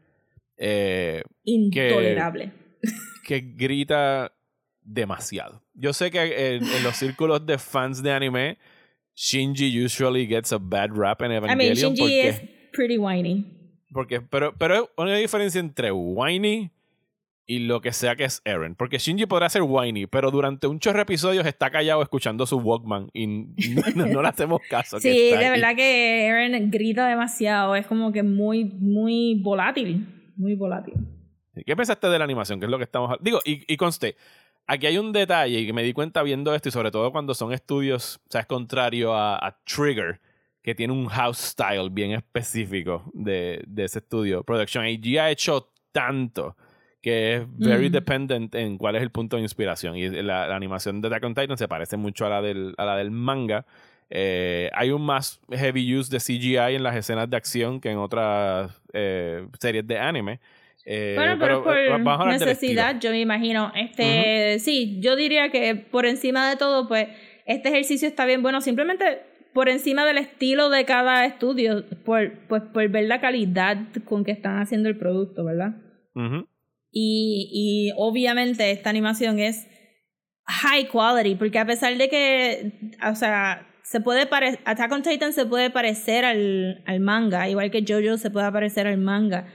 eh, 0.56 1.22
Intolerable. 1.44 2.52
que 3.24 3.40
grita 3.56 4.32
demasiado. 4.82 5.62
Yo 5.74 5.92
sé 5.92 6.10
que 6.10 6.56
en, 6.56 6.64
en 6.64 6.82
los 6.82 6.96
círculos 6.96 7.44
de 7.46 7.58
fans 7.58 8.02
de 8.02 8.12
anime, 8.12 8.58
Shinji 9.14 9.84
usually 9.84 10.26
gets 10.26 10.52
a 10.52 10.58
bad 10.58 10.90
rap 10.94 11.22
en 11.22 11.32
I 11.32 11.40
mean, 11.40 11.44
Evangelion 11.44 11.94
Shinji 11.94 12.00
porque, 12.00 12.28
es 12.28 12.40
pretty 12.72 12.98
whiny. 12.98 13.46
porque 13.92 14.20
pero 14.20 14.54
pero 14.56 14.74
hay 14.74 14.82
una 14.96 15.16
diferencia 15.16 15.60
entre 15.60 15.90
whiny 15.92 16.70
y 17.50 17.60
lo 17.60 17.80
que 17.80 17.94
sea 17.94 18.14
que 18.14 18.24
es 18.24 18.42
Eren, 18.44 18.74
porque 18.74 18.98
Shinji 18.98 19.24
podrá 19.24 19.48
ser 19.48 19.62
whiny, 19.62 20.06
pero 20.06 20.30
durante 20.30 20.66
un 20.66 20.78
chorro 20.78 20.98
de 20.98 21.04
episodios 21.04 21.46
está 21.46 21.70
callado 21.70 22.02
escuchando 22.02 22.44
su 22.44 22.58
Walkman 22.58 23.08
y 23.14 23.26
no, 23.96 24.06
no 24.06 24.22
le 24.22 24.28
hacemos 24.28 24.60
caso. 24.68 25.00
Sí, 25.00 25.30
de 25.30 25.36
ahí. 25.38 25.50
verdad 25.50 25.74
que 25.74 26.26
Eren 26.26 26.70
grita 26.70 27.08
demasiado. 27.08 27.74
Es 27.74 27.86
como 27.86 28.12
que 28.12 28.22
muy, 28.22 28.64
muy 28.64 29.40
volátil. 29.42 30.06
Muy 30.36 30.56
volátil. 30.56 30.94
¿Qué 31.64 31.74
pensaste 31.74 32.08
de 32.08 32.18
la 32.18 32.24
animación? 32.26 32.60
Que 32.60 32.66
es 32.66 32.70
lo 32.70 32.76
que 32.76 32.84
estamos. 32.84 33.16
Digo, 33.22 33.40
y, 33.46 33.64
y 33.72 33.78
conste, 33.78 34.16
aquí 34.66 34.86
hay 34.86 34.98
un 34.98 35.12
detalle 35.12 35.64
que 35.64 35.72
me 35.72 35.82
di 35.82 35.94
cuenta 35.94 36.22
viendo 36.22 36.54
esto, 36.54 36.68
y 36.68 36.72
sobre 36.72 36.90
todo 36.90 37.10
cuando 37.12 37.32
son 37.32 37.54
estudios, 37.54 38.20
o 38.26 38.30
sea, 38.30 38.42
es 38.42 38.46
contrario 38.46 39.14
a, 39.14 39.36
a 39.36 39.58
Trigger, 39.64 40.20
que 40.62 40.74
tiene 40.74 40.92
un 40.92 41.06
house 41.06 41.38
style 41.38 41.88
bien 41.90 42.10
específico 42.12 43.10
de, 43.14 43.64
de 43.66 43.84
ese 43.84 44.00
estudio. 44.00 44.44
Production 44.44 44.84
AG 44.84 45.18
ha 45.18 45.30
hecho 45.30 45.72
tanto 45.92 46.54
que 47.02 47.36
es 47.36 47.42
very 47.58 47.88
Mm. 47.88 47.92
dependent 47.92 48.54
en 48.54 48.76
cuál 48.78 48.96
es 48.96 49.02
el 49.02 49.10
punto 49.10 49.36
de 49.36 49.42
inspiración. 49.42 49.96
Y 49.96 50.08
la, 50.08 50.48
la 50.48 50.56
animación 50.56 51.00
de 51.00 51.08
Attack 51.08 51.24
on 51.24 51.34
Titan 51.34 51.56
se 51.58 51.68
parece 51.68 51.96
mucho 51.96 52.26
a 52.26 52.28
la 52.28 52.42
del, 52.42 52.74
a 52.76 52.84
la 52.84 52.96
del 52.96 53.10
manga. 53.10 53.64
Eh, 54.10 54.70
hay 54.74 54.90
un 54.90 55.02
más 55.04 55.40
heavy 55.50 55.94
use 55.96 56.10
de 56.10 56.18
CGI 56.18 56.74
en 56.76 56.82
las 56.82 56.96
escenas 56.96 57.28
de 57.28 57.36
acción 57.36 57.80
que 57.80 57.90
en 57.90 57.98
otras 57.98 58.72
eh, 58.92 59.46
series 59.60 59.86
de 59.86 59.98
anime. 59.98 60.40
Eh, 60.86 61.12
Bueno, 61.16 61.36
pero, 61.38 61.62
pero, 61.64 62.02
por 62.02 62.26
necesidad, 62.28 62.98
yo 62.98 63.10
me 63.10 63.20
imagino. 63.20 63.70
Este, 63.76 64.58
sí, 64.60 64.98
yo 65.00 65.14
diría 65.16 65.50
que 65.50 65.74
por 65.76 66.06
encima 66.06 66.48
de 66.48 66.56
todo, 66.56 66.88
pues, 66.88 67.08
este 67.44 67.68
ejercicio 67.68 68.08
está 68.08 68.24
bien 68.24 68.42
bueno. 68.42 68.60
Simplemente 68.62 69.20
por 69.52 69.68
encima 69.68 70.06
del 70.06 70.16
estilo 70.18 70.70
de 70.70 70.84
cada 70.86 71.26
estudio, 71.26 71.84
por, 72.04 72.32
pues, 72.48 72.62
por 72.62 72.88
ver 72.88 73.04
la 73.04 73.20
calidad 73.20 73.76
con 74.06 74.24
que 74.24 74.30
están 74.30 74.58
haciendo 74.58 74.88
el 74.88 74.96
producto, 74.96 75.44
¿verdad? 75.44 75.74
Ujú. 76.14 76.48
Y, 76.90 77.50
y 77.52 77.92
obviamente 77.96 78.70
esta 78.70 78.90
animación 78.90 79.38
es 79.38 79.66
high 80.46 80.88
quality, 80.88 81.34
porque 81.34 81.58
a 81.58 81.66
pesar 81.66 81.96
de 81.96 82.08
que, 82.08 82.72
o 83.08 83.14
sea, 83.14 83.66
se 83.82 84.00
puede 84.00 84.26
parecer, 84.26 84.60
Attack 84.64 84.92
on 84.92 85.02
Titan 85.02 85.32
se 85.32 85.46
puede 85.46 85.70
parecer 85.70 86.24
al, 86.24 86.82
al 86.86 87.00
manga, 87.00 87.48
igual 87.48 87.70
que 87.70 87.84
JoJo 87.84 88.16
se 88.16 88.30
puede 88.30 88.50
parecer 88.52 88.86
al 88.86 88.98
manga. 88.98 89.46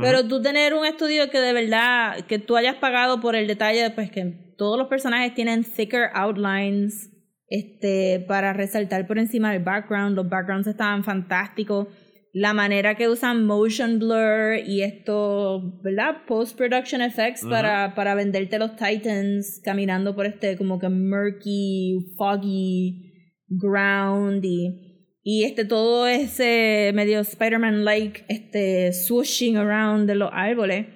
Pero 0.00 0.26
tú 0.26 0.42
tener 0.42 0.74
un 0.74 0.84
estudio 0.84 1.30
que 1.30 1.38
de 1.40 1.52
verdad, 1.52 2.26
que 2.26 2.40
tú 2.40 2.56
hayas 2.56 2.74
pagado 2.76 3.20
por 3.20 3.36
el 3.36 3.46
detalle, 3.46 3.90
pues 3.90 4.10
que 4.10 4.54
todos 4.58 4.76
los 4.76 4.88
personajes 4.88 5.34
tienen 5.34 5.62
thicker 5.62 6.10
outlines, 6.14 7.10
este, 7.48 8.24
para 8.26 8.52
resaltar 8.52 9.06
por 9.06 9.18
encima 9.18 9.52
del 9.52 9.62
background, 9.62 10.16
los 10.16 10.28
backgrounds 10.28 10.66
estaban 10.66 11.04
fantásticos, 11.04 11.88
la 12.34 12.52
manera 12.52 12.96
que 12.96 13.08
usan 13.08 13.46
motion 13.46 14.00
blur 14.00 14.58
y 14.66 14.82
esto, 14.82 15.78
¿verdad? 15.84 16.24
Post-production 16.26 17.00
effects 17.00 17.46
para, 17.48 17.94
para 17.94 18.16
venderte 18.16 18.58
los 18.58 18.74
Titans 18.74 19.60
caminando 19.64 20.16
por 20.16 20.26
este 20.26 20.56
como 20.56 20.80
que 20.80 20.88
murky, 20.88 22.12
foggy 22.16 23.12
ground 23.46 24.44
y, 24.44 25.20
y 25.22 25.44
este 25.44 25.64
todo 25.64 26.08
ese 26.08 26.90
medio 26.92 27.20
Spider-Man-like 27.20 28.24
este 28.26 28.92
swooshing 28.92 29.56
around 29.56 30.08
de 30.08 30.16
los 30.16 30.30
árboles. 30.32 30.86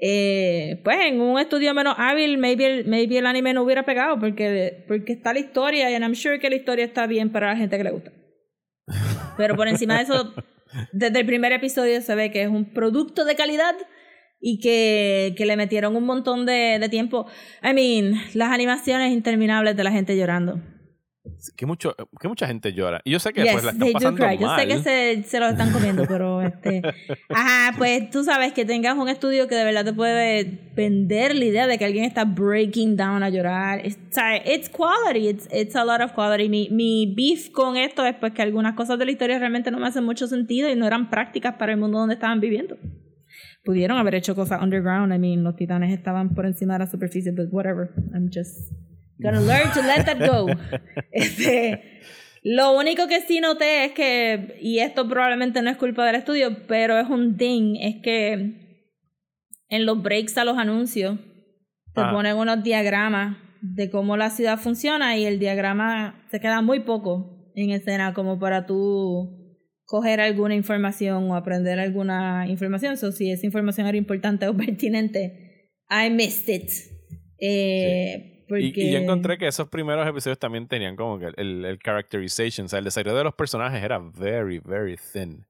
Eh, 0.00 0.80
pues 0.82 0.96
en 1.06 1.20
un 1.20 1.38
estudio 1.38 1.72
menos 1.72 1.94
hábil, 1.98 2.36
maybe 2.36 2.66
el, 2.66 2.86
maybe 2.88 3.18
el 3.18 3.26
anime 3.26 3.54
no 3.54 3.62
hubiera 3.62 3.84
pegado 3.84 4.18
porque, 4.18 4.84
porque 4.88 5.12
está 5.12 5.32
la 5.32 5.38
historia 5.38 5.88
y 5.88 5.94
I'm 5.94 6.16
sure 6.16 6.40
que 6.40 6.50
la 6.50 6.56
historia 6.56 6.84
está 6.84 7.06
bien 7.06 7.30
para 7.30 7.46
la 7.50 7.56
gente 7.56 7.76
que 7.78 7.84
le 7.84 7.92
gusta. 7.92 8.12
Pero 9.36 9.54
por 9.54 9.68
encima 9.68 9.96
de 9.98 10.02
eso, 10.02 10.34
desde 10.92 11.20
el 11.20 11.26
primer 11.26 11.52
episodio 11.52 12.00
se 12.00 12.14
ve 12.14 12.30
que 12.30 12.42
es 12.42 12.48
un 12.48 12.72
producto 12.72 13.24
de 13.24 13.34
calidad 13.34 13.74
y 14.40 14.60
que, 14.60 15.34
que 15.36 15.46
le 15.46 15.56
metieron 15.56 15.96
un 15.96 16.04
montón 16.04 16.44
de, 16.44 16.78
de 16.78 16.88
tiempo. 16.88 17.26
I 17.62 17.72
mean, 17.72 18.20
las 18.34 18.50
animaciones 18.50 19.12
interminables 19.12 19.76
de 19.76 19.84
la 19.84 19.90
gente 19.90 20.16
llorando. 20.16 20.60
Que, 21.56 21.64
mucho, 21.64 21.94
que 22.20 22.28
mucha 22.28 22.46
gente 22.46 22.74
llora. 22.74 23.00
Y 23.02 23.12
yo 23.12 23.18
sé 23.18 23.32
que 23.32 23.42
Yes, 23.42 23.52
pues 23.52 23.64
la 23.64 23.70
están 23.70 23.92
pasando 23.92 24.26
cry. 24.26 24.38
Yo 24.38 24.46
mal. 24.46 24.60
sé 24.60 24.66
que 24.66 24.82
se, 24.82 25.22
se 25.22 25.40
lo 25.40 25.46
están 25.46 25.72
comiendo, 25.72 26.04
pero 26.08 26.42
este. 26.42 26.82
Ajá, 27.30 27.74
pues 27.78 28.10
tú 28.10 28.24
sabes 28.24 28.52
que 28.52 28.66
tengas 28.66 28.96
un 28.98 29.08
estudio 29.08 29.48
que 29.48 29.54
de 29.54 29.64
verdad 29.64 29.86
te 29.86 29.94
puede 29.94 30.70
vender 30.74 31.34
la 31.34 31.44
idea 31.46 31.66
de 31.66 31.78
que 31.78 31.86
alguien 31.86 32.04
está 32.04 32.26
breaking 32.26 32.96
down 32.96 33.22
a 33.22 33.30
llorar. 33.30 33.84
It's, 33.86 33.96
it's 34.44 34.68
quality, 34.68 35.28
it's, 35.28 35.48
it's 35.50 35.74
a 35.74 35.84
lot 35.84 36.02
of 36.02 36.12
quality. 36.12 36.50
Mi, 36.50 36.68
mi 36.70 37.14
beef 37.16 37.50
con 37.52 37.78
esto 37.78 38.04
es 38.04 38.14
pues 38.16 38.34
que 38.34 38.42
algunas 38.42 38.74
cosas 38.74 38.98
de 38.98 39.06
la 39.06 39.10
historia 39.10 39.38
realmente 39.38 39.70
no 39.70 39.78
me 39.78 39.86
hacen 39.86 40.04
mucho 40.04 40.26
sentido 40.26 40.68
y 40.68 40.76
no 40.76 40.86
eran 40.86 41.08
prácticas 41.08 41.54
para 41.54 41.72
el 41.72 41.78
mundo 41.78 41.98
donde 41.98 42.14
estaban 42.14 42.40
viviendo. 42.40 42.76
Pudieron 43.64 43.96
haber 43.96 44.16
hecho 44.16 44.34
cosas 44.34 44.60
underground. 44.62 45.14
I 45.14 45.18
mean, 45.18 45.42
los 45.42 45.56
titanes 45.56 45.90
estaban 45.90 46.34
por 46.34 46.44
encima 46.44 46.74
de 46.74 46.80
la 46.80 46.86
superficie, 46.86 47.32
but 47.32 47.46
whatever. 47.50 47.94
I'm 48.12 48.28
just 48.30 48.70
gonna 49.24 49.40
learn 49.40 49.72
to 49.72 49.80
let 49.82 50.04
that 50.04 50.18
go. 50.18 50.46
Este, 51.12 52.00
lo 52.42 52.76
único 52.78 53.06
que 53.08 53.20
sí 53.22 53.40
noté 53.40 53.86
es 53.86 53.92
que, 53.92 54.58
y 54.60 54.78
esto 54.80 55.08
probablemente 55.08 55.62
no 55.62 55.70
es 55.70 55.76
culpa 55.76 56.04
del 56.06 56.16
estudio, 56.16 56.66
pero 56.66 56.98
es 56.98 57.08
un 57.08 57.36
ding, 57.36 57.76
es 57.80 57.96
que 58.02 58.32
en 59.68 59.86
los 59.86 60.02
breaks 60.02 60.36
a 60.38 60.44
los 60.44 60.58
anuncios 60.58 61.18
te 61.94 62.00
Ah. 62.02 62.10
ponen 62.12 62.36
unos 62.36 62.62
diagramas 62.62 63.38
de 63.62 63.90
cómo 63.90 64.16
la 64.16 64.30
ciudad 64.30 64.58
funciona 64.58 65.16
y 65.16 65.24
el 65.24 65.38
diagrama 65.38 66.26
se 66.30 66.38
queda 66.40 66.60
muy 66.60 66.80
poco 66.80 67.50
en 67.54 67.70
escena 67.70 68.12
como 68.12 68.38
para 68.38 68.66
tú 68.66 69.40
coger 69.86 70.20
alguna 70.20 70.54
información 70.54 71.30
o 71.30 71.36
aprender 71.36 71.78
alguna 71.78 72.46
información. 72.48 72.96
So, 72.96 73.12
si 73.12 73.30
esa 73.30 73.46
información 73.46 73.86
era 73.86 73.96
importante 73.96 74.46
o 74.48 74.56
pertinente, 74.56 75.70
I 75.88 76.10
missed 76.10 76.48
it. 76.54 76.68
Eh, 77.38 78.33
porque... 78.48 78.62
y 78.74 78.92
yo 78.92 78.98
encontré 78.98 79.38
que 79.38 79.46
esos 79.46 79.68
primeros 79.68 80.06
episodios 80.06 80.38
también 80.38 80.66
tenían 80.68 80.96
como 80.96 81.18
que 81.18 81.32
el, 81.36 81.64
el 81.64 81.78
characterization, 81.78 82.66
o 82.66 82.68
sea, 82.68 82.78
el 82.78 82.84
desarrollo 82.84 83.16
de 83.18 83.24
los 83.24 83.34
personajes 83.34 83.82
era 83.82 83.98
very, 83.98 84.58
very 84.58 84.96
thin. 84.96 85.46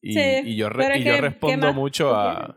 Y, 0.00 0.14
Sí, 0.14 0.20
y 0.44 0.56
yo, 0.56 0.68
re- 0.68 0.98
y 0.98 1.04
yo 1.04 1.04
que, 1.04 1.16
¿qué 1.16 1.20
respondo 1.20 1.72
mucho 1.72 2.14
a... 2.14 2.56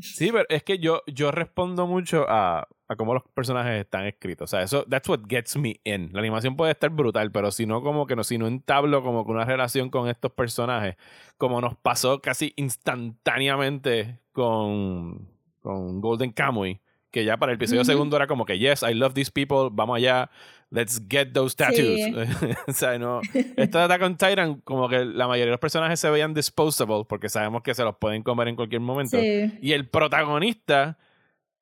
Sí, 0.00 0.30
pero 0.32 0.46
es 0.48 0.62
que 0.62 0.78
yo, 0.78 1.02
yo 1.06 1.30
respondo 1.30 1.86
mucho 1.86 2.24
a, 2.26 2.66
a 2.88 2.96
cómo 2.96 3.12
los 3.12 3.22
personajes 3.34 3.78
están 3.78 4.06
escritos. 4.06 4.50
O 4.50 4.50
sea, 4.50 4.62
eso, 4.62 4.84
that's 4.86 5.06
what 5.08 5.20
gets 5.28 5.54
me 5.56 5.80
in. 5.84 6.08
La 6.14 6.20
animación 6.20 6.56
puede 6.56 6.72
estar 6.72 6.88
brutal, 6.90 7.30
pero 7.30 7.50
si 7.50 7.66
no, 7.66 7.82
como 7.82 8.06
que 8.06 8.16
no, 8.16 8.24
si 8.24 8.38
no 8.38 8.46
entablo 8.46 9.02
como 9.02 9.26
que 9.26 9.32
una 9.32 9.44
relación 9.44 9.90
con 9.90 10.08
estos 10.08 10.32
personajes, 10.32 10.96
como 11.36 11.60
nos 11.60 11.76
pasó 11.76 12.22
casi 12.22 12.54
instantáneamente 12.56 14.18
con, 14.32 15.28
con 15.60 16.00
Golden 16.00 16.32
Kamuy, 16.32 16.80
que 17.12 17.24
ya 17.24 17.36
para 17.36 17.52
el 17.52 17.56
episodio 17.56 17.82
Ujú. 17.82 17.90
segundo 17.92 18.16
era 18.16 18.26
como 18.26 18.44
que, 18.44 18.58
yes, 18.58 18.82
I 18.82 18.94
love 18.94 19.14
these 19.14 19.30
people, 19.30 19.68
vamos 19.70 19.98
allá, 19.98 20.30
let's 20.70 21.00
get 21.08 21.32
those 21.32 21.54
tattoos. 21.54 21.78
Sí. 21.78 22.14
o 22.66 22.72
sea, 22.72 22.98
no. 22.98 23.20
Esto 23.56 23.78
de 23.78 23.84
Attack 23.84 24.02
on 24.02 24.16
Titan, 24.16 24.60
como 24.62 24.88
que 24.88 25.04
la 25.04 25.28
mayoría 25.28 25.44
de 25.46 25.50
los 25.52 25.60
personajes 25.60 26.00
se 26.00 26.10
veían 26.10 26.34
disposable, 26.34 27.04
porque 27.08 27.28
sabemos 27.28 27.62
que 27.62 27.74
se 27.74 27.84
los 27.84 27.96
pueden 27.98 28.22
comer 28.22 28.48
en 28.48 28.56
cualquier 28.56 28.80
momento. 28.80 29.20
Sí. 29.20 29.52
Y 29.60 29.72
el 29.72 29.86
protagonista 29.88 30.98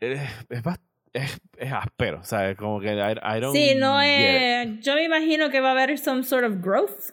eh, 0.01 0.25
es, 0.49 0.63
bast- 0.63 0.81
es, 1.13 1.41
es 1.59 1.73
áspero, 1.73 2.23
¿sabes? 2.23 2.57
Como 2.57 2.81
que 2.81 2.95
I, 2.95 3.37
I 3.37 3.41
don't 3.41 3.55
Sí, 3.55 3.75
no 3.77 4.01
es. 4.01 4.81
Yo 4.81 4.95
me 4.95 5.05
imagino 5.05 5.51
que 5.51 5.61
va 5.61 5.71
a 5.71 5.73
haber 5.73 5.99
some 5.99 6.23
sort 6.23 6.45
of 6.45 6.63
growth. 6.63 7.11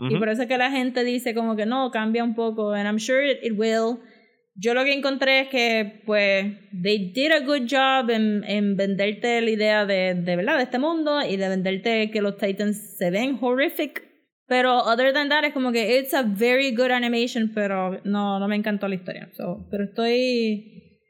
Y 0.00 0.06
Ujú. 0.10 0.18
por 0.18 0.28
eso 0.28 0.42
es 0.42 0.48
que 0.48 0.58
la 0.58 0.70
gente 0.70 1.02
dice 1.04 1.34
como 1.34 1.56
que 1.56 1.66
no, 1.66 1.90
cambia 1.90 2.22
un 2.24 2.34
poco. 2.34 2.72
And 2.72 2.86
I'm 2.86 2.98
sure 2.98 3.24
it, 3.30 3.38
it 3.42 3.52
will. 3.56 3.98
Yo 4.60 4.74
lo 4.74 4.82
que 4.82 4.92
encontré 4.92 5.42
es 5.42 5.48
que, 5.50 6.02
pues, 6.04 6.46
they 6.72 7.12
did 7.12 7.30
a 7.30 7.40
good 7.40 7.68
job 7.70 8.10
en, 8.10 8.42
en 8.42 8.76
venderte 8.76 9.40
la 9.40 9.50
idea 9.50 9.86
de, 9.86 10.14
de 10.14 10.36
verdad 10.36 10.56
de 10.56 10.64
este 10.64 10.80
mundo 10.80 11.22
y 11.22 11.36
de 11.36 11.48
venderte 11.48 12.10
que 12.10 12.20
los 12.20 12.36
Titans 12.38 12.96
se 12.98 13.10
ven 13.10 13.38
horrific. 13.40 14.02
Pero 14.48 14.78
other 14.78 15.12
than 15.12 15.28
that 15.28 15.44
es 15.44 15.52
como 15.52 15.70
que 15.70 15.98
it's 15.98 16.12
a 16.12 16.22
very 16.22 16.74
good 16.74 16.90
animation, 16.90 17.52
pero 17.54 18.00
no, 18.02 18.40
no 18.40 18.48
me 18.48 18.56
encantó 18.56 18.88
la 18.88 18.96
historia. 18.96 19.30
So, 19.34 19.68
pero 19.70 19.84
estoy. 19.84 21.02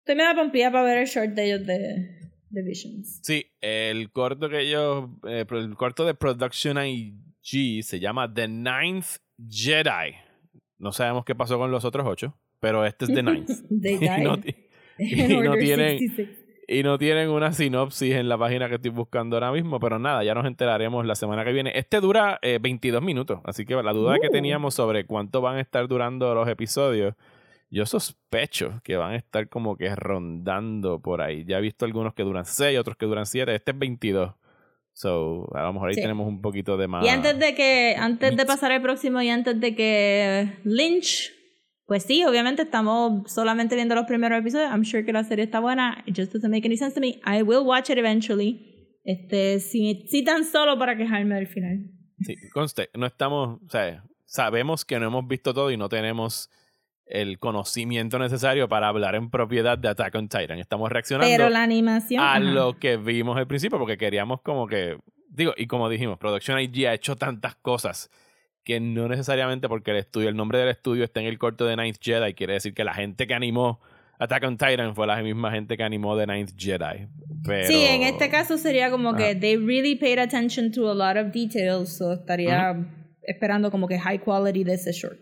Estoy 0.00 0.16
medio 0.16 0.34
pompía 0.34 0.70
para 0.70 0.84
ver 0.84 0.98
el 0.98 1.06
short 1.06 1.30
de 1.30 1.46
ellos 1.46 1.66
de, 1.66 2.24
de 2.50 2.62
Visions. 2.62 3.20
Sí, 3.22 3.46
el 3.62 4.10
corto 4.10 4.50
que 4.50 4.60
ellos, 4.60 5.08
eh, 5.26 5.46
el 5.48 5.76
corto 5.76 6.04
de 6.04 6.14
Production 6.14 6.76
IG 6.84 7.82
se 7.82 7.98
llama 7.98 8.30
The 8.34 8.48
Ninth 8.48 9.16
Jedi. 9.48 10.16
No 10.76 10.92
sabemos 10.92 11.24
qué 11.24 11.34
pasó 11.34 11.56
con 11.56 11.70
los 11.70 11.86
otros 11.86 12.04
ocho, 12.06 12.36
pero 12.64 12.84
este 12.86 13.04
es 13.04 13.14
The 13.14 13.22
Ninth. 13.22 13.50
They 13.82 13.94
y, 13.96 14.08
no, 14.24 14.38
y 14.98 15.38
no 15.42 15.54
tienen- 15.56 15.98
66. 15.98 16.28
y 16.66 16.82
no 16.82 16.96
tienen 16.96 17.28
una 17.28 17.52
sinopsis 17.52 18.14
en 18.14 18.28
la 18.28 18.38
página 18.38 18.68
que 18.70 18.76
estoy 18.76 18.90
buscando 18.90 19.36
ahora 19.36 19.52
mismo, 19.52 19.78
pero 19.78 19.98
nada, 19.98 20.24
ya 20.24 20.32
nos 20.34 20.46
enteraremos 20.46 21.04
la 21.04 21.14
semana 21.14 21.44
que 21.44 21.52
viene. 21.52 21.72
Este 21.74 22.00
dura 22.00 22.38
eh, 22.40 22.58
22 22.60 23.02
minutos, 23.02 23.40
así 23.44 23.66
que 23.66 23.74
la 23.74 23.92
duda 23.92 24.16
que 24.18 24.28
Uh. 24.28 24.32
teníamos 24.32 24.74
sobre 24.74 25.04
cuánto 25.04 25.42
van 25.42 25.56
a 25.56 25.60
estar 25.60 25.86
durando 25.88 26.34
los 26.34 26.48
episodios, 26.48 27.14
yo 27.70 27.84
sospecho 27.86 28.80
que 28.82 28.96
van 28.96 29.12
a 29.12 29.16
estar 29.16 29.48
como 29.48 29.76
que 29.76 29.94
rondando 29.94 31.00
por 31.02 31.20
ahí. 31.20 31.44
Ya 31.44 31.58
he 31.58 31.60
visto 31.60 31.84
algunos 31.84 32.14
que 32.14 32.22
duran 32.22 32.44
6, 32.46 32.78
otros 32.78 32.96
que 32.96 33.04
duran 33.06 33.26
7, 33.26 33.54
este 33.54 33.72
es 33.72 33.78
22. 33.78 34.32
So, 34.96 35.48
a 35.54 35.64
lo 35.64 35.72
mejor 35.72 35.88
ahí 35.88 35.96
Sí. 35.96 36.00
tenemos 36.02 36.26
un 36.28 36.40
poquito 36.40 36.76
de 36.76 36.86
más. 36.86 37.04
Y 37.04 37.08
antes 37.08 37.36
de 37.38 37.54
que, 37.56 37.96
antes 37.98 38.36
de 38.36 38.46
pasar 38.46 38.70
al 38.70 38.80
próximo 38.80 39.20
y 39.20 39.28
antes 39.28 39.58
de 39.60 39.74
que 39.74 40.52
Lynch, 40.62 41.32
pues 41.86 42.04
sí, 42.04 42.24
obviamente 42.24 42.62
estamos 42.62 43.30
solamente 43.32 43.74
viendo 43.74 43.94
los 43.94 44.06
primeros 44.06 44.38
episodios. 44.38 44.70
I'm 44.70 44.84
sure 44.84 45.04
que 45.04 45.12
la 45.12 45.24
serie 45.24 45.44
está 45.44 45.60
buena. 45.60 46.02
It 46.06 46.16
just 46.16 46.32
doesn't 46.32 46.50
make 46.50 46.66
any 46.66 46.76
sense 46.76 46.94
to 46.94 47.00
me. 47.00 47.20
I 47.26 47.42
will 47.42 47.64
watch 47.64 47.90
it 47.90 47.98
eventually. 47.98 48.70
Este, 49.04 49.60
si, 49.60 50.06
si 50.08 50.24
tan 50.24 50.44
solo 50.44 50.78
para 50.78 50.96
quejarme 50.96 51.34
del 51.34 51.46
final. 51.46 51.90
Sí, 52.20 52.36
conste, 52.52 52.88
no 52.94 53.06
estamos, 53.06 53.60
o 53.66 53.68
sea, 53.68 54.02
sabemos 54.24 54.84
que 54.84 54.98
no 54.98 55.06
hemos 55.08 55.26
visto 55.28 55.52
todo 55.52 55.70
y 55.70 55.76
no 55.76 55.88
tenemos 55.90 56.48
el 57.06 57.38
conocimiento 57.38 58.18
necesario 58.18 58.66
para 58.66 58.88
hablar 58.88 59.14
en 59.14 59.28
propiedad 59.28 59.76
de 59.76 59.88
Attack 59.88 60.14
on 60.14 60.28
Titan. 60.28 60.58
Estamos 60.58 60.90
reaccionando 60.90 61.30
Pero 61.30 61.50
la 61.50 61.62
animación. 61.62 62.22
a 62.22 62.30
ajá. 62.32 62.40
lo 62.40 62.78
que 62.78 62.96
vimos 62.96 63.36
al 63.36 63.46
principio 63.46 63.78
porque 63.78 63.98
queríamos 63.98 64.40
como 64.40 64.66
que, 64.66 64.96
digo, 65.28 65.52
y 65.56 65.66
como 65.66 65.90
dijimos, 65.90 66.18
Production 66.18 66.58
IG 66.58 66.86
ha 66.86 66.94
hecho 66.94 67.14
tantas 67.16 67.56
cosas 67.56 68.10
que 68.64 68.80
no 68.80 69.08
necesariamente 69.08 69.68
porque 69.68 69.90
el 69.92 69.98
estudio, 69.98 70.28
el 70.28 70.36
nombre 70.36 70.58
del 70.58 70.68
estudio 70.68 71.04
está 71.04 71.20
en 71.20 71.26
el 71.26 71.38
corto 71.38 71.66
de 71.66 71.76
Ninth 71.76 71.98
Jedi, 72.00 72.34
quiere 72.34 72.54
decir 72.54 72.74
que 72.74 72.82
la 72.84 72.94
gente 72.94 73.26
que 73.26 73.34
animó 73.34 73.80
Attack 74.18 74.44
on 74.44 74.56
Titan 74.56 74.94
fue 74.94 75.06
la 75.06 75.20
misma 75.22 75.50
gente 75.50 75.76
que 75.76 75.82
animó 75.82 76.16
The 76.16 76.26
Ninth 76.26 76.50
Jedi. 76.56 77.06
Pero, 77.44 77.66
Sí, 77.66 77.84
en 77.84 78.02
este 78.02 78.30
caso 78.30 78.56
sería 78.56 78.90
como 78.90 79.10
Ajá. 79.10 79.18
que 79.18 79.34
they 79.34 79.56
really 79.56 79.96
paid 79.96 80.18
attention 80.18 80.70
to 80.72 80.88
a 80.90 80.94
lot 80.94 81.16
of 81.16 81.32
details. 81.32 81.96
So 81.96 82.12
estaría 82.14 82.74
esperando 83.22 83.70
como 83.70 83.86
que 83.88 83.98
high 83.98 84.18
quality 84.20 84.64
de 84.64 84.74
ese 84.74 84.92
short. 84.92 85.18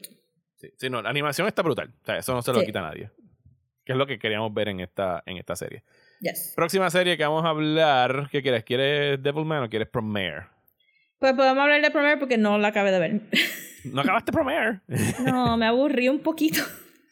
Sí, 0.56 0.68
sí, 0.76 0.88
no, 0.90 1.02
la 1.02 1.10
animación 1.10 1.48
está 1.48 1.62
brutal. 1.62 1.88
O 2.02 2.04
sea, 2.04 2.18
eso 2.18 2.32
no 2.34 2.42
se 2.42 2.52
lo 2.52 2.60
Sí. 2.60 2.66
quita 2.66 2.78
a 2.78 2.82
nadie. 2.82 3.10
Que 3.84 3.92
es 3.92 3.98
lo 3.98 4.06
que 4.06 4.18
queríamos 4.18 4.52
ver 4.54 4.68
en 4.68 4.78
esta, 4.80 5.22
en 5.26 5.38
esta 5.38 5.56
serie. 5.56 5.82
Yes. 6.20 6.52
Próxima 6.54 6.88
serie 6.90 7.16
que 7.16 7.24
vamos 7.24 7.44
a 7.44 7.48
hablar. 7.48 8.28
¿Qué 8.30 8.42
quieres? 8.42 8.62
¿Quieres 8.62 9.20
Devilman 9.20 9.64
o 9.64 9.68
quieres 9.68 9.88
Promare? 9.88 10.44
Pues 11.22 11.34
podemos 11.34 11.62
hablar 11.62 11.80
de 11.80 11.90
Premier 11.92 12.18
porque 12.18 12.36
no 12.36 12.58
la 12.58 12.68
acabé 12.68 12.90
de 12.90 12.98
ver. 12.98 13.20
¿No 13.84 14.00
acabaste 14.00 14.32
Promare? 14.32 14.80
No, 15.24 15.56
me 15.56 15.66
aburrí 15.66 16.08
un 16.08 16.18
poquito. 16.18 16.60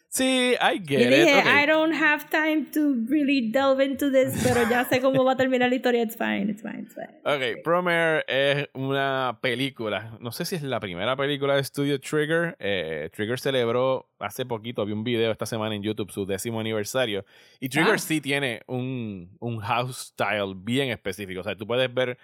sí, 0.09 0.55
I 0.61 0.81
get 0.85 1.01
it. 1.03 1.09
dije, 1.11 1.39
Ok. 1.39 1.47
I 1.63 1.67
don't 1.67 1.95
have 1.95 2.25
time 2.29 2.67
to 2.75 2.97
really 3.09 3.53
delve 3.53 3.85
into 3.85 4.11
this, 4.11 4.35
pero 4.43 4.69
ya 4.69 4.85
sé 4.85 5.01
cómo 5.01 5.25
va 5.25 5.35
a 5.35 5.37
terminar 5.37 5.69
la 5.69 5.77
historia. 5.77 6.03
It's 6.03 6.17
fine, 6.17 6.51
it's 6.51 6.61
fine, 6.61 6.81
it's 6.81 6.93
fine. 6.95 7.07
Ok, 7.25 7.63
Promare 7.63 8.25
es 8.27 8.67
una 8.75 9.39
película. 9.41 10.19
No 10.19 10.33
sé 10.33 10.45
si 10.45 10.57
es 10.57 10.63
la 10.63 10.81
primera 10.81 11.15
película 11.15 11.55
de 11.55 11.61
estudio 11.61 12.01
Trigger. 12.01 12.57
Eh, 12.59 13.11
Trigger 13.15 13.39
celebró 13.39 14.09
hace 14.19 14.45
poquito, 14.45 14.85
vi 14.85 14.93
un 14.93 15.05
video 15.05 15.31
esta 15.31 15.47
semana 15.47 15.77
en 15.77 15.85
YouTube, 15.85 16.11
su 16.11 16.27
décimo 16.27 16.59
aniversario. 16.59 17.25
Y 17.61 17.69
Trigger 17.69 17.95
Ah. 17.95 17.99
sí 17.99 18.21
tiene 18.21 18.63
un, 18.67 19.37
un 19.39 19.61
house 19.61 20.13
style 20.17 20.55
bien 20.57 20.91
específico. 20.91 21.43
O 21.43 21.45
sea, 21.45 21.55
tú 21.55 21.65
puedes 21.65 21.95
ver 21.95 22.19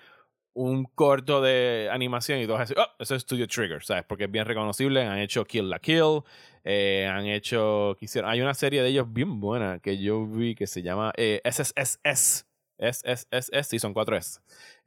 un 0.59 0.85
corto 0.85 1.43
de 1.43 1.91
animación 1.93 2.41
y 2.41 2.47
tú 2.47 2.53
vas 2.53 2.61
a 2.61 2.63
decir, 2.63 2.79
oh, 2.79 2.89
eso 2.99 3.15
es 3.15 3.23
Studio 3.23 3.47
Trigger, 3.47 3.85
¿sabes? 3.85 4.05
Porque 4.09 4.25
es 4.25 4.31
bien 4.31 4.47
reconocible. 4.47 5.05
Han 5.05 5.19
hecho 5.19 5.45
Kill 5.45 5.69
la 5.69 5.79
Kill. 5.79 6.23
eh, 6.65 7.07
han 7.13 7.27
hecho. 7.27 7.95
Quisieron, 8.01 8.31
hay 8.31 8.41
una 8.41 8.55
serie 8.55 8.83
de 8.83 8.89
ellos 8.89 9.13
bien 9.13 9.39
buena 9.39 9.79
que 9.81 9.99
yo 9.99 10.27
vi 10.27 10.55
que 10.55 10.67
se 10.67 10.83
llama 10.83 11.13
eh, 11.17 11.43
SSSS. 11.45 12.47
SSSS, 12.79 13.67
sí, 13.69 13.79
son 13.79 13.93
cuatro 13.93 14.17
S. 14.17 14.41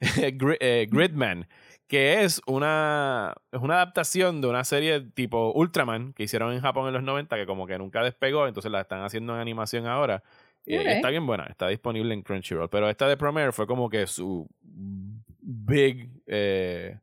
Eh, 0.60 0.88
Gridman, 0.90 1.46
que 1.86 2.22
es 2.24 2.40
una, 2.46 3.34
es 3.52 3.60
una 3.60 3.74
adaptación 3.74 4.40
de 4.40 4.48
una 4.48 4.64
serie 4.64 5.00
tipo 5.00 5.52
Ultraman 5.54 6.12
que 6.14 6.24
hicieron 6.24 6.52
en 6.52 6.60
Japón 6.60 6.88
en 6.88 6.94
los 6.94 7.02
90, 7.04 7.36
que 7.36 7.46
como 7.46 7.66
que 7.66 7.78
nunca 7.78 8.02
despegó, 8.02 8.46
entonces 8.48 8.70
la 8.72 8.80
están 8.80 9.02
haciendo 9.02 9.34
en 9.34 9.40
animación 9.40 9.86
ahora. 9.86 10.22
Y 10.66 10.76
Ok. 10.78 10.84
está 10.86 11.10
bien 11.10 11.26
buena, 11.26 11.44
está 11.46 11.68
disponible 11.68 12.12
en 12.14 12.22
Crunchyroll. 12.22 12.68
Pero 12.68 12.90
esta 12.90 13.08
de 13.08 13.16
Premiere 13.16 13.52
fue 13.52 13.66
como 13.66 13.88
que 13.88 14.06
su 14.06 14.48
big 15.42 16.08
eh, 16.26 16.98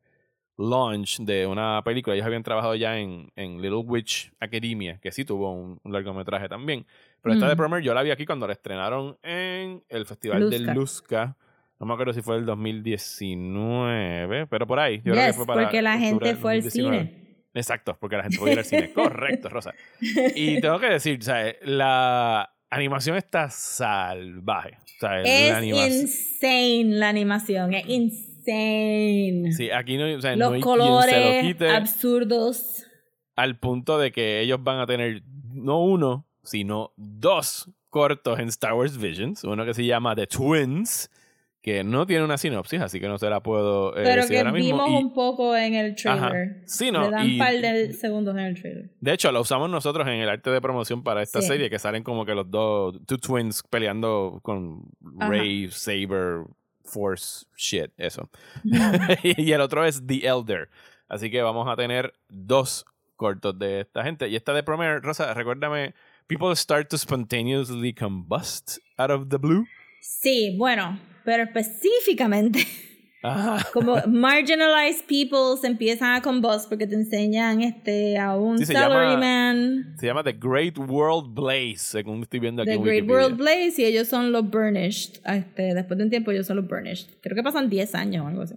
launch 0.56 1.20
de 1.20 1.46
una 1.46 1.82
película. 1.84 2.14
Ellos 2.14 2.26
habían 2.26 2.42
trabajado 2.42 2.74
ya 2.74 2.98
en, 2.98 3.30
en 3.36 3.62
Little 3.62 3.78
Witch 3.78 4.32
Academia, 4.40 4.98
que 5.00 5.12
sí 5.12 5.24
tuvo 5.24 5.52
un, 5.52 5.80
un 5.82 5.92
largometraje 5.92 6.48
también. 6.48 6.84
Pero 7.22 7.34
esta 7.34 7.48
de. 7.48 7.56
Premiere 7.56 7.84
yo 7.84 7.94
la 7.94 8.02
vi 8.02 8.10
aquí 8.10 8.26
cuando 8.26 8.46
la 8.46 8.52
estrenaron 8.52 9.16
en 9.22 9.82
el 9.88 10.06
Festival 10.06 10.50
de 10.50 10.58
Luzca. 10.60 11.36
No 11.80 11.86
me 11.86 11.94
acuerdo 11.94 12.12
si 12.12 12.22
fue 12.22 12.36
el 12.36 12.44
2019, 12.44 14.48
pero 14.48 14.66
por 14.66 14.80
ahí. 14.80 15.00
Yo 15.04 15.12
creo 15.12 15.26
que 15.26 15.32
fue 15.32 15.46
para 15.46 15.62
porque 15.62 15.80
la 15.80 15.96
gente 15.96 16.34
fue 16.34 16.54
al 16.54 16.62
2019. 16.62 16.98
cine. 16.98 17.18
Exacto, 17.54 17.96
porque 17.98 18.16
la 18.16 18.24
gente 18.24 18.50
ir 18.50 18.58
al 18.58 18.64
cine. 18.64 18.92
Correcto, 18.94 19.48
Rosa. 19.48 19.74
Y 20.00 20.60
tengo 20.60 20.78
que 20.78 20.86
decir, 20.86 21.22
¿sabes? 21.22 21.56
la 21.62 22.52
animación 22.70 23.16
está 23.16 23.50
salvaje. 23.50 24.78
Es 25.24 25.52
la 25.52 25.64
insane 25.64 26.84
la 26.96 27.08
animación, 27.08 27.74
es 27.74 27.88
insane. 27.88 29.52
Sí, 29.52 29.70
aquí 29.70 29.96
no, 29.96 30.16
o 30.16 30.20
sea, 30.20 30.34
Los 30.36 30.50
no 30.50 30.54
hay 30.56 30.62
quien 30.62 30.74
se 30.74 30.78
lo 30.78 30.84
colores 30.84 31.44
quite 31.44 31.70
absurdos. 31.70 32.86
al 33.36 33.58
punto 33.58 33.98
de 33.98 34.10
que 34.10 34.40
ellos 34.40 34.62
van 34.62 34.80
a 34.80 34.86
tener 34.86 35.22
no 35.52 35.82
uno, 35.84 36.26
sino 36.42 36.92
dos 36.96 37.70
cortos 37.90 38.38
en 38.38 38.48
Star 38.48 38.74
Wars 38.74 38.98
Visions. 38.98 39.44
Uno 39.44 39.64
que 39.64 39.74
se 39.74 39.84
llama 39.84 40.16
The 40.16 40.26
Twins, 40.26 41.10
que 41.60 41.82
no 41.84 42.06
tiene 42.06 42.24
una 42.24 42.38
sinopsis, 42.38 42.80
así 42.80 43.00
que 43.00 43.08
no 43.08 43.18
se 43.18 43.28
la 43.28 43.42
puedo 43.42 43.90
eh, 43.96 44.02
Pero 44.04 44.14
decir 44.22 44.30
que 44.30 44.38
ahora 44.38 44.52
mismo. 44.52 44.84
vimos 44.84 44.90
Y- 44.90 45.04
un 45.04 45.12
poco 45.12 45.56
en 45.56 45.74
el 45.74 45.96
Ajá. 46.06 46.28
trailer. 46.30 46.62
Sí, 46.66 46.90
no, 46.92 47.02
Le 47.02 47.10
dan 47.10 47.26
un 47.32 47.38
par 47.38 47.52
de 47.54 47.92
segundos 47.92 48.34
en 48.36 48.40
el 48.44 48.60
trailer. 48.60 48.90
De 49.00 49.12
hecho, 49.12 49.32
lo 49.32 49.40
usamos 49.40 49.68
nosotros 49.68 50.06
en 50.06 50.14
el 50.14 50.28
arte 50.28 50.50
de 50.50 50.60
promoción 50.60 51.02
para 51.02 51.22
esta 51.22 51.40
Sí. 51.42 51.48
serie, 51.48 51.68
que 51.68 51.78
salen 51.78 52.02
como 52.04 52.24
que 52.24 52.34
los 52.34 52.50
dos, 52.50 52.98
two 53.06 53.18
twins 53.18 53.62
peleando 53.68 54.38
con 54.42 54.82
Ajá. 55.20 55.30
Ray, 55.30 55.68
Saber, 55.70 56.44
Force, 56.84 57.44
shit, 57.56 57.90
eso. 57.98 58.30
y 59.22 59.52
el 59.52 59.60
otro 59.60 59.84
es 59.84 60.06
The 60.06 60.26
Elder. 60.26 60.68
Así 61.08 61.30
que 61.30 61.42
vamos 61.42 61.66
a 61.68 61.76
tener 61.76 62.14
dos 62.28 62.84
cortos 63.16 63.58
de 63.58 63.80
esta 63.80 64.04
gente. 64.04 64.28
Y 64.28 64.36
esta 64.36 64.54
de 64.54 64.62
Promare, 64.62 65.00
Rosa, 65.00 65.34
recuérdame, 65.34 65.94
people 66.28 66.54
start 66.54 66.88
to 66.88 66.96
spontaneously 66.96 67.92
combust 67.92 68.78
out 68.96 69.10
of 69.10 69.28
the 69.28 69.36
blue. 69.38 69.66
Sí, 70.00 70.54
bueno, 70.56 70.98
pero 71.28 71.42
específicamente, 71.42 72.60
Ah, 73.22 73.62
como 73.74 73.96
marginalized 74.06 75.04
people 75.06 75.60
se 75.60 75.66
empiezan 75.66 76.14
a 76.14 76.22
combust 76.22 76.70
porque 76.70 76.86
te 76.86 76.94
enseñan 76.94 77.60
este, 77.60 78.16
a 78.16 78.34
un 78.34 78.56
Sí, 78.56 78.64
se 78.64 78.72
salaryman, 78.72 79.94
se 79.98 80.06
llama 80.06 80.24
The 80.24 80.32
Great 80.32 80.78
World 80.78 81.34
Blaze, 81.34 81.76
según 81.78 82.22
estoy 82.22 82.40
viendo 82.40 82.62
aquí 82.62 82.70
The 82.70 82.76
en 82.76 82.82
Great 82.82 83.02
Wikipedia. 83.02 83.22
World 83.26 83.36
Blaze, 83.36 83.82
y 83.82 83.84
ellos 83.84 84.08
son 84.08 84.32
los 84.32 84.48
Burnished. 84.48 85.16
Este, 85.26 85.74
después 85.74 85.98
de 85.98 86.04
un 86.04 86.10
tiempo, 86.10 86.30
ellos 86.30 86.46
son 86.46 86.56
los 86.56 86.66
Burnished. 86.66 87.08
Creo 87.20 87.34
que 87.36 87.42
pasan 87.42 87.68
10 87.68 87.94
años 87.94 88.24
o 88.24 88.28
algo 88.28 88.42
así. 88.42 88.54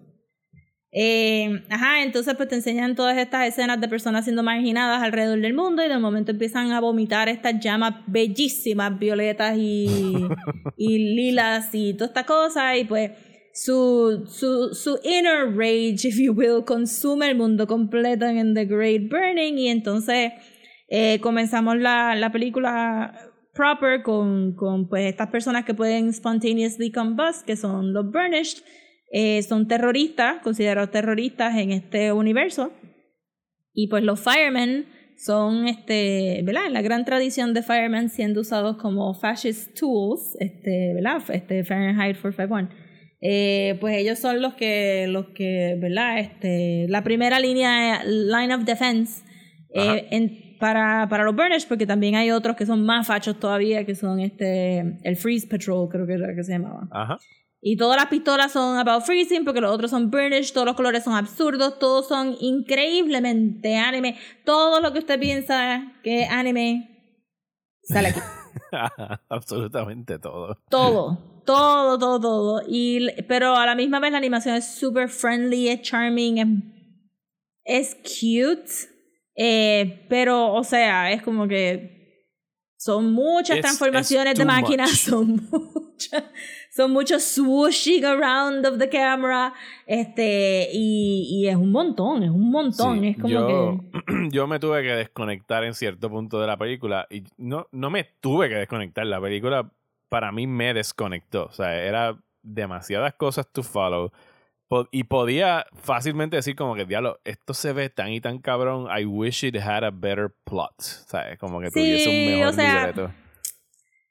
Eh, 0.94 1.64
ajá, 1.70 2.04
entonces 2.04 2.36
pues 2.36 2.50
te 2.50 2.56
enseñan 2.56 2.96
todas 2.96 3.18
estas 3.18 3.48
escenas 3.48 3.80
de 3.80 3.88
personas 3.88 4.26
siendo 4.26 4.44
marginadas 4.44 5.02
alrededor 5.02 5.40
del 5.40 5.54
mundo 5.54 5.86
y 5.86 5.88
de 5.88 5.98
momento 5.98 6.32
empiezan 6.32 6.74
a 6.74 6.82
vomitar 6.82 7.30
estas 7.30 7.62
llamas 7.62 8.04
bellísimas, 8.08 9.00
violetas 9.00 9.58
y, 9.58 9.88
y 10.78 11.16
lilas 11.16 11.70
y 11.74 11.94
toda 11.94 12.08
esta 12.08 12.26
cosa. 12.26 12.76
Y 12.78 12.84
pues 12.84 13.12
su, 13.54 14.26
su, 14.28 14.74
su 14.74 15.00
inner 15.04 15.56
rage, 15.56 16.08
if 16.08 16.18
you 16.18 16.34
will, 16.34 16.66
consume 16.66 17.30
el 17.30 17.38
mundo 17.38 17.68
completo 17.68 18.26
en 18.26 18.54
The 18.54 18.66
Great 18.66 19.10
Burning. 19.10 19.58
Y 19.58 19.70
entonces 19.70 20.34
eh, 20.90 21.20
comenzamos 21.22 21.78
la, 21.78 22.16
la 22.16 22.34
película 22.34 23.32
proper 23.54 24.04
con, 24.04 24.56
con 24.56 24.88
pues 24.88 25.06
estas 25.06 25.30
personas 25.30 25.64
que 25.64 25.74
pueden 25.74 26.12
spontaneously 26.14 26.92
combust, 26.92 27.46
que 27.46 27.56
son 27.56 27.94
los 27.94 28.12
Burnished, 28.12 28.64
eh, 29.12 29.42
son 29.44 29.68
terroristas, 29.68 30.42
considerados 30.42 30.92
terroristas 30.92 31.58
en 31.58 31.72
este 31.72 32.12
universo. 32.14 32.72
Y 33.74 33.88
pues 33.88 34.04
los 34.04 34.20
firemen 34.20 34.86
son, 35.18 35.68
este, 35.68 36.42
¿verdad? 36.44 36.64
La 36.72 36.82
gran 36.82 37.06
tradición 37.06 37.54
de 37.54 37.62
firemen 37.62 38.10
siendo 38.10 38.42
usados 38.42 38.78
como 38.78 39.14
fascist 39.14 39.78
tools, 39.80 40.36
este, 40.40 40.94
¿verdad? 40.96 41.22
Este, 41.30 41.64
Fahrenheit 41.64 42.18
451. 42.20 42.70
Eh, 43.24 43.78
pues 43.80 43.96
ellos 43.98 44.18
son 44.18 44.42
los 44.42 44.56
que, 44.56 45.06
los 45.08 45.28
que, 45.36 45.78
¿verdad? 45.80 46.20
Este, 46.20 46.88
la 46.90 47.04
primera 47.04 47.40
línea, 47.40 48.04
line 48.04 48.54
of 48.56 48.64
defense 48.66 49.24
eh, 49.76 50.08
en- 50.10 50.58
para, 50.60 51.08
para 51.10 51.24
los 51.24 51.36
Burnish, 51.36 51.68
porque 51.68 51.86
también 51.88 52.16
hay 52.16 52.30
otros 52.32 52.56
que 52.56 52.66
son 52.66 52.84
más 52.84 53.08
fachos 53.08 53.40
todavía, 53.40 53.84
que 53.86 53.96
son 53.96 54.20
este, 54.20 54.98
el 55.04 55.16
Freeze 55.18 55.48
Patrol, 55.48 55.88
creo 55.90 56.06
que 56.08 56.14
era 56.14 56.36
que 56.36 56.44
se 56.44 56.52
llamaba. 56.54 56.88
Ajá. 56.92 57.18
Y 57.64 57.78
todas 57.78 57.96
las 57.96 58.08
pistolas 58.08 58.52
son 58.52 58.78
about 58.80 59.04
freezing 59.04 59.46
porque 59.46 59.62
los 59.62 59.72
otros 59.72 59.92
son 59.92 60.10
burnished, 60.10 60.52
todos 60.54 60.66
los 60.66 60.76
colores 60.76 61.04
son 61.04 61.14
absurdos, 61.14 61.78
todos 61.78 62.08
son 62.08 62.36
increíblemente 62.40 63.78
anime. 63.78 64.18
Todo 64.44 64.82
lo 64.82 64.92
que 64.92 65.00
usted 65.00 65.20
piensa 65.20 65.94
que 66.04 66.24
es 66.24 66.30
anime 66.32 66.88
sale 67.84 68.10
aquí. 68.10 68.20
Absolutamente 69.30 70.18
todo. 70.18 70.58
Todo, 70.70 71.44
todo, 71.46 72.00
todo, 72.00 72.20
todo. 72.20 72.62
Y, 72.68 73.08
pero 73.28 73.56
a 73.56 73.66
la 73.66 73.76
misma 73.76 74.00
vez 74.00 74.12
la 74.12 74.18
animación 74.18 74.56
es 74.56 74.66
super 74.66 75.08
friendly, 75.10 75.70
es 75.70 75.82
charming, 75.84 76.38
es, 77.64 77.94
es 77.94 77.96
cute. 77.96 78.72
Eh, 79.36 80.06
pero, 80.10 80.54
o 80.54 80.64
sea, 80.64 81.12
es 81.12 81.22
como 81.22 81.48
que 81.48 82.00
son 82.78 83.14
muchas 83.14 83.58
It's- 83.58 83.62
transformaciones 83.62 84.32
it's 84.32 84.40
de 84.40 84.46
máquinas, 84.46 84.90
son 85.00 85.48
muchas, 85.52 86.24
son 86.74 86.92
muchos 86.92 87.24
swooshing 87.24 88.06
around 88.06 88.66
of 88.66 88.78
the 88.80 88.90
camera, 88.90 89.54
este, 89.86 90.70
y, 90.72 91.28
y 91.30 91.48
es 91.50 91.56
un 91.58 91.72
montón, 91.72 92.24
es 92.24 92.30
un 92.30 92.50
montón, 92.50 93.02
Sí, 93.02 93.08
es 93.10 93.18
como 93.18 93.28
yo, 93.28 93.80
que... 94.08 94.30
yo 94.32 94.48
me 94.48 94.58
tuve 94.58 94.82
que 94.82 94.96
desconectar 94.96 95.66
en 95.66 95.74
cierto 95.74 96.10
punto 96.10 96.40
de 96.40 96.48
la 96.48 96.58
película 96.58 97.08
y 97.10 97.24
no, 97.38 97.68
no 97.74 97.90
me 97.90 98.06
tuve 98.22 98.48
que 98.48 98.56
desconectar. 98.56 99.06
La 99.06 99.20
película 99.20 99.70
para 100.08 100.32
mí 100.32 100.48
me 100.48 100.74
desconectó. 100.74 101.46
O 101.46 101.52
sea, 101.52 101.76
era 101.76 102.18
demasiadas 102.42 103.14
cosas 103.16 103.52
to 103.52 103.64
follow. 103.64 104.12
Y 104.92 105.04
podía 105.04 105.66
fácilmente 105.74 106.38
decir 106.38 106.56
como 106.56 106.76
que, 106.76 106.86
diablo, 106.86 107.20
esto 107.26 107.54
se 107.54 107.74
ve 107.74 107.90
tan 107.90 108.14
y 108.14 108.22
tan 108.22 108.40
cabrón. 108.40 108.88
I 108.98 109.04
wish 109.04 109.44
it 109.44 109.58
had 109.58 109.84
a 109.84 109.92
better 109.92 110.34
plot. 110.46 110.72
O 110.80 111.10
sea, 111.10 111.36
como 111.36 111.60
que 111.60 111.68
Sí, 111.68 111.74
tuviese 111.74 112.10
un 112.10 112.38
mejor 112.38 112.48
o 112.48 112.54
sea, 112.54 112.88
libreto. 112.88 113.12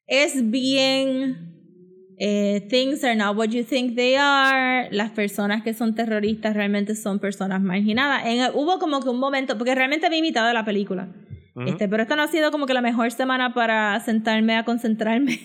es 0.07 0.51
bien 0.51 1.60
eh, 2.23 2.61
things 2.69 3.03
are 3.03 3.17
not 3.17 3.35
what 3.37 3.49
you 3.49 3.65
think 3.65 3.97
they 3.97 4.15
are 4.19 4.89
las 4.93 5.11
personas 5.11 5.63
que 5.63 5.73
son 5.73 5.95
terroristas 5.95 6.55
realmente 6.55 6.95
son 6.95 7.19
personas 7.19 7.61
marginadas 7.63 8.27
en, 8.27 8.43
hubo 8.55 8.79
como 8.79 9.01
que 9.01 9.09
un 9.09 9.19
momento 9.19 9.57
porque 9.57 9.75
realmente 9.75 10.05
había 10.07 10.19
imitado 10.19 10.53
la 10.53 10.65
película 10.65 11.09
Ujú. 11.55 11.67
este 11.69 11.89
pero 11.89 12.03
esta 12.03 12.17
no 12.17 12.23
ha 12.23 12.29
sido 12.29 12.51
como 12.51 12.67
que 12.67 12.75
la 12.75 12.83
mejor 12.83 13.11
semana 13.11 13.55
para 13.55 13.99
sentarme 14.01 14.57
a 14.57 14.65
concentrarme 14.65 15.39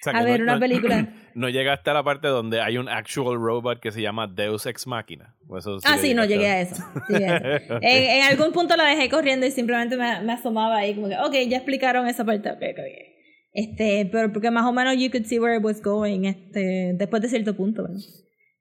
O 0.00 0.02
sea, 0.04 0.12
a 0.12 0.22
ver 0.22 0.38
no- 0.40 0.44
una 0.44 0.54
no- 0.54 0.60
película 0.60 1.08
No 1.36 1.50
llegaste 1.50 1.90
a 1.90 1.92
la 1.92 2.02
parte 2.02 2.28
donde 2.28 2.62
hay 2.62 2.78
un 2.78 2.88
actual 2.88 3.36
robot 3.36 3.78
que 3.78 3.92
se 3.92 4.00
llama 4.00 4.26
Deus 4.26 4.64
Ex 4.64 4.86
Machina. 4.86 5.34
Eso 5.58 5.76
ah 5.84 5.96
lo 5.96 6.00
sí 6.02 6.14
no 6.14 6.24
llegué 6.24 6.46
a 6.48 6.60
eso, 6.62 6.76
Sí 7.06 7.12
llegué 7.12 7.26
a 7.28 7.36
eso. 7.36 7.74
Ok. 7.74 7.82
En, 7.82 8.10
en 8.10 8.22
algún 8.22 8.52
punto 8.52 8.74
la 8.74 8.84
dejé 8.84 9.10
corriendo 9.10 9.44
y 9.44 9.50
simplemente 9.50 9.98
me, 9.98 10.22
me 10.22 10.32
asomaba 10.32 10.76
ahí 10.78 10.94
como 10.94 11.08
que 11.10 11.18
ok 11.18 11.34
ya 11.50 11.58
explicaron 11.58 12.06
esa 12.08 12.24
parte 12.24 12.48
ok 12.50 12.62
ok. 12.70 13.15
Este, 13.58 14.06
pero 14.12 14.30
porque 14.34 14.50
más 14.50 14.66
o 14.66 14.72
menos 14.72 14.96
you 14.98 15.10
could 15.10 15.24
see 15.24 15.38
where 15.38 15.56
it 15.56 15.64
was 15.64 15.80
going, 15.80 16.24
este, 16.26 16.92
después 16.98 17.22
de 17.22 17.28
cierto 17.30 17.56
punto, 17.56 17.84
¿verdad? 17.84 17.96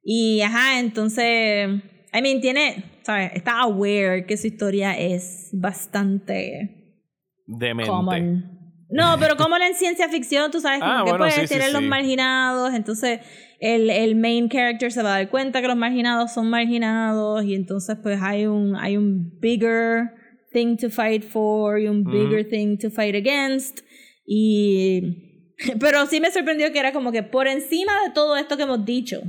Y 0.01 0.39
ajá, 0.39 0.79
entonces, 0.79 1.67
I 2.13 2.21
mean, 2.21 2.39
tiene, 2.39 2.85
¿sabes? 3.01 3.31
Está 3.33 3.59
aware 3.59 4.25
que 4.25 4.37
su 4.37 4.47
historia 4.47 4.97
es 4.97 5.49
bastante 5.51 7.03
Demente. 7.45 7.91
common. 7.91 8.51
No, 8.89 9.17
pero 9.19 9.35
como 9.37 9.57
en 9.57 9.73
ciencia 9.73 10.07
ficción, 10.07 10.49
tú 10.49 10.61
sabes, 10.61 10.79
como 10.79 10.91
Ah, 10.93 11.01
que 11.03 11.09
bueno, 11.11 11.25
pues 11.25 11.33
sí, 11.33 11.41
sí, 11.41 11.47
tienen 11.49 11.73
los 11.73 11.81
sí. 11.81 11.87
marginados, 11.89 12.73
entonces 12.73 13.19
el, 13.59 13.89
el 13.89 14.15
main 14.15 14.47
character 14.47 14.93
se 14.93 15.03
va 15.03 15.15
a 15.15 15.17
dar 15.19 15.29
cuenta 15.29 15.59
que 15.61 15.67
los 15.67 15.75
marginados 15.75 16.33
son 16.33 16.49
marginados 16.49 17.43
y 17.43 17.53
entonces 17.53 17.97
pues 18.01 18.21
hay 18.21 18.45
un, 18.45 18.77
hay 18.77 18.95
un 18.95 19.37
bigger 19.41 20.11
thing 20.53 20.77
to 20.77 20.89
fight 20.89 21.21
for 21.21 21.77
y 21.81 21.89
un 21.89 22.05
bigger 22.05 22.47
thing 22.47 22.77
to 22.77 22.89
fight 22.89 23.13
against 23.13 23.81
y 24.25 25.53
pero 25.79 26.05
sí 26.07 26.19
me 26.19 26.31
sorprendió 26.31 26.71
que 26.71 26.79
era 26.79 26.91
como 26.91 27.11
que 27.11 27.23
por 27.23 27.47
encima 27.47 27.91
de 28.03 28.11
todo 28.11 28.35
esto 28.37 28.57
que 28.57 28.63
hemos 28.63 28.83
dicho 28.85 29.21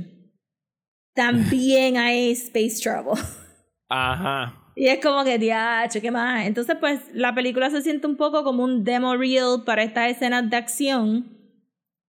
también 1.13 1.97
hay 1.97 2.31
space 2.31 2.81
travel 2.81 3.13
Ajá. 3.89 4.71
y 4.75 4.87
es 4.87 4.99
como 4.99 5.23
que, 5.23 5.37
diacho, 5.37 6.01
¿qué 6.01 6.11
más? 6.11 6.45
Entonces, 6.45 6.75
pues, 6.79 6.99
la 7.13 7.33
película 7.33 7.69
se 7.69 7.81
siente 7.81 8.05
un 8.05 8.17
poco 8.17 8.43
como 8.43 8.63
un 8.63 8.83
demo 8.83 9.15
reel 9.15 9.63
para 9.65 9.83
estas 9.83 10.11
escenas 10.11 10.49
de 10.49 10.57
acción 10.57 11.37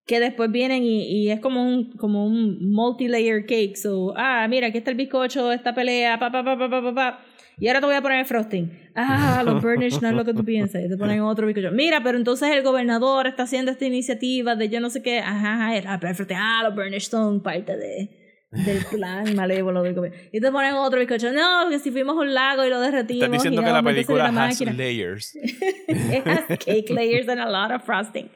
que 0.08 0.20
después 0.20 0.50
vienen 0.50 0.84
y, 0.84 1.04
y 1.04 1.30
es 1.30 1.40
como 1.40 1.62
un, 1.62 1.92
como 1.98 2.26
un 2.26 2.72
multi-layer 2.72 3.46
cake. 3.46 3.76
So, 3.76 4.14
ah, 4.16 4.48
mira, 4.50 4.68
aquí 4.68 4.80
está 4.80 4.90
el 4.90 4.98
bizcocho, 4.98 5.52
esta 5.52 5.76
pelea, 5.76 6.18
pa, 6.18 6.32
pa, 6.32 6.44
pa, 6.44 6.58
pa, 6.58 6.70
pa, 6.70 6.82
pa, 6.82 6.96
pa. 6.96 7.26
Y 7.60 7.68
ahora 7.68 7.80
te 7.80 7.86
voy 7.88 7.96
a 7.96 8.02
poner 8.02 8.20
el 8.20 8.26
frosting. 8.26 8.72
Ah, 8.96 9.42
los 9.44 9.62
burnish 9.64 10.00
no 10.00 10.10
es 10.10 10.14
lo 10.14 10.24
que 10.24 10.34
tú 10.34 10.46
piensas. 10.46 10.84
Y 10.86 10.90
te 10.90 10.98
ponen 10.98 11.22
otro 11.22 11.48
bizcocho. 11.48 11.72
Mira, 11.72 12.04
pero 12.04 12.18
entonces 12.18 12.50
el 12.52 12.62
gobernador 12.62 13.26
está 13.26 13.44
haciendo 13.44 13.72
esta 13.72 13.86
iniciativa 13.86 14.56
de 14.56 14.70
yo 14.70 14.80
no 14.80 14.90
sé 14.92 15.02
qué. 15.02 15.20
Ajá, 15.20 15.70
ah, 15.88 15.98
pero 16.00 16.10
el 16.12 16.16
frosting, 16.16 16.38
ah, 16.38 16.62
los 16.64 16.76
burnish 16.76 17.10
son 17.10 17.42
parte 17.42 17.76
de, 17.76 18.10
del 18.52 18.86
plan 18.86 19.36
malévolo 19.36 19.82
del 19.82 19.96
gobierno. 19.96 20.20
Y 20.32 20.40
te 20.40 20.52
ponen 20.52 20.76
otro 20.76 21.00
bizcocho. 21.00 21.32
No, 21.32 21.68
que 21.70 21.80
si 21.80 21.90
fuimos 21.90 22.16
a 22.16 22.20
un 22.20 22.34
lago 22.34 22.64
y 22.64 22.70
lo 22.70 22.80
derretimos. 22.80 23.24
Estás 23.24 23.32
diciendo 23.32 23.62
y 23.62 23.66
que 23.66 23.72
la 23.72 23.84
película 23.84 24.32
la 24.32 24.46
has 24.46 24.62
layers. 24.62 25.36
It 25.88 26.28
has 26.28 26.60
cake 26.60 26.92
layers 26.92 27.28
and 27.28 27.40
a 27.40 27.50
lot 27.50 27.72
of 27.72 27.84
frosting. 27.84 28.30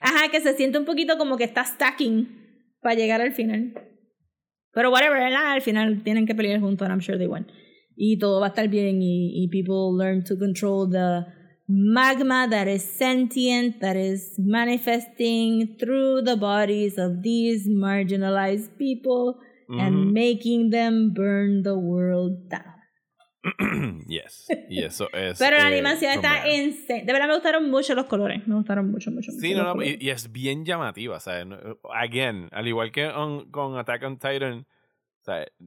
Ajá, 0.00 0.28
que 0.30 0.40
se 0.40 0.54
siente 0.54 0.78
un 0.78 0.84
poquito 0.84 1.18
como 1.18 1.36
que 1.36 1.44
está 1.44 1.64
stacking 1.64 2.28
para 2.80 2.94
llegar 2.94 3.20
al 3.20 3.32
final. 3.32 3.72
Pero 4.72 4.90
whatever, 4.90 5.20
al 5.20 5.62
final 5.62 6.02
tienen 6.04 6.26
que 6.26 6.36
pelear 6.36 6.60
juntos 6.60 6.86
and 6.86 6.92
I'm 6.92 7.00
sure 7.00 7.18
they 7.18 7.26
won. 7.26 7.46
Y 8.00 8.16
todo 8.18 8.38
va 8.40 8.46
a 8.46 8.48
estar 8.50 8.68
bien 8.68 9.02
y, 9.02 9.42
y 9.42 9.48
people 9.48 9.90
learn 9.98 10.22
to 10.22 10.38
control 10.38 10.88
the 10.88 11.26
magma 11.66 12.46
that 12.48 12.68
is 12.68 12.82
sentient, 12.82 13.80
that 13.80 13.96
is 13.96 14.38
manifesting 14.38 15.76
through 15.78 16.22
the 16.22 16.36
bodies 16.36 16.96
of 16.96 17.22
these 17.22 17.68
marginalized 17.68 18.70
people 18.78 19.40
and 19.68 20.12
making 20.14 20.70
them 20.70 21.12
burn 21.12 21.62
the 21.62 21.74
world 21.76 22.48
down. 22.48 22.64
yes. 24.08 24.46
Y 24.70 24.82
eso 24.82 25.08
es. 25.12 25.38
Pero 25.38 25.56
la 25.58 25.64
eh, 25.64 25.74
animación 25.74 26.12
está 26.12 26.48
insane. 26.48 27.04
De 27.04 27.12
verdad 27.12 27.28
me 27.28 27.34
gustaron 27.34 27.70
mucho 27.70 27.94
los 27.94 28.06
colores. 28.06 28.46
Me 28.46 28.54
gustaron 28.54 28.90
mucho, 28.90 29.10
mucho, 29.10 29.30
mucho. 29.32 29.40
Sí, 29.40 29.54
no, 29.54 29.74
no, 29.74 29.82
y, 29.82 29.98
y 30.00 30.10
es 30.10 30.32
bien 30.32 30.64
llamativa, 30.64 31.20
¿sabes? 31.20 31.46
Again, 31.92 32.48
al 32.52 32.66
igual 32.66 32.92
que 32.92 33.06
on- 33.08 33.50
con 33.50 33.76
Attack 33.76 34.02
on 34.04 34.18
Titan, 34.18 34.66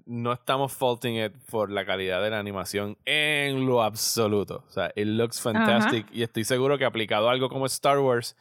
no 0.05 0.33
estamos 0.33 0.73
faulting 0.73 1.23
it 1.23 1.33
por 1.49 1.71
la 1.71 1.85
calidad 1.85 2.21
de 2.21 2.29
la 2.29 2.39
animación 2.39 2.97
en 3.05 3.65
lo 3.65 3.81
absoluto. 3.83 4.63
O 4.67 4.71
sea, 4.71 4.91
it 4.95 5.05
looks 5.07 5.39
fantastic 5.41 6.07
y 6.11 6.23
estoy 6.23 6.43
seguro 6.43 6.77
que 6.77 6.85
aplicado 6.85 7.29
a 7.29 7.31
algo 7.31 7.49
como 7.49 7.65
Star 7.67 7.99
Wars 7.99 8.35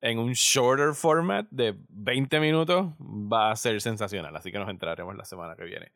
en 0.00 0.18
un 0.18 0.32
shorter 0.32 0.92
format 0.94 1.46
de 1.50 1.74
20 1.88 2.38
minutos 2.40 2.88
va 3.00 3.50
a 3.50 3.56
ser 3.56 3.80
sensacional, 3.80 4.34
así 4.36 4.52
que 4.52 4.58
nos 4.58 4.68
entraremos 4.68 5.16
la 5.16 5.24
semana 5.24 5.56
que 5.56 5.64
viene. 5.64 5.92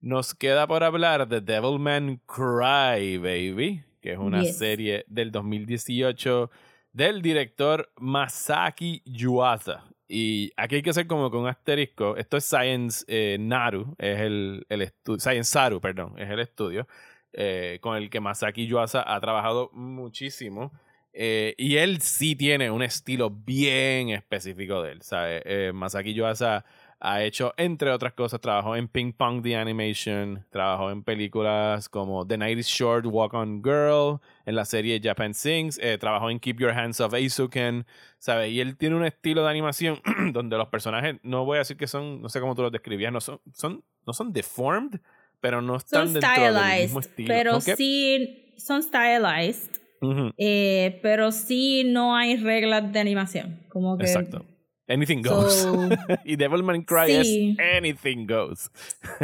Nos 0.00 0.34
queda 0.34 0.66
por 0.68 0.84
hablar 0.84 1.26
de 1.26 1.40
Devilman 1.40 2.20
Cry, 2.26 3.18
baby, 3.18 3.82
que 4.00 4.12
es 4.12 4.18
una 4.18 4.42
Yes. 4.42 4.58
serie 4.58 5.04
del 5.08 5.32
2018 5.32 6.50
del 6.92 7.20
director 7.20 7.90
Masaki 7.96 9.02
Yuasa. 9.04 9.84
Y 10.08 10.52
aquí 10.56 10.76
hay 10.76 10.82
que 10.82 10.90
hacer 10.90 11.06
como 11.06 11.30
con 11.30 11.46
asterisco. 11.46 12.16
Esto 12.16 12.38
es 12.38 12.44
Science 12.44 13.04
eh, 13.08 13.36
Naru, 13.38 13.94
es 13.98 14.20
el, 14.20 14.66
el 14.68 14.82
estudio. 14.82 15.20
Science 15.20 15.50
Saru, 15.50 15.80
perdón, 15.80 16.14
es 16.18 16.30
el 16.30 16.40
estudio 16.40 16.86
eh, 17.32 17.78
con 17.80 17.96
el 17.96 18.10
que 18.10 18.20
Masaki 18.20 18.66
Yuasa 18.66 19.04
ha 19.06 19.20
trabajado 19.20 19.70
muchísimo. 19.72 20.72
Eh, 21.12 21.54
y 21.58 21.76
él 21.76 22.00
sí 22.00 22.36
tiene 22.36 22.70
un 22.70 22.82
estilo 22.82 23.30
bien 23.30 24.10
específico 24.10 24.82
de 24.82 24.92
él. 24.92 25.02
¿sabe? 25.02 25.42
Eh, 25.44 25.72
Masaki 25.72 26.14
Yuasa 26.14 26.64
ha 27.00 27.22
hecho, 27.22 27.54
entre 27.56 27.90
otras 27.90 28.12
cosas, 28.14 28.40
trabajó 28.40 28.74
en 28.74 28.88
Ping 28.88 29.12
Pong 29.12 29.42
The 29.42 29.56
Animation, 29.56 30.44
trabajó 30.50 30.90
en 30.90 31.04
películas 31.04 31.88
como 31.88 32.26
The 32.26 32.38
Night 32.38 32.58
is 32.58 32.66
Short, 32.66 33.06
Walk 33.06 33.34
on 33.34 33.62
Girl, 33.62 34.20
en 34.46 34.56
la 34.56 34.64
serie 34.64 35.00
Japan 35.02 35.32
Sings, 35.32 35.78
eh, 35.80 35.96
trabajó 35.98 36.28
en 36.30 36.40
Keep 36.40 36.58
Your 36.58 36.70
Hands 36.70 36.98
Off 37.00 37.14
Aizuken, 37.14 37.86
¿sabes? 38.18 38.50
Y 38.50 38.60
él 38.60 38.76
tiene 38.76 38.96
un 38.96 39.04
estilo 39.04 39.44
de 39.44 39.50
animación 39.50 40.00
donde 40.32 40.56
los 40.56 40.68
personajes, 40.68 41.16
no 41.22 41.44
voy 41.44 41.56
a 41.56 41.58
decir 41.60 41.76
que 41.76 41.86
son, 41.86 42.20
no 42.20 42.28
sé 42.28 42.40
cómo 42.40 42.56
tú 42.56 42.62
los 42.62 42.72
describías, 42.72 43.12
no 43.12 43.20
son, 43.20 43.40
son, 43.52 43.84
no 44.04 44.12
son 44.12 44.32
deformed, 44.32 45.00
pero 45.40 45.62
no 45.62 45.76
están 45.76 46.06
Son 46.06 46.20
dentro 46.20 46.52
del 46.52 46.82
mismo 46.82 47.00
estilo. 47.00 47.28
pero 47.28 47.60
sí 47.60 48.54
son 48.56 48.82
stylized, 48.82 49.80
Ujú, 50.00 50.32
eh, 50.36 50.98
pero 51.02 51.30
sí 51.30 51.84
no 51.84 52.16
hay 52.16 52.36
reglas 52.36 52.92
de 52.92 52.98
animación. 52.98 53.60
Como 53.68 53.96
que 53.96 54.04
Exacto. 54.04 54.44
Anything 54.94 55.22
goes. 55.22 55.52
So- 55.54 55.88
y 56.24 56.36
Devilman 56.36 56.82
Cry 56.82 57.22
Sí. 57.22 57.56
es 57.58 57.66
anything 57.76 58.26
goes. 58.26 58.70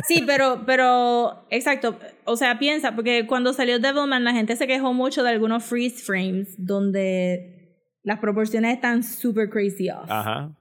Sí, 0.06 0.22
pero, 0.26 0.64
pero, 0.66 1.46
exacto. 1.50 1.98
O 2.24 2.36
sea, 2.36 2.58
piensa, 2.58 2.94
porque 2.94 3.26
cuando 3.26 3.52
salió 3.52 3.78
Devilman, 3.78 4.24
la 4.24 4.32
gente 4.32 4.56
se 4.56 4.66
quejó 4.66 4.92
mucho 4.92 5.22
de 5.22 5.30
algunos 5.30 5.64
freeze 5.64 6.02
frames 6.02 6.54
donde 6.58 7.80
las 8.02 8.18
proporciones 8.18 8.74
están 8.74 9.02
super 9.02 9.48
crazy 9.48 9.88
off. 9.90 10.10
Ajá. 10.10 10.54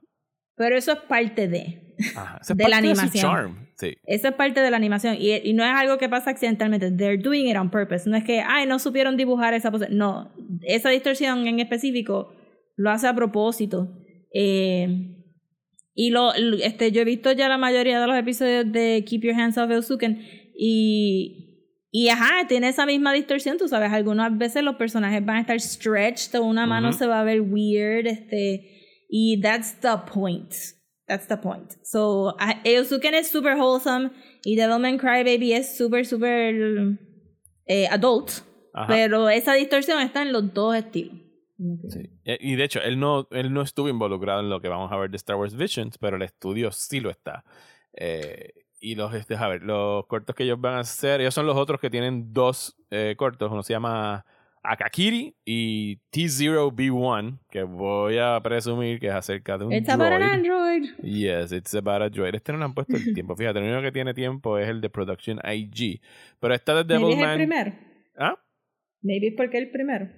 Pero 0.56 0.76
eso 0.76 0.92
es 0.92 0.98
parte 1.00 1.48
de. 1.48 1.94
Ajá. 2.16 2.40
De 2.48 2.64
la 2.64 2.70
parte 2.70 2.94
su 2.94 3.00
animación. 3.00 3.22
charm. 3.22 3.66
Sí. 3.76 3.96
Eso 4.06 4.28
es 4.28 4.34
parte 4.34 4.60
de 4.60 4.70
la 4.70 4.76
animación. 4.76 5.16
Y, 5.18 5.34
y 5.34 5.52
no 5.52 5.64
es 5.64 5.70
algo 5.70 5.98
que 5.98 6.08
pasa 6.08 6.30
accidentalmente. 6.30 6.90
They're 6.92 7.18
doing 7.20 7.48
it 7.48 7.56
on 7.56 7.70
purpose. 7.70 8.08
No 8.08 8.16
es 8.16 8.24
que, 8.24 8.40
ay, 8.40 8.66
no 8.66 8.78
supieron 8.78 9.16
dibujar 9.16 9.52
esa 9.52 9.70
pose. 9.70 9.88
No. 9.90 10.32
Esa 10.62 10.90
distorsión 10.90 11.46
en 11.46 11.60
específico 11.60 12.32
lo 12.76 12.90
hace 12.90 13.06
a 13.08 13.14
propósito. 13.14 13.88
Eh, 14.34 15.10
Y 15.96 16.10
lo, 16.10 16.32
este, 16.34 16.90
yo 16.90 17.02
he 17.02 17.04
visto 17.04 17.30
ya 17.30 17.48
la 17.48 17.56
mayoría 17.56 18.00
de 18.00 18.06
los 18.08 18.16
episodios 18.18 18.70
de 18.72 19.04
Keep 19.06 19.22
Your 19.22 19.34
Hands 19.34 19.56
Off 19.58 19.70
Eusuken 19.70 20.18
y, 20.58 21.86
y 21.92 22.08
ajá, 22.08 22.48
tiene 22.48 22.66
esa 22.68 22.84
misma 22.84 23.12
distorsión, 23.12 23.58
tú 23.58 23.68
sabes, 23.68 23.92
algunas 23.92 24.36
veces 24.36 24.64
los 24.64 24.74
personajes 24.74 25.24
van 25.24 25.36
a 25.36 25.40
estar 25.42 25.60
stretched 25.60 26.34
o 26.36 26.42
una 26.44 26.66
mano 26.66 26.92
se 26.92 27.06
va 27.06 27.20
a 27.20 27.24
ver 27.24 27.40
weird, 27.42 28.08
este, 28.08 29.06
y 29.08 29.40
that's 29.40 29.78
the 29.80 29.96
point. 30.12 30.52
That's 31.06 31.28
the 31.28 31.36
point. 31.36 31.70
So, 31.84 32.34
a- 32.40 32.60
Eusuken 32.64 33.14
es 33.14 33.28
super 33.28 33.54
wholesome 33.56 34.10
y 34.44 34.56
Devilman 34.56 34.98
Crybaby 34.98 35.52
es 35.52 35.76
super, 35.76 36.04
super 36.04 36.98
eh, 37.66 37.86
adult, 37.88 38.30
Ajá. 38.72 38.86
pero 38.88 39.28
esa 39.28 39.54
distorsión 39.54 40.00
está 40.00 40.22
en 40.22 40.32
los 40.32 40.52
dos 40.52 40.74
estilos. 40.74 41.20
Sí. 41.88 42.10
Eh, 42.24 42.38
Y 42.40 42.56
de 42.56 42.64
hecho, 42.64 42.80
él 42.82 42.98
no, 42.98 43.28
él 43.30 43.52
no 43.52 43.62
estuvo 43.62 43.88
involucrado 43.88 44.40
en 44.40 44.50
lo 44.50 44.60
que 44.60 44.68
vamos 44.68 44.90
a 44.90 44.96
ver 44.96 45.10
de 45.10 45.16
Star 45.16 45.36
Wars 45.36 45.56
Visions, 45.56 45.98
pero 45.98 46.16
el 46.16 46.22
estudio 46.22 46.72
sí 46.72 47.00
lo 47.00 47.10
está. 47.10 47.44
Eh, 47.92 48.50
y 48.80 48.96
los, 48.96 49.14
este, 49.14 49.36
a 49.36 49.48
ver, 49.48 49.62
los 49.62 50.04
cortos 50.06 50.34
que 50.34 50.42
ellos 50.44 50.60
van 50.60 50.74
a 50.74 50.80
hacer, 50.80 51.20
ellos 51.20 51.32
son 51.34 51.46
los 51.46 51.56
otros 51.56 51.80
que 51.80 51.90
tienen 51.90 52.32
dos 52.32 52.76
eh, 52.90 53.14
cortos. 53.16 53.50
Uno 53.50 53.62
se 53.62 53.72
llama 53.72 54.26
Akakiri 54.62 55.36
y 55.44 55.96
T0B1, 56.12 57.38
que 57.50 57.62
voy 57.62 58.18
a 58.18 58.40
presumir 58.42 58.98
que 59.00 59.06
es 59.06 59.12
acerca 59.14 59.56
de 59.56 59.64
un 59.66 59.72
Está 59.72 59.96
para 59.96 60.18
droid. 60.18 60.30
Android. 60.32 60.84
Yes, 61.02 61.52
it's 61.52 61.74
about 61.74 62.02
a 62.02 62.10
droid. 62.10 62.34
Este 62.34 62.52
no 62.52 62.58
le 62.58 62.64
han 62.64 62.74
puesto 62.74 62.96
el 62.96 63.14
tiempo. 63.14 63.36
Fíjate, 63.36 63.58
el 63.60 63.66
único 63.66 63.80
que 63.82 63.92
tiene 63.92 64.12
tiempo 64.12 64.58
es 64.58 64.68
el 64.68 64.80
de 64.80 64.90
Production 64.90 65.38
IG. 65.44 66.00
Pero 66.40 66.54
esta 66.54 66.82
de 66.82 66.98
Maybe 66.98 67.12
es 67.12 67.18
el 67.18 67.24
Devilman. 67.24 67.36
primero. 67.36 67.72
¿Ah? 68.18 68.38
Maybe 69.02 69.32
porque 69.36 69.58
el 69.58 69.70
primero. 69.70 70.08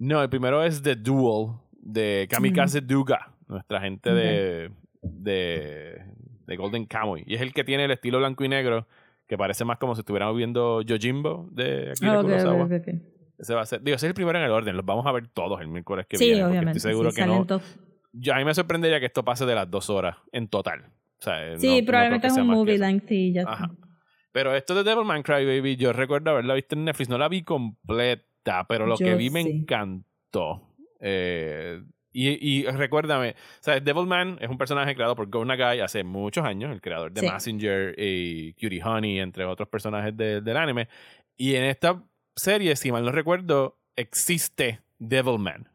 No, 0.00 0.22
el 0.22 0.28
primero 0.30 0.64
es 0.64 0.82
The 0.82 0.96
Duel 0.96 1.52
de 1.72 2.26
Kamikaze 2.30 2.80
Duga, 2.80 3.32
nuestra 3.48 3.80
gente 3.80 4.12
de, 4.12 4.70
de, 5.02 6.02
de 6.46 6.56
Golden 6.56 6.86
Kamuy. 6.86 7.22
Y 7.26 7.34
es 7.34 7.40
el 7.42 7.52
que 7.52 7.64
tiene 7.64 7.84
el 7.84 7.90
estilo 7.90 8.18
blanco 8.18 8.42
y 8.44 8.48
negro, 8.48 8.86
que 9.26 9.36
parece 9.38 9.64
más 9.64 9.78
como 9.78 9.94
si 9.94 10.00
estuviéramos 10.00 10.36
viendo 10.36 10.82
Yojimbo 10.82 11.48
de 11.52 11.90
Akira 11.92 12.18
ok, 12.20 12.24
Kurosawa. 12.24 12.64
ok, 12.64 12.72
ok. 12.80 12.94
Ese 13.38 13.54
va 13.54 13.60
a 13.62 13.66
ser, 13.66 13.82
digo, 13.82 13.94
ese 13.96 14.06
es 14.06 14.10
el 14.10 14.14
primero 14.14 14.38
en 14.38 14.44
el 14.44 14.50
orden. 14.50 14.76
Los 14.76 14.84
vamos 14.84 15.06
a 15.06 15.12
ver 15.12 15.28
todos 15.28 15.60
el 15.60 15.68
miércoles 15.68 16.06
que 16.08 16.16
Sí, 16.18 16.26
viene. 16.26 16.44
obviamente. 16.44 16.78
Estoy 16.78 16.92
seguro 16.92 17.10
sí, 17.10 17.20
que 17.20 17.26
no. 17.26 17.46
Yo, 18.12 18.34
a 18.34 18.36
mí 18.38 18.44
me 18.44 18.54
sorprendería 18.54 19.00
que 19.00 19.06
esto 19.06 19.24
pase 19.24 19.46
de 19.46 19.54
las 19.54 19.70
dos 19.70 19.88
horas 19.88 20.16
en 20.32 20.48
total. 20.48 20.84
O 21.18 21.22
sea, 21.22 21.44
no- 21.46 21.52
no 21.54 21.58
Sí, 21.60 21.68
creo 21.68 21.84
probablemente 21.86 22.26
que 22.26 22.32
es 22.32 22.38
un 22.38 22.46
movie 22.48 22.78
length 22.78 23.10
y 23.12 23.32
ya 23.32 23.42
está. 23.42 23.52
Ajá. 23.52 23.70
Pero 24.32 24.54
esto 24.54 24.74
de 24.74 24.84
Devilman 24.84 25.22
Crybaby, 25.22 25.76
yo 25.76 25.92
recuerdo 25.92 26.30
haberla 26.30 26.54
visto 26.54 26.74
en 26.74 26.84
Netflix. 26.84 27.08
No 27.08 27.18
la 27.18 27.28
vi 27.28 27.42
completa, 27.42 28.22
pero 28.68 28.86
lo 28.86 28.96
Yo 28.96 29.04
que 29.06 29.14
vi 29.14 29.30
me 29.30 29.40
encantó. 29.40 30.62
Eh, 31.00 31.82
y, 32.12 32.60
y 32.60 32.64
recuérdame, 32.66 33.36
¿sabes? 33.60 33.84
Devilman 33.84 34.38
es 34.40 34.48
un 34.50 34.58
personaje 34.58 34.94
creado 34.94 35.14
por 35.14 35.28
Go 35.30 35.44
Nagai 35.44 35.80
hace 35.80 36.02
muchos 36.02 36.44
años, 36.44 36.72
el 36.72 36.80
creador 36.80 37.12
de 37.12 37.20
Sí. 37.20 37.30
Messenger 37.30 37.94
y 37.96 38.52
Cutie 38.54 38.82
Honey, 38.82 39.20
entre 39.20 39.44
otros 39.44 39.68
personajes 39.68 40.16
de- 40.16 40.40
del 40.40 40.56
anime. 40.56 40.88
Y 41.36 41.54
en 41.54 41.64
esta 41.64 42.02
serie, 42.34 42.74
si 42.76 42.90
mal 42.90 43.04
no 43.04 43.12
recuerdo, 43.12 43.78
existe 43.96 44.80
Devilman. 44.98 45.68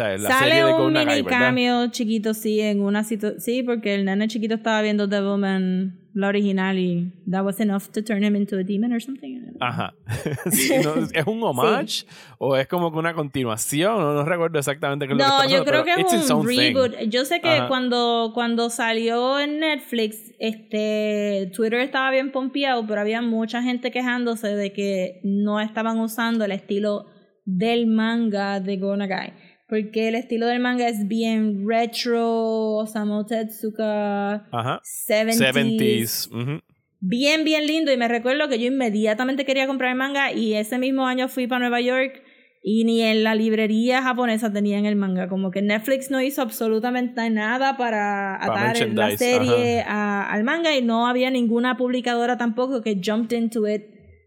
O 0.00 0.18
sea, 0.18 0.18
la 0.18 0.28
Sale 0.38 0.50
serie 0.52 0.64
de 0.64 0.72
Go 0.72 0.86
un 0.86 0.92
mini 0.92 1.22
cameo 1.24 1.88
chiquito, 1.88 2.34
sí, 2.34 2.60
en 2.60 2.80
una 2.80 3.04
situación. 3.04 3.40
Sí, 3.40 3.62
porque 3.62 3.94
el 3.94 4.04
nene 4.04 4.28
chiquito 4.28 4.54
estaba 4.54 4.80
viendo 4.82 5.06
Devilman, 5.06 5.98
la 6.14 6.28
original, 6.28 6.76
y 6.78 7.12
that 7.30 7.44
was 7.44 7.60
enough 7.60 7.84
to 7.92 8.02
turn 8.02 8.24
him 8.24 8.34
into 8.34 8.56
a 8.56 8.64
demon 8.64 8.92
or 8.92 9.00
something. 9.00 9.38
Ajá. 9.60 9.94
Sí, 10.50 10.72
no, 10.84 10.94
¿Es 11.12 11.26
un 11.26 11.42
homage 11.42 12.04
o 12.38 12.56
es 12.56 12.66
como 12.66 12.90
que 12.90 12.98
una 12.98 13.14
continuación? 13.14 13.98
No, 13.98 14.14
no 14.14 14.24
recuerdo 14.24 14.58
exactamente 14.58 15.06
qué 15.06 15.12
es 15.12 15.18
lo 15.18 15.24
que 15.24 15.28
No, 15.28 15.42
está 15.42 15.52
yo 15.52 15.64
pasando, 15.64 15.82
creo 15.84 15.96
que 15.96 16.16
es 16.16 16.30
un 16.30 16.46
thing. 16.46 16.56
reboot. 16.74 17.10
Yo 17.10 17.24
sé 17.24 17.40
que 17.40 17.48
Ajá. 17.50 17.68
cuando, 17.68 18.30
cuando 18.34 18.70
salió 18.70 19.38
en 19.38 19.60
Netflix, 19.60 20.32
este 20.38 21.50
Twitter 21.54 21.80
estaba 21.80 22.10
bien 22.10 22.32
pompeado, 22.32 22.86
pero 22.86 23.00
había 23.00 23.20
mucha 23.22 23.62
gente 23.62 23.90
quejándose 23.90 24.48
de 24.48 24.72
que 24.72 25.20
no 25.24 25.60
estaban 25.60 25.98
usando 26.00 26.44
el 26.44 26.52
estilo 26.52 27.06
del 27.44 27.86
manga 27.86 28.60
de 28.60 28.76
Go 28.78 28.96
Nagai. 28.96 29.32
Porque 29.70 30.08
el 30.08 30.16
estilo 30.16 30.46
del 30.46 30.58
manga 30.60 30.88
es 30.88 31.06
bien 31.06 31.64
retro, 31.66 32.78
Osamu 32.78 33.24
Tezuka, 33.24 34.46
Ajá. 34.50 34.80
70s. 34.82 35.38
70s. 35.38 36.28
ujú. 36.32 36.60
Bien, 37.00 37.44
bien 37.44 37.66
lindo. 37.66 37.92
Y 37.92 37.96
me 37.96 38.08
recuerdo 38.08 38.48
que 38.48 38.58
yo 38.58 38.66
inmediatamente 38.66 39.44
quería 39.46 39.66
comprar 39.66 39.90
el 39.92 39.96
manga 39.96 40.32
y 40.32 40.54
ese 40.54 40.76
mismo 40.78 41.06
año 41.06 41.28
fui 41.28 41.46
para 41.46 41.60
Nueva 41.60 41.80
York 41.80 42.22
y 42.62 42.84
ni 42.84 43.00
en 43.00 43.24
la 43.24 43.34
librería 43.34 44.02
japonesa 44.02 44.52
tenían 44.52 44.84
el 44.84 44.96
manga. 44.96 45.28
Como 45.28 45.50
que 45.50 45.62
Netflix 45.62 46.10
no 46.10 46.20
hizo 46.20 46.42
absolutamente 46.42 47.30
nada 47.30 47.78
para 47.78 48.38
Para 48.44 48.70
atar 48.72 48.88
la 48.90 49.16
serie 49.16 49.82
a- 49.86 50.30
al 50.30 50.44
manga 50.44 50.76
y 50.76 50.82
no 50.82 51.06
había 51.06 51.30
ninguna 51.30 51.76
publicadora 51.78 52.36
tampoco 52.36 52.82
que 52.82 53.00
jumped 53.02 53.34
into 53.38 53.66
it 53.66 53.82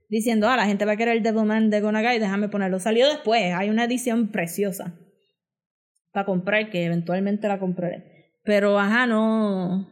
diciendo, 0.09 0.47
ah, 0.47 0.55
la 0.57 0.65
gente 0.65 0.85
va 0.85 0.93
a 0.93 0.97
querer 0.97 1.17
el 1.17 1.23
Devilman 1.23 1.69
de 1.69 1.81
Gonagai, 1.81 2.19
déjame 2.19 2.47
ponerlo. 2.47 2.79
Salió 2.79 3.07
después, 3.07 3.53
hay 3.55 3.69
una 3.69 3.83
edición 3.85 4.29
preciosa 4.31 4.95
para 6.13 6.25
comprar 6.25 6.69
que 6.69 6.85
eventualmente 6.85 7.47
la 7.47 7.59
compraré. 7.59 8.31
Pero, 8.43 8.79
ajá, 8.79 9.05
no... 9.05 9.89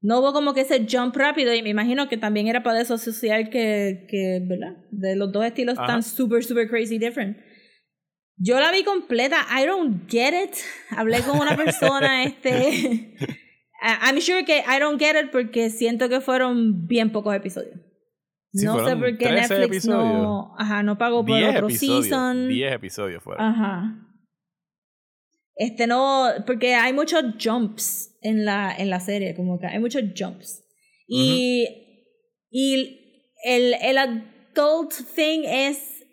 No 0.00 0.20
hubo 0.20 0.32
como 0.32 0.54
que 0.54 0.60
ese 0.60 0.86
jump 0.88 1.16
rápido 1.16 1.52
y 1.54 1.62
me 1.62 1.70
imagino 1.70 2.08
que 2.08 2.16
también 2.16 2.46
era 2.46 2.62
para 2.62 2.78
desasociar 2.78 3.50
que, 3.50 4.06
que 4.08 4.40
¿verdad? 4.46 4.76
De 4.92 5.16
los 5.16 5.32
dos 5.32 5.44
estilos 5.44 5.76
Ajá. 5.76 5.88
tan 5.88 6.02
super, 6.04 6.44
super 6.44 6.68
crazy 6.68 6.98
different. 6.98 7.36
Yo 8.36 8.60
la 8.60 8.70
vi 8.70 8.84
completa. 8.84 9.44
I 9.50 9.66
don't 9.66 10.08
get 10.08 10.32
it. 10.32 10.54
Hablé 10.90 11.20
con 11.22 11.40
una 11.40 11.56
persona, 11.56 12.22
este... 12.24 13.16
I'm 13.80 14.20
sure 14.20 14.44
que 14.44 14.58
I 14.58 14.78
don't 14.80 15.00
get 15.00 15.16
it 15.20 15.30
porque 15.30 15.70
siento 15.70 16.08
que 16.08 16.20
fueron 16.20 16.86
bien 16.86 17.10
pocos 17.10 17.34
episodios. 17.34 17.78
Sí, 18.52 18.64
no 18.64 18.84
sé 18.86 18.96
por 18.96 19.16
qué 19.18 19.26
13 19.26 19.58
Netflix 19.58 19.86
no, 19.86 20.00
episodios. 20.00 20.46
ajá, 20.58 20.82
no 20.82 20.96
pagó 20.96 21.24
por 21.24 21.36
10 21.36 21.50
otro 21.50 21.68
episodios. 21.68 22.04
season. 22.06 22.48
10 22.48 22.72
episodios 22.72 23.22
fueron. 23.22 23.44
Ajá. 23.44 24.07
Este 25.58 25.88
no, 25.88 26.28
porque 26.46 26.74
hay 26.74 26.92
muchos 26.92 27.22
jumps 27.42 28.16
en 28.22 28.44
la, 28.44 28.74
en 28.76 28.90
la 28.90 29.00
serie, 29.00 29.34
como 29.34 29.58
que 29.58 29.66
hay 29.66 29.80
muchos 29.80 30.02
jumps. 30.16 30.64
Y, 31.08 31.66
y 32.50 33.24
el, 33.44 33.74
el 33.82 33.98
adult 33.98 34.94
thing 35.14 35.42
es 35.44 36.04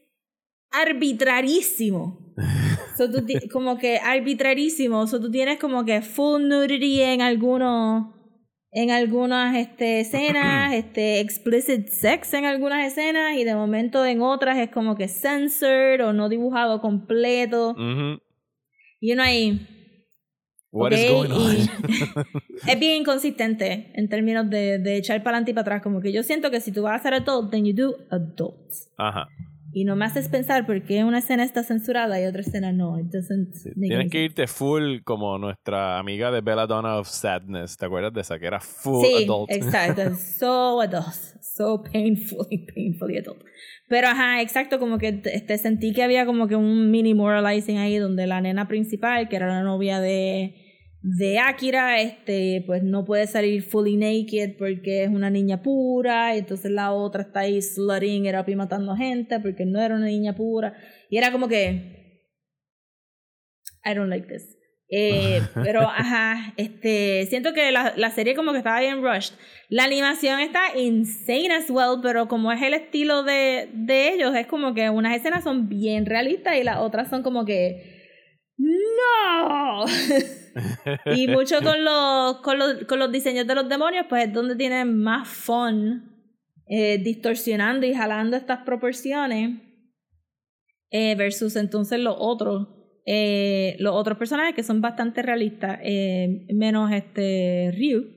arbitrarísimo. 0.71 2.33
So, 2.97 3.11
tú 3.11 3.25
como 3.51 3.77
que 3.77 3.97
arbitrarísimo. 3.97 5.05
So, 5.07 5.19
tú 5.19 5.29
tienes 5.29 5.59
como 5.59 5.83
que 5.83 6.01
full 6.01 6.43
nudity 6.47 7.01
en 7.01 7.21
algunos 7.21 8.05
en 8.75 8.91
algunas 8.91 9.55
este, 9.55 10.01
escenas, 10.01 10.73
este, 10.73 11.21
explicit 11.21 11.87
sex 11.87 12.33
en 12.33 12.45
algunas 12.45 12.85
escenas 12.85 13.37
y 13.37 13.43
de 13.45 13.55
momento 13.55 14.05
en 14.05 14.21
otras 14.21 14.57
es 14.57 14.69
como 14.69 14.95
que 14.95 15.07
censored 15.07 16.05
o 16.05 16.13
no 16.13 16.29
dibujado 16.29 16.81
completo. 16.81 17.71
Ujú. 17.71 18.19
Y 19.05 19.11
uno 19.11 19.21
ahí, 19.21 19.67
What 20.71 20.87
ok, 20.87 20.97
is 20.97 21.11
going 21.11 21.31
on? 21.31 21.55
es 22.67 22.79
bien 22.79 23.01
inconsistente 23.01 23.91
en 23.93 24.09
términos 24.09 24.49
de, 24.49 24.79
de 24.79 24.97
echar 24.97 25.21
para 25.21 25.37
adelante 25.37 25.51
y 25.51 25.53
para 25.53 25.61
atrás. 25.61 25.83
Como 25.83 26.01
que 26.01 26.11
yo 26.11 26.23
siento 26.23 26.49
que 26.49 26.59
si 26.59 26.71
tú 26.71 26.81
vas 26.81 26.93
a 26.93 26.95
hacer 26.95 27.13
adult, 27.13 27.51
then 27.51 27.65
you 27.65 27.73
do 27.75 27.95
adult. 28.09 28.73
Ajá. 28.97 29.29
Y 29.77 29.83
no 29.83 29.97
me 29.97 30.05
haces 30.05 30.29
pensar 30.29 30.65
por 30.65 30.81
qué 30.83 31.03
una 31.03 31.17
escena 31.19 31.43
está 31.43 31.61
censurada 31.61 32.21
y 32.21 32.23
otra 32.23 32.39
escena 32.39 32.71
no. 32.71 32.95
Sí, 32.95 33.71
make 33.75 33.87
Tienes 33.87 34.09
que 34.09 34.23
irte 34.23 34.47
full 34.47 34.99
como 35.03 35.37
nuestra 35.37 35.99
amiga 35.99 36.31
de 36.31 36.39
Belladonna 36.39 36.97
of 36.97 37.09
Sadness. 37.09 37.75
¿Te 37.75 37.85
acuerdas 37.85 38.13
de 38.13 38.21
esa? 38.21 38.39
Que 38.39 38.45
era 38.47 38.61
full 38.61 39.05
Sí, 39.05 39.25
adult. 39.25 39.51
exacto. 39.51 40.15
So 40.39 40.79
adult. 40.79 41.13
So 41.41 41.83
painfully, 41.83 42.59
painfully 42.73 43.17
adult. 43.17 43.43
Pero 43.89 44.07
ajá, 44.07 44.41
exacto, 44.41 44.79
como 44.79 44.97
que 44.97 45.11
te, 45.11 45.41
te 45.41 45.57
sentí 45.57 45.91
que 45.91 46.03
había 46.03 46.25
como 46.25 46.47
que 46.47 46.55
un 46.55 46.89
mini 46.89 47.13
moralizing 47.13 47.77
ahí 47.77 47.97
donde 47.97 48.27
la 48.27 48.39
nena 48.39 48.69
principal, 48.69 49.27
que 49.27 49.35
era 49.35 49.47
la 49.47 49.61
novia 49.61 49.99
de, 49.99 50.55
de 51.07 51.37
Akira, 51.37 52.01
este, 52.01 52.63
pues 52.65 52.81
no 52.81 53.05
puede 53.05 53.27
salir 53.27 53.61
fully 53.61 53.95
naked 53.95 54.57
porque 54.57 55.03
es 55.03 55.09
una 55.09 55.29
niña 55.29 55.61
pura, 55.61 56.35
y 56.35 56.39
entonces 56.39 56.71
la 56.71 56.93
otra 56.93 57.21
está 57.21 57.41
ahí 57.41 57.61
slutting 57.61 58.35
up 58.35 58.49
y 58.49 58.55
matando 58.55 58.95
gente 58.95 59.39
porque 59.39 59.65
no 59.65 59.79
era 59.79 59.93
una 59.93 60.07
niña 60.07 60.35
pura. 60.35 60.75
Y 61.11 61.17
era 61.17 61.31
como 61.31 61.47
que 61.47 62.23
I 63.85 63.93
don't 63.93 64.09
like 64.09 64.27
this. 64.27 64.57
Eh, 64.89 65.41
pero, 65.53 65.81
ajá, 65.81 66.55
este, 66.57 67.27
siento 67.27 67.53
que 67.53 67.71
la, 67.71 67.93
la 67.95 68.09
serie 68.09 68.33
como 68.33 68.51
que 68.51 68.57
estaba 68.57 68.79
bien 68.79 69.03
rushed. 69.03 69.35
La 69.69 69.83
animación 69.83 70.39
está 70.39 70.75
insane 70.75 71.53
as 71.53 71.69
well, 71.69 71.99
pero 72.01 72.27
como 72.27 72.51
es 72.51 72.63
el 72.63 72.73
estilo 72.73 73.21
de, 73.21 73.69
de 73.73 74.11
ellos, 74.11 74.35
es 74.35 74.47
como 74.47 74.73
que 74.73 74.89
unas 74.89 75.15
escenas 75.15 75.43
son 75.43 75.69
bien 75.69 76.07
realistas 76.07 76.55
y 76.55 76.63
las 76.63 76.79
otras 76.79 77.11
son 77.11 77.21
como 77.21 77.45
que, 77.45 77.93
¡No! 78.57 79.85
y 81.05 81.27
mucho 81.29 81.61
con 81.61 81.83
los, 81.83 82.37
con, 82.37 82.59
los, 82.59 82.83
con 82.85 82.99
los 82.99 83.11
diseños 83.11 83.45
de 83.47 83.55
los 83.55 83.67
demonios, 83.69 84.05
pues 84.09 84.27
es 84.27 84.33
donde 84.33 84.55
tienen 84.55 85.01
más 85.01 85.27
fun 85.27 86.11
eh, 86.67 86.97
distorsionando 86.97 87.85
y 87.85 87.93
jalando 87.93 88.37
estas 88.37 88.59
proporciones 88.65 89.61
eh, 90.91 91.15
versus 91.15 91.55
entonces 91.55 91.99
los 91.99 92.15
otros 92.17 92.69
Eh, 93.07 93.75
los 93.77 93.93
otros 93.93 94.17
personajes 94.17 94.55
que 94.55 94.63
son 94.63 94.81
bastante 94.81 95.21
realistas, 95.21 95.77
menos 96.51 96.91
este 96.91 97.71
Ryu, 97.77 98.14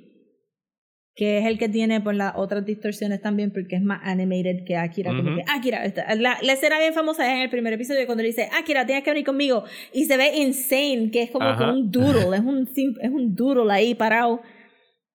que 1.18 1.38
es 1.38 1.46
el 1.46 1.58
que 1.58 1.68
tiene 1.68 2.00
pues 2.00 2.16
las 2.16 2.34
otras 2.36 2.64
distorsiones 2.64 3.20
también 3.20 3.50
porque 3.52 3.74
es 3.74 3.82
más 3.82 4.00
animated 4.04 4.64
que 4.64 4.76
Akira. 4.76 5.10
Como 5.10 5.30
Ujú. 5.32 5.38
que 5.38 5.44
Akira, 5.48 5.84
esta- 5.84 6.14
la, 6.14 6.38
la 6.40 6.52
escena 6.52 6.78
bien 6.78 6.94
famosa 6.94 7.26
es 7.26 7.32
en 7.34 7.40
el 7.42 7.50
primer 7.50 7.72
episodio 7.72 8.06
cuando 8.06 8.22
le 8.22 8.28
dice, 8.28 8.48
Akira, 8.56 8.86
tienes 8.86 9.02
que 9.02 9.10
venir 9.10 9.26
conmigo. 9.26 9.64
Y 9.92 10.04
se 10.04 10.16
ve 10.16 10.36
insane, 10.38 11.10
que 11.10 11.22
es 11.22 11.30
como 11.32 11.56
que 11.58 11.64
un 11.64 11.90
doodle, 11.90 12.36
es 12.36 12.44
un, 12.44 12.68
es 13.02 13.10
un 13.10 13.34
doodle 13.34 13.72
ahí 13.72 13.96
parado. 13.96 14.40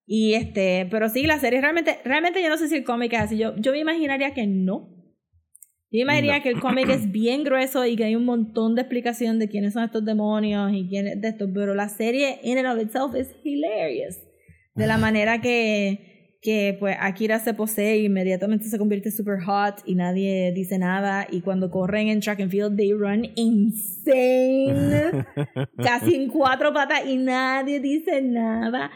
Y 0.06 0.34
este, 0.34 0.86
pero 0.90 1.08
sí, 1.08 1.22
la 1.22 1.38
serie 1.38 1.62
realmente, 1.62 1.98
realmente 2.04 2.42
yo 2.42 2.50
no 2.50 2.58
sé 2.58 2.68
si 2.68 2.74
el 2.76 2.84
cómic 2.84 3.14
es 3.14 3.20
así. 3.20 3.38
Yo, 3.38 3.56
yo 3.56 3.72
me 3.72 3.78
imaginaría 3.78 4.34
que 4.34 4.46
no. 4.46 4.90
Yo 5.90 5.98
me 5.98 6.00
imaginaría 6.02 6.36
No. 6.36 6.42
que 6.42 6.48
el 6.50 6.60
cómic 6.60 6.90
es 6.90 7.10
bien 7.12 7.44
grueso 7.44 7.86
y 7.86 7.96
que 7.96 8.04
hay 8.04 8.14
un 8.14 8.26
montón 8.26 8.74
de 8.74 8.82
explicación 8.82 9.38
de 9.38 9.48
quiénes 9.48 9.72
son 9.72 9.84
estos 9.84 10.04
demonios 10.04 10.70
y 10.74 10.86
quiénes 10.86 11.18
de 11.22 11.28
estos, 11.28 11.48
pero 11.54 11.74
la 11.74 11.88
serie 11.88 12.40
in 12.42 12.58
and 12.58 12.66
of 12.66 12.84
itself 12.84 13.14
is 13.16 13.34
hilarious. 13.42 14.18
De 14.74 14.86
la 14.86 14.98
manera 14.98 15.40
que, 15.40 16.38
que 16.42 16.76
pues 16.80 16.96
Akira 17.00 17.38
se 17.38 17.54
posee 17.54 17.92
e 17.94 18.02
inmediatamente 18.04 18.66
se 18.66 18.76
convierte 18.78 19.10
super 19.10 19.40
hot 19.40 19.76
y 19.86 19.94
nadie 19.94 20.52
dice 20.52 20.78
nada 20.78 21.26
y 21.30 21.40
cuando 21.42 21.70
corren 21.70 22.08
en 22.08 22.20
track 22.20 22.40
and 22.40 22.50
field 22.50 22.76
they 22.76 22.92
run 22.92 23.24
insane. 23.36 25.24
casi 25.82 26.14
en 26.14 26.28
cuatro 26.28 26.72
patas 26.72 27.06
y 27.06 27.16
nadie 27.16 27.80
dice 27.80 28.20
nada. 28.22 28.90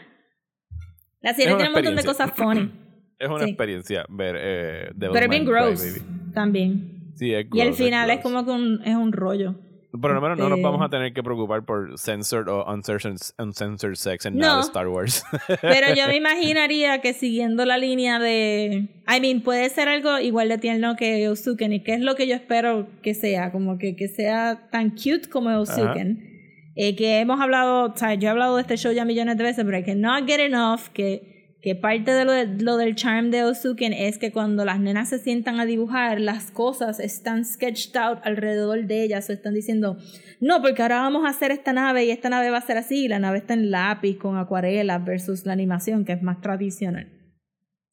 La 1.21 1.33
serie 1.33 1.51
Es 1.51 1.55
tiene 1.57 1.69
un 1.69 1.73
montón 1.75 1.95
de 1.95 2.03
cosas 2.03 2.31
funny, 2.35 2.71
Es 3.19 3.27
una 3.29 3.43
Sí. 3.45 3.49
experiencia 3.51 4.05
ver 4.09 4.35
eh, 4.39 4.91
pero 4.97 5.15
es 5.17 5.29
bien 5.29 5.45
gross 5.45 6.01
también. 6.33 7.13
Sí, 7.15 7.33
es 7.33 7.45
Y 7.51 7.59
el 7.61 7.67
gross, 7.69 7.77
final 7.77 8.09
es 8.09 8.19
gross. 8.21 8.23
como 8.33 8.45
que 8.45 8.51
un, 8.51 8.81
es 8.85 8.95
un 8.95 9.11
rollo. 9.11 9.55
Por 9.91 10.13
lo 10.13 10.21
menos 10.21 10.37
no 10.37 10.49
nos 10.49 10.59
Este- 10.59 10.63
vamos 10.69 10.85
a 10.85 10.89
tener 10.89 11.13
que 11.13 11.23
preocupar 11.23 11.63
por 11.65 11.97
censored 11.97 12.47
o 12.47 12.63
uncensored, 12.71 13.15
uncensored 13.39 13.95
sex 13.95 14.25
en 14.27 14.35
No. 14.35 14.41
nada 14.41 14.55
de 14.57 14.61
Star 14.61 14.87
Wars. 14.87 15.23
Pero 15.61 15.95
yo 15.95 16.05
me 16.07 16.15
imaginaría 16.17 17.01
que 17.01 17.13
siguiendo 17.13 17.65
la 17.65 17.77
línea 17.79 18.19
de. 18.19 18.87
I 19.07 19.19
mean, 19.19 19.41
puede 19.41 19.67
ser 19.69 19.87
algo 19.87 20.19
igual 20.19 20.49
de 20.49 20.59
tierno 20.59 20.95
que 20.95 21.23
Eusuken, 21.23 21.73
y 21.73 21.83
que 21.83 21.95
es 21.95 22.01
lo 22.01 22.15
que 22.15 22.27
yo 22.27 22.35
espero 22.35 22.87
que 23.01 23.15
sea, 23.15 23.51
como 23.51 23.79
que, 23.79 23.95
que 23.95 24.07
sea 24.07 24.69
tan 24.71 24.91
cute 24.91 25.27
como 25.29 25.49
Eusuken. 25.49 26.27
Eh, 26.75 26.95
que 26.95 27.19
hemos 27.19 27.41
hablado, 27.41 27.91
o 27.91 27.97
sea, 27.97 28.13
yo 28.13 28.27
he 28.27 28.31
hablado 28.31 28.55
de 28.55 28.61
este 28.61 28.77
show 28.77 28.93
ya 28.93 29.03
millones 29.05 29.37
de 29.37 29.43
veces, 29.43 29.65
pero 29.65 29.77
I 29.77 29.83
cannot 29.83 30.25
get 30.27 30.39
enough 30.39 30.81
que, 30.93 31.38
que 31.61 31.75
parte 31.75 32.11
de 32.11 32.25
lo, 32.25 32.31
de 32.31 32.63
lo 32.63 32.77
del 32.77 32.95
charm 32.95 33.31
de 33.31 33.39
Eusuken 33.39 33.91
es 33.91 34.17
que 34.17 34.31
cuando 34.31 34.63
las 34.63 34.79
nenas 34.79 35.09
se 35.09 35.19
sientan 35.19 35.59
a 35.59 35.65
dibujar, 35.65 36.21
las 36.21 36.51
cosas 36.51 36.99
están 36.99 37.43
sketched 37.43 37.97
out 37.97 38.19
alrededor 38.23 38.85
de 38.85 39.03
ellas, 39.03 39.29
o 39.29 39.33
están 39.33 39.53
diciendo, 39.53 39.97
no, 40.39 40.61
porque 40.61 40.81
ahora 40.81 41.01
vamos 41.01 41.25
a 41.25 41.29
hacer 41.29 41.51
esta 41.51 41.73
nave 41.73 42.05
y 42.05 42.11
esta 42.11 42.29
nave 42.29 42.49
va 42.49 42.59
a 42.59 42.61
ser 42.61 42.77
así, 42.77 43.05
y 43.05 43.07
la 43.09 43.19
nave 43.19 43.39
está 43.39 43.53
en 43.55 43.71
lápiz 43.71 44.17
con 44.17 44.37
acuarelas 44.37 45.03
versus 45.03 45.45
la 45.45 45.53
animación 45.53 46.05
que 46.05 46.13
es 46.13 46.21
más 46.21 46.39
tradicional. 46.39 47.09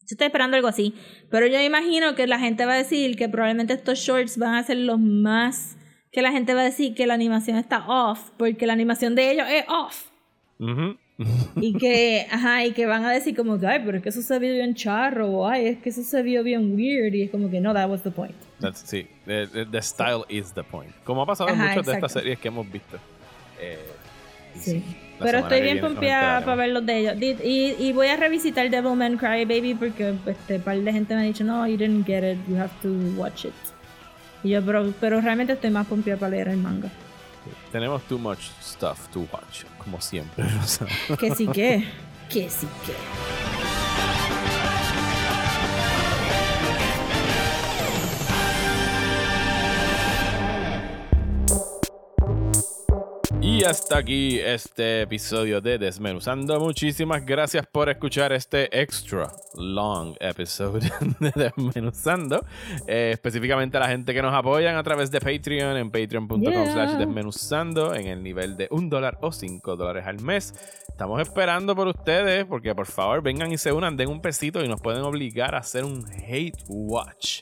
Yo 0.09 0.15
estoy 0.15 0.27
esperando 0.29 0.57
algo 0.57 0.69
así, 0.69 0.95
pero 1.31 1.49
yo 1.49 1.61
imagino 1.61 2.15
que 2.15 2.29
la 2.29 2.39
gente 2.39 2.65
va 2.65 2.75
a 2.75 2.79
decir 2.79 3.17
que 3.17 3.29
probablemente 3.29 3.73
estos 3.73 3.99
shorts 3.99 4.39
van 4.39 4.55
a 4.55 4.63
ser 4.63 4.77
los 4.77 5.01
más 5.01 5.77
que 6.13 6.23
la 6.23 6.31
gente 6.31 6.55
va 6.55 6.61
a 6.61 6.65
decir 6.65 6.95
que 6.95 7.07
la 7.07 7.15
animación 7.15 7.59
está 7.59 7.85
off, 7.89 8.31
porque 8.39 8.67
la 8.67 8.73
animación 8.73 9.17
de 9.17 9.33
ellos 9.33 9.47
es 9.51 9.65
off. 9.69 10.11
Ujú. 10.61 10.97
Y 11.61 11.73
que, 11.75 12.27
ajá, 12.31 12.65
y 12.65 12.73
que 12.73 12.87
van 12.87 13.05
a 13.05 13.11
decir 13.13 13.35
como 13.35 13.59
que, 13.59 13.67
ay, 13.67 13.81
pero 13.85 13.97
es 13.99 14.03
que 14.03 14.11
eso 14.11 14.21
se 14.23 14.39
vio 14.39 14.53
bien 14.53 14.75
charro, 14.75 15.29
o 15.31 15.49
ay, 15.49 15.67
es 15.69 15.79
que 15.79 15.89
eso 15.89 16.03
se 16.03 16.23
vio 16.23 16.43
bien 16.43 16.75
weird, 16.75 17.15
y 17.15 17.23
es 17.23 17.31
como 17.31 17.51
que 17.51 17.61
no, 17.61 17.73
that 17.73 17.89
was 17.89 18.03
the 18.03 18.11
point. 18.11 18.35
That's- 18.61 18.83
sí, 18.85 19.07
the, 19.27 19.47
the- 19.71 19.83
style 19.83 20.25
is 20.29 20.53
the 20.53 20.63
point. 20.63 20.91
Como 21.05 21.23
ha 21.23 21.27
pasado 21.27 21.51
en 21.51 21.59
muchas 21.59 21.75
de 21.77 21.81
estas 21.81 21.97
exacto. 21.97 22.19
series 22.21 22.39
que 22.39 22.49
hemos 22.49 22.71
visto. 22.71 22.99
Eh, 23.61 23.79
Sí. 24.59 24.83
la 25.19 25.27
Pero 25.27 25.39
estoy 25.41 25.61
bien 25.61 25.81
pompeada 25.81 26.41
para 26.43 26.55
ver 26.57 26.71
los 26.71 26.87
de 26.87 26.99
ellos. 26.99 27.17
Y, 27.45 27.75
y 27.79 27.93
voy 27.93 28.07
a 28.07 28.17
revisitar 28.17 28.71
Devilman 28.71 29.19
Crybaby 29.19 29.75
porque 29.75 30.15
este 30.27 30.59
par 30.61 30.79
de 30.79 30.91
gente 30.93 31.15
me 31.15 31.21
ha 31.21 31.25
dicho, 31.25 31.45
no, 31.45 31.67
you 31.67 31.77
didn't 31.77 32.07
get 32.07 32.23
it, 32.25 32.39
you 32.49 32.57
have 32.57 32.71
to 32.81 32.89
watch 33.19 33.45
it. 33.45 33.53
Y 34.43 34.51
yo, 34.51 34.65
pero, 34.65 34.95
pero 34.99 35.21
realmente 35.21 35.53
estoy 35.53 35.69
más 35.71 35.87
pompeada 35.87 36.19
para 36.19 36.31
leer 36.31 36.49
el 36.49 36.57
manga. 36.57 36.89
Tenemos 37.73 38.03
too 38.05 38.19
much 38.19 38.51
stuff 38.63 39.09
to 39.09 39.21
watch, 39.33 39.65
como 39.79 40.01
siempre. 40.01 40.45
Rosa. 40.59 40.87
Que 41.19 41.35
sí 41.35 41.47
que, 41.49 41.85
que 42.29 42.51
sí 42.51 42.67
que. 42.85 42.93
Y 53.41 53.65
hasta 53.65 53.99
aquí 53.99 54.39
este 54.41 55.03
episodio 55.03 55.61
de 55.61 55.79
Desmenuzando. 55.79 56.59
Muchísimas 56.59 57.25
gracias 57.25 57.67
por 57.67 57.89
escuchar 57.89 58.33
este 58.33 58.81
extra 58.81 59.31
long 59.57 60.15
episode 60.21 60.81
de 61.21 61.33
Desmenuzando. 61.35 62.45
Eh, 62.87 63.11
específicamente 63.13 63.77
a 63.77 63.81
la 63.81 63.89
gente 63.89 64.15
que 64.15 64.23
nos 64.23 64.35
apoyan 64.35 64.77
a 64.77 64.83
través 64.83 65.11
de 65.11 65.21
Patreon 65.21 65.77
en 65.77 65.91
patreon.com 65.91 66.41
Yeah. 66.41 66.73
slash 66.73 66.99
desmenuzando 66.99 67.95
en 67.95 68.07
el 68.07 68.23
nivel 68.23 68.57
de 68.57 68.69
un 68.71 68.89
dólar 68.89 69.19
o 69.23 69.33
cinco 69.33 69.77
dólares 69.77 70.07
al 70.07 70.21
mes. 70.21 70.55
Estamos 70.89 71.21
esperando 71.21 71.75
por 71.75 71.89
ustedes 71.89 72.45
porque 72.45 72.75
por 72.75 72.87
favor 72.87 73.23
vengan 73.23 73.53
y 73.53 73.59
se 73.59 73.73
unan, 73.73 73.97
den 73.97 74.09
un 74.09 74.21
pesito 74.21 74.65
y 74.65 74.69
nos 74.69 74.81
pueden 74.81 75.03
obligar 75.03 75.55
a 75.55 75.59
hacer 75.59 75.85
un 75.85 76.05
hate 76.29 76.63
watch. 76.69 77.41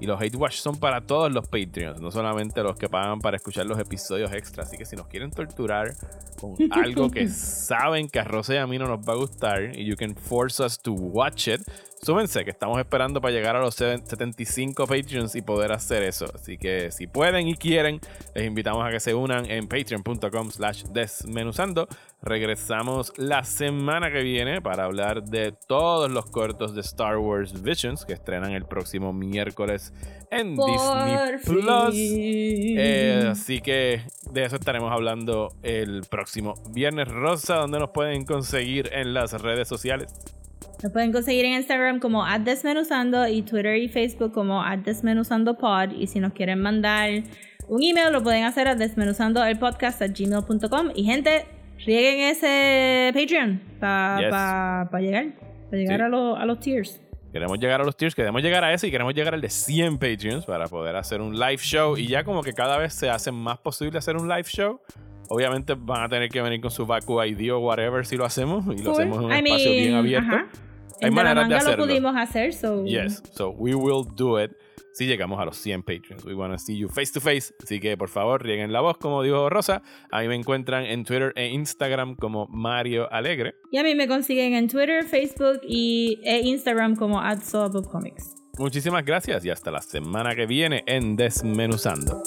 Y 0.00 0.06
los 0.06 0.20
Hate 0.20 0.36
Watch 0.36 0.56
son 0.56 0.76
para 0.76 1.00
todos 1.00 1.32
los 1.32 1.46
Patreons, 1.48 2.00
no 2.00 2.10
solamente 2.10 2.62
los 2.62 2.76
que 2.76 2.88
pagan 2.88 3.20
para 3.20 3.36
escuchar 3.36 3.64
los 3.64 3.78
episodios 3.78 4.32
extras. 4.32 4.66
Así 4.66 4.76
que 4.76 4.84
si 4.84 4.96
nos 4.96 5.06
quieren 5.06 5.30
torturar 5.30 5.94
con 6.40 6.56
algo 6.72 7.10
que 7.10 7.28
saben 7.28 8.08
que 8.08 8.18
a 8.18 8.24
Rosa 8.24 8.54
y 8.54 8.56
a 8.58 8.66
mí 8.66 8.76
no 8.76 8.86
nos 8.86 8.98
va 8.98 9.12
a 9.12 9.16
gustar 9.16 9.78
y 9.78 9.84
you 9.84 9.96
can 9.96 10.14
force 10.16 10.62
us 10.62 10.78
to 10.80 10.92
watch 10.92 11.46
it, 11.48 11.53
súmense 12.02 12.44
que 12.44 12.50
estamos 12.50 12.78
esperando 12.78 13.20
para 13.20 13.32
llegar 13.32 13.56
a 13.56 13.60
los 13.60 13.74
75 13.74 14.86
Patreons 14.86 15.34
y 15.34 15.42
poder 15.42 15.72
hacer 15.72 16.02
eso. 16.02 16.26
Así 16.34 16.58
que 16.58 16.90
si 16.90 17.06
pueden 17.06 17.48
y 17.48 17.56
quieren, 17.56 18.00
les 18.34 18.46
invitamos 18.46 18.84
a 18.86 18.90
que 18.90 19.00
se 19.00 19.14
unan 19.14 19.50
en 19.50 19.68
patreon.com 19.68 20.50
slash 20.50 20.84
desmenuzando. 20.84 21.88
Regresamos 22.22 23.12
la 23.16 23.44
semana 23.44 24.10
que 24.10 24.22
viene 24.22 24.62
para 24.62 24.84
hablar 24.84 25.24
de 25.24 25.52
todos 25.52 26.10
los 26.10 26.26
cortos 26.26 26.74
de 26.74 26.80
Star 26.80 27.18
Wars 27.18 27.62
Visions 27.62 28.04
que 28.04 28.14
estrenan 28.14 28.52
el 28.52 28.64
próximo 28.64 29.12
miércoles 29.12 29.92
en 30.30 30.56
Por 30.56 30.70
Disney 30.70 31.16
Plus. 31.44 31.94
fin. 31.94 32.76
Eh, 32.78 33.28
así 33.30 33.60
que 33.60 34.02
de 34.30 34.44
eso 34.44 34.56
estaremos 34.56 34.90
hablando 34.90 35.54
el 35.62 36.02
próximo 36.08 36.54
viernes 36.70 37.08
rosa, 37.08 37.56
donde 37.56 37.78
nos 37.78 37.90
pueden 37.90 38.24
conseguir 38.24 38.90
en 38.92 39.14
las 39.14 39.32
redes 39.40 39.68
sociales. 39.68 40.12
Nos 40.82 40.92
pueden 40.92 41.12
conseguir 41.12 41.44
en 41.46 41.52
Instagram 41.54 41.98
como 42.00 42.24
@desmenuzando 42.40 43.26
y 43.28 43.42
Twitter 43.42 43.76
y 43.76 43.88
Facebook 43.88 44.32
como 44.32 44.62
@desmenuzandopod 44.84 45.92
y 45.92 46.06
si 46.06 46.20
nos 46.20 46.32
quieren 46.32 46.60
mandar 46.60 47.10
un 47.68 47.82
email 47.82 48.12
lo 48.12 48.22
pueden 48.22 48.44
hacer 48.44 48.68
a 48.68 48.74
desmenuzandoelpodcast@gmail.com 48.74 50.90
y 50.94 51.04
gente 51.04 51.46
rieguen 51.86 52.20
ese 52.28 53.10
Patreon 53.14 53.60
para 53.80 54.16
Yes. 54.18 54.24
llegar 54.26 54.90
para 54.90 55.02
llegar 55.02 55.32
Sí. 55.72 55.86
a, 56.04 56.08
los- 56.08 56.38
a 56.38 56.44
los 56.44 56.60
tiers. 56.60 57.00
Queremos 57.32 57.58
llegar 57.58 57.80
a 57.80 57.84
los 57.84 57.96
tiers, 57.96 58.14
queremos 58.14 58.42
llegar 58.42 58.62
a 58.62 58.72
ese 58.72 58.86
y 58.86 58.90
queremos 58.92 59.12
llegar 59.14 59.34
al 59.34 59.40
de 59.40 59.50
100 59.50 59.98
Patreons 59.98 60.44
para 60.44 60.68
poder 60.68 60.94
hacer 60.94 61.20
un 61.20 61.36
live 61.36 61.56
show. 61.58 61.96
Y 61.96 62.06
ya 62.06 62.22
como 62.22 62.42
que 62.44 62.52
cada 62.52 62.78
vez 62.78 62.94
se 62.94 63.10
hace 63.10 63.32
más 63.32 63.58
posible 63.58 63.98
hacer 63.98 64.16
un 64.16 64.28
live 64.28 64.44
show. 64.44 64.80
Obviamente 65.28 65.74
van 65.76 66.02
a 66.04 66.08
tener 66.08 66.28
que 66.28 66.40
venir 66.42 66.60
con 66.60 66.70
su 66.70 66.86
Baku 66.86 67.22
ID 67.22 67.52
o 67.52 67.58
whatever 67.60 68.04
si 68.06 68.16
lo 68.16 68.24
hacemos. 68.24 68.64
Y 68.66 68.82
lo 68.82 68.92
Cool. 68.92 69.02
hacemos 69.02 69.18
en 69.18 69.24
un 69.24 69.32
I 69.32 69.34
espacio 69.36 69.70
bien 69.70 69.84
mean, 69.86 69.94
abierto. 69.96 70.28
ajá. 70.28 70.46
Hay 71.02 71.08
En 71.08 71.14
maneras 71.14 71.48
de 71.48 71.54
hacerlo. 71.56 71.86
lo 71.86 71.92
pudimos 71.92 72.14
hacer, 72.16 72.52
so 72.54 72.84
Yes, 72.84 73.22
so 73.32 73.50
we 73.50 73.74
will 73.74 74.04
do 74.14 74.40
it 74.42 74.52
si 74.92 75.06
llegamos 75.06 75.40
a 75.40 75.44
los 75.44 75.56
100 75.56 75.82
Patreons. 75.82 76.24
We 76.24 76.34
want 76.34 76.52
to 76.52 76.58
see 76.58 76.78
you 76.78 76.88
face 76.88 77.12
to 77.12 77.20
face. 77.20 77.52
Así 77.60 77.80
que 77.80 77.96
por 77.96 78.08
favor, 78.08 78.40
rieguen 78.44 78.72
la 78.72 78.80
voz, 78.80 78.96
como 78.96 79.22
dijo 79.24 79.50
Rosa. 79.50 79.82
A 80.12 80.20
mí 80.20 80.28
me 80.28 80.36
encuentran 80.36 80.84
en 80.84 81.04
Twitter 81.04 81.32
e 81.34 81.48
Instagram 81.48 82.14
como 82.14 82.46
Mario 82.46 83.10
Alegre. 83.12 83.56
Y 83.72 83.78
a 83.78 83.82
mí 83.82 83.96
me 83.96 84.06
consiguen 84.06 84.54
en 84.54 84.68
Twitter, 84.68 85.02
Facebook 85.04 85.60
y, 85.66 86.20
e 86.22 86.42
Instagram 86.42 86.94
como 86.94 87.20
@soapopcomics. 87.42 88.36
Muchísimas 88.56 89.04
gracias 89.04 89.44
y 89.44 89.50
hasta 89.50 89.72
la 89.72 89.82
semana 89.82 90.36
que 90.36 90.46
viene 90.46 90.84
en 90.86 91.16
Desmenuzando. 91.16 92.22